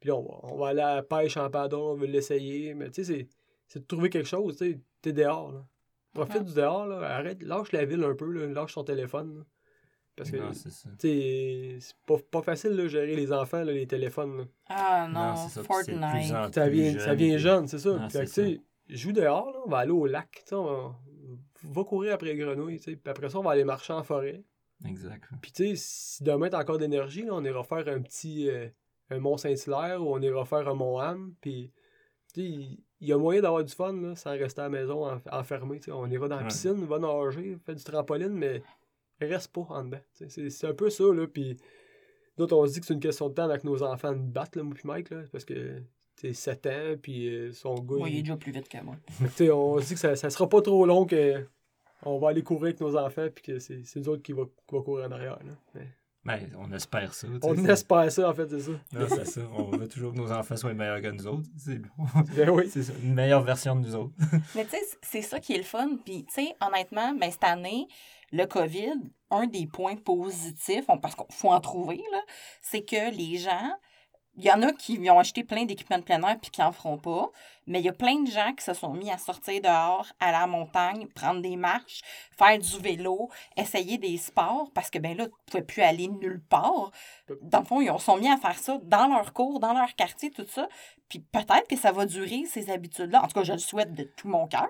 Puis 0.00 0.10
on, 0.10 0.52
on, 0.52 0.56
va 0.56 0.68
aller 0.68 0.80
à 0.80 0.96
la 0.96 1.02
pêche 1.02 1.36
en 1.36 1.50
paddle, 1.50 1.76
on 1.76 1.94
veut 1.94 2.06
l'essayer. 2.06 2.74
Mais 2.74 2.90
tu 2.90 3.04
sais, 3.04 3.28
c'est 3.66 3.80
de 3.80 3.84
trouver 3.84 4.10
quelque 4.10 4.28
chose. 4.28 4.56
Tu 4.56 4.80
es 5.04 5.12
dehors. 5.12 5.52
Là. 5.52 5.64
Profite 6.12 6.44
du 6.44 6.54
dehors. 6.54 6.86
Là. 6.86 7.16
Arrête, 7.16 7.42
lâche 7.42 7.72
la 7.72 7.84
ville 7.84 8.02
un 8.02 8.14
peu. 8.14 8.30
Là. 8.30 8.46
Lâche 8.46 8.74
ton 8.74 8.84
téléphone. 8.84 9.44
Parce 10.16 10.30
que 10.30 10.38
c'est 10.98 11.96
pas, 12.06 12.16
pas 12.30 12.42
facile 12.42 12.76
de 12.76 12.86
gérer 12.88 13.16
les 13.16 13.32
enfants, 13.32 13.64
là, 13.64 13.72
les 13.72 13.86
téléphones. 13.86 14.46
Ah 14.68 15.08
non, 15.10 15.48
Fortnite. 15.62 16.52
Ça 16.52 16.68
vient, 16.68 16.98
ça 16.98 17.14
vient 17.14 17.38
jeune, 17.38 17.66
c'est 17.68 17.78
ça. 17.78 18.08
tu 18.10 18.26
sais, 18.26 18.60
joue 18.88 19.12
dehors, 19.12 19.50
là, 19.52 19.58
on 19.64 19.70
va 19.70 19.78
aller 19.78 19.92
au 19.92 20.06
lac, 20.06 20.44
on 20.52 20.92
va, 21.62 21.84
courir 21.84 22.14
après 22.14 22.34
les 22.34 22.36
grenouilles, 22.36 22.78
puis 22.78 22.98
après 23.06 23.30
ça, 23.30 23.38
on 23.38 23.42
va 23.42 23.52
aller 23.52 23.64
marcher 23.64 23.94
en 23.94 24.02
forêt. 24.02 24.42
Exact. 24.84 25.24
Puis 25.40 25.52
tu 25.52 25.68
sais, 25.68 25.72
si 25.76 26.22
demain 26.22 26.48
t'as 26.48 26.60
encore 26.60 26.78
d'énergie, 26.78 27.26
on 27.30 27.44
ira 27.44 27.62
faire 27.62 27.88
un 27.88 28.00
petit 28.00 28.48
euh, 28.50 28.68
Mont-Saint-Hilaire 29.18 30.02
ou 30.02 30.14
on 30.14 30.20
ira 30.20 30.44
faire 30.44 30.68
un 30.68 30.74
Mont-Ham, 30.74 31.34
puis 31.40 31.72
il 32.36 32.78
y 33.00 33.12
a 33.12 33.18
moyen 33.18 33.40
d'avoir 33.40 33.64
du 33.64 33.74
fun 33.74 33.92
là, 33.92 34.14
sans 34.14 34.30
rester 34.30 34.60
à 34.60 34.64
la 34.64 34.70
maison 34.70 35.20
enfermé. 35.30 35.80
On 35.88 36.10
ira 36.10 36.28
dans 36.28 36.36
la 36.36 36.44
piscine, 36.44 36.76
on 36.82 36.86
va 36.86 36.98
nager, 36.98 37.56
faire 37.64 37.74
du 37.74 37.82
trampoline, 37.84 38.32
mais 38.32 38.62
reste 39.20 39.52
pas 39.52 39.66
en 39.68 39.84
dedans. 39.84 40.00
C'est 40.12 40.64
un 40.66 40.74
peu 40.74 40.90
ça, 40.90 41.04
là. 41.04 41.26
Puis 41.26 41.56
d'autres, 42.36 42.56
on 42.56 42.66
se 42.66 42.74
dit 42.74 42.80
que 42.80 42.86
c'est 42.86 42.94
une 42.94 43.00
question 43.00 43.28
de 43.28 43.34
temps 43.34 43.44
avec 43.44 43.64
nos 43.64 43.82
enfants 43.82 44.12
de 44.12 44.18
battre, 44.18 44.58
là, 44.58 44.64
moi 44.64 44.74
puis 44.74 44.86
Mike, 44.86 45.10
là, 45.10 45.22
parce 45.32 45.44
que 45.44 45.82
c'est 46.16 46.32
7 46.32 46.66
ans, 46.66 46.96
puis 47.00 47.28
euh, 47.28 47.52
son 47.52 47.74
gars. 47.74 47.96
Moi, 47.96 48.10
il... 48.10 48.18
est 48.18 48.22
déjà 48.22 48.36
plus 48.36 48.52
vite 48.52 48.68
que 48.68 48.82
moi. 48.82 48.96
on 49.54 49.80
se 49.80 49.86
dit 49.88 49.94
que 49.94 50.00
ça, 50.00 50.16
ça 50.16 50.30
sera 50.30 50.48
pas 50.48 50.60
trop 50.60 50.84
long 50.86 51.06
que 51.06 51.44
on 52.02 52.18
va 52.18 52.30
aller 52.30 52.42
courir 52.42 52.64
avec 52.64 52.80
nos 52.80 52.96
enfants, 52.96 53.28
puis 53.34 53.42
que 53.42 53.58
c'est 53.58 53.82
nous 53.96 54.08
autres 54.08 54.22
qui 54.22 54.32
va, 54.32 54.44
courir 54.66 55.06
en 55.06 55.12
arrière. 55.12 55.38
Là. 55.44 55.80
Ben, 56.22 56.50
on 56.58 56.70
espère 56.72 57.14
ça. 57.14 57.26
On 57.42 57.64
espère 57.64 58.12
ça, 58.12 58.28
en 58.28 58.34
fait, 58.34 58.48
c'est 58.50 58.60
ça. 58.60 58.72
Non, 58.92 59.06
c'est 59.08 59.24
ça. 59.24 59.40
On 59.54 59.70
veut 59.70 59.88
toujours 59.88 60.12
que 60.12 60.18
nos 60.18 60.30
enfants 60.30 60.56
soient 60.56 60.74
meilleurs 60.74 61.00
que 61.00 61.10
nous 61.10 61.26
autres. 61.26 61.48
C'est 61.56 61.80
ben 62.36 62.50
oui. 62.50 62.68
ça. 62.68 62.92
Une 63.02 63.14
meilleure 63.14 63.42
version 63.42 63.74
de 63.74 63.80
nous 63.80 63.94
autres. 63.94 64.12
Mais 64.54 64.64
tu 64.64 64.72
sais, 64.72 64.82
c'est 65.00 65.22
ça 65.22 65.40
qui 65.40 65.54
est 65.54 65.58
le 65.58 65.64
fun. 65.64 65.96
Puis, 66.04 66.26
tu 66.26 66.34
sais, 66.34 66.54
honnêtement, 66.60 67.14
ben, 67.14 67.30
cette 67.30 67.44
année, 67.44 67.88
le 68.32 68.44
COVID, 68.44 69.00
un 69.30 69.46
des 69.46 69.66
points 69.66 69.96
positifs, 69.96 70.84
parce 71.00 71.14
qu'il 71.14 71.24
faut 71.30 71.50
en 71.50 71.60
trouver, 71.60 72.02
c'est 72.60 72.82
que 72.82 73.16
les 73.16 73.38
gens 73.38 73.72
il 74.40 74.46
y 74.46 74.50
en 74.50 74.62
a 74.62 74.72
qui 74.72 74.98
ont 75.10 75.18
acheté 75.18 75.44
plein 75.44 75.64
d'équipements 75.64 75.98
de 75.98 76.02
plein 76.02 76.22
air 76.22 76.38
puis 76.40 76.50
qui 76.50 76.62
n'en 76.62 76.72
feront 76.72 76.96
pas. 76.96 77.30
Mais 77.66 77.80
il 77.80 77.84
y 77.84 77.90
a 77.90 77.92
plein 77.92 78.20
de 78.22 78.30
gens 78.30 78.52
qui 78.54 78.64
se 78.64 78.72
sont 78.72 78.94
mis 78.94 79.10
à 79.10 79.18
sortir 79.18 79.60
dehors, 79.60 80.06
à 80.18 80.32
la 80.32 80.46
montagne, 80.46 81.06
prendre 81.08 81.42
des 81.42 81.56
marches, 81.56 82.00
faire 82.36 82.58
du 82.58 82.78
vélo, 82.78 83.28
essayer 83.56 83.98
des 83.98 84.16
sports 84.16 84.70
parce 84.74 84.88
que 84.88 84.98
ben 84.98 85.16
là, 85.16 85.26
tu 85.26 85.30
ne 85.30 85.44
pouvais 85.50 85.62
plus 85.62 85.82
aller 85.82 86.08
nulle 86.08 86.42
part. 86.48 86.90
Dans 87.42 87.60
le 87.60 87.64
fond, 87.66 87.80
ils 87.82 88.00
sont 88.00 88.16
mis 88.16 88.28
à 88.28 88.38
faire 88.38 88.58
ça 88.58 88.78
dans 88.82 89.08
leur 89.08 89.32
cours, 89.34 89.60
dans 89.60 89.74
leur 89.74 89.94
quartier, 89.94 90.30
tout 90.30 90.46
ça. 90.48 90.68
Puis 91.10 91.20
peut-être 91.20 91.68
que 91.68 91.76
ça 91.76 91.92
va 91.92 92.06
durer, 92.06 92.44
ces 92.46 92.70
habitudes-là. 92.70 93.22
En 93.22 93.26
tout 93.26 93.34
cas, 93.34 93.44
je 93.44 93.52
le 93.52 93.58
souhaite 93.58 93.92
de 93.92 94.04
tout 94.04 94.28
mon 94.28 94.46
cœur, 94.46 94.68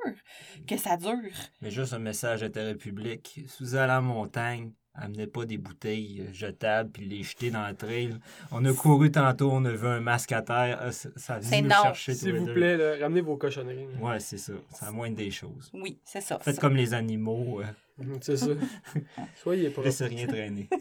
que 0.66 0.77
ça 0.77 0.97
dure. 0.97 1.33
Mais 1.61 1.71
juste 1.71 1.93
un 1.93 1.99
message 2.01 2.43
intérêt 2.43 2.75
public. 2.75 3.41
Si 3.47 3.62
vous 3.62 3.75
allez 3.77 3.85
à 3.85 3.87
la 3.87 4.01
montagne, 4.01 4.73
Amenez 4.95 5.28
pas 5.28 5.45
des 5.45 5.57
bouteilles 5.57 6.26
euh, 6.28 6.32
jetables 6.32 6.91
puis 6.91 7.05
les 7.07 7.22
jeter 7.22 7.51
dans 7.51 7.66
le 7.66 7.74
trail. 7.74 8.18
On 8.51 8.64
a 8.64 8.72
couru 8.72 9.11
tantôt, 9.11 9.51
on 9.53 9.64
a 9.64 9.70
vu 9.70 9.86
un 9.86 10.01
masque 10.01 10.32
à 10.32 10.43
terre. 10.43 10.78
Ah, 10.82 10.91
ça 10.93 11.38
vient 11.38 11.62
nous 11.62 11.70
chercher 11.70 12.14
S'il 12.14 12.34
vous 12.34 12.47
plaît, 12.47 13.01
ramenez 13.01 13.20
vos 13.20 13.36
cochonneries. 13.36 13.86
Ouais, 14.01 14.18
c'est 14.18 14.38
ça. 14.38 14.53
C'est 14.72 14.86
la 14.86 14.93
moindre 14.93 15.16
des 15.16 15.30
choses. 15.30 15.70
Oui, 15.72 15.99
c'est 16.05 16.20
ça. 16.20 16.38
Faites 16.41 16.59
comme 16.59 16.76
les 16.76 16.93
animaux. 16.93 17.61
Euh. 17.61 17.64
Mhm, 17.99 18.18
c'est 18.20 18.36
ça. 18.36 18.47
Soyez 19.43 19.70
pas. 19.70 19.82
Laissez 19.82 20.07
rien 20.07 20.26
traîner. 20.26 20.68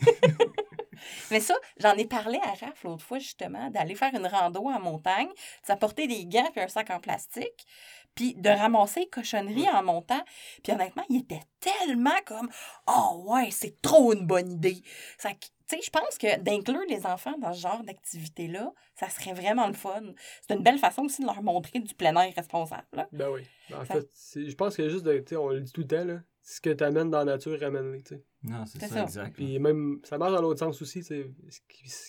Mais 1.32 1.40
ça, 1.40 1.54
j'en 1.80 1.94
ai 1.94 2.06
parlé 2.06 2.40
à 2.44 2.50
Raph 2.50 2.84
l'autre 2.84 3.04
fois, 3.04 3.20
justement, 3.20 3.70
d'aller 3.70 3.96
faire 3.96 4.14
une 4.14 4.28
rando 4.28 4.68
en 4.68 4.80
montagne, 4.80 5.28
de 5.28 5.68
s'apporter 5.68 6.08
des 6.08 6.26
gants 6.26 6.50
et 6.56 6.62
un 6.62 6.68
sac 6.68 6.90
en 6.90 7.00
plastique 7.00 7.66
puis 8.16 8.36
de 8.36 8.50
ramasser 8.50 9.02
les 9.02 9.10
cochonneries 9.10 9.70
en 9.70 9.84
montant. 9.84 10.22
Puis 10.64 10.74
honnêtement, 10.74 11.04
il 11.10 11.22
était 11.22 11.42
tellement 11.60 12.18
comme 12.26 12.50
Oh 12.88 13.24
ouais, 13.28 13.50
c'est 13.52 13.82
trop 13.82 14.14
une 14.14 14.26
bonne 14.26 14.52
idée. 14.52 14.82
Ça, 15.18 15.30
je 15.72 15.90
pense 15.90 16.18
que 16.18 16.40
d'inclure 16.40 16.84
les 16.90 17.06
enfants 17.06 17.38
dans 17.40 17.54
ce 17.54 17.62
genre 17.62 17.84
d'activité-là, 17.84 18.74
ça 18.96 19.10
serait 19.10 19.34
vraiment 19.34 19.68
le 19.68 19.74
fun. 19.74 20.02
C'est 20.48 20.56
une 20.56 20.64
belle 20.64 20.80
façon 20.80 21.04
aussi 21.04 21.22
de 21.22 21.28
leur 21.28 21.44
montrer 21.44 21.80
du 21.80 21.94
plein 21.94 22.16
air 22.16 22.34
responsable. 22.36 22.86
Ben 23.12 23.30
oui. 23.30 23.42
Ben, 23.70 23.82
en 23.82 23.86
fait, 23.86 24.08
je 24.36 24.56
pense 24.56 24.76
que 24.76 24.90
juste, 24.90 25.06
de, 25.06 25.38
on 25.38 25.50
le 25.50 25.62
dit 25.62 25.72
tout 25.72 25.82
le 25.82 25.88
temps, 25.88 26.04
là, 26.04 26.20
ce 26.42 26.60
que 26.62 26.72
tu 26.72 26.84
amènes 26.84 27.12
dans 27.12 27.20
la 27.20 27.26
nature, 27.26 27.60
ramène-le. 27.60 28.00
Non, 28.44 28.66
c'est 28.66 28.84
ça, 28.88 29.04
exact. 29.04 29.36
Puis 29.36 29.60
même, 29.60 30.00
ça 30.04 30.18
marche 30.18 30.34
dans 30.34 30.42
l'autre 30.42 30.60
sens 30.60 30.82
aussi. 30.82 31.04
Ce 31.04 31.14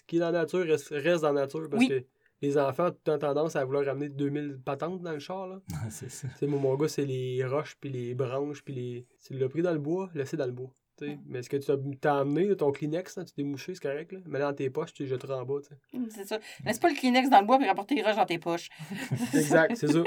qui, 0.07 0.17
est 0.17 0.19
dans 0.19 0.31
la 0.31 0.41
nature 0.41 0.65
reste, 0.65 1.23
dans 1.23 1.33
la 1.33 1.43
nature 1.43 1.69
parce 1.71 1.87
que 1.87 2.07
les 2.43 2.59
enfants 2.59 2.89
ont 2.89 3.19
tendance 3.19 3.57
à 3.57 3.65
vouloir 3.65 3.85
ramener 3.85 4.09
2000 4.09 4.61
patentes 4.65 5.03
dans 5.03 5.13
le 5.13 5.19
char. 5.19 5.47
Là. 5.47 5.61
c'est 5.91 6.11
ça. 6.11 6.29
mon 6.43 6.75
gars, 6.77 6.89
c'est 6.89 7.05
les 7.05 7.45
roches, 7.45 7.77
puis 7.81 7.91
les 7.91 8.15
branches, 8.15 8.63
puis 8.63 8.75
les. 8.75 9.07
Tu 9.25 9.35
l'as 9.35 9.49
pris 9.49 9.63
dans 9.63 9.73
le 9.73 9.79
bois, 9.79 10.11
laissé 10.15 10.37
dans 10.37 10.47
le 10.47 10.53
bois. 10.53 10.71
Mais 11.27 11.39
est-ce 11.39 11.49
que 11.49 11.57
tu 11.57 12.09
as, 12.09 12.19
amené 12.19 12.55
ton 12.57 12.73
Kleenex, 12.73 13.15
tu 13.15 13.33
t'es 13.33 13.43
mouché, 13.43 13.75
c'est 13.75 13.83
correct. 13.83 14.13
Là? 14.13 14.19
Mais 14.27 14.39
dans 14.39 14.53
tes 14.53 14.71
poches, 14.71 14.93
tu 14.93 15.05
les 15.05 15.09
jetteras 15.09 15.41
en 15.41 15.45
bas. 15.45 15.61
Mm, 15.93 16.07
c'est 16.11 16.27
ça. 16.27 16.39
Laisse 16.65 16.79
pas 16.79 16.89
le 16.89 16.95
Kleenex 16.95 17.31
dans 17.31 17.41
le 17.41 17.47
bois 17.47 17.59
et 17.61 17.67
rapporter 17.67 17.95
les 17.95 18.03
roches 18.03 18.17
dans 18.17 18.27
tes 18.27 18.39
poches. 18.39 18.69
exact, 19.35 19.77
c'est 19.77 19.91
ça. 19.91 20.03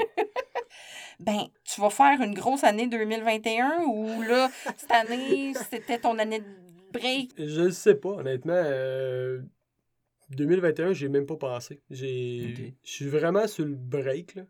ben, 1.20 1.46
tu 1.64 1.80
vas 1.80 1.90
faire 1.90 2.20
une 2.20 2.34
grosse 2.34 2.64
année 2.64 2.86
2021 2.86 3.84
ou 3.86 4.22
là, 4.22 4.50
cette 4.76 4.92
année, 4.92 5.52
c'était 5.70 5.98
ton 5.98 6.18
année 6.18 6.40
de 6.40 6.44
break? 6.92 7.32
Je 7.38 7.62
ne 7.62 7.70
sais 7.70 7.96
pas, 7.96 8.10
honnêtement. 8.10 8.52
Euh, 8.54 9.40
2021, 10.30 10.92
j'ai 10.92 11.08
même 11.08 11.26
pas 11.26 11.36
passé. 11.36 11.82
J'ai, 11.90 12.74
Je 12.82 12.90
suis 12.90 13.08
vraiment 13.08 13.46
sur 13.46 13.64
le 13.64 13.74
break. 13.74 14.34
Là, 14.34 14.44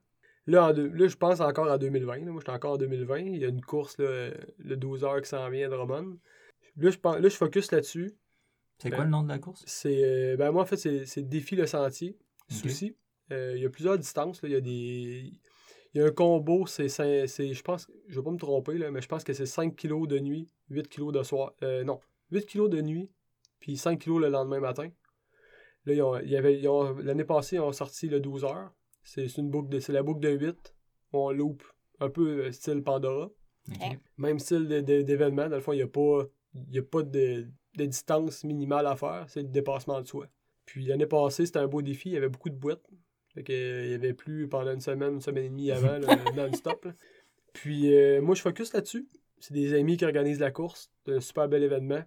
là, 0.47 0.73
là 0.73 1.09
je 1.09 1.17
pense 1.17 1.41
encore 1.41 1.71
à 1.71 1.79
2020. 1.79 2.21
Moi, 2.21 2.41
je 2.41 2.45
suis 2.45 2.57
encore 2.57 2.73
en 2.73 2.79
2020. 2.79 3.19
Il 3.19 3.37
y 3.39 3.45
a 3.45 3.49
une 3.49 3.63
course, 3.63 3.99
là, 3.99 4.31
le 4.59 4.77
12 4.77 5.05
heures 5.05 5.21
qui 5.23 5.29
s'en 5.29 5.49
vient 5.51 5.67
à 5.67 5.71
Drummond. 5.71 6.19
Là, 6.77 6.91
je, 6.91 6.99
pense, 6.99 7.19
là, 7.19 7.29
je 7.29 7.37
focus 7.37 7.71
là-dessus. 7.71 8.15
C'est 8.79 8.91
quoi 8.91 9.05
le 9.05 9.11
nom 9.11 9.23
de 9.23 9.29
la 9.29 9.39
course? 9.39 9.63
C'est, 9.67 10.03
euh, 10.05 10.37
ben, 10.37 10.51
moi, 10.51 10.63
en 10.63 10.67
fait, 10.67 10.77
c'est, 10.77 11.23
Défi 11.23 11.57
le 11.57 11.67
sentier. 11.67 12.17
Souci. 12.49 12.97
Euh, 13.33 13.55
il 13.57 13.63
y 13.63 13.67
a 13.67 13.71
plusieurs 13.71 13.99
distances. 13.99 14.43
Là. 14.43 14.49
Il 14.49 14.53
y 14.53 14.57
a 14.57 14.61
des... 14.61 15.33
Il 15.95 16.01
y 16.01 16.03
a 16.03 16.07
un 16.07 16.11
combo, 16.11 16.67
c'est, 16.67 16.89
je 16.89 17.63
pense, 17.63 17.89
je 18.09 18.19
vais 18.19 18.25
pas 18.25 18.33
me 18.33 18.37
tromper, 18.37 18.79
là, 18.79 18.91
mais 18.91 19.01
je 19.01 19.07
pense 19.07 19.23
que 19.23 19.33
c'est 19.33 19.47
5 19.47 19.77
kg 19.77 20.09
de 20.09 20.19
nuit, 20.19 20.49
8 20.71 20.89
kg 20.89 21.13
de 21.13 21.23
soir. 21.23 21.55
Euh, 21.63 21.85
non, 21.85 22.01
8 22.33 22.47
kg 22.47 22.69
de 22.69 22.83
nuit, 22.83 23.09
puis 23.61 23.77
5 23.77 24.01
kg 24.01 24.19
le 24.19 24.29
lendemain 24.29 24.59
matin. 24.59 24.91
Là, 25.87 26.21
il 26.23 26.31
y 26.31 26.37
avait, 26.37 26.63
l'année 27.03 27.25
passée, 27.25 27.57
ils 27.57 27.61
ont 27.61 27.73
sorti 27.73 28.09
le 28.09 28.21
12 28.21 28.45
heures. 28.45 28.73
C'est 29.03 29.37
une 29.37 29.51
boucle 29.51 29.69
de, 29.69 29.81
c'est 29.81 29.93
la 29.93 30.03
boucle 30.03 30.21
de 30.21 30.31
8. 30.31 30.75
On 31.13 31.31
loupe 31.31 31.63
un 32.01 32.09
peu 32.09 32.47
euh, 32.47 32.53
style 32.53 32.83
Pandora. 32.83 33.31
Même 34.19 34.39
style 34.39 34.67
d'événement. 34.67 35.49
Dans 35.49 35.57
le 35.57 35.63
fond, 35.63 35.73
il 35.73 35.77
n'y 35.77 35.83
a 35.83 35.87
pas, 35.87 36.25
y 36.71 36.79
a 36.79 36.83
pas 36.83 37.03
de, 37.03 37.47
distance 37.75 38.45
minimale 38.45 38.87
à 38.87 38.97
faire. 38.97 39.25
C'est 39.29 39.43
le 39.43 39.49
dépassement 39.49 40.01
de 40.01 40.07
soi. 40.07 40.27
Puis 40.65 40.87
l'année 40.87 41.07
passée, 41.07 41.47
c'était 41.47 41.59
un 41.59 41.67
beau 41.67 41.83
défi. 41.83 42.11
Il 42.11 42.13
y 42.13 42.17
avait 42.17 42.29
beaucoup 42.29 42.51
de 42.51 42.57
boîtes. 42.57 42.85
Fait 43.35 43.45
il 43.49 43.89
n'y 43.89 43.95
avait 43.95 44.15
plus 44.15 44.49
pendant 44.49 44.73
une 44.73 44.81
semaine, 44.81 45.15
une 45.15 45.21
semaine 45.21 45.45
et 45.45 45.49
demie 45.49 45.71
avant, 45.71 45.99
non-stop. 46.37 46.89
Puis 47.53 47.95
euh, 47.95 48.23
moi, 48.23 48.35
je 48.35 48.43
focus 48.43 48.73
là-dessus. 48.73 49.09
C'est 49.39 49.53
des 49.53 49.75
amis 49.75 49.97
qui 49.97 50.05
organisent 50.05 50.41
la 50.41 50.51
course. 50.51 50.91
C'est 51.05 51.15
un 51.15 51.21
super 51.21 51.49
bel 51.49 51.63
événement. 51.63 52.03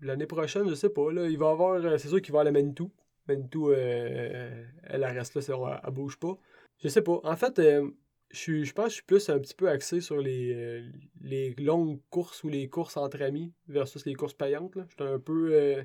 L'année 0.00 0.26
prochaine, 0.26 0.68
je 0.68 0.74
sais 0.74 0.88
pas. 0.88 1.12
Là, 1.12 1.28
il 1.28 1.38
va 1.38 1.50
avoir. 1.50 1.74
Euh, 1.74 1.98
c'est 1.98 2.08
sûr 2.08 2.22
qu'il 2.22 2.32
va 2.32 2.40
à 2.40 2.44
la 2.44 2.52
Manitou. 2.52 2.90
Manitou, 3.28 3.70
euh, 3.70 4.64
elle, 4.84 5.04
reste 5.04 5.34
là, 5.34 5.42
elle, 5.48 5.80
elle 5.86 5.92
bouge 5.92 6.18
pas. 6.18 6.36
Je 6.82 6.88
sais 6.88 7.02
pas. 7.02 7.20
En 7.22 7.36
fait, 7.36 7.58
euh, 7.58 7.88
je, 8.30 8.64
je 8.64 8.72
pense 8.72 8.86
que 8.86 8.90
je 8.90 8.94
suis 8.96 9.04
plus 9.04 9.28
un 9.28 9.38
petit 9.38 9.54
peu 9.54 9.68
axé 9.68 10.00
sur 10.00 10.18
les, 10.18 10.52
euh, 10.54 10.90
les 11.20 11.54
longues 11.58 12.00
courses 12.10 12.42
ou 12.42 12.48
les 12.48 12.68
courses 12.68 12.96
entre 12.96 13.22
amis 13.22 13.52
versus 13.68 14.04
les 14.04 14.14
courses 14.14 14.34
payantes. 14.34 14.76
J'étais 14.88 15.04
un 15.04 15.18
peu. 15.18 15.84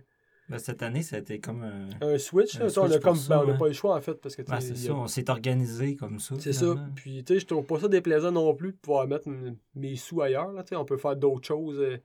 Ben, 0.49 0.59
cette 0.59 0.81
année, 0.81 1.03
ça 1.03 1.17
a 1.17 1.19
été 1.19 1.41
comme 1.41 1.61
un, 1.61 1.89
un 2.01 2.17
switch. 2.17 2.55
on 2.55 2.87
n'a 2.87 2.99
ben, 2.99 3.13
hein. 3.51 3.57
pas 3.57 3.67
le 3.67 3.73
choix, 3.73 3.97
en 3.97 4.01
fait. 4.01 4.13
parce 4.13 4.35
que 4.35 4.43
ben, 4.43 4.61
C'est 4.61 4.77
ça, 4.77 4.93
on 4.95 5.07
s'est 5.07 5.29
organisé 5.29 5.97
comme 5.97 6.19
ça. 6.19 6.35
C'est 6.39 6.53
ça. 6.53 6.73
Puis, 6.95 7.23
tu 7.23 7.33
sais, 7.33 7.39
je 7.41 7.45
trouve 7.45 7.65
pas 7.65 7.79
ça 7.79 7.89
déplaisant 7.89 8.31
non 8.31 8.55
plus 8.55 8.71
de 8.71 8.77
pouvoir 8.77 9.07
mettre 9.07 9.29
mes 9.75 9.95
sous 9.97 10.21
ailleurs. 10.21 10.53
Là, 10.53 10.63
on 10.71 10.85
peut 10.85 10.97
faire 10.97 11.17
d'autres 11.17 11.45
choses. 11.45 11.79
Ouais. 11.79 11.99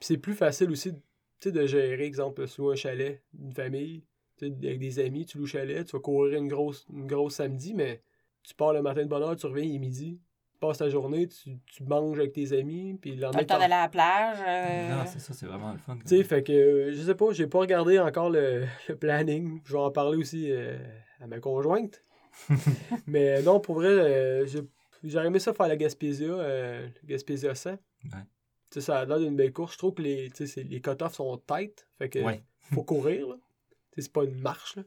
c'est 0.00 0.16
plus 0.16 0.34
facile 0.34 0.70
aussi 0.70 0.92
de 1.44 1.66
gérer, 1.66 2.04
exemple, 2.04 2.48
sous 2.48 2.70
un 2.70 2.74
chalet, 2.74 3.22
une 3.38 3.52
famille 3.52 4.02
avec 4.42 4.78
des 4.78 4.98
amis, 4.98 5.26
tu 5.26 5.38
loues 5.38 5.46
chalet, 5.46 5.86
tu 5.86 5.92
vas 5.92 6.00
courir 6.00 6.38
une 6.38 6.48
grosse, 6.48 6.86
une 6.92 7.06
grosse 7.06 7.36
samedi, 7.36 7.74
mais 7.74 8.02
tu 8.42 8.54
pars 8.54 8.72
le 8.72 8.82
matin 8.82 9.02
de 9.02 9.08
bonne 9.08 9.22
heure, 9.22 9.36
tu 9.36 9.46
reviens, 9.46 9.64
il 9.64 9.76
est 9.76 9.78
midi. 9.78 10.20
Tu 10.52 10.58
passes 10.60 10.78
ta 10.78 10.88
journée, 10.88 11.26
tu, 11.26 11.58
tu 11.66 11.82
manges 11.82 12.18
avec 12.18 12.32
tes 12.32 12.56
amis, 12.56 12.96
puis 13.00 13.16
le 13.16 13.22
lendemain... 13.22 13.40
le 13.40 13.46
temps 13.46 13.58
d'aller 13.58 13.74
à 13.74 13.82
la 13.82 13.88
plage. 13.88 14.38
Euh. 14.46 14.96
Non, 14.96 15.04
c'est 15.06 15.18
ça, 15.18 15.34
c'est 15.34 15.46
vraiment 15.46 15.72
le 15.72 15.78
fun. 15.78 15.96
Tu 15.96 16.16
sais, 16.16 16.24
fait 16.24 16.42
que, 16.42 16.90
je 16.92 17.02
sais 17.02 17.14
pas, 17.14 17.32
j'ai 17.32 17.46
pas 17.46 17.58
regardé 17.58 17.98
encore 17.98 18.30
le, 18.30 18.66
planning. 19.00 19.60
Je 19.64 19.72
vais 19.72 19.78
en 19.78 19.90
parler 19.90 20.16
aussi 20.16 20.50
euh, 20.50 20.78
à 21.20 21.26
ma 21.26 21.40
conjointe. 21.40 22.02
mais 23.06 23.42
non, 23.42 23.60
pour 23.60 23.76
vrai, 23.76 23.88
euh, 23.88 24.46
j'aurais 25.02 25.26
aimé 25.26 25.38
ça 25.38 25.52
faire 25.54 25.68
la 25.68 25.76
Gaspésia, 25.76 26.28
euh, 26.28 26.88
Gaspésia 27.04 27.54
100. 27.54 27.70
Ouais. 27.70 27.78
Tu 28.10 28.18
sais, 28.70 28.80
ça 28.80 29.00
a 29.00 29.04
l'air 29.04 29.18
d'une 29.18 29.36
belle 29.36 29.52
course. 29.52 29.74
Je 29.74 29.78
trouve 29.78 29.94
que 29.94 30.02
les, 30.02 30.30
les 30.68 30.80
cut-offs 30.80 31.14
sont 31.14 31.40
tight. 31.46 31.86
Fait 31.98 32.08
que 32.08 32.20
faut 32.72 32.82
courir, 32.82 33.28
là 33.28 33.36
c'est 34.02 34.12
pas 34.12 34.24
une 34.24 34.40
marche. 34.40 34.76
Là. 34.76 34.82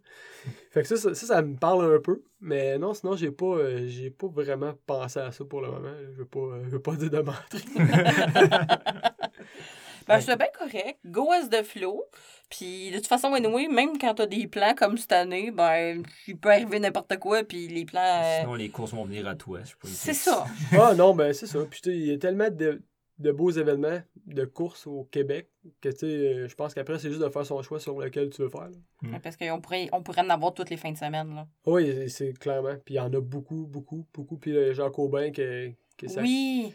Fait 0.72 0.82
que 0.82 0.88
ça 0.88 0.98
ça, 0.98 1.16
ça, 1.16 1.42
me 1.42 1.56
parle 1.56 1.96
un 1.96 2.00
peu. 2.00 2.24
Mais 2.40 2.78
non, 2.78 2.94
sinon, 2.94 3.16
j'ai 3.16 3.32
pas, 3.32 3.46
euh, 3.46 3.88
j'ai 3.88 4.10
pas 4.10 4.28
vraiment 4.28 4.74
pensé 4.86 5.20
à 5.20 5.32
ça 5.32 5.46
pour 5.46 5.62
le 5.62 5.72
moment. 5.72 5.94
Je 6.02 6.18
veux 6.18 6.26
pas, 6.26 6.40
euh, 6.40 6.64
je 6.66 6.70
veux 6.70 6.82
pas 6.82 6.96
dire 6.96 7.10
de 7.10 7.22
ben, 10.08 10.20
je 10.20 10.26
bien 10.26 10.48
correct. 10.58 11.00
Go 11.06 11.32
as 11.32 11.50
the 11.50 11.64
flow. 11.64 12.06
Puis, 12.50 12.92
de 12.92 12.98
toute 12.98 13.08
façon, 13.08 13.34
anyway, 13.34 13.68
même 13.68 13.98
quand 13.98 14.14
t'as 14.14 14.26
des 14.26 14.48
plans 14.48 14.74
comme 14.74 14.98
cette 14.98 15.12
année, 15.12 15.52
ben, 15.52 16.04
il 16.28 16.38
peut 16.38 16.50
arriver 16.50 16.80
n'importe 16.80 17.18
quoi, 17.18 17.44
puis 17.44 17.68
les 17.68 17.86
plans... 17.86 18.22
Euh, 18.24 18.40
sinon, 18.42 18.56
les 18.56 18.70
courses 18.70 18.94
vont 18.94 19.04
venir 19.04 19.28
à 19.28 19.36
toi. 19.36 19.60
C'est 19.84 20.14
ça. 20.14 20.46
ah 20.80 20.94
non, 20.96 21.14
ben, 21.14 21.34
c'est 21.34 21.48
ça. 21.48 21.60
Puis, 21.70 21.82
il 21.88 22.06
y 22.06 22.12
a 22.12 22.18
tellement 22.18 22.50
de 22.50 22.82
de 23.20 23.32
beaux 23.32 23.50
événements 23.50 24.02
de 24.26 24.46
course 24.46 24.86
au 24.88 25.06
Québec 25.06 25.50
que 25.82 25.90
tu 25.90 25.98
sais, 25.98 26.48
je 26.48 26.56
pense 26.56 26.74
qu'après, 26.74 27.00
c'est 27.00 27.10
juste 27.10 27.22
de 27.22 27.30
faire 27.30 27.46
son 27.46 27.62
choix 27.64 27.80
sur 27.80 28.00
lequel 28.00 28.30
tu 28.30 28.42
veux 28.44 28.50
faire. 28.50 28.70
Hmm. 29.02 29.18
Parce 29.22 29.36
qu'on 29.36 29.60
pourrait, 29.60 29.90
on 29.92 30.04
pourrait 30.04 30.22
en 30.22 30.30
avoir 30.30 30.54
toutes 30.54 30.70
les 30.70 30.78
fins 30.78 30.92
de 30.92 30.98
semaine. 30.98 31.34
Là. 31.34 31.48
Oui, 31.66 32.10
c'est 32.10 32.34
clairement. 32.34 32.76
Puis 32.86 32.96
il 32.96 32.98
y 32.98 33.00
en 33.00 33.12
a 33.12 33.20
beaucoup, 33.20 33.66
beaucoup, 33.68 34.06
beaucoup. 34.14 34.38
Puis 34.38 34.74
Jacques 34.74 35.00
Aubin, 35.00 35.32
que, 35.32 35.72
que 35.98 36.08
ça... 36.08 36.22
Oui! 36.22 36.74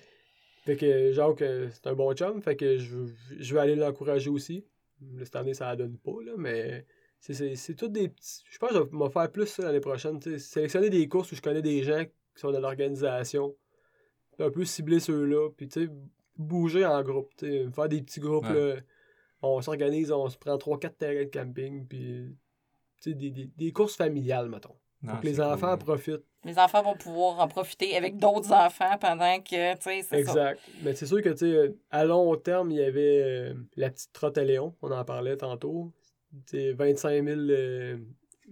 Fait 0.65 0.77
que 0.77 1.13
Jacques, 1.13 1.45
c'est 1.73 1.87
un 1.87 1.95
bon 1.95 2.13
chum, 2.15 2.41
fait 2.41 2.57
que 2.57 2.79
je, 2.79 2.99
je 3.39 3.55
vais 3.55 3.61
aller 3.61 3.75
l'encourager 3.75 4.31
aussi. 4.31 4.65
cette 5.25 5.35
année, 5.37 5.55
ça 5.55 5.67
la 5.67 5.77
donne 5.77 5.97
pas, 5.99 6.23
là, 6.25 6.33
mais 6.37 6.87
c'est 7.23 7.77
tout 7.77 7.89
des 7.89 8.09
petits. 8.09 8.43
Je 8.51 8.59
pense 8.59 8.71
que 8.71 8.77
je 8.77 8.99
vais 8.99 9.11
faire 9.11 9.31
plus 9.31 9.47
ça 9.47 9.63
l'année 9.63 9.81
prochaine. 9.81 10.21
Sélectionner 10.39 10.91
des 10.91 11.07
courses 11.07 11.31
où 11.31 11.37
je 11.37 11.41
connais 11.41 11.63
des 11.63 11.85
gens 11.85 12.05
qui 12.05 12.41
sont 12.41 12.51
dans 12.51 12.61
l'organisation. 12.61 13.55
Un 14.41 14.51
peu 14.51 14.65
cibler 14.65 14.99
ceux-là. 14.99 15.51
Puis 15.57 15.69
tu 15.69 15.85
sais, 15.85 15.91
bouger 16.43 16.85
en 16.85 17.03
groupe. 17.03 17.31
Faire 17.39 17.89
des 17.89 18.03
petits 18.03 18.21
groupes. 18.21 18.49
Là, 18.49 18.77
on 19.43 19.61
s'organise, 19.61 20.13
on 20.13 20.29
se 20.29 20.37
prend 20.37 20.57
3-4 20.57 20.97
terrains 20.97 21.25
de 21.25 21.31
camping. 21.31 21.87
Puis 21.87 22.37
des, 23.07 23.31
des, 23.31 23.51
des 23.57 23.73
courses 23.73 23.97
familiales, 23.97 24.49
mettons. 24.49 24.77
Que 25.21 25.27
les 25.27 25.41
enfants 25.41 25.73
en 25.73 25.79
profitent. 25.79 26.25
Les 26.45 26.59
enfants 26.59 26.83
vont 26.83 26.95
pouvoir 26.95 27.41
en 27.41 27.49
profiter 27.49 27.97
avec 27.97 28.19
d'autres 28.19 28.53
enfants 28.53 28.97
pendant 29.01 29.41
que, 29.41 29.75
tu 29.75 29.83
sais, 29.83 30.03
c'est 30.03 30.21
Exact. 30.21 30.61
Mais 30.83 30.95
c'est 30.95 31.07
sûr 31.07 31.21
que, 31.23 31.31
tu 31.31 31.39
sais, 31.39 31.75
à 31.91 32.05
long 32.05 32.37
terme, 32.37 32.71
il 32.71 32.79
y 32.79 32.85
avait 32.85 33.23
euh, 33.23 33.55
la 33.77 33.91
petite 33.91 34.13
trotte 34.13 34.39
à 34.39 34.45
Léon, 34.45 34.75
on 34.81 34.93
en 34.93 35.05
parlait 35.05 35.37
tantôt. 35.37 35.93
C'est 36.47 36.73
25 36.73 37.25
000, 37.25 37.41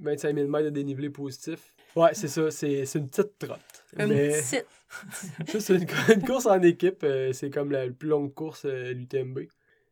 25 0.00 0.34
000 0.34 0.48
mètres 0.48 0.64
de 0.66 0.70
dénivelé 0.70 1.08
positif. 1.08 1.74
Ouais, 1.94 2.14
c'est 2.14 2.28
ça, 2.28 2.50
c'est 2.50 2.82
une 2.94 3.08
petite 3.08 3.38
trotte. 3.38 3.79
Petite. 3.96 4.66
ça, 5.48 5.60
c'est 5.60 5.76
une, 5.76 6.22
course 6.22 6.46
en 6.46 6.60
équipe. 6.62 7.02
Euh, 7.04 7.32
c'est 7.32 7.50
comme 7.50 7.70
la 7.70 7.88
plus 7.90 8.08
longue 8.08 8.34
course 8.34 8.64
euh, 8.64 8.92
l'UTMB. 8.92 9.40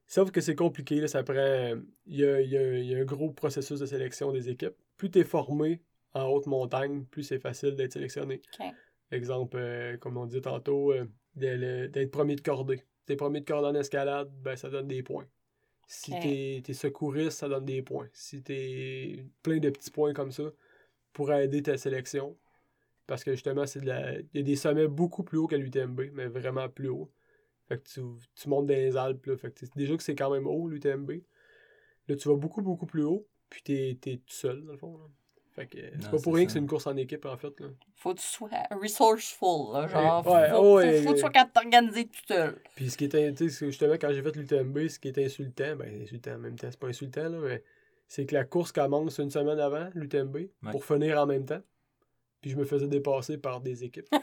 Sauf 0.07 0.31
que 0.31 0.41
c'est 0.41 0.55
compliqué, 0.55 1.01
là, 1.01 1.09
ça 1.09 1.23
prend. 1.23 1.75
Il 2.07 2.17
y 2.17 2.25
a, 2.25 2.41
y 2.41 2.95
a, 2.95 2.99
un 2.99 3.05
gros 3.05 3.31
processus 3.31 3.81
de 3.81 3.87
sélection 3.87 4.33
des 4.33 4.49
équipes. 4.49 4.75
Plus 4.97 5.11
tu 5.11 5.21
es 5.21 5.25
formé 5.25 5.83
en 6.15 6.25
haute 6.25 6.47
montagne, 6.47 7.05
plus 7.05 7.23
c'est 7.23 7.39
facile 7.39 7.75
d'être 7.77 7.93
sélectionné. 7.93 8.41
Exemple, 9.11 9.57
euh, 9.59 9.97
comme 9.99 10.17
on 10.17 10.27
dit 10.27 10.41
tantôt, 10.41 10.93
d'être 11.35 12.11
premier 12.11 12.37
de 12.37 12.41
cordée. 12.41 12.83
T'es 13.07 13.17
premier 13.17 13.41
de 13.41 13.45
cordée 13.45 13.69
en 13.69 13.81
escalade, 13.81 14.31
ben 14.43 14.57
ça 14.57 14.69
donne 14.71 14.89
des 14.89 15.03
points. 15.03 15.27
Si 15.87 16.11
t'es 16.11 16.63
es 16.67 16.73
secouriste, 16.75 17.39
ça 17.39 17.49
donne 17.49 17.65
des 17.65 17.81
points. 17.81 18.09
Si 18.13 18.43
t'es 18.43 19.25
plein 19.43 19.59
de 19.59 19.71
petits 19.71 19.91
points 19.91 20.13
comme 20.13 20.33
ça 20.33 20.45
pour 21.15 21.33
aider 21.33 21.63
ta 21.63 21.79
sélection. 21.79 22.37
Parce 23.09 23.25
que 23.25 23.33
justement, 23.33 23.67
c'est 23.67 23.81
de 23.81 23.87
la. 23.87 24.19
Il 24.19 24.29
y 24.35 24.39
a 24.41 24.43
des 24.43 24.55
sommets 24.55 24.87
beaucoup 24.87 25.25
plus 25.25 25.39
hauts 25.39 25.49
qu'à 25.49 25.57
l'UTMB, 25.57 26.11
mais 26.13 26.27
vraiment 26.27 26.69
plus 26.69 26.89
haut. 26.89 27.11
Fait 27.67 27.79
que 27.79 27.89
tu, 27.89 28.01
tu 28.37 28.49
montes 28.51 28.67
dans 28.67 28.75
les 28.75 28.97
Alpes. 28.99 29.25
Là. 29.27 29.37
Fait 29.39 29.51
que 29.51 29.65
déjà 29.75 29.97
que 29.97 30.03
c'est 30.03 30.15
quand 30.15 30.31
même 30.31 30.47
haut 30.47 30.69
l'UTMB. 30.69 31.13
Là, 32.09 32.17
tu 32.17 32.29
vas 32.29 32.37
beaucoup, 32.37 32.61
beaucoup 32.61 32.85
plus 32.87 33.05
haut. 33.05 33.27
Puis 33.49 33.63
t'es 33.63 33.99
es 34.05 34.17
tout 34.17 34.23
seul, 34.29 34.63
dans 34.63 34.73
le 34.73 34.79
fond. 34.79 34.99
Là. 34.99 35.05
Fait 35.53 35.67
que 35.67 35.79
c'est 36.01 36.11
pas 36.11 36.19
pour 36.19 36.35
rien 36.35 36.45
que 36.45 36.53
c'est 36.53 36.59
une 36.59 36.69
course 36.69 36.87
en 36.87 36.97
équipe, 36.99 37.25
en 37.25 37.37
fait. 37.39 37.59
Là. 37.61 37.69
Faut 37.97 38.13
que 38.13 38.21
tu 38.21 38.27
sois 38.27 38.51
resourceful, 38.71 39.73
là, 39.73 39.89
genre. 39.89 40.27
Ouais, 40.27 40.51
faut, 40.51 40.57
faut, 40.57 41.03
faut, 41.03 41.09
que 41.09 41.15
tu 41.15 41.21
sois 41.21 41.31
capable 41.31 41.49
de 41.49 41.55
t'organiser 41.55 42.05
tout 42.09 42.21
seul. 42.29 42.61
Puis 42.77 42.91
ce 42.91 42.99
qui 42.99 43.07
était, 43.07 43.35
justement, 43.35 43.95
quand 43.95 44.13
j'ai 44.13 44.23
fait 44.23 44.37
l'UTMB, 44.37 44.87
ce 44.89 44.99
qui 44.99 45.09
était 45.09 45.25
insultant, 45.25 45.77
ben, 45.77 46.03
insultant 46.03 46.35
en 46.35 46.39
même 46.39 46.59
temps, 46.59 46.69
c'est 46.71 46.79
pas 46.79 46.89
insultant, 46.89 47.31
là, 47.31 47.39
mais 47.43 47.65
c'est 48.07 48.27
que 48.27 48.35
la 48.35 48.45
course 48.45 48.71
commence 48.71 49.17
une 49.19 49.31
semaine 49.31 49.59
avant 49.59 49.89
l'UTMB 49.95 50.49
pour 50.71 50.85
finir 50.85 51.19
en 51.19 51.25
même 51.25 51.47
temps. 51.47 51.63
Puis 52.41 52.51
je 52.51 52.57
me 52.57 52.65
faisais 52.65 52.89
dépasser 52.89 53.39
par 53.39 53.61
des 53.61 53.85
équipes. 53.85 54.09
ça, 54.13 54.19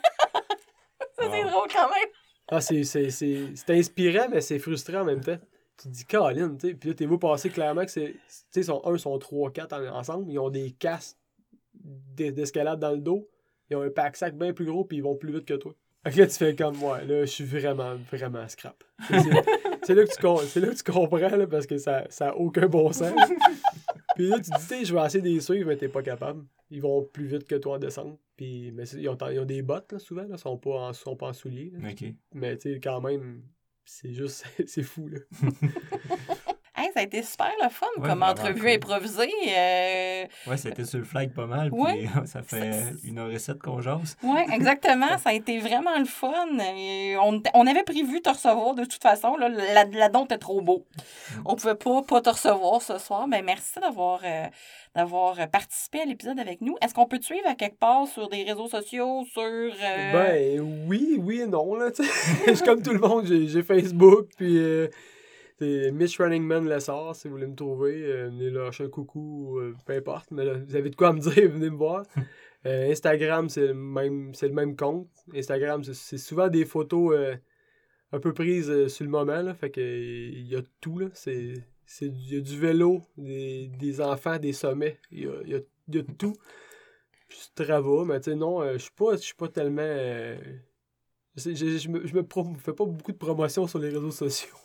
c'est 1.18 1.44
drôle 1.44 1.68
quand 1.72 1.90
même. 1.90 2.10
Ah, 2.48 2.62
c'est 2.62 3.70
inspirant, 3.70 4.28
mais 4.30 4.42
c'est 4.42 4.60
frustrant 4.60 5.02
en 5.02 5.06
même 5.06 5.22
temps. 5.22 5.38
Tu 5.78 5.90
te 5.90 5.94
dis, 5.94 6.06
Caroline, 6.06 6.58
tu 6.58 6.70
sais. 6.70 6.74
Puis 6.74 6.90
là, 6.90 6.96
t'es 6.96 7.06
vous 7.06 7.18
passer 7.18 7.50
clairement 7.50 7.84
que 7.84 7.92
c'est. 7.92 8.14
Tu 8.14 8.20
sais, 8.52 8.64
sont 8.64 8.82
un, 8.86 8.98
sont 8.98 9.18
trois, 9.20 9.52
quatre 9.52 9.74
ensemble. 9.74 10.32
Ils 10.32 10.40
ont 10.40 10.50
des 10.50 10.72
casques 10.72 11.18
d'escalade 11.74 12.80
dans 12.80 12.92
le 12.92 13.00
dos. 13.00 13.28
Ils 13.70 13.76
ont 13.76 13.82
un 13.82 13.90
pack-sac 13.90 14.38
bien 14.38 14.54
plus 14.54 14.66
gros, 14.66 14.86
puis 14.86 14.98
ils 14.98 15.04
vont 15.04 15.16
plus 15.16 15.34
vite 15.34 15.46
que 15.46 15.56
toi. 15.56 15.74
Fait 16.06 16.20
là, 16.20 16.28
tu 16.28 16.36
fais 16.36 16.56
comme 16.56 16.78
moi. 16.78 17.02
Là, 17.02 17.22
je 17.22 17.32
suis 17.32 17.44
vraiment, 17.44 17.96
vraiment 18.12 18.48
scrap. 18.48 18.84
C'est 19.84 19.94
là, 19.94 20.04
que 20.04 20.16
tu, 20.52 20.60
là 20.60 20.68
que 20.68 20.76
tu 20.76 20.92
comprends, 20.92 21.36
là, 21.36 21.46
parce 21.46 21.68
que 21.68 21.78
ça 21.78 22.08
n'a 22.20 22.36
aucun 22.36 22.68
bon 22.68 22.92
sens. 22.92 23.14
puis 24.16 24.28
là, 24.28 24.38
tu 24.40 24.50
te 24.50 24.74
dis, 24.74 24.86
je 24.86 24.96
vais 24.96 25.06
essayer 25.06 25.22
de 25.22 25.28
les 25.28 25.42
suivre, 25.42 25.68
mais 25.68 25.78
t'es 25.78 25.90
pas 25.90 26.02
capable. 26.02 26.44
Ils 26.70 26.82
vont 26.82 27.04
plus 27.04 27.28
vite 27.28 27.46
que 27.46 27.56
toi 27.56 27.76
en 27.76 27.80
descente. 27.80 28.20
Puis, 28.36 28.72
mais 28.72 28.84
ils 28.90 29.08
ont, 29.08 29.18
ils 29.32 29.40
ont 29.40 29.46
des 29.46 29.62
bottes, 29.62 29.92
là, 29.94 30.00
souvent. 30.00 30.24
Là, 30.24 30.36
ils 30.36 30.40
sont 30.40 30.58
pas 30.58 30.90
en, 30.90 30.94
sont 30.94 31.16
pas 31.16 31.28
en 31.28 31.34
souliers. 31.34 31.72
Mais, 32.34 32.58
tu 32.58 32.74
sais, 32.74 32.80
quand 32.80 33.02
même, 33.02 33.44
c'est 33.86 34.14
juste, 34.14 34.46
c'est 34.66 34.84
fou, 34.84 35.08
là. 35.08 35.20
ça 36.96 37.02
a 37.02 37.04
été 37.04 37.22
super 37.24 37.52
le 37.62 37.68
fun 37.68 37.88
comme 38.02 38.24
entrevue 38.24 38.72
improvisée. 38.72 39.30
Euh... 39.50 40.26
Oui, 40.48 40.58
ça 40.58 40.70
a 40.70 40.72
été 40.72 40.86
sur 40.86 41.00
le 41.00 41.04
flag 41.04 41.34
pas 41.34 41.46
mal. 41.46 41.70
Puis 41.70 42.08
ça 42.26 42.42
fait 42.42 42.72
une 43.04 43.20
heure 43.20 43.30
et 43.30 43.38
sept 43.38 43.60
qu'on 43.60 43.82
jase. 43.82 44.16
Oui, 44.24 44.40
exactement. 44.54 45.18
ça 45.22 45.32
a 45.32 45.34
été 45.34 45.60
vraiment 45.60 46.00
le 46.00 46.06
fun. 46.06 46.32
on, 47.22 47.44
on, 47.54 47.68
avait 47.68 47.84
prévu 47.84 48.22
te 48.22 48.30
recevoir 48.30 48.76
de 48.76 48.86
toute 48.86 49.02
façon. 49.02 49.36
Là, 49.36 49.50
la, 49.50 49.84
la 49.84 50.08
don 50.08 50.24
était 50.24 50.38
trop 50.38 50.62
beau. 50.62 50.86
Mm. 50.96 51.42
On 51.44 51.56
pouvait 51.56 51.76
pas, 51.76 52.02
pas 52.04 52.22
te 52.22 52.30
recevoir 52.30 52.82
ce 52.82 52.98
soir. 52.98 53.28
Mais 53.28 53.42
merci 53.42 53.78
d'avoir 53.82 54.22
euh, 54.24 54.46
d'avoir 54.96 55.36
participé 55.50 56.00
à 56.00 56.06
l'épisode 56.06 56.40
avec 56.40 56.62
nous. 56.62 56.78
Est-ce 56.82 56.94
qu'on 56.94 57.08
peut 57.08 57.20
te 57.20 57.26
suivre 57.26 57.50
à 57.50 57.56
quelque 57.56 57.78
part 57.78 58.08
sur 58.08 58.30
des 58.30 58.44
réseaux 58.44 58.70
sociaux, 58.70 59.26
sur... 59.34 59.42
Euh... 59.44 60.14
Ben 60.14 60.62
oui, 60.88 61.20
oui 61.22 61.42
et 61.42 61.46
non. 61.46 61.76
Là, 61.76 61.90
je 62.48 62.54
suis 62.54 62.64
comme 62.64 62.82
tout 62.82 62.94
le 62.94 63.00
monde, 63.00 63.26
j'ai 63.26 63.64
Facebook, 63.64 64.28
puis... 64.38 64.88
Euh, 65.62 65.84
c'est 65.86 65.92
Mitch 65.92 66.20
Running 66.20 66.44
Man 66.44 66.68
Lessard, 66.68 67.16
si 67.16 67.28
vous 67.28 67.36
voulez 67.36 67.48
me 67.48 67.56
trouver. 67.56 68.04
Euh, 68.04 68.30
venez 68.30 68.50
lâcher 68.50 68.86
un 68.86 68.90
coucou, 68.90 69.60
euh, 69.60 69.76
peu 69.86 69.94
importe. 69.94 70.32
Mais 70.32 70.46
vous 70.46 70.76
avez 70.76 70.90
de 70.90 70.96
quoi 70.96 71.14
me 71.14 71.20
dire, 71.22 71.52
venez 71.52 71.70
me 71.70 71.78
voir. 71.78 72.04
Euh, 72.68 72.90
Instagram, 72.90 73.48
c'est 73.48 73.68
le, 73.68 73.74
même, 73.76 74.32
le 74.42 74.50
même 74.50 74.76
compte. 74.76 75.08
Instagram, 75.36 75.84
c'est 75.84 76.18
souvent 76.18 76.48
des 76.48 76.66
photos 76.66 77.16
un 78.12 78.20
peu 78.20 78.34
prises 78.34 78.88
sur 78.88 79.06
le 79.06 79.12
moment. 79.12 79.40
Là, 79.44 79.54
fait 79.54 79.70
que 79.70 79.80
il 79.80 80.48
y 80.48 80.56
a 80.56 80.64
tout. 80.82 80.98
Là. 80.98 81.10
C'est, 81.14 81.54
il 82.02 82.34
y 82.34 82.36
a 82.36 82.42
du 82.42 82.58
vélo, 82.58 83.04
des, 83.18 83.68
des 83.68 84.02
enfants, 84.02 84.40
des 84.40 84.52
sommets. 84.52 84.98
Il 85.12 85.26
y 85.26 85.28
a, 85.28 85.44
y, 85.46 85.54
a, 85.54 85.60
y 85.90 86.00
a, 86.00 86.04
tout. 86.18 86.34
Puis 87.28 87.38
travaux, 87.54 88.04
mais 88.04 88.20
tu 88.20 88.32
sais, 88.32 88.36
non, 88.36 88.68
je 88.74 88.80
suis 88.80 88.96
pas, 88.96 89.14
pas 89.38 89.48
tellement. 89.48 89.84
je, 91.36 91.54
je, 91.54 91.88
me, 91.88 92.08
je 92.08 92.16
me 92.16 92.24
fais 92.58 92.74
pas 92.74 92.86
beaucoup 92.86 93.12
de 93.12 93.18
promotion 93.18 93.68
sur 93.68 93.78
les 93.78 93.90
réseaux 93.90 94.10
sociaux. 94.10 94.56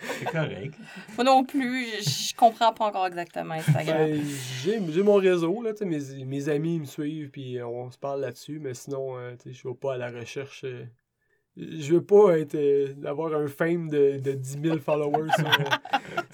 C'est 0.00 0.30
correct. 0.30 0.74
Moi 1.16 1.24
non 1.24 1.44
plus, 1.44 1.86
je 2.02 2.34
comprends 2.34 2.72
pas 2.72 2.86
encore 2.86 3.06
exactement 3.06 3.54
Instagram. 3.54 3.96
Ben, 3.96 4.22
j'ai 4.62 5.02
mon 5.02 5.16
réseau, 5.16 5.62
là, 5.62 5.72
mes, 5.82 6.24
mes 6.24 6.48
amis 6.48 6.80
me 6.80 6.84
suivent, 6.84 7.30
puis 7.30 7.62
on 7.62 7.90
se 7.90 7.98
parle 7.98 8.20
là-dessus, 8.20 8.58
mais 8.60 8.74
sinon, 8.74 9.16
euh, 9.16 9.34
je 9.46 9.68
vais 9.68 9.74
pas 9.74 9.94
à 9.94 9.96
la 9.96 10.10
recherche. 10.10 10.64
Euh, 10.64 10.84
je 11.56 11.94
veux 11.94 12.04
pas 12.04 12.38
être 12.38 12.56
euh, 12.56 12.92
d'avoir 12.94 13.34
un 13.34 13.46
fame 13.46 13.88
de, 13.88 14.18
de 14.18 14.32
10 14.32 14.58
000 14.62 14.78
followers. 14.78 15.30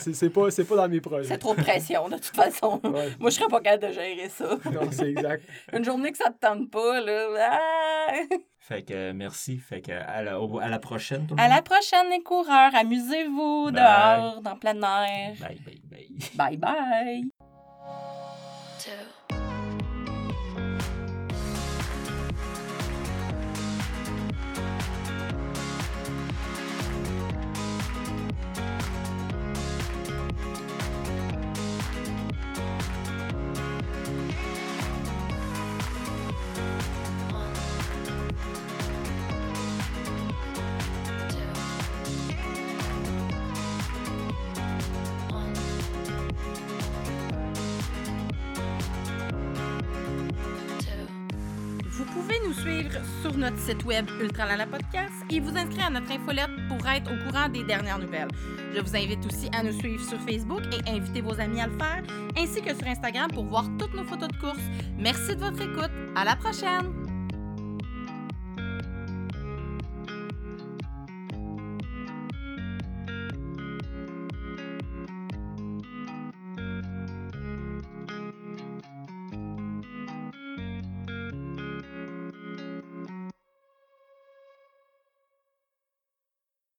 C'est 0.00 0.30
pas, 0.30 0.48
pas 0.48 0.76
dans 0.76 0.88
mes 0.88 1.00
projets. 1.00 1.28
C'est 1.28 1.38
trop 1.38 1.54
de 1.54 1.62
pression, 1.62 2.08
de 2.08 2.16
toute 2.16 2.36
façon. 2.36 2.80
Moi, 2.82 3.30
je 3.30 3.30
serais 3.30 3.48
pas 3.48 3.60
capable 3.60 3.88
de 3.88 3.92
gérer 3.92 4.28
ça. 4.28 4.56
Non, 4.72 4.88
c'est 4.90 5.10
exact. 5.10 5.44
Une 5.72 5.84
journée 5.84 6.10
que 6.12 6.18
ça 6.18 6.30
te 6.30 6.46
tente 6.46 6.70
pas, 6.70 7.00
là. 7.00 7.28
Ah! 7.38 8.36
Fait 8.58 8.82
que 8.82 9.12
merci. 9.12 9.58
Fait 9.58 9.80
que 9.80 9.92
à 9.92 10.22
la, 10.22 10.38
à 10.62 10.68
la 10.68 10.78
prochaine. 10.78 11.26
à 11.36 11.48
la 11.48 11.62
prochaine, 11.62 12.08
les 12.10 12.22
coureurs. 12.22 12.74
Amusez-vous 12.74 13.70
dehors, 13.72 14.40
dans 14.42 14.56
plein 14.56 14.80
air. 14.80 15.34
Bye, 15.40 15.60
bye, 15.64 15.82
bye. 15.84 16.18
Bye, 16.34 16.56
bye. 16.56 17.30
sur 18.78 19.39
web 53.90 54.08
Ultralala 54.20 54.66
Podcast 54.66 55.12
et 55.30 55.40
vous 55.40 55.56
inscrire 55.56 55.86
à 55.86 55.90
notre 55.90 56.12
infolette 56.12 56.50
pour 56.68 56.78
être 56.88 57.10
au 57.10 57.26
courant 57.26 57.48
des 57.48 57.64
dernières 57.64 57.98
nouvelles. 57.98 58.28
Je 58.72 58.80
vous 58.80 58.94
invite 58.94 59.26
aussi 59.26 59.50
à 59.52 59.64
nous 59.64 59.72
suivre 59.72 60.08
sur 60.08 60.18
Facebook 60.20 60.62
et 60.72 60.88
inviter 60.88 61.20
vos 61.20 61.40
amis 61.40 61.60
à 61.60 61.66
le 61.66 61.76
faire, 61.76 62.04
ainsi 62.38 62.62
que 62.62 62.72
sur 62.72 62.86
Instagram 62.86 63.28
pour 63.32 63.46
voir 63.46 63.64
toutes 63.80 63.94
nos 63.94 64.04
photos 64.04 64.28
de 64.28 64.36
course. 64.36 64.62
Merci 64.96 65.34
de 65.34 65.40
votre 65.40 65.60
écoute. 65.60 65.90
À 66.14 66.24
la 66.24 66.36
prochaine! 66.36 66.99